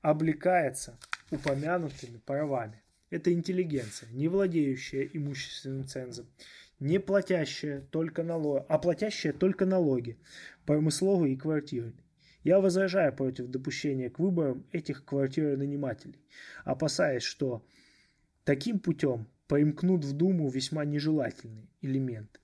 облекается 0.00 0.98
упомянутыми 1.30 2.16
правами. 2.16 2.82
Это 3.10 3.30
интеллигенция, 3.30 4.08
не 4.10 4.28
владеющая 4.28 5.02
имущественным 5.12 5.86
цензом, 5.86 6.28
не 6.80 6.98
платящая 6.98 7.82
только 7.90 8.22
налоги, 8.22 8.64
а 8.68 8.78
платящая 8.78 9.32
только 9.32 9.64
налоги, 9.66 10.18
промысловые 10.66 11.34
и 11.34 11.36
квартирные. 11.36 12.04
Я 12.42 12.60
возражаю 12.60 13.14
против 13.14 13.46
допущения 13.48 14.10
к 14.10 14.18
выборам 14.18 14.66
этих 14.72 15.04
квартиронанимателей, 15.04 16.18
опасаясь, 16.64 17.22
что 17.22 17.62
Таким 18.44 18.80
путем 18.80 19.28
поимкнут 19.46 20.04
в 20.04 20.12
Думу 20.12 20.48
весьма 20.48 20.84
нежелательный 20.84 21.68
элемент. 21.82 22.40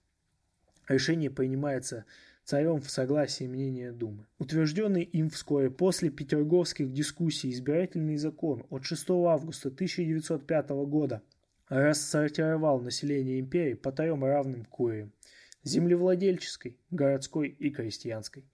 Решение 0.89 1.31
принимается 1.31 2.05
царем 2.45 2.81
в 2.81 2.91
согласии 2.91 3.49
мнения 3.49 3.93
Думы. 3.93 4.27
Утвержденный 4.39 5.03
им 5.03 5.31
вскоре 5.31 5.71
после 5.71 6.11
петерговских 6.11 6.93
дискуссий 6.93 7.51
избирательный 7.51 8.19
закон 8.19 8.67
от 8.69 8.85
6 8.85 9.11
августа 9.11 9.69
1905 9.69 10.69
года 10.87 11.23
рассортировал 11.69 12.81
население 12.81 13.41
империи 13.41 13.75
по 13.75 13.93
трем 13.93 14.25
равным 14.25 14.65
куриям– 14.65 15.13
землевладельческой, 15.65 16.79
городской 16.91 17.49
и 17.49 17.71
крестьянской. 17.71 18.45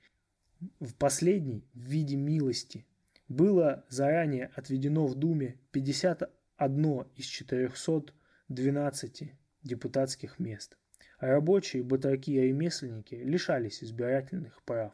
В 0.80 0.94
последней, 0.94 1.66
в 1.74 1.80
виде 1.80 2.16
милости, 2.16 2.86
было 3.28 3.84
заранее 3.88 4.50
отведено 4.54 5.06
в 5.06 5.14
Думе 5.14 5.58
50 5.72 6.30
одно 6.56 7.10
из 7.16 7.26
412 7.26 9.32
депутатских 9.62 10.38
мест. 10.38 10.78
Рабочие, 11.18 11.82
батраки 11.82 12.32
и 12.32 12.40
ремесленники 12.40 13.14
лишались 13.14 13.84
избирательных 13.84 14.62
прав. 14.62 14.92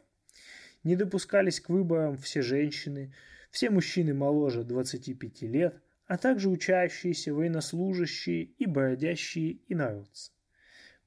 Не 0.83 0.95
допускались 0.95 1.59
к 1.59 1.69
выборам 1.69 2.17
все 2.17 2.41
женщины, 2.41 3.13
все 3.51 3.69
мужчины 3.69 4.13
моложе 4.13 4.63
25 4.63 5.41
лет, 5.43 5.81
а 6.09 6.17
также 6.17 6.49
учащиеся 6.49 7.35
военнослужащие 7.35 8.45
и 8.57 8.65
бродящие 8.65 9.59
инородцы. 9.67 10.31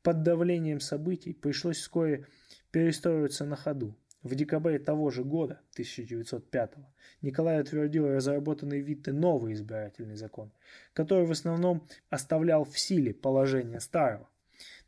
Под 0.00 0.22
давлением 0.22 0.78
событий 0.78 1.32
пришлось 1.32 1.78
вскоре 1.78 2.28
перестроиться 2.70 3.44
на 3.44 3.56
ходу. 3.56 3.98
В 4.22 4.36
декабре 4.36 4.78
того 4.78 5.10
же 5.10 5.24
года, 5.24 5.60
1905 5.72 6.74
Николай 7.20 7.60
утвердил 7.60 8.08
разработанный 8.08 8.80
Витте 8.80 9.10
новый 9.10 9.54
избирательный 9.54 10.14
закон, 10.14 10.52
который 10.92 11.26
в 11.26 11.32
основном 11.32 11.84
оставлял 12.08 12.64
в 12.64 12.78
силе 12.78 13.12
положение 13.12 13.80
старого, 13.80 14.30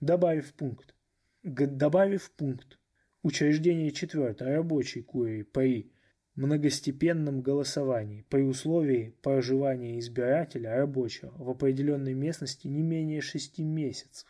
добавив 0.00 0.54
пункт. 0.54 0.94
Добавив 1.42 2.30
пункт. 2.30 2.78
Учреждение 3.24 3.90
четвертой 3.90 4.54
рабочей 4.54 5.02
курии 5.02 5.42
при 5.42 5.90
многостепенном 6.36 7.42
голосовании 7.42 8.26
при 8.28 8.42
условии 8.42 9.14
проживания 9.22 9.98
избирателя 9.98 10.74
рабочего 10.74 11.32
в 11.36 11.48
определенной 11.48 12.14
местности 12.14 12.66
не 12.66 12.82
менее 12.82 13.20
шести 13.20 13.62
месяцев. 13.62 14.26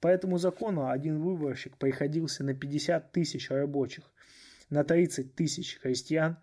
По 0.00 0.08
этому 0.08 0.38
закону 0.38 0.88
один 0.88 1.20
выборщик 1.20 1.76
приходился 1.76 2.44
на 2.44 2.54
50 2.54 3.12
тысяч 3.12 3.50
рабочих, 3.50 4.04
на 4.70 4.84
30 4.84 5.34
тысяч 5.34 5.78
крестьян, 5.78 6.38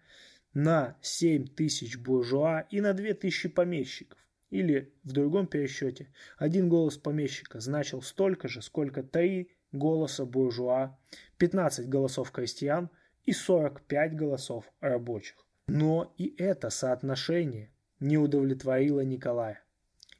на 0.53 0.97
7 1.01 1.47
тысяч 1.47 1.97
буржуа 1.97 2.67
и 2.69 2.81
на 2.81 2.93
2 2.93 3.13
тысячи 3.13 3.49
помещиков. 3.49 4.19
Или, 4.49 4.93
в 5.03 5.11
другом 5.11 5.47
пересчете, 5.47 6.07
один 6.37 6.69
голос 6.69 6.97
помещика 6.97 7.59
значил 7.59 8.01
столько 8.01 8.47
же, 8.47 8.61
сколько 8.61 9.03
3 9.03 9.49
голоса 9.71 10.25
буржуа, 10.25 10.97
15 11.37 11.89
голосов 11.89 12.31
крестьян 12.31 12.89
и 13.27 13.33
45 13.33 14.15
голосов 14.15 14.65
рабочих. 14.79 15.45
Но 15.67 16.11
и 16.17 16.33
это 16.37 16.71
соотношение 16.71 17.69
не 17.99 18.17
удовлетворило 18.17 19.01
Николая. 19.01 19.61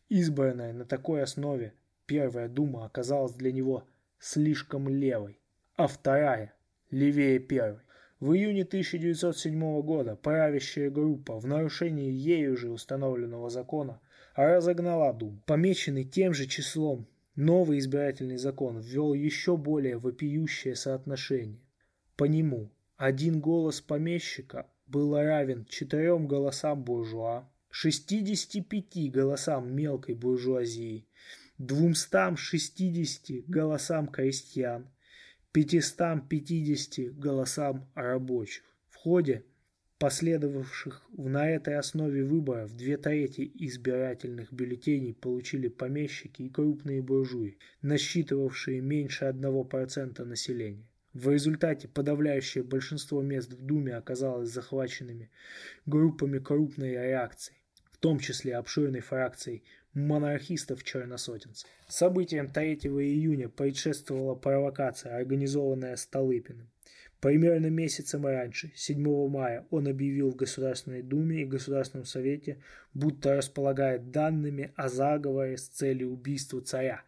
Избранная 0.10 0.74
на 0.74 0.86
такой 0.86 1.24
основе 1.24 1.74
Первая 2.08 2.48
дума 2.48 2.86
оказалась 2.86 3.34
для 3.34 3.52
него 3.52 3.84
слишком 4.18 4.88
левой, 4.88 5.42
а 5.76 5.88
вторая– 5.88 6.54
левее 6.90 7.38
первой. 7.40 7.82
В 8.22 8.32
июне 8.32 8.64
1907 8.64 9.82
года 9.82 10.16
правящая 10.16 10.90
группа 10.90 11.38
в 11.38 11.46
нарушении 11.46 12.10
ею 12.10 12.56
же 12.56 12.70
установленного 12.70 13.50
закона 13.50 14.00
разогнала 14.36 15.14
Думу. 15.14 15.44
Помеченный 15.46 16.06
тем 16.06 16.34
же 16.34 16.46
числом 16.46 17.08
новый 17.36 17.80
избирательный 17.80 18.38
закон 18.38 18.80
ввел 18.80 19.14
еще 19.14 19.58
более 19.58 19.98
вопиющее 19.98 20.76
соотношение. 20.76 21.60
По 22.16 22.24
нему 22.24 22.70
один 22.98 23.40
голос 23.40 23.82
помещика 23.82 24.69
был 24.86 25.15
равен 25.15 25.65
четырем 25.65 26.28
голосам 26.28 26.84
буржуа, 26.84 27.49
65 27.69 29.11
голосам 29.11 29.74
мелкой 29.74 30.15
буржуазии– 30.15 31.07
260 31.57 33.48
голосам 33.48 34.07
крестьян, 34.07 34.88
550 35.53 37.18
голосам 37.18 37.90
рабочих. 37.95 38.64
В 38.90 38.95
ходе 38.95 39.44
последовавших 39.98 41.03
на 41.18 41.49
этой 41.49 41.78
основе 41.78 42.24
выборов 42.24 42.76
две 42.76 42.98
трети 42.98 43.52
избирательных 43.56 44.53
бюллетеней 44.53 45.15
получили 45.15 45.68
помещики 45.68 46.44
и 46.44 46.49
крупные 46.49 47.02
буржуи, 47.02 47.57
насчитывавшие 47.82 48.82
меньше 48.82 49.26
1% 49.26 50.24
населения. 50.24 50.87
В 51.18 51.31
результате 51.31 51.88
подавляющее 51.88 52.64
большинство 52.64 53.23
мест 53.23 53.52
в 53.52 53.65
Думе 53.65 53.95
оказалось 53.95 54.52
захваченными 54.52 55.31
группами 55.88 56.38
крупной 56.38 56.91
реакции, 56.91 57.56
в 57.91 57.98
том 57.98 58.19
числе 58.19 58.56
обширной 58.56 58.99
фракцией 58.99 59.64
монархистов-черносотенцев. 59.95 61.68
Событиям 61.88 62.49
3 62.49 62.76
июня 62.76 63.49
предшествовала 63.49 64.35
провокация, 64.35 65.18
организованная 65.18 65.95
Столыпиным. 65.95 66.69
Примерно 67.19 67.72
месяцем 67.72 68.27
раньше, 68.27 68.72
7 68.76 69.27
мая, 69.27 69.65
он 69.72 69.88
объявил 69.88 70.30
в 70.30 70.35
Государственной 70.35 71.02
Думе 71.02 71.41
и 71.41 71.45
Государственном 71.45 72.06
Совете, 72.06 72.61
будто 72.94 73.35
располагает 73.35 74.11
данными 74.11 74.72
о 74.76 74.88
заговоре 74.88 75.57
с 75.57 75.68
целью 75.68 76.11
убийства 76.11 76.61
царя, 76.61 77.02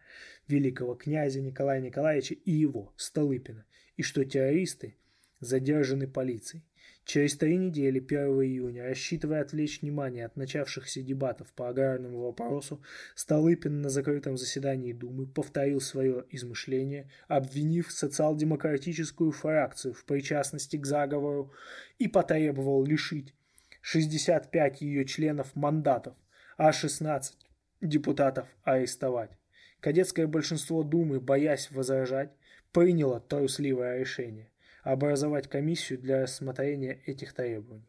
великого 0.48 0.96
князя 0.96 1.40
Николая 1.40 1.80
Николаевича 1.80 2.34
и 2.34 2.50
его, 2.50 2.92
Столыпина, 2.96 3.64
и 4.00 4.02
что 4.02 4.24
террористы 4.24 4.94
задержаны 5.40 6.08
полицией. 6.08 6.64
Через 7.04 7.36
три 7.36 7.58
недели, 7.58 7.98
1 7.98 8.18
июня, 8.42 8.84
рассчитывая 8.84 9.42
отвлечь 9.42 9.82
внимание 9.82 10.24
от 10.24 10.36
начавшихся 10.36 11.02
дебатов 11.02 11.52
по 11.52 11.68
аграрному 11.68 12.22
вопросу, 12.22 12.82
Столыпин 13.14 13.82
на 13.82 13.90
закрытом 13.90 14.38
заседании 14.38 14.94
Думы 14.94 15.26
повторил 15.26 15.82
свое 15.82 16.24
измышление, 16.30 17.10
обвинив 17.28 17.92
социал-демократическую 17.92 19.32
фракцию 19.32 19.92
в 19.92 20.06
причастности 20.06 20.78
к 20.78 20.86
заговору 20.86 21.52
и 21.98 22.08
потребовал 22.08 22.82
лишить 22.86 23.34
65 23.82 24.80
ее 24.80 25.04
членов 25.04 25.54
мандатов, 25.54 26.14
а 26.56 26.72
16 26.72 27.36
депутатов 27.82 28.48
арестовать. 28.62 29.32
Кадетское 29.80 30.26
большинство 30.26 30.84
Думы, 30.84 31.20
боясь 31.20 31.70
возражать, 31.70 32.32
приняло 32.72 33.20
трусливое 33.20 33.98
решение 33.98 34.50
образовать 34.82 35.48
комиссию 35.48 35.98
для 35.98 36.22
рассмотрения 36.22 37.02
этих 37.06 37.32
требований. 37.34 37.88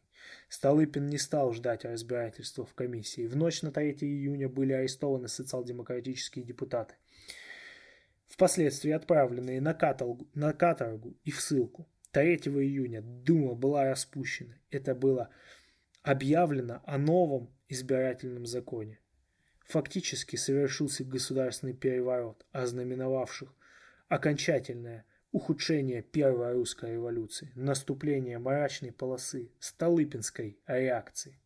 Столыпин 0.50 1.08
не 1.08 1.18
стал 1.18 1.54
ждать 1.54 1.86
разбирательства 1.86 2.66
в 2.66 2.74
комиссии. 2.74 3.28
В 3.28 3.36
ночь 3.36 3.62
на 3.62 3.72
3 3.72 3.94
июня 4.02 4.50
были 4.50 4.74
арестованы 4.74 5.28
социал-демократические 5.28 6.44
депутаты, 6.44 6.96
впоследствии 8.28 8.92
отправленные 8.92 9.62
на 9.62 9.74
каторгу, 9.74 10.28
на 10.34 10.54
каторгу 10.54 11.16
и 11.24 11.32
в 11.32 11.40
ссылку. 11.42 11.88
3 12.12 12.36
июня 12.36 13.02
Дума 13.02 13.56
была 13.56 13.90
распущена. 13.90 14.56
Это 14.70 14.94
было 14.94 15.30
объявлено 16.04 16.82
о 16.86 16.98
новом 16.98 17.50
избирательном 17.70 18.46
законе. 18.46 19.00
Фактически 19.66 20.36
совершился 20.36 21.06
государственный 21.06 21.74
переворот, 21.74 22.46
ознаменовавших 22.52 23.56
окончательное 24.12 25.06
ухудшение 25.32 26.02
Первой 26.02 26.52
русской 26.52 26.92
революции, 26.92 27.54
наступление 27.56 28.40
мрачной 28.40 28.92
полосы 28.92 29.54
Столыпинской 29.58 30.60
реакции. 30.68 31.40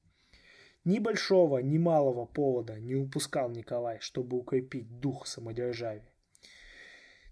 Ни 0.84 0.98
большого, 0.98 1.60
ни 1.60 1.78
малого 1.78 2.26
повода 2.26 2.80
не 2.80 2.96
упускал 2.96 3.52
Николай, 3.52 4.00
чтобы 4.00 4.40
укрепить 4.40 5.00
дух 5.00 5.28
самодержавия. 5.28 6.12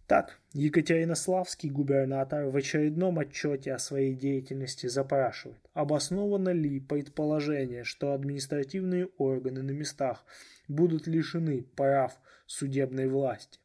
Так, 0.05 0.39
Екатеринославский 0.51 1.71
губернатор 1.71 2.45
в 2.45 2.55
очередном 2.55 3.17
отчете 3.17 3.73
о 3.73 3.79
своей 3.79 4.13
деятельности 4.13 4.85
запрашивает, 4.85 5.67
обосновано 5.73 6.49
ли 6.49 6.79
предположение, 6.79 7.83
что 7.83 8.13
административные 8.13 9.07
органы 9.17 9.63
на 9.63 9.71
местах 9.71 10.25
будут 10.67 11.07
лишены 11.07 11.63
прав 11.75 12.13
судебной 12.45 13.07
власти. 13.07 13.62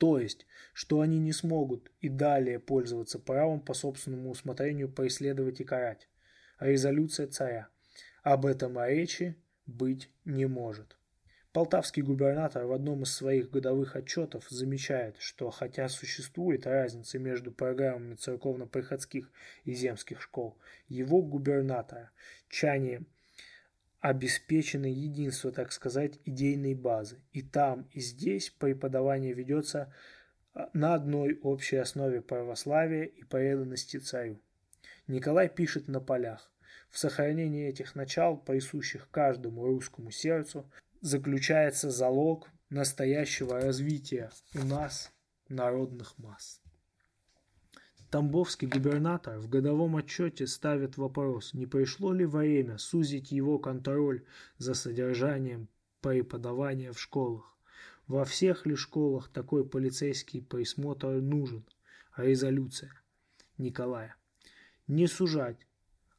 То 0.00 0.18
есть, 0.18 0.46
что 0.72 1.02
они 1.02 1.18
не 1.18 1.30
смогут 1.30 1.92
и 2.00 2.08
далее 2.08 2.58
пользоваться 2.58 3.18
правом 3.18 3.60
по 3.60 3.74
собственному 3.74 4.30
усмотрению 4.30 4.90
преследовать 4.90 5.60
и 5.60 5.64
карать. 5.64 6.08
Резолюция 6.58 7.26
царя. 7.26 7.68
Об 8.22 8.46
этом 8.46 8.82
речи 8.82 9.36
быть 9.66 10.10
не 10.24 10.46
может. 10.46 10.96
Полтавский 11.52 12.00
губернатор 12.02 12.64
в 12.64 12.72
одном 12.72 13.02
из 13.02 13.12
своих 13.12 13.50
годовых 13.50 13.94
отчетов 13.94 14.46
замечает, 14.48 15.16
что 15.18 15.50
хотя 15.50 15.86
существует 15.90 16.66
разница 16.66 17.18
между 17.18 17.52
программами 17.52 18.14
церковно-приходских 18.14 19.30
и 19.64 19.74
земских 19.74 20.22
школ, 20.22 20.56
его 20.88 21.20
губернатора 21.20 22.10
чанием 22.48 23.06
обеспечено 24.00 24.86
единство, 24.86 25.52
так 25.52 25.72
сказать, 25.72 26.18
идейной 26.24 26.74
базы. 26.74 27.20
И 27.32 27.42
там, 27.42 27.88
и 27.92 28.00
здесь 28.00 28.50
преподавание 28.50 29.34
ведется 29.34 29.92
а, 30.54 30.70
на 30.72 30.94
одной 30.94 31.38
общей 31.42 31.76
основе 31.76 32.22
православия 32.22 33.04
и 33.04 33.22
преданности 33.22 33.98
царю. 33.98 34.40
Николай 35.06 35.48
пишет 35.48 35.88
на 35.88 36.00
полях. 36.00 36.50
В 36.88 36.98
сохранении 36.98 37.68
этих 37.68 37.94
начал, 37.94 38.36
присущих 38.36 39.08
каждому 39.10 39.66
русскому 39.66 40.10
сердцу, 40.10 40.70
заключается 41.00 41.90
залог 41.90 42.48
настоящего 42.68 43.60
развития 43.60 44.30
у 44.54 44.64
нас 44.64 45.12
народных 45.48 46.16
масс. 46.18 46.59
Тамбовский 48.10 48.66
губернатор 48.66 49.38
в 49.38 49.48
годовом 49.48 49.94
отчете 49.94 50.48
ставит 50.48 50.96
вопрос, 50.96 51.54
не 51.54 51.66
пришло 51.66 52.12
ли 52.12 52.24
время 52.24 52.76
сузить 52.76 53.30
его 53.30 53.60
контроль 53.60 54.24
за 54.58 54.74
содержанием 54.74 55.68
преподавания 56.00 56.90
в 56.92 56.98
школах. 56.98 57.56
Во 58.08 58.24
всех 58.24 58.66
ли 58.66 58.74
школах 58.74 59.28
такой 59.28 59.64
полицейский 59.64 60.42
присмотр 60.42 61.20
нужен? 61.20 61.64
Резолюция 62.16 63.00
Николая. 63.58 64.16
Не 64.88 65.06
сужать, 65.06 65.68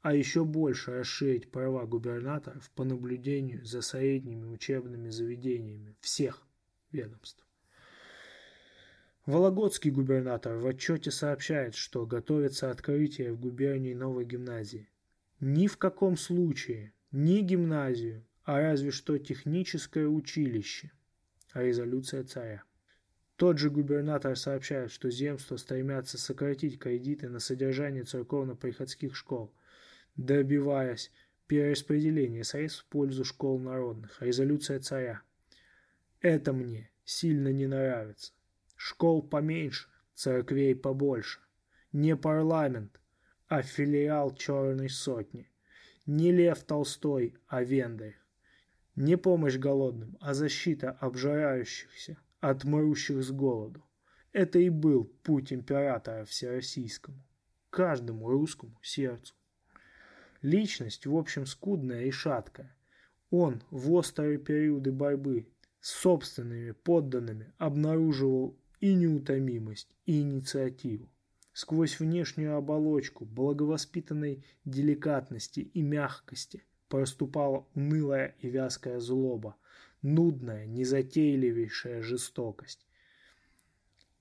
а 0.02 0.16
еще 0.16 0.46
больше 0.46 1.00
расширить 1.00 1.52
права 1.52 1.86
губернаторов 1.86 2.72
по 2.72 2.86
наблюдению 2.86 3.66
за 3.66 3.82
средними 3.82 4.46
учебными 4.46 5.10
заведениями 5.10 5.98
всех 6.00 6.48
ведомств. 6.94 7.46
Вологодский 9.28 9.92
губернатор 9.92 10.58
в 10.58 10.66
отчете 10.66 11.12
сообщает, 11.12 11.76
что 11.76 12.08
готовится 12.08 12.72
открытие 12.72 13.34
в 13.34 13.40
губернии 13.40 13.94
новой 13.94 14.26
гимназии. 14.26 14.90
Ни 15.40 15.68
в 15.68 15.78
каком 15.78 16.18
случае, 16.18 16.94
ни 17.12 17.42
гимназию, 17.42 18.26
а 18.44 18.60
разве 18.60 18.90
что 18.90 19.20
техническое 19.20 20.08
училище. 20.08 20.92
Резолюция 21.54 22.24
царя. 22.24 22.64
Тот 23.36 23.60
же 23.60 23.70
губернатор 23.70 24.36
сообщает, 24.36 24.92
что 24.92 25.12
земства 25.12 25.58
стремятся 25.58 26.18
сократить 26.18 26.80
кредиты 26.80 27.30
на 27.30 27.40
содержание 27.40 28.04
церковно-приходских 28.04 29.16
школ, 29.16 29.54
добиваясь 30.16 31.12
перераспределения 31.46 32.44
средств 32.44 32.84
в 32.84 32.86
пользу 32.86 33.24
школ 33.24 33.60
народных. 33.60 34.20
Резолюция 34.22 34.80
царя. 34.80 35.22
Это 36.22 36.54
мне 36.54 36.90
сильно 37.04 37.50
не 37.50 37.68
нравится. 37.68 38.34
Школ 38.84 39.22
поменьше, 39.22 39.88
церквей 40.16 40.76
побольше. 40.76 41.40
Не 41.92 42.16
парламент, 42.16 43.00
а 43.48 43.62
филиал 43.62 44.34
Черной 44.34 44.90
Сотни. 44.90 45.52
Не 46.08 46.32
Лев 46.32 46.64
Толстой, 46.64 47.36
а 47.48 47.62
Вендарь. 47.62 48.18
Не 48.96 49.18
помощь 49.18 49.58
голодным, 49.58 50.18
а 50.20 50.34
защита 50.34 50.98
обжирающихся, 51.00 52.18
отмрущих 52.40 53.24
с 53.24 53.30
голоду. 53.30 53.86
Это 54.34 54.58
и 54.58 54.70
был 54.70 55.04
путь 55.22 55.54
императора 55.54 56.26
всероссийскому, 56.26 57.24
каждому 57.70 58.32
русскому 58.32 58.80
сердцу. 58.82 59.36
Личность, 60.42 61.06
в 61.06 61.16
общем, 61.16 61.46
скудная 61.46 62.06
и 62.06 62.12
шаткая. 62.12 62.76
Он 63.30 63.62
в 63.70 63.92
острые 63.94 64.40
периоды 64.40 64.92
борьбы 64.92 65.48
с 65.82 65.92
собственными 65.92 66.72
подданными 66.72 67.54
обнаруживал 67.60 68.58
и 68.82 68.94
неутомимость, 68.94 69.88
и 70.06 70.20
инициативу. 70.20 71.08
Сквозь 71.54 72.00
внешнюю 72.00 72.56
оболочку 72.56 73.26
благовоспитанной 73.26 74.44
деликатности 74.66 75.60
и 75.60 75.82
мягкости 75.82 76.64
проступала 76.90 77.68
унылая 77.76 78.36
и 78.40 78.50
вязкая 78.50 79.00
злоба, 79.00 79.56
нудная, 80.02 80.66
незатейливейшая 80.66 82.02
жестокость. 82.02 82.86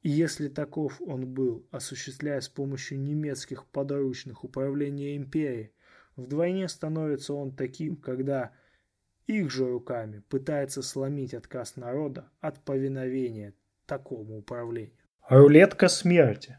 И 0.03 0.11
если 0.11 0.49
таков 0.49 1.01
он 1.01 1.27
был, 1.27 1.67
осуществляя 1.71 2.41
с 2.41 2.49
помощью 2.49 3.01
немецких 3.01 3.67
подручных 3.67 4.45
управление 4.45 5.17
империей, 5.17 5.73
вдвойне 6.17 6.69
становится 6.69 7.33
он 7.35 7.55
таким, 7.55 7.97
когда 7.97 8.53
их 9.27 9.51
же 9.51 9.69
руками 9.69 10.23
пытается 10.29 10.83
сломить 10.83 11.35
отказ 11.35 11.77
народа 11.77 12.29
от 12.41 12.65
повиновения 12.65 13.55
такому 13.91 14.39
управлению. 14.39 14.93
Рулетка 15.29 15.89
смерти. 15.89 16.59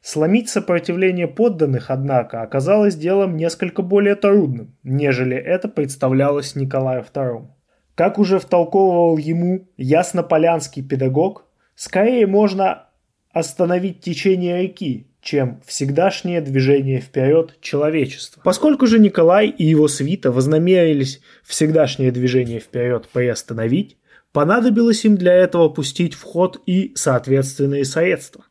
Сломить 0.00 0.48
сопротивление 0.48 1.28
подданных, 1.28 1.90
однако, 1.90 2.40
оказалось 2.40 2.96
делом 2.96 3.36
несколько 3.36 3.82
более 3.82 4.14
трудным, 4.14 4.74
нежели 4.82 5.36
это 5.36 5.68
представлялось 5.68 6.54
Николаю 6.56 7.02
II. 7.02 7.48
Как 7.94 8.18
уже 8.18 8.38
втолковывал 8.38 9.18
ему 9.18 9.68
яснополянский 9.76 10.82
педагог, 10.82 11.44
скорее 11.74 12.26
можно 12.26 12.86
остановить 13.30 14.00
течение 14.00 14.62
реки, 14.62 15.08
чем 15.20 15.60
всегдашнее 15.66 16.40
движение 16.40 17.00
вперед 17.00 17.58
человечества. 17.60 18.40
Поскольку 18.42 18.86
же 18.86 18.98
Николай 18.98 19.48
и 19.48 19.64
его 19.64 19.88
свита 19.88 20.32
вознамерились 20.32 21.20
всегдашнее 21.44 22.10
движение 22.10 22.60
вперед 22.60 23.06
приостановить, 23.12 23.98
Понадобилось 24.32 25.04
им 25.04 25.16
для 25.16 25.32
этого 25.34 25.68
пустить 25.68 26.14
в 26.14 26.22
ход 26.22 26.60
и 26.66 26.92
соответственные 26.94 27.84
средства. 27.84 28.44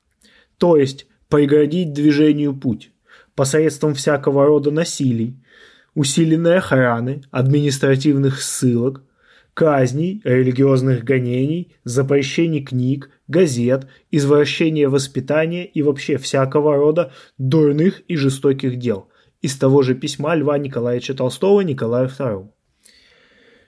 То 0.57 0.75
есть 0.75 1.07
преградить 1.29 1.93
движению 1.93 2.55
путь 2.55 2.91
посредством 3.35 3.93
всякого 3.93 4.45
рода 4.45 4.71
насилий, 4.71 5.37
усиленной 5.93 6.57
охраны, 6.57 7.21
административных 7.29 8.41
ссылок, 8.41 9.03
казней, 9.53 10.21
религиозных 10.23 11.03
гонений, 11.03 11.75
запрещений 11.83 12.63
книг, 12.63 13.11
газет, 13.27 13.87
извращения 14.11 14.89
воспитания 14.89 15.65
и 15.65 15.81
вообще 15.83 16.17
всякого 16.17 16.75
рода 16.75 17.11
дурных 17.37 18.01
и 18.07 18.15
жестоких 18.15 18.77
дел 18.77 19.09
из 19.41 19.55
того 19.55 19.81
же 19.83 19.93
письма 19.95 20.35
Льва 20.35 20.57
Николаевича 20.57 21.13
Толстого 21.13 21.61
Николаю 21.61 22.07
II. 22.07 22.49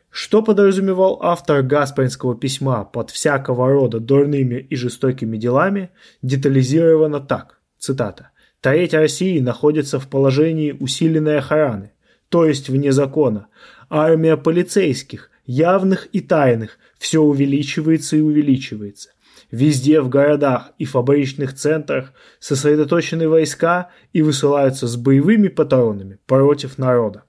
Что 0.09 0.41
подразумевал 0.41 1.19
автор 1.21 1.61
Гаспаринского 1.61 2.35
письма 2.35 2.83
под 2.83 3.11
всякого 3.11 3.69
рода 3.69 3.99
дурными 3.99 4.55
и 4.55 4.75
жестокими 4.75 5.37
делами, 5.37 5.91
детализировано 6.21 7.19
так, 7.19 7.59
цитата, 7.77 8.31
«Треть 8.59 8.93
России 8.93 9.39
находится 9.39 9.99
в 9.99 10.07
положении 10.07 10.75
усиленной 10.77 11.37
охраны, 11.37 11.91
то 12.29 12.45
есть 12.45 12.69
вне 12.69 12.91
закона. 12.91 13.47
Армия 13.89 14.35
полицейских, 14.35 15.29
явных 15.45 16.07
и 16.11 16.21
тайных, 16.21 16.77
все 16.97 17.21
увеличивается 17.21 18.17
и 18.17 18.21
увеличивается. 18.21 19.11
Везде 19.51 20.01
в 20.01 20.09
городах 20.09 20.71
и 20.77 20.85
фабричных 20.85 21.55
центрах 21.55 22.13
сосредоточены 22.39 23.29
войска 23.29 23.89
и 24.13 24.21
высылаются 24.21 24.87
с 24.87 24.95
боевыми 24.95 25.47
патронами 25.47 26.19
против 26.25 26.77
народа. 26.77 27.23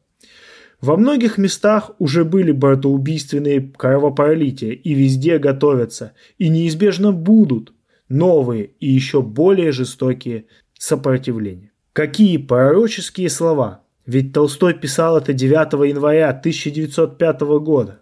Во 0.81 0.97
многих 0.97 1.37
местах 1.37 1.91
уже 1.99 2.25
были 2.25 2.53
братоубийственные 2.53 3.61
кровопролития 3.61 4.73
и 4.73 4.95
везде 4.95 5.39
готовятся, 5.39 6.13
и 6.39 6.49
неизбежно 6.49 7.13
будут 7.13 7.75
новые 8.09 8.71
и 8.81 8.89
еще 8.89 9.21
более 9.21 9.73
жестокие 9.73 10.47
сопротивления. 10.79 11.73
Какие 11.93 12.39
пророческие 12.39 13.29
слова! 13.29 13.83
Ведь 14.07 14.33
Толстой 14.33 14.75
писал 14.75 15.19
это 15.19 15.33
9 15.33 15.89
января 15.89 16.31
1905 16.31 17.41
года, 17.61 18.01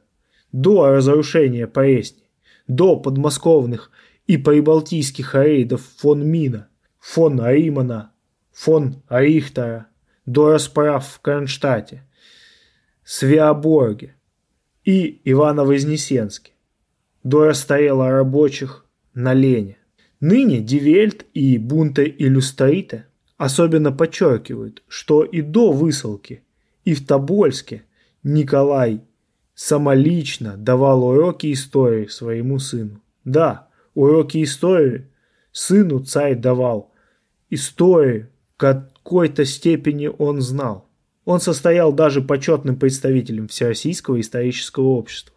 до 0.53 0.89
разрушения 0.91 1.67
Поресни, 1.67 2.23
до 2.69 2.97
подмосковных 2.97 3.91
и 4.27 4.37
прибалтийских 4.37 5.35
рейдов 5.35 5.83
фон 5.97 6.25
Мина, 6.25 6.69
фон 7.01 7.45
Римана, 7.45 8.13
фон 8.53 9.03
Рихтера, 9.09 9.89
до 10.27 10.51
расправ 10.51 11.07
в 11.07 11.21
Кронштадте. 11.21 12.05
Свиаборге 13.11 14.17
и 14.85 15.23
Ивано-Вознесенске, 15.25 16.51
до 17.25 17.47
расстояла 17.47 18.11
рабочих 18.11 18.85
на 19.15 19.33
Лене. 19.33 19.79
Ныне 20.21 20.61
Дивельт 20.61 21.25
и 21.33 21.57
Бунта 21.57 22.05
Иллюстрита 22.05 23.07
особенно 23.39 23.93
подчеркивают, 23.93 24.83
что 24.89 25.25
и 25.25 25.41
до 25.41 25.73
высылки, 25.73 26.43
и 26.85 26.93
в 26.93 27.07
Тобольске 27.07 27.85
Николай 28.23 29.01
самолично 29.55 30.59
давал 30.59 31.03
уроки 31.03 31.51
истории 31.51 32.09
своему 32.09 32.59
сыну. 32.59 33.01
Да, 33.25 33.69
уроки 33.95 34.45
истории 34.45 35.07
сыну 35.51 36.01
царь 36.01 36.37
давал. 36.37 36.93
Истории 37.49 38.27
в 38.55 38.59
какой-то 38.59 39.47
степени 39.47 40.09
он 40.09 40.43
знал. 40.43 40.88
Он 41.29 41.41
состоял 41.41 41.93
даже 41.93 42.23
почетным 42.23 42.77
представителем 42.77 43.49
Всероссийского 43.49 44.19
исторического 44.19 44.87
общества. 44.87 45.37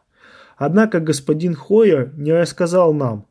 Однако 0.55 1.01
господин 1.01 1.53
Хойер 1.53 2.13
не 2.15 2.31
рассказал 2.31 2.93
нам, 2.93 3.26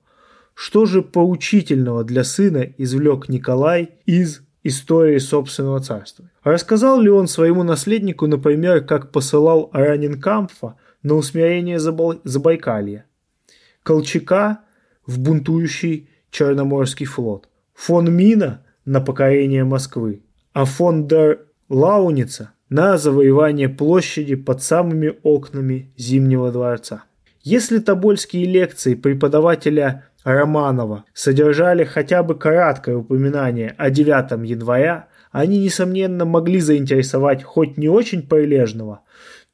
что 0.53 0.85
же 0.85 1.01
поучительного 1.01 2.05
для 2.05 2.23
сына 2.23 2.71
извлек 2.77 3.31
Николай 3.31 3.93
из 4.05 4.43
истории 4.63 5.17
собственного 5.17 5.81
царства. 5.81 6.31
Рассказал 6.45 7.01
ли 7.01 7.09
он 7.09 7.29
своему 7.29 7.63
наследнику, 7.63 8.27
например, 8.27 8.85
как 8.85 9.11
посылал 9.11 9.71
Раненкампфа 9.73 10.77
на 11.03 11.15
усмирение 11.15 11.79
Забайкалья, 11.79 13.07
Колчака 13.83 14.61
в 15.07 15.19
бунтующий 15.19 16.11
Черноморский 16.31 17.07
флот, 17.07 17.49
фон 17.73 18.15
Мина 18.15 18.67
на 18.85 19.01
покорение 19.01 19.65
Москвы, 19.65 20.25
а 20.53 20.67
фон 20.67 21.09
дер 21.09 21.47
Лауница 21.71 22.51
на 22.69 22.99
завоевание 22.99 23.69
площади 23.69 24.35
под 24.35 24.61
самыми 24.61 25.15
окнами 25.23 25.93
Зимнего 25.97 26.51
дворца. 26.51 27.05
Если 27.43 27.79
тобольские 27.79 28.47
лекции 28.47 28.95
преподавателя 28.95 30.07
Романова 30.25 31.05
содержали 31.15 31.85
хотя 31.85 32.25
бы 32.25 32.35
краткое 32.35 32.97
упоминание 32.97 33.77
о 33.79 33.89
9 33.89 34.49
января, 34.49 35.07
они, 35.31 35.61
несомненно, 35.61 36.25
могли 36.25 36.59
заинтересовать 36.59 37.45
хоть 37.45 37.77
не 37.77 37.89
очень 37.89 38.27
прилежного, 38.27 39.03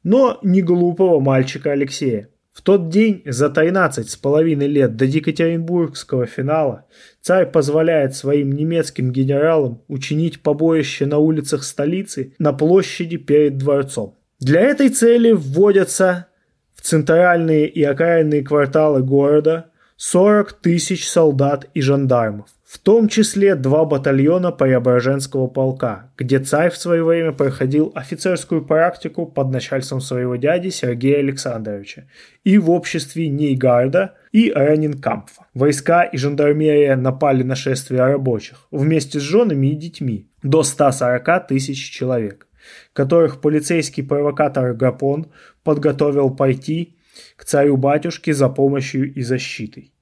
но 0.02 0.38
не 0.42 0.62
глупого 0.62 1.20
мальчика 1.20 1.72
Алексея. 1.72 2.30
В 2.56 2.62
тот 2.62 2.88
день 2.88 3.20
за 3.26 3.50
13 3.50 4.08
с 4.08 4.16
половиной 4.16 4.66
лет 4.66 4.96
до 4.96 5.04
Екатеринбургского 5.04 6.24
финала 6.24 6.86
царь 7.20 7.44
позволяет 7.44 8.16
своим 8.16 8.50
немецким 8.50 9.12
генералам 9.12 9.82
учинить 9.88 10.40
побоище 10.40 11.04
на 11.04 11.18
улицах 11.18 11.64
столицы 11.64 12.32
на 12.38 12.54
площади 12.54 13.18
перед 13.18 13.58
дворцом. 13.58 14.14
Для 14.40 14.62
этой 14.62 14.88
цели 14.88 15.32
вводятся 15.32 16.28
в 16.74 16.80
центральные 16.80 17.68
и 17.68 17.82
окраинные 17.82 18.42
кварталы 18.42 19.02
города 19.02 19.66
40 19.98 20.52
тысяч 20.52 21.08
солдат 21.08 21.70
и 21.72 21.80
жандармов, 21.80 22.50
в 22.66 22.78
том 22.78 23.08
числе 23.08 23.54
два 23.54 23.86
батальона 23.86 24.52
Преображенского 24.52 25.46
полка, 25.46 26.12
где 26.18 26.38
царь 26.38 26.70
в 26.70 26.76
свое 26.76 27.02
время 27.02 27.32
проходил 27.32 27.92
офицерскую 27.94 28.62
практику 28.62 29.24
под 29.24 29.50
начальством 29.50 30.02
своего 30.02 30.36
дяди 30.36 30.68
Сергея 30.68 31.20
Александровича 31.20 32.04
и 32.44 32.58
в 32.58 32.70
обществе 32.70 33.30
Нейгарда 33.30 34.16
и 34.32 34.52
Ренинкампфа. 34.54 35.46
Войска 35.54 36.02
и 36.02 36.18
жандармерия 36.18 36.94
напали 36.94 37.42
на 37.42 37.54
шествие 37.54 38.02
рабочих 38.02 38.66
вместе 38.70 39.18
с 39.18 39.22
женами 39.22 39.68
и 39.68 39.76
детьми 39.76 40.28
до 40.42 40.62
140 40.62 41.46
тысяч 41.46 41.90
человек, 41.90 42.48
которых 42.92 43.40
полицейский 43.40 44.02
провокатор 44.02 44.74
Гапон 44.74 45.32
подготовил 45.64 46.28
пойти 46.36 46.95
к 47.36 47.44
царю-батюшке 47.44 48.32
за 48.32 48.48
помощью 48.48 49.12
и 49.12 49.22
защитой. 49.22 49.92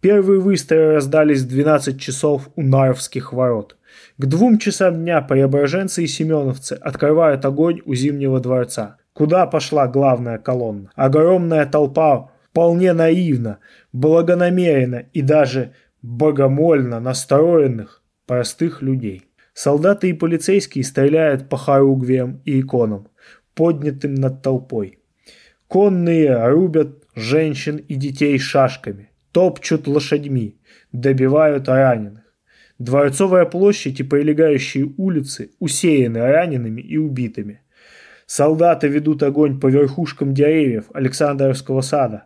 Первые 0.00 0.40
выстрелы 0.40 0.94
раздались 0.94 1.42
в 1.42 1.48
12 1.48 2.00
часов 2.00 2.50
у 2.56 2.62
Нарвских 2.62 3.32
ворот. 3.32 3.76
К 4.18 4.26
двум 4.26 4.58
часам 4.58 4.96
дня 4.96 5.22
преображенцы 5.22 6.04
и 6.04 6.06
семеновцы 6.06 6.72
открывают 6.72 7.44
огонь 7.44 7.80
у 7.84 7.94
Зимнего 7.94 8.40
дворца. 8.40 8.96
Куда 9.12 9.46
пошла 9.46 9.86
главная 9.86 10.38
колонна? 10.38 10.90
Огромная 10.96 11.66
толпа 11.66 12.30
вполне 12.50 12.92
наивно, 12.92 13.58
благонамеренно 13.92 15.04
и 15.12 15.22
даже 15.22 15.72
богомольно 16.02 16.98
настроенных 16.98 18.02
простых 18.26 18.82
людей. 18.82 19.22
Солдаты 19.54 20.10
и 20.10 20.14
полицейские 20.14 20.82
стреляют 20.82 21.48
по 21.48 21.56
хоругвиям 21.56 22.40
и 22.44 22.60
иконам, 22.60 23.08
поднятым 23.54 24.14
над 24.14 24.42
толпой. 24.42 24.98
Конные 25.72 26.48
рубят 26.48 26.98
женщин 27.14 27.78
и 27.78 27.94
детей 27.94 28.38
шашками 28.38 29.08
топчут 29.32 29.86
лошадьми, 29.86 30.58
добивают 30.92 31.66
раненых. 31.66 32.24
Дворцовая 32.78 33.46
площадь 33.46 33.98
и 33.98 34.02
прилегающие 34.02 34.92
улицы 34.98 35.52
усеяны 35.60 36.20
ранеными 36.20 36.82
и 36.82 36.98
убитыми. 36.98 37.62
Солдаты 38.26 38.88
ведут 38.88 39.22
огонь 39.22 39.58
по 39.58 39.68
верхушкам 39.68 40.34
деревьев 40.34 40.90
Александровского 40.92 41.80
сада. 41.80 42.24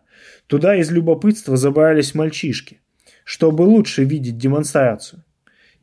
Туда 0.49 0.75
из 0.75 0.91
любопытства 0.91 1.57
забрались 1.57 2.17
мальчишки, 2.17 2.81
чтобы 3.23 3.63
лучше 3.63 4.03
видеть 4.03 4.39
демонстрацию. 4.39 5.23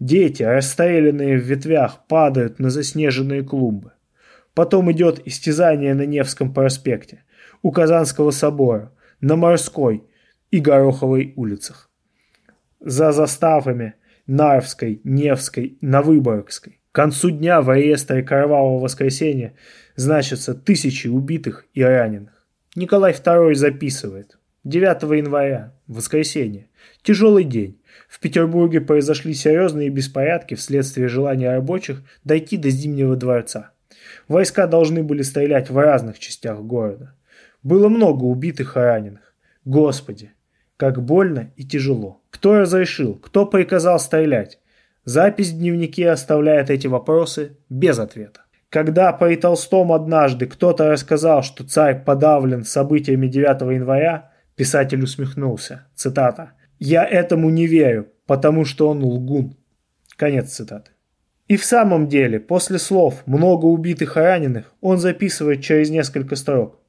Дети, 0.01 0.43
расстрелянные 0.43 1.37
в 1.37 1.45
ветвях, 1.45 2.07
падают 2.09 2.59
на 2.59 2.69
заснеженные 2.69 3.41
клумбы. 3.41 3.93
Потом 4.53 4.91
идет 4.91 5.25
истязание 5.25 5.93
на 5.93 6.05
Невском 6.05 6.53
проспекте, 6.53 7.23
у 7.63 7.71
Казанского 7.71 8.29
собора, 8.29 8.91
на 9.19 9.35
Морской– 9.35 10.03
и 10.53 10.59
Гороховой 10.59 11.33
улицах. 11.35 11.89
За 12.79 13.11
заставами 13.11 13.95
Нарвской, 14.27 15.01
Невской, 15.03 15.79
Новыборгской. 15.81 16.79
К 16.91 16.95
концу 16.95 17.31
дня 17.31 17.59
в 17.63 17.73
реестре 17.73 18.21
Кровавого 18.21 18.77
воскресенья 18.77 19.55
значатся 19.95 20.53
тысячи 20.53 21.07
убитых 21.07 21.65
и 21.73 21.81
раненых. 21.81 22.45
Николай 22.75 23.13
II 23.13 23.55
записывает. 23.55 24.37
9 24.63 25.01
января, 25.17 25.73
воскресенье, 25.87 26.67
тяжелый 27.01 27.45
день. 27.45 27.81
В 28.07 28.19
Петербурге 28.19 28.79
произошли 28.79 29.33
серьезные 29.33 29.89
беспорядки 29.89 30.53
вследствие 30.53 31.07
желания 31.07 31.49
рабочих 31.49 32.03
дойти 32.23 32.57
до 32.57 32.69
Зимнего 32.69 33.15
дворца. 33.15 33.71
Войска 34.27 34.67
должны 34.67 35.01
были 35.01 35.23
стрелять 35.23 35.71
в 35.71 35.77
разных 35.79 36.19
частях 36.19 36.59
города. 36.59 37.15
Было 37.63 37.87
много 37.87 38.25
убитых 38.25 38.75
и 38.75 38.79
раненых. 38.79 39.33
Господи, 39.65 40.31
как 40.77 41.01
больно 41.01 41.51
и 41.55 41.63
тяжело. 41.63 42.21
Кто 42.29 42.59
разрешил? 42.59 43.15
Кто 43.15 43.45
приказал 43.45 43.99
стрелять? 43.99 44.59
Запись 45.05 45.51
в 45.51 45.57
дневнике 45.57 46.09
оставляет 46.09 46.69
эти 46.69 46.87
вопросы 46.87 47.57
без 47.69 47.99
ответа. 47.99 48.41
Когда 48.69 49.13
при 49.13 49.35
Толстом 49.35 49.91
однажды 49.91 50.45
кто-то 50.47 50.89
рассказал, 50.89 51.43
что 51.43 51.63
царь 51.63 52.03
подавлен 52.03 52.65
событиями 52.65 53.27
9 53.27 53.61
января, 53.73 54.31
писатель 54.55 55.03
усмехнулся. 55.03 55.87
Цитата. 55.95 56.53
«Я 56.79 57.05
этому 57.05 57.49
не 57.49 57.67
верю, 57.67 58.07
потому 58.25 58.65
что 58.65 58.89
он 58.89 59.03
лгун». 59.03 59.55
Конец 60.17 60.51
цитаты. 60.51 60.91
И 61.47 61.55
в 61.55 61.63
самом 61.63 62.07
деле, 62.07 62.39
после 62.39 62.79
слов 62.79 63.23
«много 63.25 63.67
убитых 63.67 64.17
и 64.17 64.19
раненых» 64.19 64.73
он 64.81 64.97
записывает 64.97 65.61
через 65.61 65.89
несколько 65.89 66.35
строк. 66.35 66.82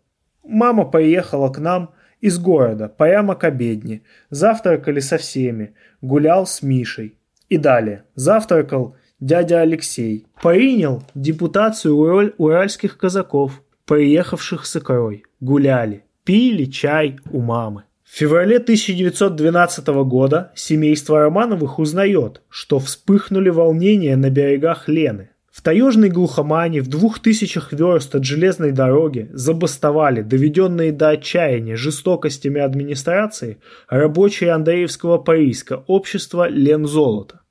«Мама 0.44 0.84
поехала 0.84 1.48
к 1.48 1.58
нам, 1.58 1.94
из 2.24 2.38
города, 2.38 2.88
прямо 2.88 3.34
к 3.34 3.44
обедне. 3.44 4.00
Завтракали 4.30 5.00
со 5.00 5.18
всеми. 5.18 5.74
Гулял 6.00 6.46
с 6.46 6.62
Мишей. 6.62 7.18
И 7.50 7.58
далее. 7.58 8.04
Завтракал 8.14 8.96
дядя 9.20 9.60
Алексей. 9.60 10.26
Принял 10.42 11.02
депутацию 11.14 11.94
ураль 11.94 12.32
уральских 12.38 12.96
казаков, 12.96 13.62
приехавших 13.84 14.64
с 14.64 14.76
икрой. 14.76 15.24
Гуляли. 15.40 16.04
Пили 16.24 16.64
чай 16.64 17.18
у 17.30 17.42
мамы. 17.42 17.84
В 18.04 18.16
феврале 18.16 18.56
1912 18.56 19.86
года 20.06 20.50
семейство 20.54 21.18
Романовых 21.18 21.78
узнает, 21.78 22.40
что 22.48 22.78
вспыхнули 22.78 23.50
волнения 23.50 24.16
на 24.16 24.30
берегах 24.30 24.88
Лены. 24.88 25.28
В 25.54 25.62
таежной 25.62 26.08
глухомане 26.08 26.80
в 26.80 26.88
двух 26.88 27.20
тысячах 27.20 27.72
верст 27.72 28.16
от 28.16 28.24
железной 28.24 28.72
дороги 28.72 29.30
забастовали, 29.32 30.22
доведенные 30.22 30.90
до 30.90 31.10
отчаяния 31.10 31.76
жестокостями 31.76 32.60
администрации, 32.60 33.58
рабочие 33.88 34.50
Андреевского 34.50 35.18
прииска 35.18 35.84
общества 35.86 36.48
Лензолото. 36.48 37.42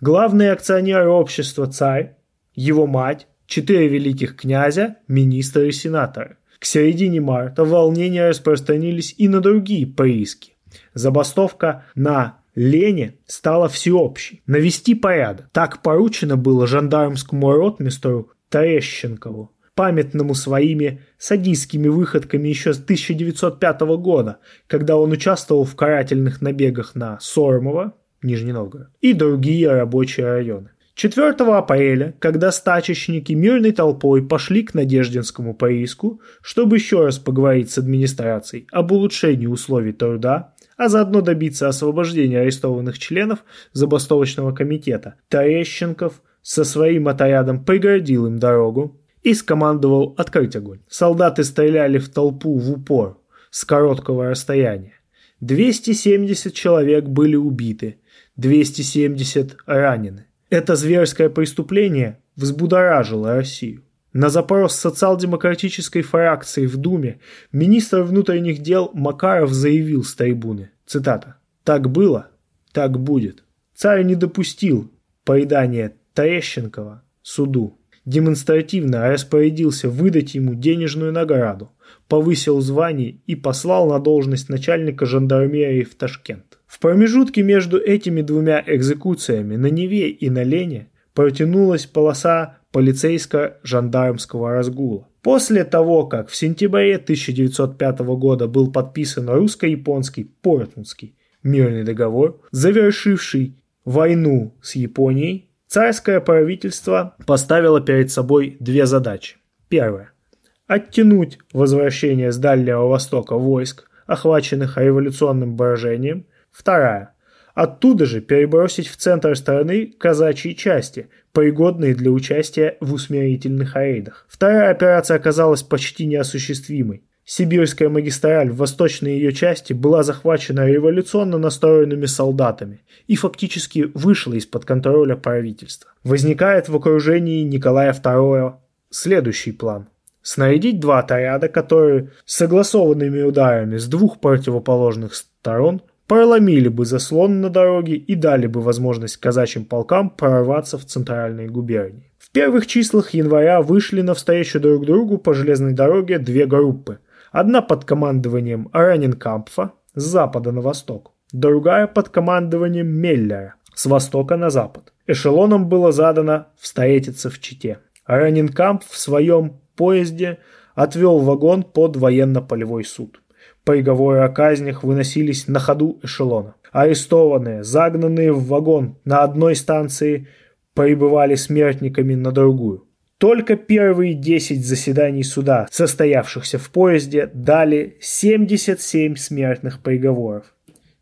Главные 0.00 0.50
акционеры 0.50 1.10
общества 1.10 1.68
царь, 1.68 2.16
его 2.56 2.88
мать, 2.88 3.28
четыре 3.46 3.86
великих 3.86 4.34
князя, 4.34 4.96
министры 5.06 5.68
и 5.68 5.72
сенаторы. 5.72 6.38
К 6.58 6.64
середине 6.64 7.20
марта 7.20 7.64
волнения 7.64 8.30
распространились 8.30 9.14
и 9.16 9.28
на 9.28 9.40
другие 9.40 9.86
прииски. 9.86 10.54
Забастовка 10.92 11.84
на 11.94 12.38
Лене 12.58 13.14
стало 13.26 13.68
всеобщей. 13.68 14.42
Навести 14.46 14.96
порядок. 14.96 15.48
Так 15.52 15.80
поручено 15.80 16.36
было 16.36 16.66
жандармскому 16.66 17.52
ротмистру 17.52 18.32
Терещенкову, 18.50 19.52
памятному 19.76 20.34
своими 20.34 21.02
садистскими 21.18 21.86
выходками 21.86 22.48
еще 22.48 22.74
с 22.74 22.80
1905 22.80 23.80
года, 24.00 24.38
когда 24.66 24.96
он 24.96 25.12
участвовал 25.12 25.64
в 25.64 25.76
карательных 25.76 26.42
набегах 26.42 26.96
на 26.96 27.20
Сормово, 27.20 27.94
Нижний 28.22 28.52
Новгород, 28.52 28.88
и 29.00 29.12
другие 29.12 29.70
рабочие 29.70 30.26
районы. 30.26 30.70
4 30.96 31.30
апреля, 31.30 32.16
когда 32.18 32.50
стачечники 32.50 33.34
мирной 33.34 33.70
толпой 33.70 34.26
пошли 34.26 34.64
к 34.64 34.74
Надеждинскому 34.74 35.54
поиску, 35.54 36.20
чтобы 36.42 36.74
еще 36.74 37.04
раз 37.04 37.20
поговорить 37.20 37.70
с 37.70 37.78
администрацией 37.78 38.66
об 38.72 38.90
улучшении 38.90 39.46
условий 39.46 39.92
труда, 39.92 40.54
а 40.78 40.88
заодно 40.88 41.20
добиться 41.20 41.68
освобождения 41.68 42.40
арестованных 42.40 42.98
членов 42.98 43.40
забастовочного 43.72 44.52
комитета. 44.52 45.16
Терещенков 45.28 46.22
со 46.40 46.64
своим 46.64 47.08
отрядом 47.08 47.64
преградил 47.64 48.26
им 48.26 48.38
дорогу 48.38 48.98
и 49.22 49.34
скомандовал 49.34 50.14
открыть 50.16 50.56
огонь. 50.56 50.78
Солдаты 50.88 51.42
стреляли 51.44 51.98
в 51.98 52.08
толпу 52.08 52.56
в 52.56 52.70
упор 52.70 53.20
с 53.50 53.64
короткого 53.64 54.30
расстояния. 54.30 54.94
270 55.40 56.54
человек 56.54 57.04
были 57.04 57.34
убиты, 57.34 57.98
270 58.36 59.56
ранены. 59.66 60.26
Это 60.48 60.76
зверское 60.76 61.28
преступление 61.28 62.20
взбудоражило 62.36 63.34
Россию. 63.34 63.82
На 64.12 64.30
запрос 64.30 64.74
социал-демократической 64.74 66.02
фракции 66.02 66.66
в 66.66 66.76
Думе 66.76 67.20
министр 67.52 68.02
внутренних 68.02 68.60
дел 68.60 68.90
Макаров 68.94 69.52
заявил 69.52 70.02
с 70.02 70.14
трибуны, 70.14 70.70
цитата, 70.86 71.36
«Так 71.62 71.90
было, 71.90 72.28
так 72.72 72.98
будет». 72.98 73.44
Царь 73.74 74.02
не 74.04 74.14
допустил 74.14 74.90
поедания 75.24 75.94
Терещенкова 76.14 77.02
суду. 77.22 77.78
Демонстративно 78.04 79.10
распорядился 79.10 79.90
выдать 79.90 80.34
ему 80.34 80.54
денежную 80.54 81.12
награду, 81.12 81.70
повысил 82.08 82.60
звание 82.60 83.20
и 83.26 83.36
послал 83.36 83.90
на 83.90 83.98
должность 83.98 84.48
начальника 84.48 85.04
жандармерии 85.04 85.84
в 85.84 85.94
Ташкент. 85.94 86.58
В 86.66 86.78
промежутке 86.80 87.42
между 87.42 87.78
этими 87.78 88.22
двумя 88.22 88.64
экзекуциями 88.66 89.56
на 89.56 89.66
Неве 89.66 90.08
и 90.08 90.30
на 90.30 90.42
Лене 90.42 90.88
протянулась 91.12 91.86
полоса 91.86 92.57
полицейско-жандармского 92.72 94.52
разгула. 94.52 95.08
После 95.22 95.64
того, 95.64 96.06
как 96.06 96.28
в 96.28 96.36
сентябре 96.36 96.96
1905 96.96 97.98
года 98.00 98.46
был 98.46 98.70
подписан 98.72 99.28
русско-японский 99.28 100.24
Портмутский 100.24 101.16
мирный 101.42 101.84
договор, 101.84 102.40
завершивший 102.50 103.56
войну 103.84 104.54
с 104.62 104.74
Японией, 104.74 105.50
царское 105.66 106.20
правительство 106.20 107.16
поставило 107.26 107.80
перед 107.80 108.10
собой 108.10 108.56
две 108.60 108.86
задачи. 108.86 109.36
Первая– 109.68 110.12
оттянуть 110.66 111.38
возвращение 111.52 112.30
с 112.30 112.38
Дальнего 112.38 112.86
Востока 112.86 113.36
войск, 113.36 113.88
охваченных 114.06 114.78
революционным 114.78 115.56
брожением. 115.56 116.26
Вторая. 116.50 117.14
Оттуда 117.54 118.06
же 118.06 118.20
перебросить 118.20 118.88
в 118.88 118.96
центр 118.96 119.36
страны 119.36 119.92
казачьи 119.98 120.54
части, 120.54 121.08
пригодные 121.32 121.94
для 121.94 122.10
участия 122.10 122.76
в 122.80 122.92
усмирительных 122.92 123.76
рейдах. 123.76 124.26
Вторая 124.28 124.70
операция 124.70 125.16
оказалась 125.16 125.62
почти 125.62 126.06
неосуществимой. 126.06 127.02
Сибирская 127.30 127.90
магистраль 127.90 128.50
в 128.50 128.56
восточной 128.56 129.18
ее 129.18 129.32
части 129.32 129.74
была 129.74 130.02
захвачена 130.02 130.66
революционно 130.66 131.36
настроенными 131.36 132.06
солдатами 132.06 132.80
и 133.06 133.16
фактически 133.16 133.90
вышла 133.92 134.32
из-под 134.32 134.64
контроля 134.64 135.14
правительства. 135.14 135.90
Возникает 136.04 136.70
в 136.70 136.76
окружении 136.76 137.42
Николая 137.42 137.92
II 137.92 138.54
следующий 138.88 139.52
план. 139.52 139.88
Снарядить 140.22 140.80
два 140.80 141.00
отряда, 141.00 141.48
которые 141.48 142.12
согласованными 142.24 143.20
ударами 143.20 143.76
с 143.76 143.86
двух 143.86 144.20
противоположных 144.20 145.14
сторон 145.14 145.82
проломили 146.08 146.68
бы 146.68 146.84
заслон 146.84 147.40
на 147.40 147.50
дороге 147.50 147.94
и 147.94 148.14
дали 148.16 148.48
бы 148.48 148.60
возможность 148.60 149.18
казачьим 149.18 149.64
полкам 149.64 150.10
прорваться 150.10 150.78
в 150.78 150.84
центральные 150.84 151.48
губернии. 151.48 152.10
В 152.18 152.30
первых 152.32 152.66
числах 152.66 153.10
января 153.10 153.62
вышли 153.62 154.00
навстречу 154.00 154.58
друг 154.58 154.84
другу 154.84 155.18
по 155.18 155.34
железной 155.34 155.72
дороге 155.74 156.18
две 156.18 156.46
группы– 156.46 156.98
Одна 157.30 157.60
под 157.60 157.84
командованием 157.84 158.70
Раненкампфа 158.72 159.72
с 159.94 160.02
запада 160.02 160.50
на 160.50 160.60
восток, 160.62 161.12
другая 161.32 161.86
под 161.86 162.08
командованием 162.08 162.88
Меллера 162.88 163.54
с 163.74 163.86
востока 163.86 164.36
на 164.36 164.50
запад. 164.50 164.92
Эшелоном 165.06 165.68
было 165.68 165.92
задано 165.92 166.46
встретиться 166.56 167.28
в 167.28 167.38
Чите. 167.38 167.78
Раненкамп 168.06 168.82
в 168.82 168.96
своем 168.96 169.60
поезде 169.76 170.38
отвел 170.74 171.18
вагон 171.18 171.62
под 171.62 171.96
военно-полевой 171.96 172.84
суд. 172.84 173.20
Приговоры 173.68 174.20
о 174.20 174.30
казнях 174.30 174.82
выносились 174.82 175.46
на 175.46 175.60
ходу 175.60 176.00
эшелона. 176.02 176.54
Арестованные, 176.72 177.64
загнанные 177.64 178.32
в 178.32 178.46
вагон 178.46 178.96
на 179.04 179.22
одной 179.22 179.54
станции, 179.56 180.26
прибывали 180.72 181.34
смертниками 181.34 182.14
на 182.14 182.32
другую. 182.32 182.86
Только 183.18 183.56
первые 183.56 184.14
10 184.14 184.66
заседаний 184.66 185.22
суда, 185.22 185.66
состоявшихся 185.70 186.58
в 186.58 186.70
поезде, 186.70 187.30
дали 187.34 187.98
77 188.00 189.16
смертных 189.16 189.82
приговоров, 189.82 190.54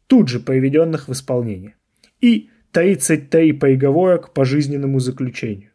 тут 0.09 0.28
же 0.28 0.40
приведенных 0.40 1.06
в 1.06 1.12
исполнение, 1.12 1.76
и 2.20 2.51
33 2.72 3.52
приговора 3.52 4.18
к 4.18 4.32
пожизненному 4.32 4.98
заключению. 4.98 5.70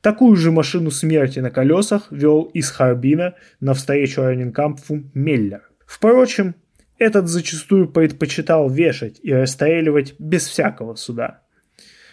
Такую 0.00 0.34
же 0.36 0.50
машину 0.50 0.90
смерти 0.90 1.40
на 1.40 1.50
колесах 1.50 2.10
вел 2.10 2.44
из 2.44 2.70
Харбина 2.70 3.34
навстречу 3.60 4.22
Раненкампфу 4.22 5.02
Меллер. 5.12 5.69
Впрочем, 5.90 6.54
этот 6.98 7.26
зачастую 7.26 7.88
предпочитал 7.88 8.70
вешать 8.70 9.18
и 9.24 9.32
расстреливать 9.32 10.14
без 10.20 10.46
всякого 10.46 10.94
суда. 10.94 11.40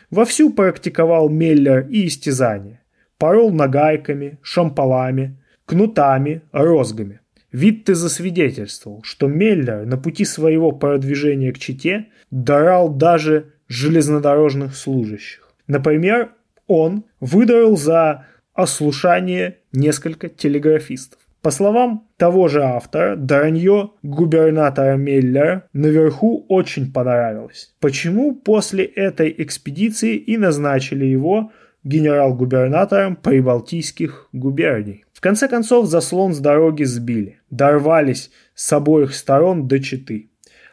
Вовсю 0.09 0.51
практиковал 0.51 1.29
Меллер 1.29 1.87
и 1.87 2.07
истязания 2.07 2.81
порол 3.19 3.51
нагайками, 3.51 4.39
шампалами, 4.41 5.37
кнутами, 5.65 6.41
розгами. 6.51 7.19
Витте 7.51 7.93
засвидетельствовал, 7.93 9.03
что 9.03 9.27
Меллер 9.27 9.85
на 9.85 9.97
пути 9.97 10.25
своего 10.25 10.71
продвижения 10.71 11.53
к 11.53 11.59
Чите 11.59 12.07
дарал 12.31 12.89
даже 12.89 13.53
железнодорожных 13.67 14.75
служащих. 14.75 15.53
Например, 15.67 16.31
он 16.65 17.05
выдарил 17.19 17.77
за 17.77 18.25
ослушание 18.55 19.59
несколько 19.71 20.29
телеграфистов. 20.29 21.19
По 21.41 21.51
словам 21.51 22.07
того 22.17 22.47
же 22.47 22.63
автора, 22.63 23.15
Даранье 23.15 23.91
губернатора 24.03 24.97
Меллера 24.97 25.67
наверху 25.73 26.45
очень 26.49 26.91
понравилось. 26.91 27.73
Почему 27.79 28.35
после 28.35 28.83
этой 28.83 29.33
экспедиции 29.37 30.15
и 30.15 30.37
назначили 30.37 31.05
его 31.05 31.51
генерал-губернатором 31.83 33.15
прибалтийских 33.15 34.27
губерний. 34.33 35.05
В 35.13 35.21
конце 35.21 35.47
концов 35.47 35.87
заслон 35.87 36.33
с 36.33 36.39
дороги 36.39 36.83
сбили, 36.83 37.39
дорвались 37.49 38.29
с 38.55 38.73
обоих 38.73 39.13
сторон 39.13 39.67
до 39.67 39.79
Читы, 39.79 40.29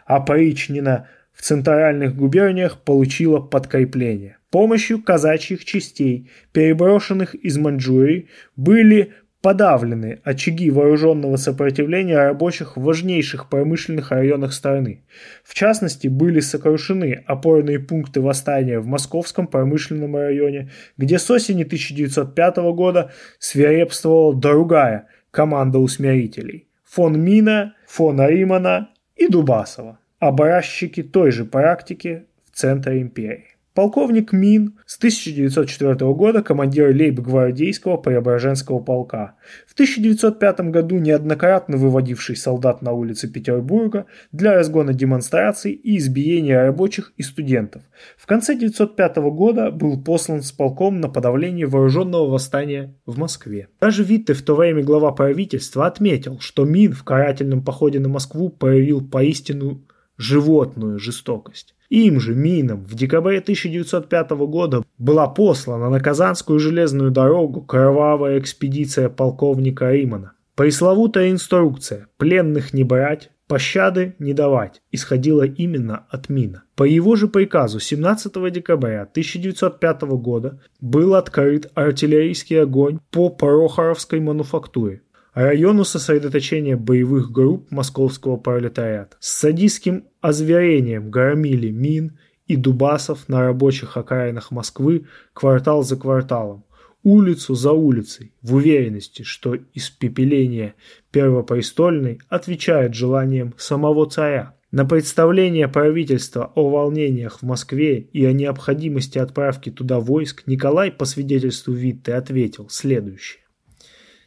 а 0.06 0.20
Поричнина 0.20 1.08
в 1.32 1.42
центральных 1.42 2.16
губерниях 2.16 2.80
получила 2.80 3.40
подкрепление. 3.40 4.38
Помощью 4.50 5.02
казачьих 5.02 5.64
частей, 5.64 6.30
переброшенных 6.52 7.34
из 7.34 7.58
Маньчжурии, 7.58 8.28
были 8.56 9.12
подавлены 9.44 10.22
очаги 10.24 10.70
вооруженного 10.70 11.36
сопротивления 11.36 12.16
рабочих 12.16 12.78
в 12.78 12.82
важнейших 12.82 13.50
промышленных 13.50 14.10
районах 14.10 14.54
страны. 14.54 15.04
В 15.44 15.52
частности, 15.52 16.08
были 16.08 16.40
сокрушены 16.40 17.22
опорные 17.26 17.78
пункты 17.78 18.22
восстания 18.22 18.80
в 18.80 18.86
Московском 18.86 19.46
промышленном 19.46 20.16
районе, 20.16 20.70
где 20.96 21.18
с 21.18 21.30
осени 21.30 21.64
1905 21.64 22.56
года 22.72 23.12
свирепствовала 23.38 24.34
другая 24.34 25.08
команда 25.30 25.78
усмирителей– 25.78 26.68
фон 26.82 27.20
Мина, 27.20 27.74
фон 27.86 28.26
Римана 28.26 28.88
и 29.14 29.28
Дубасова, 29.28 29.98
образчики 30.20 31.02
той 31.02 31.32
же 31.32 31.44
практики 31.44 32.24
в 32.50 32.56
центре 32.56 33.02
империи. 33.02 33.53
Полковник 33.74 34.32
Мин 34.32 34.78
с 34.86 34.98
1904 34.98 35.96
года 36.14 36.44
командир 36.44 36.94
лейб-гвардейского 36.94 37.96
Преображенского 37.96 38.78
полка. 38.78 39.34
В 39.66 39.72
1905 39.72 40.70
году 40.70 40.98
неоднократно 40.98 41.76
выводивший 41.76 42.36
солдат 42.36 42.82
на 42.82 42.92
улицы 42.92 43.26
Петербурга 43.26 44.06
для 44.30 44.54
разгона 44.54 44.94
демонстраций 44.94 45.72
и 45.72 45.96
избиения 45.98 46.62
рабочих 46.62 47.12
и 47.16 47.24
студентов. 47.24 47.82
В 48.16 48.26
конце 48.26 48.52
1905 48.52 49.16
года 49.32 49.72
был 49.72 50.00
послан 50.00 50.42
с 50.42 50.52
полком 50.52 51.00
на 51.00 51.08
подавление 51.08 51.66
вооруженного 51.66 52.30
восстания 52.30 52.94
в 53.06 53.18
Москве. 53.18 53.70
Даже 53.80 54.04
Витте, 54.04 54.34
в 54.34 54.42
то 54.42 54.54
время 54.54 54.84
глава 54.84 55.10
правительства, 55.10 55.86
отметил, 55.86 56.38
что 56.38 56.64
Мин 56.64 56.92
в 56.92 57.02
карательном 57.02 57.64
походе 57.64 57.98
на 57.98 58.08
Москву 58.08 58.50
проявил 58.50 59.00
поистину 59.00 59.84
животную 60.16 61.00
жестокость. 61.00 61.74
Им 61.94 62.18
же, 62.18 62.34
Минам, 62.34 62.84
в 62.84 62.96
декабре 62.96 63.38
1905 63.38 64.30
года 64.48 64.82
была 64.98 65.28
послана 65.28 65.90
на 65.90 66.00
Казанскую 66.00 66.58
железную 66.58 67.12
дорогу 67.12 67.60
кровавая 67.60 68.40
экспедиция 68.40 69.08
полковника 69.08 69.92
Римана. 69.92 70.32
Пресловутая 70.56 71.30
инструкция 71.30 72.08
«пленных 72.16 72.74
не 72.74 72.82
брать», 72.82 73.30
«пощады 73.46 74.16
не 74.18 74.32
давать» 74.32 74.82
исходила 74.90 75.44
именно 75.46 76.04
от 76.10 76.28
Мина. 76.28 76.64
По 76.74 76.82
его 76.82 77.14
же 77.14 77.28
приказу 77.28 77.78
17 77.78 78.52
декабря 78.52 79.02
1905 79.02 80.02
года 80.18 80.60
был 80.80 81.14
открыт 81.14 81.70
артиллерийский 81.76 82.60
огонь 82.60 82.98
по 83.12 83.30
Прохоровской 83.30 84.18
мануфактуре 84.18 85.03
району 85.34 85.84
сосредоточения 85.84 86.76
боевых 86.76 87.30
групп 87.30 87.70
московского 87.70 88.36
пролетариата. 88.36 89.16
С 89.20 89.30
садистским 89.30 90.04
озверением 90.20 91.10
громили 91.10 91.70
мин 91.70 92.18
и 92.46 92.56
дубасов 92.56 93.28
на 93.28 93.40
рабочих 93.40 93.96
окраинах 93.96 94.50
Москвы 94.50 95.06
квартал 95.32 95.82
за 95.82 95.96
кварталом, 95.96 96.64
улицу 97.02 97.54
за 97.54 97.72
улицей, 97.72 98.32
в 98.42 98.54
уверенности, 98.54 99.22
что 99.22 99.56
испепеление 99.74 100.74
первопрестольной 101.10 102.20
отвечает 102.28 102.94
желаниям 102.94 103.54
самого 103.56 104.08
царя. 104.08 104.54
На 104.70 104.84
представление 104.84 105.68
правительства 105.68 106.50
о 106.56 106.68
волнениях 106.68 107.38
в 107.38 107.42
Москве 107.42 108.00
и 108.00 108.24
о 108.24 108.32
необходимости 108.32 109.18
отправки 109.18 109.70
туда 109.70 110.00
войск 110.00 110.42
Николай 110.46 110.90
по 110.90 111.04
свидетельству 111.04 111.72
Витте 111.72 112.14
ответил 112.14 112.68
следующее. 112.68 113.44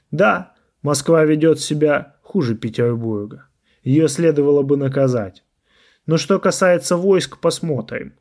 Да, 0.09 0.53
Москва 0.81 1.23
ведет 1.25 1.59
себя 1.59 2.15
хуже 2.21 2.55
Петербурга. 2.55 3.47
Ее 3.83 4.07
следовало 4.07 4.61
бы 4.61 4.77
наказать. 4.77 5.43
Но 6.05 6.17
что 6.17 6.39
касается 6.39 6.95
войск, 6.97 7.39
посмотрим, 7.39 8.13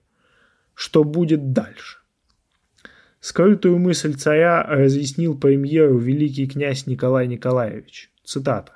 что 0.74 1.04
будет 1.04 1.52
дальше. 1.52 1.98
Скрытую 3.20 3.78
мысль 3.78 4.14
царя 4.14 4.62
разъяснил 4.62 5.38
премьеру 5.38 5.98
великий 5.98 6.46
князь 6.46 6.86
Николай 6.86 7.26
Николаевич. 7.26 8.10
Цитата. 8.24 8.72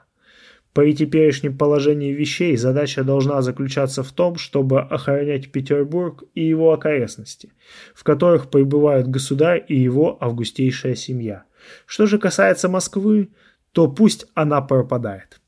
При 0.73 0.95
теперешнем 0.95 1.59
положении 1.59 2.13
вещей 2.13 2.57
задача 2.57 3.03
должна 3.03 3.43
заключаться 3.43 4.05
в 4.05 4.13
том, 4.13 4.37
чтобы 4.37 4.81
охранять 4.81 5.51
Петербург 5.51 6.23
и 6.35 6.45
его 6.45 6.73
окрестности, 6.73 7.53
в 7.93 8.05
которых 8.05 8.51
пребывают 8.51 9.09
государь 9.09 9.65
и 9.67 9.77
его 9.77 10.17
августейшая 10.21 10.95
семья. 10.95 11.45
Что 11.87 12.07
же 12.07 12.19
касается 12.19 12.69
Москвы, 12.69 13.31
то 13.73 13.89
пусть 13.89 14.27
она 14.35 14.61
пропадает. 14.61 15.41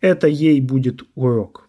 Это 0.00 0.26
ей 0.26 0.60
будет 0.60 1.02
урок. 1.14 1.68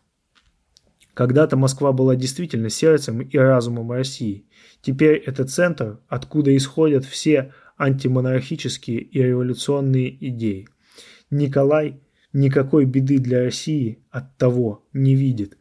Когда-то 1.14 1.58
Москва 1.58 1.92
была 1.92 2.16
действительно 2.16 2.70
сердцем 2.70 3.22
и 3.22 3.38
разумом 3.38 3.92
России. 3.92 4.46
Теперь 4.82 5.18
это 5.18 5.46
центр, 5.46 6.00
откуда 6.08 6.56
исходят 6.56 7.06
все 7.06 7.54
антимонархические 7.78 9.02
и 9.02 9.22
революционные 9.22 10.16
идеи. 10.30 10.68
Николай 11.30 12.00
никакой 12.32 12.86
беды 12.86 13.20
для 13.20 13.44
России 13.44 14.00
от 14.10 14.38
того 14.38 14.88
не 14.94 15.16
видит, 15.16 15.58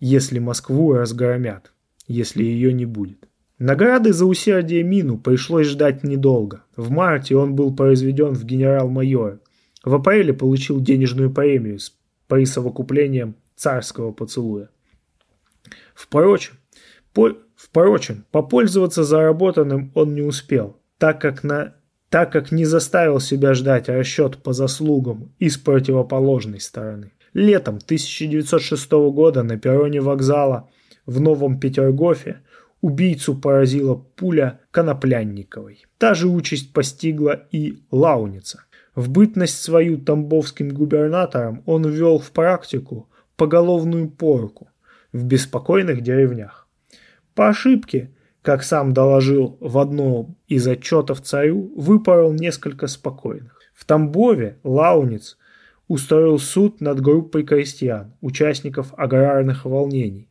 если 0.00 0.40
Москву 0.40 0.92
разгромят, 0.92 1.72
если 2.06 2.42
ее 2.42 2.72
не 2.72 2.86
будет. 2.86 3.27
Награды 3.58 4.12
за 4.12 4.24
усердие 4.24 4.84
Мину 4.84 5.18
пришлось 5.18 5.66
ждать 5.66 6.04
недолго. 6.04 6.62
В 6.76 6.90
марте 6.90 7.36
он 7.36 7.56
был 7.56 7.74
произведен 7.74 8.34
в 8.34 8.44
генерал-майор. 8.44 9.40
В 9.84 9.94
апреле 9.94 10.32
получил 10.32 10.80
денежную 10.80 11.32
премию 11.32 11.80
с 11.80 11.92
присовокуплением 12.28 13.34
царского 13.56 14.12
поцелуя. 14.12 14.70
Впрочем, 15.94 16.54
по, 17.12 17.36
впрочем, 17.56 18.24
попользоваться 18.30 19.02
заработанным 19.02 19.90
он 19.94 20.14
не 20.14 20.22
успел, 20.22 20.76
так 20.98 21.20
как, 21.20 21.42
на, 21.42 21.74
так 22.10 22.30
как 22.30 22.52
не 22.52 22.64
заставил 22.64 23.18
себя 23.18 23.54
ждать 23.54 23.88
расчет 23.88 24.36
по 24.38 24.52
заслугам 24.52 25.32
из 25.40 25.56
противоположной 25.56 26.60
стороны. 26.60 27.10
Летом 27.34 27.76
1906 27.76 28.90
года 28.92 29.42
на 29.42 29.58
перроне 29.58 30.00
вокзала 30.00 30.70
в 31.06 31.20
Новом 31.20 31.58
Петергофе 31.58 32.42
убийцу 32.80 33.34
поразила 33.34 33.94
пуля 33.94 34.60
Коноплянниковой. 34.70 35.86
Та 35.98 36.14
же 36.14 36.28
участь 36.28 36.72
постигла 36.72 37.46
и 37.50 37.78
Лауница. 37.90 38.64
В 38.94 39.10
бытность 39.10 39.62
свою 39.62 39.98
тамбовским 39.98 40.70
губернатором 40.70 41.62
он 41.66 41.88
ввел 41.88 42.18
в 42.18 42.30
практику 42.30 43.08
поголовную 43.36 44.10
порку 44.10 44.68
в 45.12 45.24
беспокойных 45.24 46.02
деревнях. 46.02 46.68
По 47.34 47.48
ошибке, 47.48 48.10
как 48.42 48.62
сам 48.62 48.92
доложил 48.92 49.56
в 49.60 49.78
одном 49.78 50.36
из 50.48 50.66
отчетов 50.66 51.20
царю, 51.20 51.72
выпорол 51.76 52.32
несколько 52.32 52.86
спокойных. 52.86 53.60
В 53.74 53.84
Тамбове 53.84 54.58
Лауниц 54.64 55.38
устроил 55.86 56.38
суд 56.38 56.80
над 56.80 57.00
группой 57.00 57.44
крестьян, 57.44 58.14
участников 58.20 58.92
аграрных 58.96 59.64
волнений, 59.64 60.27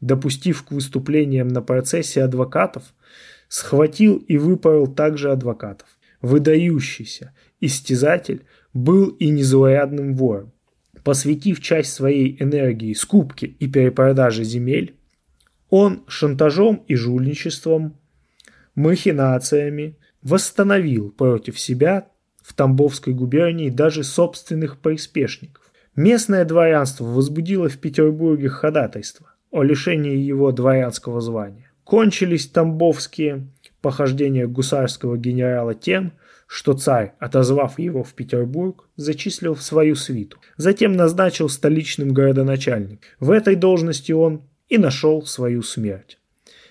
допустив 0.00 0.64
к 0.64 0.70
выступлениям 0.70 1.48
на 1.48 1.62
процессе 1.62 2.22
адвокатов, 2.22 2.94
схватил 3.48 4.16
и 4.16 4.36
выпорол 4.38 4.86
также 4.86 5.30
адвокатов. 5.30 5.88
Выдающийся 6.22 7.32
истязатель 7.60 8.44
был 8.72 9.08
и 9.08 9.28
незаурядным 9.30 10.14
вором. 10.14 10.52
Посвятив 11.02 11.60
часть 11.60 11.92
своей 11.92 12.36
энергии 12.42 12.92
скупке 12.92 13.46
и 13.46 13.66
перепродаже 13.66 14.44
земель, 14.44 14.94
он 15.70 16.02
шантажом 16.08 16.84
и 16.88 16.94
жульничеством, 16.94 17.96
махинациями 18.74 19.96
восстановил 20.22 21.10
против 21.10 21.58
себя 21.58 22.08
в 22.42 22.52
Тамбовской 22.52 23.14
губернии 23.14 23.70
даже 23.70 24.04
собственных 24.04 24.78
приспешников. 24.78 25.70
Местное 25.96 26.44
дворянство 26.44 27.04
возбудило 27.04 27.68
в 27.68 27.78
Петербурге 27.78 28.48
ходатайство 28.48 29.29
о 29.50 29.62
лишении 29.62 30.16
его 30.16 30.52
дворянского 30.52 31.20
звания. 31.20 31.70
Кончились 31.84 32.46
тамбовские 32.46 33.48
похождения 33.80 34.46
гусарского 34.46 35.16
генерала 35.16 35.74
тем, 35.74 36.12
что 36.46 36.72
царь, 36.72 37.14
отозвав 37.18 37.78
его 37.78 38.02
в 38.02 38.14
Петербург, 38.14 38.88
зачислил 38.96 39.54
в 39.54 39.62
свою 39.62 39.94
свиту. 39.94 40.38
Затем 40.56 40.92
назначил 40.92 41.48
столичным 41.48 42.12
городоначальником. 42.12 42.98
В 43.20 43.30
этой 43.30 43.54
должности 43.54 44.12
он 44.12 44.42
и 44.68 44.78
нашел 44.78 45.24
свою 45.26 45.62
смерть. 45.62 46.18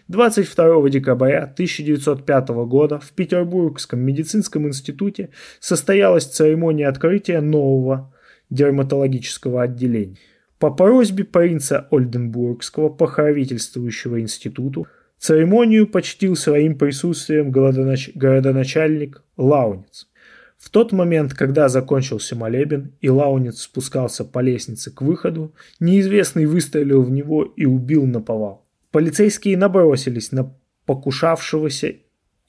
22 0.09 0.89
декабря 0.89 1.43
1905 1.43 2.49
года 2.65 2.99
в 2.99 3.11
Петербургском 3.11 3.99
медицинском 3.99 4.67
институте 4.67 5.29
состоялась 5.59 6.25
церемония 6.25 6.87
открытия 6.87 7.41
нового 7.41 8.13
дерматологического 8.49 9.61
отделения. 9.61 10.17
По 10.59 10.71
просьбе 10.71 11.23
принца 11.23 11.87
Ольденбургского 11.89 12.89
покровительствующего 12.89 14.19
институту 14.19 14.87
церемонию 15.17 15.87
почтил 15.87 16.35
своим 16.35 16.77
присутствием 16.77 17.49
городонач... 17.49 18.11
городоначальник 18.13 19.23
Лауниц. 19.37 20.09
В 20.57 20.69
тот 20.69 20.91
момент, 20.91 21.33
когда 21.33 21.69
закончился 21.69 22.35
молебен 22.35 22.91
и 22.99 23.09
Лауниц 23.09 23.61
спускался 23.61 24.25
по 24.25 24.39
лестнице 24.39 24.91
к 24.91 25.01
выходу, 25.01 25.55
неизвестный 25.79 26.45
выстрелил 26.45 27.03
в 27.03 27.09
него 27.09 27.45
и 27.45 27.65
убил 27.65 28.05
наповал. 28.05 28.67
Полицейские 28.91 29.57
набросились 29.57 30.33
на 30.33 30.53
покушавшегося 30.85 31.95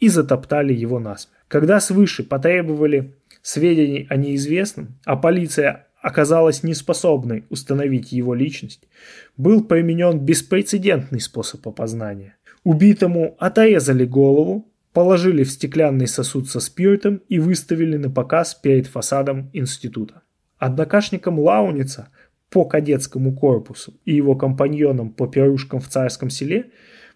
и 0.00 0.08
затоптали 0.08 0.72
его 0.72 0.98
насмерть. 0.98 1.36
Когда 1.46 1.78
свыше 1.78 2.24
потребовали 2.24 3.14
сведений 3.42 4.08
о 4.10 4.16
неизвестном, 4.16 4.98
а 5.04 5.14
полиция 5.14 5.86
оказалась 6.00 6.62
неспособной 6.62 7.44
установить 7.50 8.12
его 8.12 8.34
личность, 8.34 8.88
был 9.36 9.64
применен 9.64 10.18
беспрецедентный 10.18 11.20
способ 11.20 11.66
опознания. 11.66 12.36
Убитому 12.64 13.36
отрезали 13.38 14.04
голову, 14.04 14.68
положили 14.92 15.44
в 15.44 15.50
стеклянный 15.50 16.06
сосуд 16.06 16.48
со 16.48 16.60
спиртом 16.60 17.22
и 17.28 17.38
выставили 17.38 17.96
на 17.96 18.10
показ 18.10 18.54
перед 18.54 18.86
фасадом 18.86 19.50
института. 19.52 20.22
Однокашником 20.58 21.38
Лауница 21.38 22.08
по 22.50 22.64
кадетскому 22.64 23.34
корпусу 23.34 23.94
и 24.04 24.14
его 24.14 24.34
компаньоном 24.34 25.10
по 25.10 25.26
пирушкам 25.26 25.80
в 25.80 25.88
царском 25.88 26.28
селе 26.28 26.70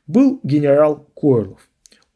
был 0.06 0.40
генерал 0.42 1.10
Корлов. 1.14 1.68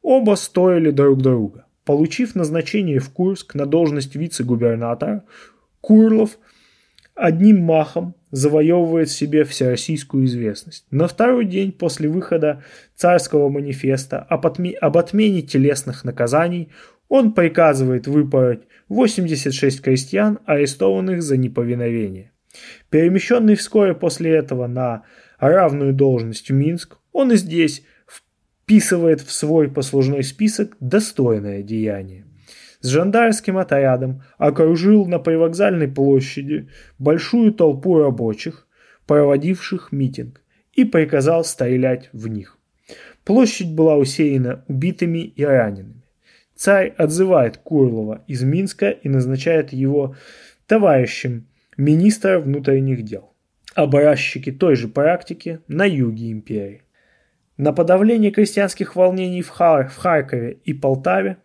Оба 0.03 0.37
стоили 0.37 0.91
друг 0.91 1.21
друга. 1.21 1.67
Получив 1.85 2.35
назначение 2.35 2.99
в 2.99 3.11
Курск 3.11 3.55
на 3.55 3.67
должность 3.67 4.15
вице-губернатора, 4.15 5.25
Курлов 5.81 6.39
одним 7.19 7.61
махом 7.61 8.15
завоевывает 8.31 9.11
себе 9.11 9.45
всероссийскую 9.45 10.25
известность. 10.27 10.87
На 10.91 11.09
второй 11.09 11.45
день 11.45 11.73
после 11.73 12.09
выхода 12.09 12.63
царского 12.95 13.49
манифеста 13.49 14.21
об, 14.21 14.47
отме- 14.47 14.75
об 14.75 14.97
отмене 14.97 15.43
телесных 15.43 16.05
наказаний 16.05 16.71
он 17.09 17.33
приказывает 17.33 18.07
выпороть 18.07 18.63
86 18.89 19.83
крестьян, 19.83 20.39
арестованных 20.47 21.23
за 21.23 21.37
неповиновение. 21.37 22.33
Перемещенный 22.91 23.57
вскоре 23.57 23.95
после 23.95 24.31
этого 24.33 24.67
на 24.67 25.03
равную 25.39 25.93
должность 25.95 26.51
в 26.51 26.53
Минск, 26.53 26.99
он 27.13 27.33
и 27.33 27.37
здесь 27.37 27.83
вписывает 28.07 29.23
в 29.23 29.33
свой 29.33 29.69
послужной 29.69 30.23
список 30.23 30.77
достойное 30.81 31.63
деяние 31.63 32.28
с 32.81 32.89
жандарским 32.89 33.59
отрядом 33.59 34.23
окружил 34.37 35.07
на 35.07 35.19
привокзальной 35.19 35.89
площади 35.89 36.69
большую 36.99 37.53
толпу 37.53 37.99
рабочих, 37.99 38.67
проводивших 39.07 39.93
митинг, 39.93 40.43
и 40.73 40.85
приказал 40.85 41.45
стрелять 41.45 42.09
в 42.13 42.29
них. 42.29 42.59
Площадь 43.25 43.75
была 43.75 43.97
усеяна 43.97 44.65
убитыми 44.69 45.19
и 45.19 45.45
ранеными. 45.45 46.03
Царь 46.55 46.95
отзывает 46.97 47.59
Курлова 47.59 48.25
из 48.27 48.43
Минска 48.43 48.91
и 48.91 49.09
назначает 49.09 49.73
его 49.73 50.17
товарищем 50.67 51.47
министра 51.77 52.39
внутренних 52.41 53.05
дел. 53.05 53.33
Образчики 53.75 54.51
той 54.51 54.75
же 54.75 54.89
практики 54.89 55.61
на 55.69 55.85
юге 55.85 56.33
империи. 56.33 56.83
На 57.57 57.73
подавление 57.73 58.31
крестьянских 58.31 58.97
волнений 58.97 59.43
в, 59.43 59.51
Хар- 59.51 59.89
в 59.89 59.97
Харькове 59.97 60.59
и 60.65 60.73
Полтаве 60.73 61.39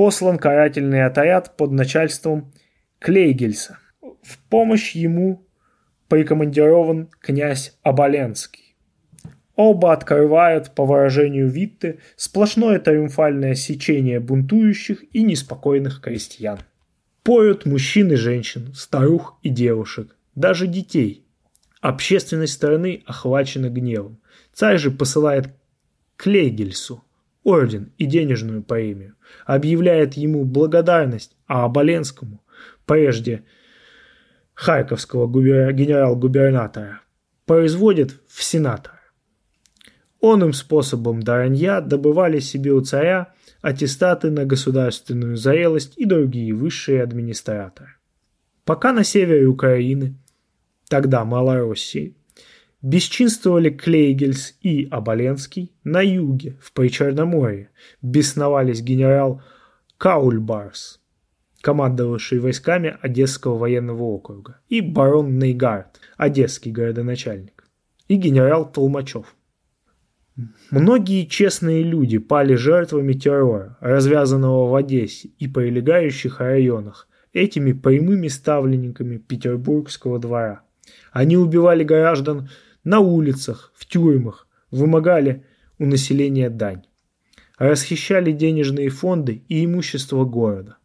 послан 0.00 0.38
карательный 0.38 1.04
отряд 1.04 1.58
под 1.58 1.72
начальством 1.72 2.54
Клейгельса. 3.00 3.80
В 4.22 4.38
помощь 4.48 4.92
ему 4.92 5.46
прикомандирован 6.08 7.10
князь 7.20 7.76
Оболенский. 7.82 8.76
Оба 9.56 9.92
открывают, 9.92 10.74
по 10.74 10.86
выражению 10.86 11.50
Витте, 11.50 11.98
сплошное 12.16 12.78
триумфальное 12.78 13.54
сечение 13.54 14.20
бунтующих 14.20 15.04
и 15.14 15.22
неспокойных 15.22 16.00
крестьян. 16.00 16.60
Поют 17.22 17.66
мужчин 17.66 18.10
и 18.10 18.14
женщин, 18.14 18.72
старух 18.72 19.38
и 19.42 19.50
девушек, 19.50 20.16
даже 20.34 20.66
детей. 20.66 21.26
Общественность 21.82 22.54
страны 22.54 23.02
охвачена 23.04 23.68
гневом. 23.68 24.18
Царь 24.54 24.78
же 24.78 24.90
посылает 24.90 25.50
Клейгельсу 26.16 27.04
орден 27.42 27.92
и 27.98 28.06
денежную 28.06 28.62
премию, 28.62 29.14
объявляет 29.46 30.14
ему 30.14 30.44
благодарность, 30.44 31.36
а 31.46 31.64
Оболенскому, 31.64 32.42
прежде 32.86 33.44
харьковского 34.54 35.26
генерал-губернатора, 35.72 37.00
производит 37.46 38.20
в 38.28 38.42
сенатора. 38.42 39.00
Онным 40.20 40.52
способом 40.52 41.22
Даранья 41.22 41.80
добывали 41.80 42.40
себе 42.40 42.72
у 42.72 42.80
царя 42.82 43.32
аттестаты 43.62 44.30
на 44.30 44.44
государственную 44.44 45.36
зрелость 45.36 45.94
и 45.96 46.04
другие 46.04 46.54
высшие 46.54 47.02
администраторы. 47.02 47.96
Пока 48.64 48.92
на 48.92 49.02
севере 49.02 49.46
Украины, 49.46 50.16
тогда 50.88 51.24
Малороссии, 51.24 52.16
Бесчинствовали 52.82 53.68
Клейгельс 53.68 54.54
и 54.62 54.88
Оболенский 54.90 55.72
на 55.84 56.00
юге, 56.00 56.56
в 56.62 56.72
Причерноморье, 56.72 57.68
бесновались 58.00 58.80
генерал 58.80 59.42
Каульбарс, 59.98 60.98
командовавший 61.60 62.38
войсками 62.38 62.96
Одесского 63.02 63.58
военного 63.58 64.02
округа, 64.02 64.60
и 64.70 64.80
барон 64.80 65.38
Нейгард, 65.38 66.00
одесский 66.16 66.72
городоначальник, 66.72 67.68
и 68.08 68.14
генерал 68.14 68.72
Толмачев. 68.72 69.36
Многие 70.70 71.26
честные 71.26 71.82
люди 71.82 72.16
пали 72.16 72.54
жертвами 72.54 73.12
террора, 73.12 73.76
развязанного 73.80 74.70
в 74.70 74.74
Одессе 74.74 75.28
и 75.38 75.46
прилегающих 75.46 76.40
районах, 76.40 77.08
этими 77.34 77.72
прямыми 77.72 78.28
ставленниками 78.28 79.18
петербургского 79.18 80.18
двора. 80.18 80.62
Они 81.12 81.36
убивали 81.36 81.84
граждан 81.84 82.48
на 82.84 83.00
улицах, 83.00 83.72
в 83.74 83.86
тюрьмах, 83.86 84.46
вымогали 84.70 85.44
у 85.78 85.86
населения 85.86 86.50
дань. 86.50 86.84
Расхищали 87.58 88.32
денежные 88.32 88.88
фонды 88.88 89.42
и 89.48 89.64
имущество 89.64 90.24
города. 90.24 90.76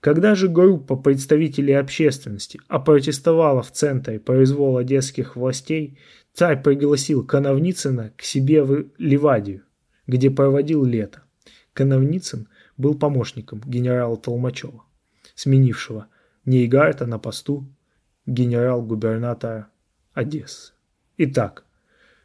Когда 0.00 0.34
же 0.34 0.48
группа 0.48 0.96
представителей 0.96 1.72
общественности 1.72 2.60
опротестовала 2.68 3.62
в 3.62 3.72
центре 3.72 4.20
произвол 4.20 4.76
одесских 4.76 5.34
властей, 5.34 5.98
царь 6.34 6.62
пригласил 6.62 7.24
Коновницына 7.24 8.12
к 8.16 8.22
себе 8.22 8.62
в 8.62 8.86
Ливадию, 8.98 9.62
где 10.06 10.30
проводил 10.30 10.84
лето. 10.84 11.22
Коновницын 11.72 12.48
был 12.76 12.94
помощником 12.94 13.60
генерала 13.64 14.16
Толмачева, 14.16 14.84
сменившего 15.34 16.06
Нейгарта 16.44 17.06
на 17.06 17.18
посту 17.18 17.66
генерал-губернатора 18.26 19.68
Одессы. 20.12 20.72
Итак, 21.20 21.64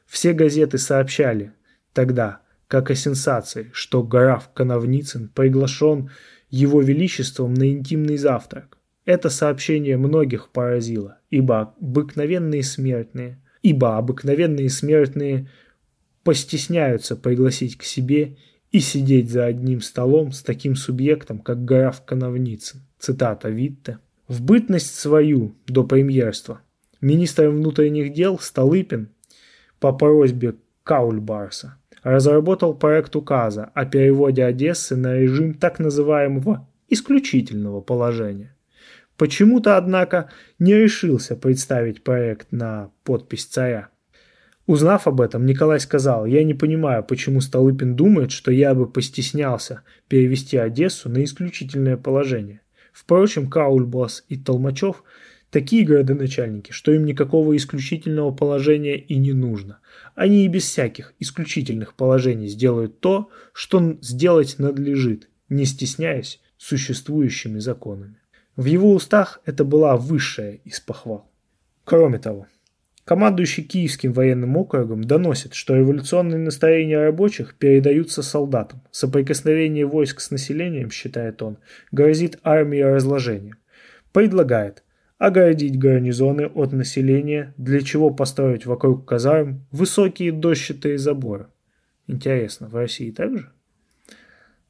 все 0.06 0.34
газеты 0.34 0.78
сообщали 0.78 1.52
тогда, 1.94 2.41
как 2.68 2.91
о 2.91 2.95
сенсации, 2.95 3.72
что 3.74 4.03
граф 4.03 4.52
Коновницын 4.53 5.30
приглашен 5.30 6.11
его 6.52 6.80
Величеством 6.82 7.56
на 7.56 7.72
интимный 7.72 8.18
завтрак. 8.18 8.78
Это 9.06 9.32
сообщение 9.32 9.98
многих 9.98 10.49
поразило, 10.49 11.18
ибо 11.32 11.74
обыкновенные 11.82 12.61
смертные, 12.61 13.41
ибо 13.64 13.98
обыкновенные 13.98 14.70
смертные 14.70 15.49
постесняются 16.24 17.15
пригласить 17.15 17.78
к 17.78 17.84
себе 17.84 18.38
и 18.72 18.80
сидеть 18.80 19.32
за 19.32 19.45
одним 19.45 19.82
столом 19.82 20.32
с 20.32 20.44
таким 20.44 20.76
субъектом, 20.76 21.40
как 21.40 21.65
граф 21.65 22.06
Коновницын. 22.06 22.82
Цитата 22.99 23.49
Витте. 23.49 23.98
В 24.28 24.44
бытность 24.44 24.95
свою 24.95 25.56
до 25.68 25.84
премьерства 25.84 26.61
министр 27.03 27.49
внутренних 27.49 28.13
дел 28.13 28.39
Столыпин 28.39 29.09
по 29.80 29.91
просьбе 29.91 30.55
Каульбарса 30.84 31.77
разработал 32.01 32.73
проект 32.73 33.15
указа 33.15 33.71
о 33.73 33.85
переводе 33.85 34.43
Одессы 34.43 34.95
на 34.95 35.13
режим 35.15 35.53
так 35.53 35.80
называемого 35.80 36.67
исключительного 36.89 37.81
положения. 37.81 38.55
Почему-то, 39.17 39.77
однако, 39.77 40.30
не 40.59 40.73
решился 40.73 41.35
представить 41.35 42.03
проект 42.03 42.51
на 42.51 42.89
подпись 43.03 43.45
царя. 43.45 43.89
Узнав 44.65 45.07
об 45.07 45.19
этом, 45.21 45.45
Николай 45.45 45.80
сказал, 45.80 46.25
«Я 46.25 46.43
не 46.43 46.53
понимаю, 46.53 47.03
почему 47.03 47.41
Столыпин 47.41 47.95
думает, 47.95 48.31
что 48.31 48.49
я 48.51 48.73
бы 48.73 48.89
постеснялся 48.89 49.81
перевести 50.07 50.57
Одессу 50.57 51.09
на 51.09 51.23
исключительное 51.23 51.97
положение. 51.97 52.61
Впрочем, 52.93 53.49
Каульбас 53.49 54.23
и 54.30 54.38
Толмачев– 54.38 55.03
такие 55.53 55.85
городоначальники, 55.85 56.71
что 56.71 56.91
им 56.91 57.05
никакого 57.05 57.55
исключительного 57.55 58.31
положения 58.31 58.97
и 58.97 59.15
не 59.17 59.34
нужно. 59.34 59.80
Они 60.15 60.45
и 60.45 60.47
без 60.47 60.63
всяких 60.63 61.13
исключительных 61.19 61.93
положений 61.93 62.47
сделают 62.47 62.99
то, 62.99 63.30
что 63.53 63.97
сделать 64.01 64.55
надлежит, 64.57 65.30
не 65.49 65.65
стесняясь 65.65 66.41
существующими 66.57 67.59
законами. 67.59 68.17
В 68.55 68.65
его 68.65 68.93
устах 68.93 69.41
это 69.45 69.63
была 69.63 69.95
высшая 69.95 70.59
из 70.65 70.80
похвал. 70.80 71.31
Кроме 71.84 72.17
того, 72.17 72.47
командующий 73.05 73.63
Киевским 73.63 74.11
военным 74.11 74.57
округом 74.57 75.03
доносит, 75.03 75.53
что 75.53 75.75
революционные 75.75 76.39
настроения 76.39 76.97
рабочих 76.97 77.55
передаются 77.55 78.23
солдатам. 78.23 78.81
Соприкосновение 78.89 79.85
войск 79.85 80.19
с 80.19 80.31
населением, 80.31 80.89
считает 80.89 81.43
он, 81.43 81.59
грозит 81.91 82.39
армии 82.41 82.80
разложением. 82.80 83.57
Предлагает 84.13 84.82
оградить 85.23 85.79
гарнизоны 85.79 86.47
от 86.47 86.73
населения, 86.73 87.53
для 87.55 87.79
чего 87.79 88.09
построить 88.09 88.65
вокруг 88.65 89.07
казарм 89.07 89.65
высокие 89.71 90.33
дощатые 90.33 90.97
заборы. 90.97 91.47
Интересно, 92.07 92.67
в 92.67 92.75
России 92.75 93.09
также? 93.09 93.49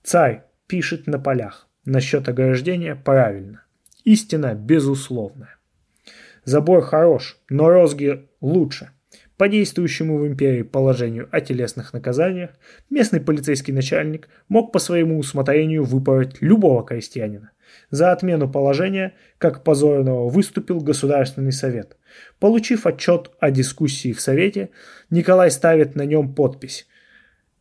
Царь 0.04 0.44
пишет 0.68 1.08
на 1.08 1.18
полях. 1.18 1.68
Насчет 1.86 2.30
ограждения 2.30 2.94
правильно. 2.94 3.64
Истина 4.04 4.54
безусловная. 4.54 5.58
Забор 6.46 6.84
хорош, 6.84 7.40
но 7.50 7.70
розги 7.70 8.28
лучше. 8.40 8.92
По 9.38 9.48
действующему 9.48 10.20
в 10.20 10.28
империи 10.28 10.62
положению 10.62 11.30
о 11.32 11.42
телесных 11.42 11.94
наказаниях, 11.94 12.52
местный 12.92 13.22
полицейский 13.22 13.74
начальник 13.74 14.30
мог 14.50 14.72
по 14.72 14.78
своему 14.78 15.18
усмотрению 15.18 15.84
выпороть 15.84 16.42
любого 16.42 16.86
крестьянина. 16.86 17.53
За 17.94 18.12
отмену 18.12 18.50
положения, 18.50 19.14
как 19.38 19.64
позорного, 19.64 20.28
выступил 20.28 20.80
Государственный 20.80 21.52
совет. 21.52 21.96
Получив 22.40 22.88
отчет 22.88 23.30
о 23.40 23.52
дискуссии 23.52 24.14
в 24.14 24.20
Совете, 24.20 24.72
Николай 25.12 25.52
ставит 25.52 25.96
на 25.96 26.02
нем 26.02 26.34
подпись 26.34 26.88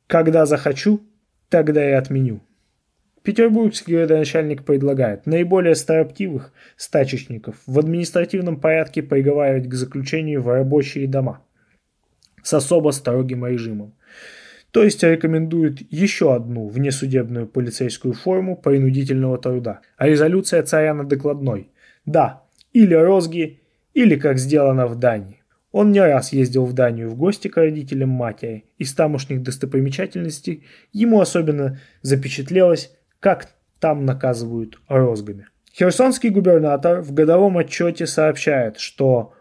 «Когда 0.07 0.47
захочу, 0.47 1.03
тогда 1.51 1.87
и 1.87 1.93
отменю». 1.93 2.41
Петербургский 3.23 3.93
градоначальник 3.93 4.65
предлагает 4.65 5.27
наиболее 5.27 5.75
строптивых 5.75 6.55
стачечников 6.79 7.57
в 7.67 7.79
административном 7.79 8.59
порядке 8.59 9.03
приговаривать 9.03 9.69
к 9.69 9.75
заключению 9.75 10.41
в 10.41 10.49
рабочие 10.49 11.07
дома 11.09 11.43
с 12.43 12.55
особо 12.55 12.93
строгим 12.93 13.45
режимом. 13.45 13.93
То 14.73 14.82
есть 14.82 15.03
рекомендует 15.03 15.81
еще 15.93 16.35
одну 16.35 16.66
внесудебную 16.66 17.47
полицейскую 17.47 18.15
форму 18.15 18.57
принудительного 18.57 19.36
труда. 19.39 19.81
А 19.99 20.09
резолюция 20.09 20.62
царя 20.62 20.94
на 20.94 21.05
докладной. 21.05 21.70
Да, 22.07 22.43
или 22.73 22.94
розги, 22.94 23.61
или 23.93 24.16
как 24.16 24.39
сделано 24.39 24.86
в 24.86 24.97
Дании. 24.97 25.43
Он 25.73 25.93
не 25.93 26.01
раз 26.01 26.32
ездил 26.32 26.65
в 26.65 26.73
Данию 26.73 27.11
в 27.11 27.16
гости 27.16 27.49
к 27.49 27.57
родителям 27.59 28.09
матери. 28.09 28.65
Из 28.78 28.94
тамошних 28.94 29.43
достопримечательностей 29.43 30.65
ему 30.93 31.20
особенно 31.20 31.78
запечатлелось, 32.01 32.94
как 33.20 33.49
там 33.78 34.07
наказывают 34.07 34.78
розгами. 34.89 35.49
Херсонский 35.74 36.31
губернатор 36.31 37.03
в 37.03 37.12
годовом 37.12 37.59
отчете 37.59 38.07
сообщает, 38.07 38.78
что 38.78 39.35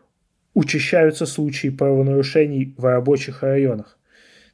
учащаются 0.53 1.25
случаи 1.25 1.69
правонарушений 1.69 2.75
в 2.77 2.83
рабочих 2.83 3.43
районах. 3.43 3.97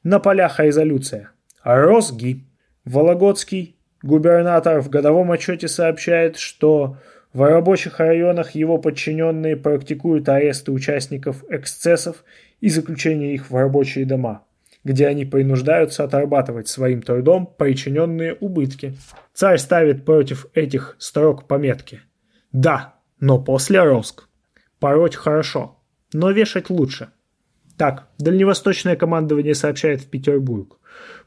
На 0.07 0.21
полях 0.21 0.61
резолюция. 0.61 1.31
Розги. 1.65 2.45
Вологодский 2.85 3.75
губернатор 4.01 4.79
в 4.79 4.89
годовом 4.89 5.33
отчете 5.33 5.67
сообщает, 5.67 6.37
что 6.37 6.95
в 7.33 7.41
рабочих 7.41 7.99
районах 7.99 8.51
его 8.51 8.77
подчиненные 8.77 9.57
практикуют 9.57 10.29
аресты 10.29 10.71
участников 10.71 11.43
эксцессов 11.49 12.23
и 12.61 12.69
заключение 12.69 13.33
их 13.33 13.49
в 13.49 13.55
рабочие 13.57 14.05
дома, 14.05 14.45
где 14.85 15.07
они 15.07 15.25
принуждаются 15.25 16.05
отрабатывать 16.05 16.69
своим 16.69 17.01
трудом 17.01 17.45
причиненные 17.45 18.33
убытки. 18.35 18.93
Царь 19.33 19.57
ставит 19.57 20.05
против 20.05 20.47
этих 20.53 20.95
строк 20.99 21.49
пометки. 21.49 21.99
Да, 22.53 22.93
но 23.19 23.43
после 23.43 23.83
Роск. 23.83 24.29
Пороть 24.79 25.17
хорошо, 25.17 25.77
но 26.13 26.31
вешать 26.31 26.69
лучше– 26.69 27.09
так, 27.77 28.09
дальневосточное 28.17 28.95
командование 28.95 29.53
сообщает 29.53 30.01
в 30.01 30.09
Петербург, 30.09 30.79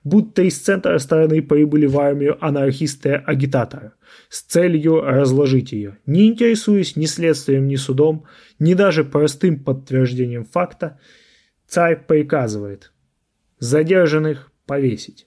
будто 0.02 0.42
из 0.42 0.58
центра 0.58 0.98
страны 0.98 1.42
прибыли 1.42 1.86
в 1.86 1.98
армию 1.98 2.36
анархисты-агитаторы 2.44 3.92
с 4.28 4.42
целью 4.42 5.00
разложить 5.00 5.72
ее, 5.72 5.98
не 6.06 6.26
интересуясь 6.26 6.96
ни 6.96 7.06
следствием, 7.06 7.68
ни 7.68 7.76
судом, 7.76 8.24
ни 8.58 8.74
даже 8.74 9.04
простым 9.04 9.62
подтверждением 9.62 10.44
факта, 10.44 10.98
царь 11.66 12.04
приказывает 12.04 12.92
задержанных 13.60 14.50
повесить. 14.66 15.26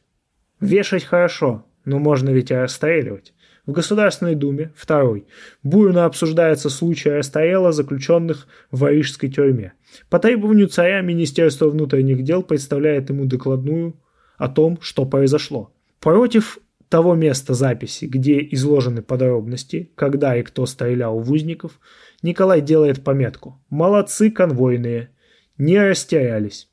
Вешать 0.60 1.04
хорошо, 1.04 1.66
но 1.86 2.00
можно 2.00 2.30
ведь 2.30 2.52
и 2.52 2.56
расстреливать. 2.56 3.34
В 3.66 3.72
Государственной 3.72 4.36
Думе, 4.36 4.74
второй, 4.76 5.26
бурно 5.64 6.04
обсуждается 6.04 6.70
случай 6.70 7.10
расстрела 7.10 7.72
заключенных 7.72 8.48
в 8.72 8.86
Рижской 8.86 9.30
тюрьме. 9.30 9.72
По 10.10 10.20
требованию 10.20 10.68
царя 10.68 11.00
Министерство 11.00 11.70
внутренних 11.70 12.24
дел 12.24 12.44
представляет 12.44 13.10
ему 13.10 13.26
докладную 13.26 13.96
о 14.38 14.50
том, 14.50 14.80
что 14.82 15.06
произошло. 15.06 15.72
Против 16.02 16.60
того 16.90 17.16
места 17.16 17.54
записи, 17.54 18.04
где 18.04 18.46
изложены 18.52 19.02
подробности, 19.02 19.94
когда 19.96 20.36
и 20.36 20.44
кто 20.44 20.66
стрелял 20.66 21.18
в 21.20 21.32
узников, 21.32 21.80
Николай 22.22 22.60
делает 22.60 23.02
пометку 23.02 23.62
«Молодцы 23.70 24.30
конвойные, 24.30 25.10
не 25.58 25.80
растерялись». 25.80 26.70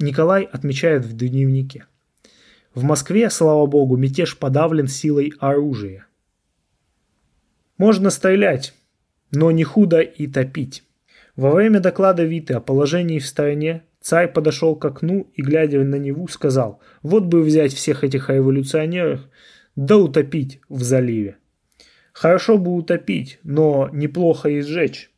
Николай 0.00 0.42
отмечает 0.42 1.04
в 1.04 1.16
дневнике. 1.16 1.86
В 2.74 2.82
Москве, 2.82 3.30
слава 3.30 3.66
богу, 3.66 3.96
мятеж 3.96 4.36
подавлен 4.36 4.88
силой 4.88 5.32
оружия. 5.38 6.08
Можно 7.78 8.10
стрелять, 8.10 8.74
но 9.32 9.50
не 9.50 9.64
худо 9.64 10.00
и 10.00 10.26
топить. 10.26 10.84
Во 11.36 11.50
время 11.50 11.80
доклада 11.80 12.24
Виты 12.24 12.54
о 12.54 12.60
положении 12.60 13.18
в 13.18 13.26
стране 13.26 13.82
царь 14.00 14.32
подошел 14.32 14.76
к 14.76 14.84
окну 14.84 15.28
и, 15.34 15.42
глядя 15.42 15.80
на 15.82 15.96
Неву, 15.96 16.28
сказал, 16.28 16.80
вот 17.02 17.24
бы 17.24 17.42
взять 17.42 17.72
всех 17.72 18.04
этих 18.04 18.30
революционеров, 18.30 19.20
да 19.74 19.96
утопить 19.96 20.60
в 20.68 20.82
заливе. 20.82 21.36
Хорошо 22.12 22.58
бы 22.58 22.74
утопить, 22.74 23.40
но 23.42 23.90
неплохо 23.92 24.48
и 24.48 24.60
сжечь. 24.60 25.10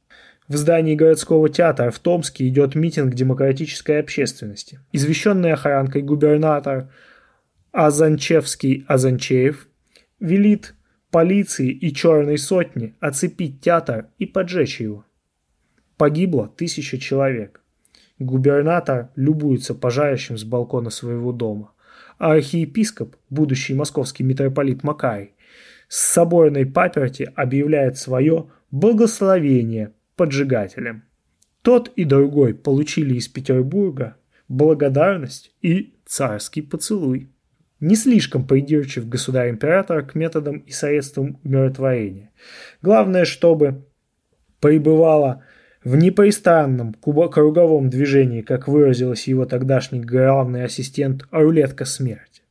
В 0.48 0.56
здании 0.56 0.94
городского 0.94 1.48
театра 1.50 1.90
в 1.90 1.98
Томске 1.98 2.48
идет 2.48 2.74
митинг 2.74 3.12
демократической 3.14 3.98
общественности. 3.98 4.80
Извещенный 4.92 5.52
охранкой 5.52 6.02
губернатор 6.02 6.88
Азанчевский 7.72 8.84
Азанчеев 8.86 9.68
велит 10.20 10.75
полиции 11.16 11.70
и 11.70 11.94
черной 11.94 12.36
сотни 12.36 12.94
оцепить 13.00 13.62
театр 13.62 14.08
и 14.18 14.26
поджечь 14.26 14.82
его. 14.82 15.06
Погибло 15.96 16.52
тысяча 16.54 16.98
человек. 16.98 17.62
Губернатор 18.18 19.08
любуется 19.16 19.74
пожарищем 19.74 20.36
с 20.36 20.44
балкона 20.44 20.90
своего 20.90 21.32
дома, 21.32 21.72
а 22.18 22.32
архиепископ, 22.32 23.16
будущий 23.30 23.72
московский 23.72 24.24
митрополит 24.24 24.84
Макарий, 24.84 25.32
с 25.88 25.96
соборной 25.96 26.66
паперти 26.66 27.32
объявляет 27.34 27.96
свое 27.96 28.50
благословение 28.70 29.94
поджигателям. 30.16 31.02
Тот 31.62 31.90
и 31.96 32.04
другой 32.04 32.52
получили 32.52 33.14
из 33.14 33.26
Петербурга 33.26 34.18
благодарность 34.48 35.54
и 35.62 35.94
царский 36.04 36.60
поцелуй. 36.60 37.30
Не 37.80 37.94
слишком 37.94 38.46
придирчив 38.46 39.08
государь-император 39.08 40.04
к 40.06 40.14
методам 40.14 40.58
и 40.58 40.70
средствам 40.70 41.38
умиротворения. 41.44 42.30
Главное, 42.80 43.24
чтобы 43.24 43.84
пребывала 44.60 45.44
в 45.84 45.94
непрестанном 45.96 46.94
круговом 46.94 47.90
движении, 47.90 48.40
как 48.40 48.66
выразилась 48.66 49.28
его 49.28 49.44
тогдашний 49.44 50.00
главный 50.00 50.64
ассистент, 50.64 51.24
рулетка 51.30 51.84
смерти. 51.84 52.42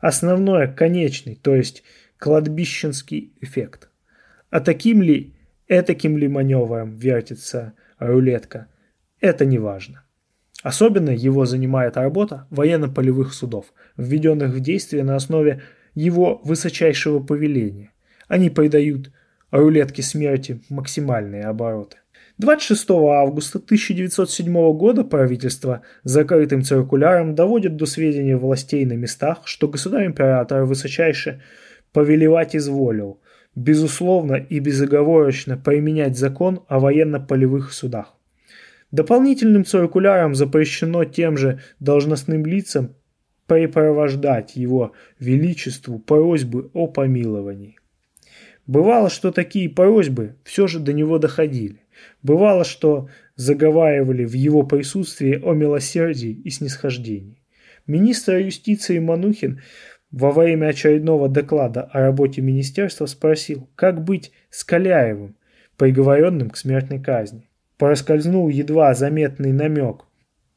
Основное– 0.00 0.66
конечный, 0.76 1.38
то 1.40 1.54
есть 1.54 1.84
кладбищенский 2.18 3.34
эффект. 3.40 3.88
А 4.50 4.60
таким 4.60 5.00
ли, 5.02 5.34
этаким 5.68 6.18
ли 6.18 6.28
маневром 6.28 6.96
вертится 6.96 7.74
рулетка, 7.98 8.66
это 9.20 9.44
не 9.44 9.58
важно. 9.58 10.02
Особенно 10.62 11.10
его 11.10 11.44
занимает 11.44 11.96
работа 11.96 12.46
военно-полевых 12.50 13.34
судов, 13.34 13.66
введенных 13.96 14.50
в 14.50 14.60
действие 14.60 15.02
на 15.02 15.16
основе 15.16 15.62
его 15.94 16.40
высочайшего 16.44 17.20
повеления. 17.20 17.90
Они 18.28 18.48
придают 18.48 19.10
рулетке 19.50 20.02
смерти 20.02 20.62
максимальные 20.68 21.44
обороты. 21.44 21.98
26 22.38 22.90
августа 22.90 23.58
1907 23.58 24.72
года 24.72 25.04
правительство 25.04 25.82
закрытым 26.02 26.62
циркуляром 26.62 27.34
доводит 27.34 27.76
до 27.76 27.84
сведения 27.84 28.36
властей 28.36 28.86
на 28.86 28.94
местах, 28.94 29.42
что 29.44 29.68
государь-император 29.68 30.64
высочайше 30.64 31.42
повелевать 31.92 32.56
изволил, 32.56 33.20
безусловно 33.54 34.34
и 34.34 34.60
безоговорочно 34.60 35.58
применять 35.58 36.16
закон 36.16 36.62
о 36.68 36.78
военно-полевых 36.78 37.72
судах. 37.72 38.16
Дополнительным 38.92 39.64
циркуляром 39.64 40.34
запрещено 40.34 41.06
тем 41.06 41.38
же 41.38 41.60
должностным 41.80 42.44
лицам 42.44 42.94
препровождать 43.46 44.54
его 44.54 44.92
величеству 45.18 45.98
просьбы 45.98 46.70
о 46.74 46.86
помиловании. 46.86 47.78
Бывало, 48.66 49.08
что 49.08 49.32
такие 49.32 49.70
просьбы 49.70 50.36
все 50.44 50.66
же 50.66 50.78
до 50.78 50.92
него 50.92 51.18
доходили. 51.18 51.80
Бывало, 52.22 52.64
что 52.64 53.08
заговаривали 53.34 54.24
в 54.26 54.34
его 54.34 54.62
присутствии 54.62 55.40
о 55.42 55.54
милосердии 55.54 56.30
и 56.30 56.50
снисхождении. 56.50 57.42
Министр 57.86 58.36
юстиции 58.36 58.98
Манухин 58.98 59.62
во 60.10 60.30
время 60.32 60.66
очередного 60.66 61.28
доклада 61.30 61.82
о 61.82 62.00
работе 62.00 62.42
министерства 62.42 63.06
спросил, 63.06 63.68
как 63.74 64.04
быть 64.04 64.32
с 64.50 64.64
Каляевым, 64.64 65.34
приговоренным 65.78 66.50
к 66.50 66.56
смертной 66.58 67.00
казни. 67.00 67.48
Проскользнул 67.82 68.48
едва 68.48 68.94
заметный 68.94 69.50
намек. 69.50 70.04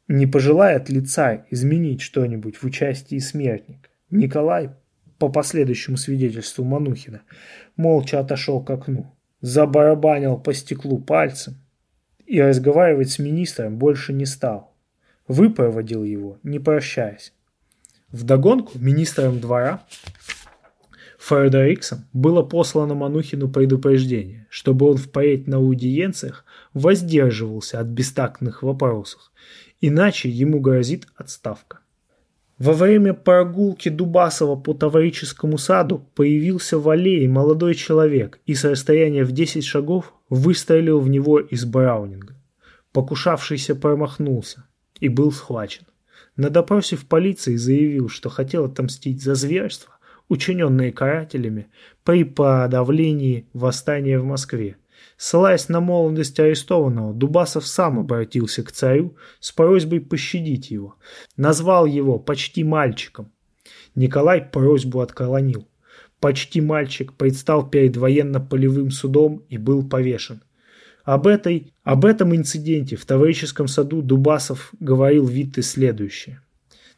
Не 0.08 0.28
пожелает 0.28 0.90
ли 0.90 1.02
царь 1.02 1.46
изменить 1.50 2.02
что-нибудь 2.02 2.56
в 2.56 2.64
участии 2.66 3.18
смертника? 3.18 3.90
Николай, 4.12 4.70
по 5.18 5.30
последующему 5.30 5.98
свидетельству 5.98 6.64
Манухина, 6.64 7.24
молча 7.78 8.20
отошел 8.20 8.64
к 8.64 8.70
окну 8.70 9.12
забарабанил 9.42 10.38
по 10.38 10.54
стеклу 10.54 11.00
пальцем 11.00 11.56
и 12.28 12.40
разговаривать 12.40 13.10
с 13.10 13.18
министром 13.18 13.80
больше 13.80 14.14
не 14.14 14.28
стал. 14.28 14.76
Выпроводил 15.28 16.04
его, 16.04 16.38
не 16.44 16.60
прощаясь. 16.60 17.34
Вдогонку 18.12 18.78
министром 18.78 19.40
двора 19.40 19.84
Фредериксом 21.18 22.06
было 22.14 22.44
послано 22.44 22.94
Манухину 22.94 23.50
предупреждение, 23.50 24.46
чтобы 24.52 24.88
он 24.88 24.98
впредь 24.98 25.48
на 25.48 25.58
аудиенциях 25.58 26.45
воздерживался 26.76 27.80
от 27.80 27.88
бестактных 27.88 28.62
вопросов, 28.62 29.32
иначе 29.82 30.30
ему 30.30 30.60
грозит 30.60 31.08
отставка. 31.16 31.80
Во 32.60 32.74
время 32.74 33.14
прогулки 33.14 33.90
Дубасова 33.90 34.56
по 34.56 34.74
Таврическому 34.74 35.58
саду 35.58 36.08
появился 36.16 36.78
в 36.78 36.88
аллее 36.90 37.28
молодой 37.28 37.76
человек 37.76 38.40
и 38.46 38.54
с 38.54 38.64
расстояния 38.64 39.24
в 39.24 39.32
10 39.32 39.64
шагов 39.64 40.14
выстрелил 40.30 41.00
в 41.00 41.10
него 41.10 41.40
из 41.40 41.66
браунинга. 41.66 42.36
Покушавшийся 42.92 43.76
промахнулся 43.76 44.66
и 45.00 45.10
был 45.10 45.32
схвачен. 45.32 45.86
На 46.38 46.50
допросе 46.50 46.96
в 46.96 47.06
полиции 47.06 47.56
заявил, 47.56 48.10
что 48.10 48.30
хотел 48.30 48.66
отомстить 48.66 49.24
за 49.24 49.36
зверство, 49.36 49.96
учиненные 50.28 50.92
карателями 50.92 51.68
при 52.04 52.24
подавлении 52.24 53.48
восстания 53.54 54.20
в 54.20 54.26
Москве– 54.26 54.76
Ссылаясь 55.18 55.70
на 55.70 55.80
молодость 55.80 56.40
арестованного, 56.40 57.14
Дубасов 57.14 57.66
сам 57.66 58.00
обратился 58.00 58.64
к 58.64 58.72
царю 58.72 59.16
с 59.40 59.52
просьбой 59.52 60.02
пощадить 60.02 60.72
его. 60.72 60.96
Назвал 61.38 61.86
его 61.86 62.20
почти 62.20 62.64
мальчиком. 62.64 63.32
Николай 63.96 64.42
просьбу 64.42 65.00
отклонил. 65.00 65.68
Почти 66.20 66.60
мальчик 66.60 67.14
предстал 67.14 67.70
перед 67.70 67.96
военно-полевым 67.96 68.92
судом 68.92 69.44
и 69.50 69.58
был 69.58 69.88
повешен. 69.88 70.42
Об, 71.04 71.28
этой, 71.28 71.74
об 71.84 72.04
этом 72.04 72.36
инциденте 72.36 72.96
в 72.96 73.06
Таврическом 73.06 73.68
саду 73.68 74.02
Дубасов 74.02 74.74
говорил 74.80 75.26
Витте 75.28 75.62
следующее. 75.62 76.42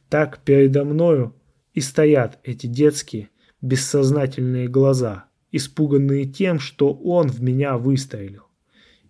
Так 0.10 0.40
передо 0.40 0.86
мною 0.86 1.36
и 1.74 1.82
стоят 1.82 2.40
эти 2.44 2.68
детские, 2.68 3.30
бессознательные 3.62 4.68
глаза, 4.70 5.27
испуганные 5.52 6.26
тем, 6.26 6.60
что 6.60 6.94
он 6.94 7.30
в 7.30 7.42
меня 7.42 7.78
выстрелил. 7.78 8.44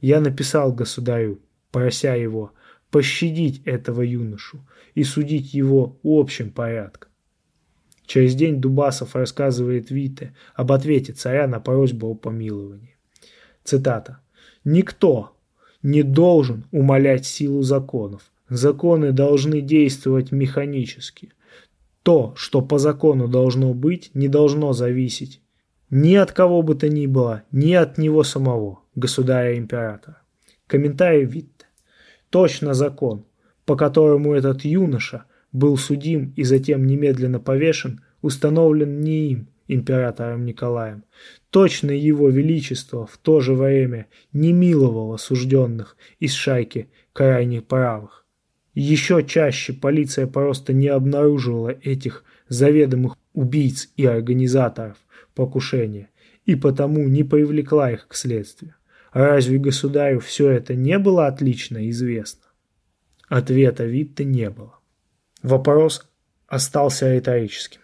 Я 0.02 0.22
написал 0.22 0.74
государю, 0.74 1.42
прося 1.72 2.16
его 2.16 2.54
пощадить 2.92 3.62
этого 3.66 4.02
юношу 4.02 4.66
и 4.96 5.04
судить 5.04 5.54
его 5.54 6.00
общим 6.04 6.52
порядком. 6.52 7.12
Через 8.06 8.36
день 8.36 8.62
Дубасов 8.62 9.16
рассказывает 9.16 9.92
Вите 9.92 10.34
об 10.56 10.72
ответе 10.72 11.12
царя 11.12 11.48
на 11.48 11.60
просьбу 11.60 12.08
о 12.08 12.16
помиловании. 12.16 12.96
Цитата. 13.64 14.22
«Никто 14.64 15.36
не 15.84 16.04
должен 16.04 16.66
умолять 16.72 17.26
силу 17.26 17.64
законов. 17.64 18.32
Законы 18.50 19.12
должны 19.12 19.60
действовать 19.60 20.32
механически. 20.32 21.34
То, 22.04 22.34
что 22.38 22.62
по 22.62 22.78
закону 22.80 23.28
должно 23.28 23.74
быть, 23.74 24.12
не 24.14 24.30
должно 24.30 24.72
зависеть 24.72 25.42
ни 25.90 26.16
от 26.16 26.32
кого 26.32 26.62
бы 26.62 26.76
то 26.76 26.90
ни 26.90 27.08
было, 27.08 27.44
ни 27.52 27.74
от 27.74 27.98
него 27.98 28.24
самого, 28.24 28.82
государя-императора. 28.96 30.22
Комментарий 30.68 31.24
Витте. 31.24 31.66
Точно 32.30 32.74
закон, 32.74 33.26
по 33.66 33.76
которому 33.76 34.34
этот 34.34 34.66
юноша 34.66 35.24
был 35.54 35.78
судим 35.78 36.34
и 36.36 36.44
затем 36.44 36.86
немедленно 36.86 37.40
повешен, 37.40 38.02
установлен 38.22 39.00
не 39.00 39.32
им, 39.32 39.48
императором 39.68 40.46
Николаем. 40.46 41.06
Точно 41.52 41.92
его 41.92 42.30
величество 42.30 43.08
в 43.08 43.18
то 43.18 43.40
же 43.40 43.54
время 43.54 44.08
не 44.34 44.52
миловало 44.52 45.16
осужденных 45.16 45.96
из 46.20 46.34
шайки 46.34 46.90
крайне 47.14 47.62
правых. 47.62 48.26
Еще 48.74 49.24
чаще 49.24 49.74
полиция 49.74 50.28
просто 50.28 50.74
не 50.74 50.88
обнаруживала 50.88 51.70
этих 51.70 52.24
заведомых 52.48 53.18
убийц 53.34 53.90
и 53.96 54.06
организаторов 54.06 54.98
покушения 55.38 56.10
и 56.46 56.56
потому 56.56 57.08
не 57.08 57.24
привлекла 57.24 57.92
их 57.92 58.08
к 58.08 58.16
следствию. 58.16 58.76
Разве 59.14 59.58
государю 59.58 60.20
все 60.20 60.50
это 60.50 60.76
не 60.76 61.00
было 61.00 61.28
отлично 61.28 61.90
известно? 61.90 62.44
Ответа 63.30 63.86
Витте 63.86 64.26
не 64.26 64.50
было. 64.50 64.80
Вопрос 65.44 66.10
остался 66.48 67.14
риторическим. 67.14 67.82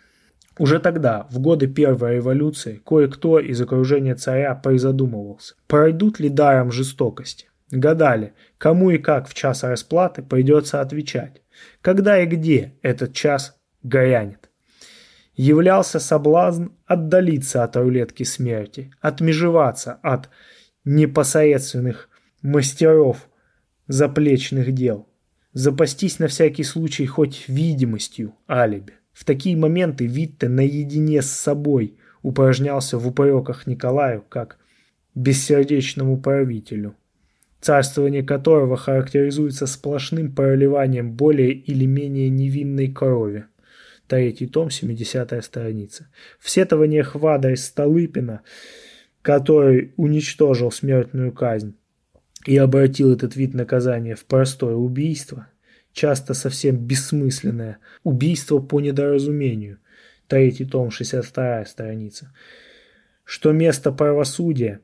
Уже 0.60 0.80
тогда, 0.80 1.28
в 1.32 1.40
годы 1.40 1.68
Первой 1.68 2.16
революции, 2.16 2.82
кое-кто 2.86 3.40
из 3.40 3.60
окружения 3.62 4.16
царя 4.16 4.54
призадумывался, 4.56 5.56
пройдут 5.68 6.20
ли 6.20 6.30
даром 6.30 6.72
жестокости. 6.72 7.48
Гадали, 7.72 8.34
кому 8.60 8.92
и 8.92 9.00
как 9.00 9.28
в 9.28 9.34
час 9.34 9.64
расплаты 9.64 10.22
придется 10.22 10.80
отвечать, 10.82 11.42
когда 11.82 12.22
и 12.22 12.28
где 12.28 12.76
этот 12.84 13.14
час 13.14 13.58
горянет. 13.82 14.43
Являлся 15.36 16.00
соблазн 16.00 16.68
отдалиться 16.86 17.64
от 17.64 17.76
рулетки 17.76 18.24
смерти, 18.24 18.92
отмежеваться 19.02 19.94
от 20.04 20.30
непосредственных 20.86 22.10
мастеров 22.42 23.30
заплечных 23.88 24.74
дел, 24.74 25.08
запастись 25.54 26.20
на 26.20 26.28
всякий 26.28 26.64
случай 26.64 27.06
хоть 27.08 27.46
видимостью 27.48 28.36
алиби. 28.48 28.94
В 29.12 29.26
такие 29.26 29.58
моменты 29.58 30.06
Витте 30.06 30.50
наедине 30.50 31.22
с 31.22 31.32
собой 31.32 31.98
упражнялся 32.22 32.98
в 32.98 33.08
упреках 33.08 33.66
Николаю 33.68 34.24
как 34.28 34.58
бессердечному 35.16 36.20
правителю, 36.20 36.96
царствование 37.60 38.24
которого 38.24 38.78
характеризуется 38.78 39.68
сплошным 39.68 40.34
проливанием 40.34 41.14
более 41.14 41.54
или 41.54 41.86
менее 41.86 42.30
невинной 42.30 42.92
крови. 42.92 43.46
Третий 44.14 44.46
том, 44.46 44.68
70-я 44.68 45.42
страница. 45.42 46.08
В 46.40 46.48
сетованиях 46.48 47.16
Вада 47.16 47.50
из 47.50 47.66
Столыпина, 47.66 48.42
который 49.24 49.92
уничтожил 49.98 50.72
смертную 50.72 51.32
казнь 51.32 51.74
и 52.46 52.56
обратил 52.58 53.12
этот 53.12 53.36
вид 53.36 53.56
наказания 53.56 54.14
в 54.14 54.24
простое 54.26 54.76
убийство, 54.76 55.48
часто 55.94 56.36
совсем 56.36 56.76
бессмысленное, 56.76 57.80
убийство 58.04 58.60
по 58.60 58.80
недоразумению, 58.80 59.80
третий 60.28 60.66
том, 60.66 60.92
62 60.92 61.66
страница, 61.66 62.32
что 63.24 63.52
место 63.52 63.92
правосудия, 63.92 64.82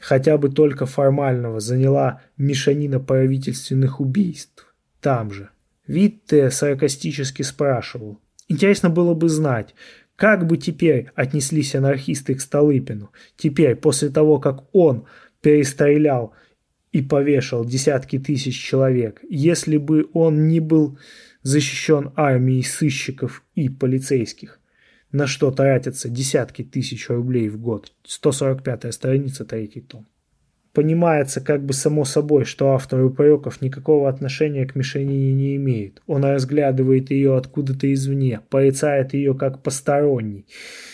хотя 0.00 0.38
бы 0.38 0.48
только 0.48 0.86
формального, 0.86 1.60
заняла 1.60 2.22
мешанина 2.38 2.98
правительственных 2.98 4.00
убийств. 4.00 4.74
Там 5.02 5.32
же. 5.32 5.50
Витте 5.86 6.50
саркастически 6.50 7.42
спрашивал. 7.42 8.18
Интересно 8.48 8.88
было 8.90 9.14
бы 9.14 9.28
знать, 9.28 9.74
как 10.16 10.46
бы 10.46 10.56
теперь 10.56 11.10
отнеслись 11.14 11.74
анархисты 11.74 12.34
к 12.34 12.40
Столыпину, 12.40 13.12
теперь, 13.36 13.76
после 13.76 14.08
того, 14.08 14.40
как 14.40 14.64
он 14.72 15.04
перестрелял 15.40 16.32
и 16.90 17.02
повешал 17.02 17.64
десятки 17.64 18.18
тысяч 18.18 18.58
человек, 18.60 19.20
если 19.28 19.76
бы 19.76 20.08
он 20.14 20.48
не 20.48 20.60
был 20.60 20.98
защищен 21.42 22.10
армией 22.16 22.62
сыщиков 22.62 23.44
и 23.54 23.68
полицейских, 23.68 24.58
на 25.12 25.26
что 25.26 25.50
тратятся 25.50 26.08
десятки 26.08 26.64
тысяч 26.64 27.08
рублей 27.08 27.48
в 27.48 27.60
год. 27.60 27.92
145 28.04 28.92
страница, 28.92 29.44
третий 29.44 29.82
том. 29.82 30.06
Понимается 30.78 31.40
как 31.40 31.64
бы 31.64 31.72
само 31.72 32.04
собой, 32.04 32.44
что 32.44 32.70
автор 32.70 33.02
упреков 33.02 33.60
никакого 33.60 34.08
отношения 34.08 34.64
к 34.64 34.76
мишенине 34.76 35.32
не 35.32 35.56
имеет. 35.56 36.00
Он 36.06 36.24
разглядывает 36.24 37.10
ее 37.10 37.36
откуда-то 37.36 37.92
извне, 37.92 38.42
порицает 38.48 39.12
ее 39.12 39.34
как 39.34 39.60
посторонний. 39.60 40.46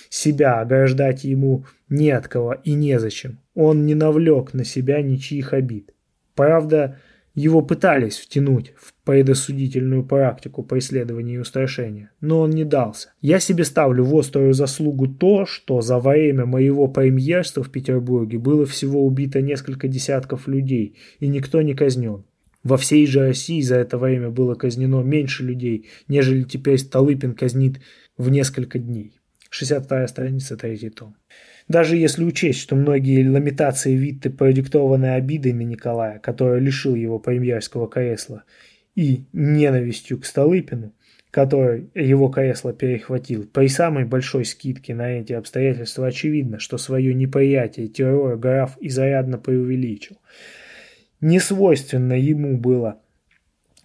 Себя 0.08 0.62
ограждать 0.62 1.24
ему 1.24 1.66
не 1.90 2.12
от 2.12 2.28
кого 2.28 2.54
и 2.54 2.72
незачем. 2.72 3.40
Он 3.54 3.84
не 3.84 3.94
навлек 3.94 4.54
на 4.54 4.64
себя 4.64 5.02
ничьих 5.02 5.52
обид. 5.52 5.92
Правда, 6.34 6.98
его 7.34 7.62
пытались 7.62 8.18
втянуть 8.18 8.72
в 8.76 8.94
предосудительную 9.04 10.04
практику 10.04 10.62
преследования 10.62 11.34
и 11.34 11.38
устрашения, 11.38 12.10
но 12.20 12.40
он 12.40 12.50
не 12.50 12.64
дался. 12.64 13.12
Я 13.20 13.40
себе 13.40 13.64
ставлю 13.64 14.04
в 14.04 14.16
острую 14.16 14.54
заслугу 14.54 15.08
то, 15.08 15.44
что 15.44 15.80
за 15.80 15.98
время 15.98 16.46
моего 16.46 16.86
премьерства 16.86 17.62
в 17.62 17.70
Петербурге 17.70 18.38
было 18.38 18.66
всего 18.66 19.04
убито 19.04 19.42
несколько 19.42 19.88
десятков 19.88 20.46
людей, 20.46 20.96
и 21.18 21.26
никто 21.26 21.60
не 21.62 21.74
казнен. 21.74 22.24
Во 22.62 22.78
всей 22.78 23.06
же 23.06 23.20
России 23.20 23.60
за 23.60 23.76
это 23.76 23.98
время 23.98 24.30
было 24.30 24.54
казнено 24.54 25.02
меньше 25.02 25.44
людей, 25.44 25.88
нежели 26.08 26.44
теперь 26.44 26.78
Столыпин 26.78 27.34
казнит 27.34 27.80
в 28.16 28.30
несколько 28.30 28.78
дней. 28.78 29.20
62 29.50 30.08
страница, 30.08 30.56
третий 30.56 30.90
том. 30.90 31.14
Даже 31.68 31.96
если 31.96 32.24
учесть, 32.24 32.60
что 32.60 32.76
многие 32.76 33.26
ламентации 33.26 33.94
Витте 33.94 34.30
продиктованы 34.30 35.14
обидой 35.14 35.52
на 35.52 35.62
Николая, 35.62 36.18
который 36.18 36.60
лишил 36.60 36.94
его 36.94 37.18
премьерского 37.18 37.88
кресла, 37.88 38.44
и 38.94 39.24
ненавистью 39.32 40.20
к 40.20 40.26
Столыпину, 40.26 40.92
который 41.30 41.90
его 41.94 42.28
кресло 42.28 42.72
перехватил, 42.72 43.44
при 43.44 43.68
самой 43.68 44.04
большой 44.04 44.44
скидке 44.44 44.94
на 44.94 45.18
эти 45.18 45.32
обстоятельства 45.32 46.06
очевидно, 46.06 46.58
что 46.58 46.78
свое 46.78 47.14
неприятие 47.14 47.88
террора 47.88 48.36
граф 48.36 48.76
изрядно 48.80 49.38
преувеличил. 49.38 50.18
Не 51.20 51.40
свойственно 51.40 52.12
ему 52.12 52.58
было 52.58 53.00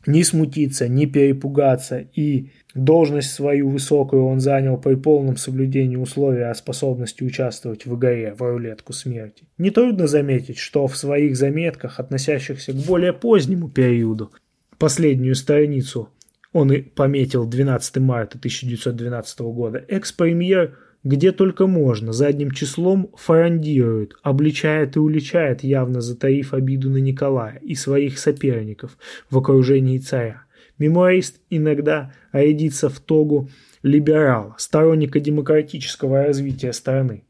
ни 0.06 0.22
смутиться, 0.22 0.88
ни 0.88 1.06
перепугаться, 1.06 2.06
и 2.14 2.52
должность 2.76 3.32
свою 3.32 3.70
высокую 3.70 4.26
он 4.26 4.40
занял 4.40 4.78
при 4.78 4.96
полном 4.96 5.38
соблюдении 5.38 5.96
условия 5.96 6.50
о 6.50 6.56
способности 6.56 7.24
участвовать 7.24 7.86
в 7.86 7.96
игре 7.96 8.34
в 8.38 8.42
рулетку 8.42 8.94
смерти. 8.94 9.44
Нетрудно 9.58 10.08
заметить, 10.08 10.58
что 10.58 10.88
в 10.88 10.96
своих 10.96 11.36
заметках, 11.36 12.00
относящихся 12.00 12.74
к 12.74 12.76
более 12.76 13.14
позднему 13.14 13.70
периоду, 13.70 14.32
последнюю 14.78 15.36
страницу 15.36 16.10
он 16.52 16.72
и 16.72 16.82
пометил 16.82 17.48
12 17.48 17.98
марта 17.98 18.38
1912 18.38 19.40
года, 19.40 19.84
экс-премьер– 19.88 20.78
где 21.04 21.32
только 21.32 21.66
можно, 21.68 22.12
задним 22.12 22.52
числом 22.52 23.10
фарандирует, 23.16 24.16
обличает 24.22 24.96
и 24.96 25.00
уличает, 25.00 25.64
явно 25.64 26.02
затаив 26.02 26.54
обиду 26.54 26.90
на 26.90 26.98
Николая 26.98 27.58
и 27.62 27.76
своих 27.76 28.20
соперников 28.20 28.98
в 29.30 29.38
окружении 29.38 29.98
царя. 29.98 30.44
Мемуарист 30.80 31.42
иногда 31.50 32.14
рядится 32.32 32.90
в 32.90 33.00
тогу 33.00 33.50
либерала, 33.84 34.56
сторонника 34.58 35.20
демократического 35.20 36.26
развития 36.26 36.74
страны, 36.74 37.24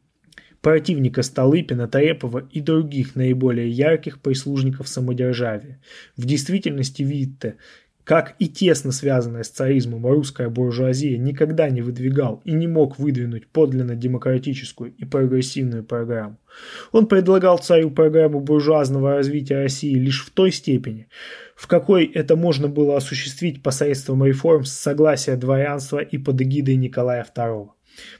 противника 0.61 1.23
Столыпина, 1.23 1.88
Тарепова 1.88 2.47
и 2.51 2.61
других 2.61 3.15
наиболее 3.15 3.69
ярких 3.69 4.21
прислужников 4.21 4.88
самодержавия. 4.88 5.81
В 6.15 6.26
действительности 6.26 7.01
Витте 7.01 7.57
как 8.09 8.34
и 8.39 8.47
тесно 8.47 8.91
связанная 8.91 9.43
с 9.43 9.49
царизмом 9.49 10.07
русская 10.07 10.49
буржуазия 10.49 11.15
никогда 11.19 11.69
не 11.69 11.84
выдвигал 11.84 12.41
и 12.43 12.53
не 12.53 12.65
мог 12.65 12.97
выдвинуть 12.97 13.45
подлинно 13.45 13.95
демократическую 13.95 14.95
и 14.97 15.05
прогрессивную 15.05 15.84
программу. 15.84 16.39
Он 16.91 17.05
предлагал 17.05 17.59
царю 17.59 17.91
программу 17.91 18.39
буржуазного 18.39 19.13
развития 19.13 19.57
России 19.57 19.93
лишь 19.93 20.26
в 20.26 20.31
той 20.31 20.51
степени, 20.51 21.07
в 21.60 21.68
какой 21.68 22.06
это 22.06 22.38
можно 22.38 22.69
было 22.69 22.95
осуществить 22.95 23.61
посредством 23.61 24.23
реформ 24.23 24.64
с 24.64 24.72
согласия 24.72 25.36
дворянства 25.36 25.99
и 25.99 26.18
под 26.18 26.41
эгидой 26.41 26.77
Николая 26.77 27.27
II. 27.36 27.72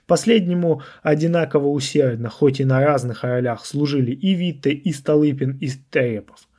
Последнему 0.06 0.82
одинаково 1.03 1.68
усердно, 1.68 2.28
хоть 2.28 2.60
и 2.60 2.66
на 2.66 2.84
разных 2.84 3.24
ролях, 3.24 3.66
служили 3.66 4.11
и 4.11 4.34
Витте, 4.34 4.72
и 4.72 4.91
Столыпин, 4.91 5.57
и 5.61 5.70
Терепов, 5.90 6.49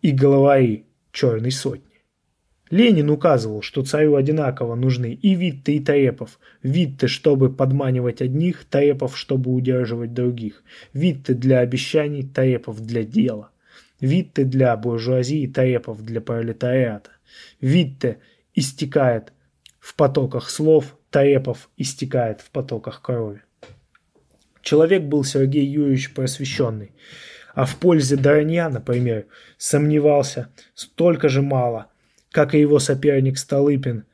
и 0.00 0.12
главари 0.12 0.86
Черной 1.12 1.50
сотни. 1.50 2.00
Ленин 2.70 3.10
указывал, 3.10 3.60
что 3.60 3.84
царю 3.84 4.16
одинаково 4.16 4.76
нужны 4.76 5.12
и 5.12 5.34
Витте, 5.34 5.74
и 5.74 5.80
Тарепов. 5.80 6.40
Витте, 6.62 7.06
чтобы 7.06 7.52
подманивать 7.52 8.22
одних, 8.22 8.64
Тарепов, 8.64 9.14
чтобы 9.14 9.52
удерживать 9.52 10.14
других. 10.14 10.62
Витте 10.94 11.34
для 11.34 11.58
обещаний, 11.58 12.22
Тарепов 12.22 12.80
для 12.80 13.04
дела. 13.04 13.50
Витте 14.00 14.44
для 14.44 14.76
буржуазии, 14.76 15.46
Тарепов 15.46 16.02
для 16.02 16.20
пролетариата. 16.20 17.10
Витте 17.60 18.18
истекает 18.54 19.32
в 19.78 19.94
потоках 19.94 20.50
слов, 20.50 20.96
Тарепов 21.10 21.68
истекает 21.76 22.40
в 22.40 22.50
потоках 22.50 23.02
крови. 23.02 23.42
Человек 24.62 25.02
был 25.02 25.24
Сергей 25.24 25.66
Юрьевич 25.66 26.12
просвещенный, 26.12 26.92
а 27.54 27.64
в 27.64 27.76
пользе 27.76 28.16
Доронья, 28.16 28.68
например, 28.68 29.26
сомневался 29.58 30.48
столько 30.74 31.28
же 31.28 31.42
мало– 31.42 31.86
как 32.30 32.54
и 32.54 32.60
его 32.60 32.78
соперник 32.78 33.38
Столыпин, 33.38 34.04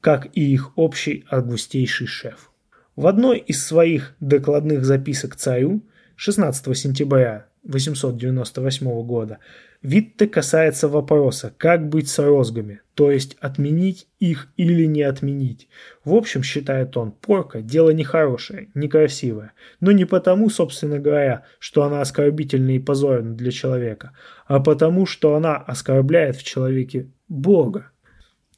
как 0.00 0.28
и 0.34 0.52
их 0.52 0.76
общий 0.76 1.24
августейший 1.30 2.06
шеф. 2.06 2.50
В 2.94 3.06
одной 3.06 3.38
из 3.38 3.64
своих 3.64 4.14
докладных 4.20 4.84
записок 4.84 5.36
царю 5.36 5.82
16 6.16 6.76
сентября 6.76 7.46
898 7.66 9.02
года 9.04 9.38
Витте 9.82 10.26
касается 10.26 10.88
вопроса, 10.88 11.52
как 11.56 11.88
быть 11.88 12.08
с 12.08 12.18
розгами, 12.18 12.80
то 12.94 13.10
есть 13.10 13.36
отменить 13.40 14.08
их 14.18 14.48
или 14.56 14.86
не 14.86 15.02
отменить. 15.02 15.68
В 16.04 16.14
общем, 16.14 16.42
считает 16.42 16.96
он, 16.96 17.12
порка– 17.12 17.60
дело 17.62 17.90
нехорошее, 17.90 18.68
некрасивое, 18.74 19.52
но 19.80 19.92
не 19.92 20.04
потому, 20.04 20.48
собственно 20.48 20.98
говоря, 20.98 21.44
что 21.58 21.82
она 21.82 22.00
оскорбительна 22.00 22.76
и 22.76 22.78
позорна 22.78 23.34
для 23.34 23.52
человека, 23.52 24.12
а 24.46 24.60
потому, 24.60 25.06
что 25.06 25.34
она 25.34 25.56
оскорбляет 25.56 26.36
в 26.36 26.42
человеке 26.42 27.08
Бога. 27.28 27.90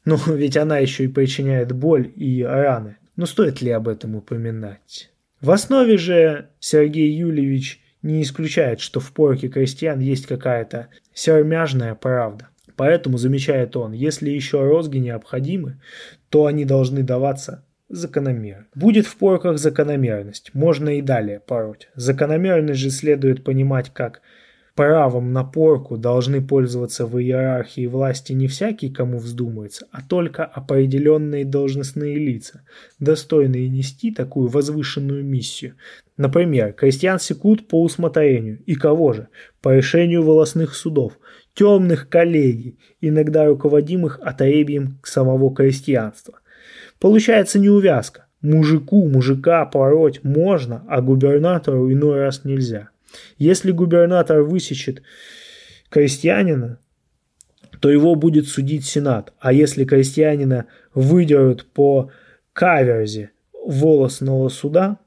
Но 0.05 0.19
ведь 0.27 0.57
она 0.57 0.79
еще 0.79 1.05
и 1.05 1.09
причиняет 1.09 1.73
боль 1.73 2.11
и 2.15 2.43
раны 2.43 2.99
но 3.19 3.27
стоит 3.27 3.61
ли 3.61 3.73
об 3.73 3.89
этом 3.89 4.15
упоминать? 4.15 5.11
В 5.41 5.51
основе 5.51 5.99
же 5.99 6.51
Сергей 6.61 7.11
Юльевич 7.11 7.83
не 8.03 8.23
исключает, 8.23 8.81
что 8.81 9.01
в 9.01 9.13
порке 9.13 9.49
крестьян 9.49 9.99
есть 10.01 10.27
какая-то 10.27 10.89
сермяжная 11.13 11.95
правда. 11.95 12.49
Поэтому, 12.77 13.19
замечает 13.19 13.77
он, 13.77 13.93
если 13.93 14.31
еще 14.31 14.65
розги 14.65 14.99
необходимы, 14.99 15.81
то 16.29 16.47
они 16.47 16.65
должны 16.65 17.03
даваться 17.03 17.65
закономерно. 17.89 18.67
Будет 18.75 19.07
в 19.07 19.17
порках 19.17 19.59
закономерность, 19.59 20.55
можно 20.55 20.99
и 20.99 21.03
далее 21.03 21.41
пороть. 21.41 21.89
Закономерность 21.95 22.81
же 22.81 22.91
следует 22.91 23.43
понимать 23.43 23.91
как 23.93 24.21
правом 24.79 25.33
на 25.33 25.43
порку 25.43 25.97
должны 25.97 26.41
пользоваться 26.41 27.05
в 27.05 27.19
иерархии 27.19 27.89
власти 27.89 28.33
не 28.33 28.47
всякий, 28.47 28.91
кому 28.91 29.19
вздумается, 29.19 29.89
а 29.91 30.03
только 30.03 30.45
определенные 30.45 31.45
должностные 31.45 32.17
лица, 32.17 32.63
достойные 33.01 33.69
нести 33.69 34.13
такую 34.13 34.47
возвышенную 34.47 35.25
миссию. 35.25 35.75
Например, 36.17 36.73
крестьян 36.73 37.19
секут 37.19 37.67
по 37.67 37.83
усмотрению, 37.83 38.63
и 38.67 38.77
кого 38.77 39.15
же? 39.15 39.27
По 39.63 39.75
решению 39.75 40.23
волосных 40.23 40.77
судов, 40.77 41.19
темных 41.55 42.09
коллегий, 42.09 42.79
иногда 43.01 43.47
руководимых 43.47 44.21
отребием 44.23 45.01
самого 45.03 45.53
крестьянства. 45.53 46.39
Получается 47.01 47.59
неувязка. 47.59 48.27
Мужику 48.43 49.09
мужика 49.09 49.67
пороть 49.67 50.23
можно, 50.23 50.85
а 50.89 51.01
губернатору 51.01 51.93
иной 51.93 52.21
раз 52.21 52.45
нельзя. 52.45 52.91
Если 53.39 53.71
губернатор 53.71 54.43
высечет 54.43 55.03
крестьянина, 55.89 56.79
то 57.81 57.91
его 57.91 58.15
будет 58.15 58.49
судить 58.49 58.85
Сенат. 58.85 59.33
А 59.39 59.53
если 59.53 59.85
крестьянина 59.85 60.67
выдерут 60.95 61.67
по 61.67 62.11
каверзе 62.53 63.31
волосного 63.65 64.49
суда, 64.49 64.99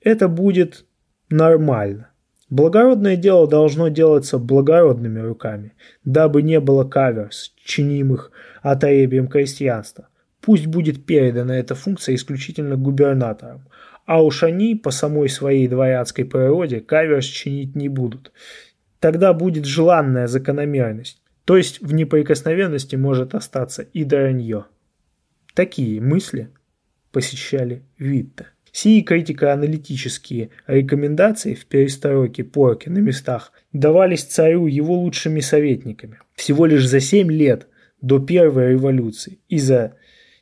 это 0.00 0.28
будет 0.28 0.84
нормально. 1.30 2.10
Благородное 2.50 3.16
дело 3.16 3.48
должно 3.48 3.88
делаться 3.88 4.38
благородными 4.38 5.18
руками, 5.18 5.72
дабы 6.04 6.42
не 6.42 6.60
было 6.60 6.84
каверс, 6.84 7.52
чинимых 7.64 8.30
отребием 8.62 9.28
крестьянства. 9.28 10.08
Пусть 10.40 10.66
будет 10.66 11.06
передана 11.06 11.56
эта 11.56 11.74
функция 11.74 12.14
исключительно 12.14 12.76
губернаторам, 12.76 13.66
а 14.06 14.22
уж 14.22 14.42
они 14.42 14.74
по 14.74 14.90
самой 14.90 15.28
своей 15.28 15.68
дворянской 15.68 16.24
природе 16.24 16.80
каверс 16.80 17.26
чинить 17.26 17.74
не 17.74 17.88
будут. 17.88 18.32
Тогда 19.00 19.32
будет 19.32 19.64
желанная 19.64 20.26
закономерность, 20.26 21.22
то 21.44 21.56
есть 21.56 21.80
в 21.80 21.92
неприкосновенности 21.92 22.96
может 22.96 23.34
остаться 23.34 23.82
и 23.82 24.04
Доранье. 24.04 24.66
Такие 25.54 26.00
мысли 26.00 26.50
посещали 27.12 27.82
Витта. 27.98 28.46
Сии 28.72 29.02
критико-аналитические 29.02 30.50
рекомендации 30.66 31.54
в 31.54 31.66
перестройке 31.66 32.42
порки 32.42 32.88
на 32.88 32.98
местах 32.98 33.52
давались 33.72 34.24
царю 34.24 34.66
его 34.66 34.94
лучшими 34.94 35.38
советниками. 35.38 36.18
Всего 36.34 36.66
лишь 36.66 36.88
за 36.88 36.98
7 36.98 37.30
лет 37.30 37.68
до 38.00 38.18
первой 38.18 38.72
революции 38.72 39.38
и 39.48 39.60
за 39.60 39.94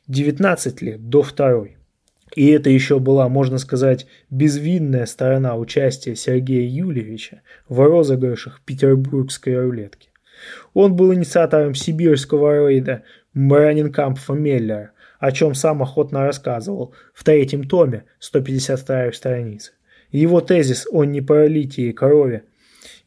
19 0.07 0.81
лет 0.81 1.09
до 1.09 1.21
второй. 1.21 1.77
И 2.35 2.49
это 2.49 2.69
еще 2.69 2.99
была, 2.99 3.29
можно 3.29 3.57
сказать, 3.59 4.07
безвинная 4.29 5.05
сторона 5.05 5.55
участия 5.55 6.15
Сергея 6.15 6.67
Юльевича 6.67 7.41
в 7.69 7.79
розыгрышах 7.79 8.61
петербургской 8.65 9.59
рулетки. 9.59 10.09
Он 10.73 10.95
был 10.95 11.13
инициатором 11.13 11.75
сибирского 11.75 12.67
рейда 12.67 13.03
Маранинкампфа 13.33 14.33
Меллера, 14.33 14.91
о 15.19 15.31
чем 15.31 15.53
сам 15.53 15.83
охотно 15.83 16.25
рассказывал 16.25 16.93
в 17.13 17.23
третьем 17.23 17.67
томе, 17.67 18.05
152 18.19 19.13
страница. 19.13 19.71
Его 20.11 20.41
тезис 20.41 20.87
о 20.91 21.05
непролитии 21.05 21.91
крови 21.91 22.43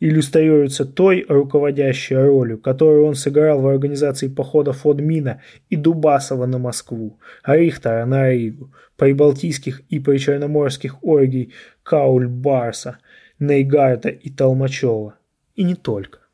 иллюстрируется 0.01 0.85
той 0.85 1.25
руководящей 1.29 2.17
ролью, 2.17 2.59
которую 2.59 3.07
он 3.07 3.15
сыграл 3.15 3.61
в 3.61 3.67
организации 3.67 4.29
похода 4.29 4.73
Фодмина 4.73 5.41
и 5.71 5.77
Дубасова 5.77 6.47
на 6.47 6.59
Москву, 6.59 7.19
Рихтера 7.45 8.05
на 8.05 8.31
Ригу, 8.31 8.73
прибалтийских 8.97 9.83
и 9.89 9.99
причерноморских 9.99 11.03
оргий 11.03 11.53
Кауль-Барса, 11.83 12.99
Нейгарта 13.39 14.09
и 14.09 14.31
Толмачева. 14.31 15.15
И 15.55 15.65
не 15.65 15.75
только. 15.75 16.26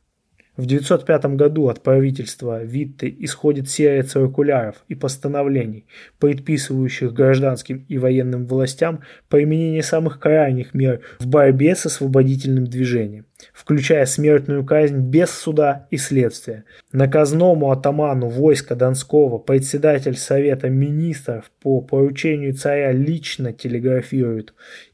В 0.55 0.67
905 0.67 1.25
году 1.37 1.69
от 1.69 1.83
правительства 1.83 2.63
Витте 2.63 3.09
исходит 3.21 3.71
серия 3.71 4.03
циркуляров 4.03 4.85
и 4.87 4.95
постановлений, 4.95 5.87
предписывающих 6.19 7.15
гражданским 7.15 7.87
и 7.89 7.97
военным 7.97 8.47
властям 8.47 9.01
применение 9.31 9.83
самых 9.83 10.21
крайних 10.21 10.75
мер 10.75 11.01
в 11.21 11.27
борьбе 11.27 11.75
с 11.75 11.87
освободительным 11.87 12.67
движением, 12.67 13.25
включая 13.55 14.05
смертную 14.05 14.63
казнь 14.67 14.99
без 14.99 15.31
суда 15.31 15.87
и 15.91 15.97
следствия. 15.97 16.65
Наказному 16.93 17.71
атаману 17.71 18.29
войска 18.29 18.75
Донского 18.75 19.39
председатель 19.39 20.19
Совета 20.19 20.69
министров 20.69 21.51
по 21.63 21.81
поручению 21.81 22.53
царя 22.53 22.93
лично 22.93 23.55
телеграфирует, 23.55 24.53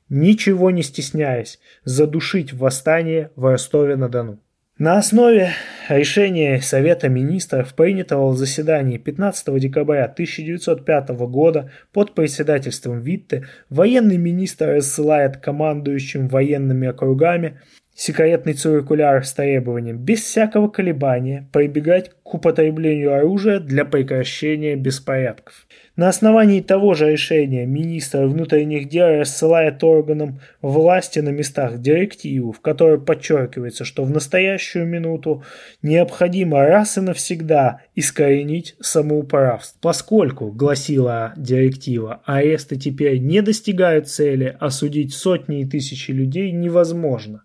ничего 0.09 0.71
не 0.71 0.85
стесняясь, 0.85 1.59
задушить 1.83 2.53
восстание 2.53 3.33
в 3.35 3.45
Ростове-на-Дону. 3.47 4.39
На 4.79 4.99
основе 4.99 5.55
решения 5.89 6.61
Совета 6.61 7.09
министров, 7.09 7.75
принятого 7.75 8.31
в 8.31 8.37
заседании 8.37 8.97
15 8.97 9.59
декабря 9.59 10.05
1905 10.05 11.09
года 11.27 11.73
под 11.93 12.15
председательством 12.15 13.01
Витте, 13.01 13.49
военный 13.71 14.19
министр 14.19 14.77
рассылает 14.77 15.39
командующим 15.39 16.29
военными 16.29 16.87
округами 16.87 17.61
секретный 17.99 18.53
циркуляр 18.53 19.27
с 19.27 19.33
требованием 19.35 19.99
без 19.99 20.23
всякого 20.23 20.69
колебания 20.69 21.49
прибегать 21.53 22.13
к 22.23 22.33
употреблению 22.33 23.13
оружия 23.13 23.59
для 23.59 23.85
прекращения 23.85 24.77
беспорядков. 24.77 25.67
На 25.97 26.09
основании 26.09 26.61
того 26.61 26.95
же 26.95 27.11
решения 27.11 27.67
министр 27.67 28.27
внутренних 28.27 28.89
дел 28.89 29.19
рассылает 29.19 29.83
органам 29.83 30.39
власти 30.63 31.19
на 31.19 31.31
местах 31.31 31.81
директиву, 31.81 32.53
в 32.53 32.61
которой 32.61 33.01
подчеркивается, 33.01 33.85
что 33.85 34.05
в 34.05 34.11
настоящую 34.13 34.87
минуту 34.87 35.43
необходимо 35.83 36.65
раз 36.65 36.99
и 36.99 37.01
навсегда 37.01 37.81
искоренить 37.97 38.77
самоуправство. 38.81 39.77
Поскольку, 39.83 40.53
гласила 40.53 41.33
директива, 41.37 42.23
аресты 42.25 42.77
теперь 42.77 43.19
не 43.19 43.43
достигают 43.43 44.07
цели, 44.07 44.57
а 44.61 44.71
судить 44.71 45.15
сотни 45.15 45.63
и 45.63 45.67
тысячи 45.67 46.13
людей 46.13 46.53
невозможно. 46.53 47.43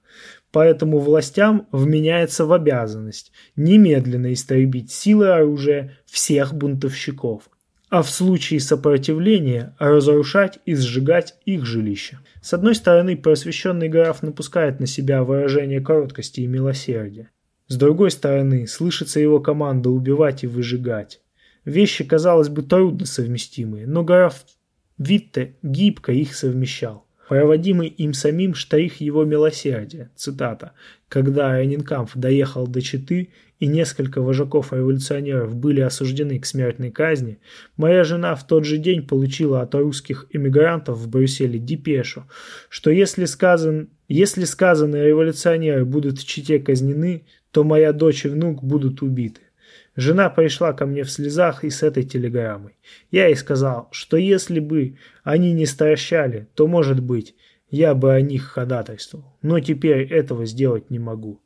Поэтому 0.54 1.00
властям 1.00 1.68
вменяется 1.72 2.46
в 2.46 2.54
обязанность 2.54 3.32
немедленно 3.56 4.32
истребить 4.32 4.92
силы 4.92 5.30
оружия 5.30 5.98
всех 6.06 6.54
бунтовщиков, 6.54 7.50
а 7.90 8.04
в 8.04 8.10
случае 8.12 8.60
сопротивления 8.60 9.76
разрушать 9.80 10.60
и 10.68 10.76
сжигать 10.76 11.34
их 11.46 11.66
жилища. 11.66 12.20
С 12.44 12.54
одной 12.54 12.76
стороны, 12.76 13.18
просвещенный 13.18 13.90
граф 13.90 14.22
напускает 14.22 14.80
на 14.80 14.86
себя 14.86 15.24
выражение 15.24 15.82
короткости 15.82 16.42
и 16.42 16.48
милосердия. 16.48 17.32
С 17.68 17.76
другой 17.76 18.12
стороны, 18.12 18.68
слышится 18.68 19.20
его 19.20 19.40
команда 19.40 19.90
убивать 19.90 20.44
и 20.44 20.48
выжигать. 20.48 21.20
Вещи, 21.66 22.04
казалось 22.04 22.50
бы, 22.50 22.62
трудно 22.62 23.08
совместимые, 23.08 23.88
но 23.88 24.04
граф 24.04 24.46
Витте 25.00 25.56
гибко 25.64 26.12
их 26.12 26.36
совмещал 26.36 27.08
проводимый 27.34 27.88
им 27.88 28.14
самим 28.14 28.54
штрих 28.54 29.02
его 29.02 29.24
милосердия. 29.24 30.12
Цитата. 30.16 30.74
«Когда 31.10 31.60
Ренинкамф 31.60 32.12
доехал 32.14 32.68
до 32.68 32.80
Читы 32.80 33.30
и 33.60 33.66
несколько 33.66 34.22
вожаков-революционеров 34.22 35.56
были 35.56 35.82
осуждены 35.82 36.38
к 36.38 36.46
смертной 36.46 36.92
казни, 36.92 37.40
моя 37.76 38.04
жена 38.04 38.36
в 38.36 38.46
тот 38.46 38.66
же 38.66 38.78
день 38.78 39.02
получила 39.02 39.64
от 39.64 39.74
русских 39.74 40.28
эмигрантов 40.32 41.00
в 41.00 41.10
Брюсселе 41.10 41.58
депешу, 41.58 42.26
что 42.70 42.92
если, 42.92 43.26
сказан, 43.26 43.90
если 44.08 44.44
сказанные 44.44 45.08
революционеры 45.08 45.86
будут 45.86 46.20
в 46.20 46.28
Чите 46.28 46.60
казнены, 46.60 47.26
то 47.50 47.64
моя 47.64 47.94
дочь 47.94 48.26
и 48.26 48.30
внук 48.30 48.64
будут 48.64 49.02
убиты. 49.02 49.42
Жена 49.96 50.30
пришла 50.30 50.74
ко 50.74 50.86
мне 50.86 51.04
в 51.04 51.12
слезах 51.12 51.64
и 51.64 51.70
с 51.70 51.84
этой 51.84 52.04
телеграммой. 52.04 52.78
Я 53.12 53.28
ей 53.28 53.36
сказал, 53.36 53.90
что 53.92 54.18
если 54.18 54.60
бы 54.60 54.98
они 55.24 55.54
не 55.54 55.68
стращали, 55.68 56.48
то, 56.56 56.68
может 56.68 57.00
быть, 57.00 57.36
я 57.70 57.94
бы 57.94 58.14
о 58.14 58.22
них 58.22 58.44
ходатайствовал. 58.44 59.38
Но 59.42 59.60
теперь 59.60 60.12
этого 60.12 60.46
сделать 60.46 60.90
не 60.90 61.00
могу. 61.00 61.42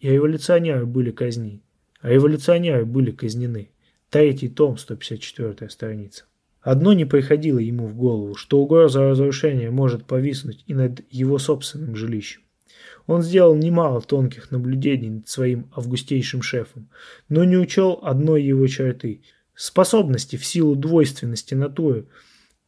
И 0.00 0.10
революционеры 0.10 0.86
были 0.86 1.12
казни. 1.12 1.62
А 2.00 2.10
революционеры 2.10 2.84
были 2.84 3.12
казнены. 3.12 3.70
Третий 4.10 4.48
том, 4.48 4.76
154 4.76 5.70
страница. 5.70 6.24
Одно 6.60 6.94
не 6.94 7.04
приходило 7.04 7.58
ему 7.58 7.86
в 7.86 7.94
голову, 7.94 8.34
что 8.34 8.58
угроза 8.58 9.02
разрушения 9.02 9.70
может 9.70 10.06
повиснуть 10.06 10.64
и 10.66 10.74
над 10.74 11.02
его 11.10 11.38
собственным 11.38 11.94
жилищем. 11.94 12.43
Он 13.06 13.22
сделал 13.22 13.54
немало 13.54 14.00
тонких 14.00 14.50
наблюдений 14.50 15.10
над 15.10 15.28
своим 15.28 15.70
августейшим 15.74 16.42
шефом, 16.42 16.88
но 17.28 17.44
не 17.44 17.56
учел 17.56 17.98
одной 18.02 18.42
его 18.42 18.66
черты– 18.66 19.22
способности 19.54 20.36
в 20.36 20.44
силу 20.44 20.74
двойственности 20.74 21.54
натуры 21.54 22.06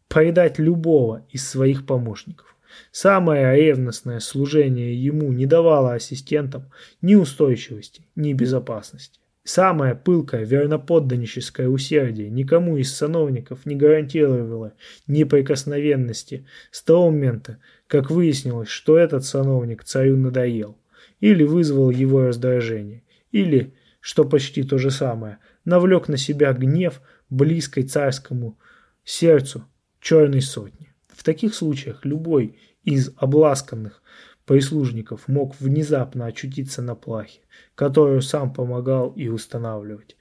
предать 0.09 0.59
любого 0.59 1.27
из 1.31 1.49
своих 1.49 1.87
помощников. 1.87 2.57
Самое 2.93 3.57
ревностное 3.57 4.21
служение 4.21 5.03
ему 5.03 5.33
не 5.33 5.47
давало 5.47 5.95
ассистентам 5.95 6.71
ни 7.01 7.15
устойчивости, 7.15 8.07
ни 8.15 8.33
безопасности. 8.33 9.21
Самое 9.45 9.95
пылкое 9.95 10.45
верноподданническое 10.45 11.69
усердие 11.69 12.31
никому 12.31 12.77
из 12.79 12.93
сановников 12.95 13.65
не 13.65 13.77
гарантировало 13.77 14.73
неприкосновенности 15.07 16.47
с 16.73 16.83
того 16.83 17.11
момента, 17.11 17.59
как 17.87 18.11
выяснилось, 18.11 18.69
что 18.69 18.99
этот 18.99 19.25
сановник 19.25 19.85
царю 19.85 20.17
надоел, 20.17 20.77
или 21.21 21.45
вызвал 21.45 21.91
его 21.91 22.23
раздражение, 22.23 23.03
или, 23.31 23.75
что 24.01 24.25
почти 24.25 24.63
то 24.63 24.79
же 24.79 24.91
самое, 24.91 25.39
навлек 25.65 26.09
на 26.09 26.17
себя 26.17 26.53
гнев 26.53 27.01
близкой 27.31 27.85
царскому 27.85 28.59
сердцу 29.05 29.65
черной 30.01 30.43
сотни. 30.43 30.95
В 31.09 31.23
таких 31.23 31.55
случаях 31.55 32.05
любой 32.05 32.59
из 32.85 33.11
обласканных 33.17 34.03
прислужников 34.45 35.27
мог 35.27 35.59
внезапно 35.61 36.27
очутиться 36.27 36.83
на 36.83 36.95
плахе, 36.95 37.41
которую 37.75 38.23
сам 38.23 38.53
помогал 38.53 39.11
и 39.11 39.29
устанавливать, 39.29 40.17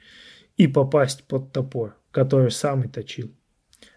и 0.58 0.68
попасть 0.68 1.26
под 1.26 1.52
топор, 1.52 1.96
который 2.12 2.50
сам 2.50 2.84
и 2.84 2.88
точил. 2.88 3.32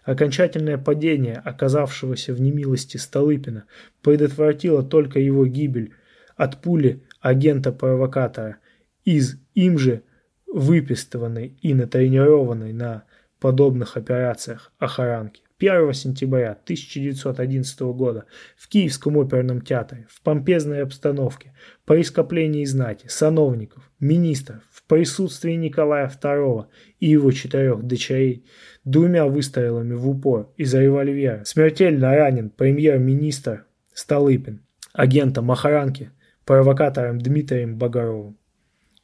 Окончательное 0.09 0.79
падение 0.79 1.35
оказавшегося 1.35 2.33
в 2.33 2.41
немилости 2.41 2.97
Столыпина 2.97 3.65
предотвратило 4.01 4.81
только 4.81 5.19
его 5.19 5.45
гибель 5.45 5.93
от 6.35 6.63
пули 6.63 7.03
агента-провокатора 7.21 8.57
из 9.05 9.39
им 9.53 9.77
же 9.77 10.01
выпистыванной 10.47 11.55
и 11.61 11.75
натренированной 11.75 12.73
на 12.73 13.03
подобных 13.39 13.97
операциях 13.97 14.71
охранки. 14.79 15.43
1 15.59 15.93
сентября 15.93 16.53
1911 16.53 17.79
года 17.81 18.25
в 18.57 18.67
Киевском 18.67 19.15
оперном 19.19 19.61
театре 19.61 20.07
в 20.09 20.21
помпезной 20.21 20.81
обстановке 20.81 21.53
по 21.85 21.99
ископлении 22.01 22.63
знати, 22.65 23.07
сановников, 23.09 23.91
министров 23.99 24.63
в 24.71 24.83
присутствии 24.83 25.51
Николая 25.51 26.09
II 26.09 26.65
и 26.99 27.09
его 27.09 27.31
четырех 27.31 27.83
дочерей 27.83 28.45
двумя 28.89 29.25
выстрелами 29.25 29.93
в 29.93 30.09
упор 30.09 30.51
из 30.57 30.73
револьвера 30.73 31.43
смертельно 31.45 32.15
ранен 32.15 32.49
премьер-министр 32.49 33.65
Столыпин, 33.93 34.61
агентом 34.93 35.51
охранки, 35.51 36.11
провокатором 36.45 37.19
Дмитрием 37.19 37.77
Багаровым 37.77 38.39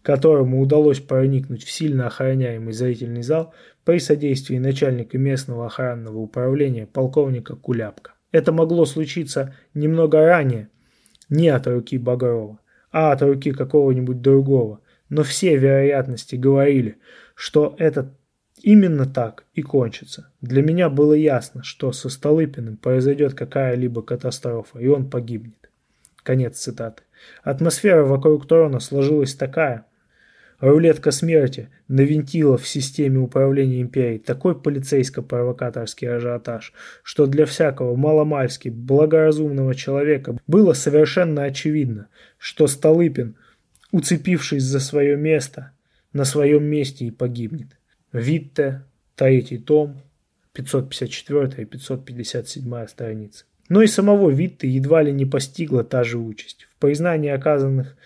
которому 0.06 0.62
удалось 0.62 1.00
проникнуть 1.00 1.64
в 1.64 1.72
сильно 1.72 2.06
охраняемый 2.06 2.74
зрительный 2.74 3.24
зал 3.24 3.56
при 3.84 3.98
содействии 3.98 4.60
начальника 4.60 5.18
местного 5.18 5.66
охранного 5.66 6.20
управления 6.20 6.86
полковника 6.86 7.56
Куляпка. 7.56 8.12
Это 8.32 8.52
могло 8.52 8.86
случиться 8.86 9.56
немного 9.74 10.24
ранее, 10.24 10.70
не 11.28 11.50
от 11.50 11.66
руки 11.66 11.98
Багрова, 11.98 12.60
а 12.92 13.14
от 13.14 13.24
руки 13.24 13.52
какого-нибудь 13.52 14.22
другого, 14.22 14.82
но 15.10 15.24
все 15.24 15.58
вероятности 15.58 16.36
говорили, 16.36 17.00
что 17.34 17.76
это 17.80 18.14
именно 18.66 19.06
так 19.06 19.46
и 19.54 19.62
кончится. 19.62 20.32
Для 20.42 20.64
меня 20.64 20.90
было 20.90 21.14
ясно, 21.14 21.64
что 21.64 21.92
со 21.92 22.10
Столыпиным 22.10 22.78
произойдет 22.78 23.36
какая-либо 23.36 24.02
катастрофа, 24.02 24.80
и 24.80 24.88
он 24.88 25.08
погибнет. 25.08 25.70
Конец 26.24 26.58
цитаты. 26.58 27.04
Атмосфера 27.44 28.04
вокруг 28.04 28.48
трона 28.48 28.80
сложилась 28.80 29.36
такая, 29.36 29.86
Рулетка 30.60 31.12
смерти 31.12 31.70
навинтила 31.88 32.58
в 32.58 32.68
системе 32.68 33.20
управления 33.20 33.82
империей 33.82 34.20
такой 34.20 34.60
полицейско-провокаторский 34.60 36.08
ажиотаж, 36.08 36.74
что 37.04 37.28
для 37.28 37.46
всякого 37.46 37.96
маломальски 37.96 38.70
благоразумного 38.70 39.76
человека 39.76 40.38
было 40.48 40.74
совершенно 40.74 41.44
очевидно, 41.44 42.08
что 42.38 42.68
Столыпин, 42.68 43.36
уцепившись 43.92 44.64
за 44.64 44.80
свое 44.80 45.18
место, 45.18 45.72
на 46.14 46.24
своем 46.24 46.64
месте 46.64 47.06
и 47.06 47.12
погибнет. 47.12 47.78
Витте, 48.16 48.84
третий 49.16 49.58
том, 49.58 50.02
554 50.54 51.64
и 51.64 51.66
557 51.66 52.88
страницы. 52.88 53.46
Но 53.68 53.82
и 53.82 53.88
самого 53.88 54.30
Витте 54.30 54.70
едва 54.70 55.04
ли 55.04 55.12
не 55.12 55.26
постигла 55.26 55.84
та 55.84 56.04
же 56.04 56.18
участь. 56.18 56.68
В 56.76 56.80
признании 56.80 57.30
оказанных 57.30 57.98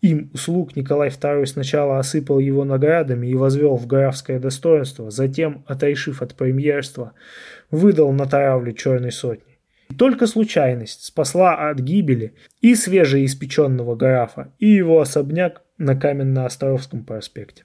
им 0.00 0.30
услуг 0.32 0.76
Николай 0.76 1.10
II 1.10 1.44
сначала 1.44 1.98
осыпал 1.98 2.38
его 2.38 2.64
наградами 2.64 3.26
и 3.26 3.34
возвел 3.34 3.76
в 3.76 3.86
графское 3.86 4.38
достоинство, 4.38 5.10
затем, 5.10 5.62
отрешив 5.66 6.22
от 6.22 6.34
премьерства, 6.34 7.12
выдал 7.70 8.12
на 8.12 8.26
таравлю 8.26 8.72
черной 8.72 9.12
сотни. 9.12 9.58
И 9.90 9.94
только 9.94 10.26
случайность 10.26 11.04
спасла 11.04 11.68
от 11.68 11.80
гибели 11.80 12.32
и 12.62 12.74
свежеиспеченного 12.74 13.94
графа, 13.94 14.52
и 14.58 14.68
его 14.68 15.00
особняк 15.00 15.62
на 15.76 15.94
Каменно-Островском 15.94 17.04
проспекте. 17.04 17.64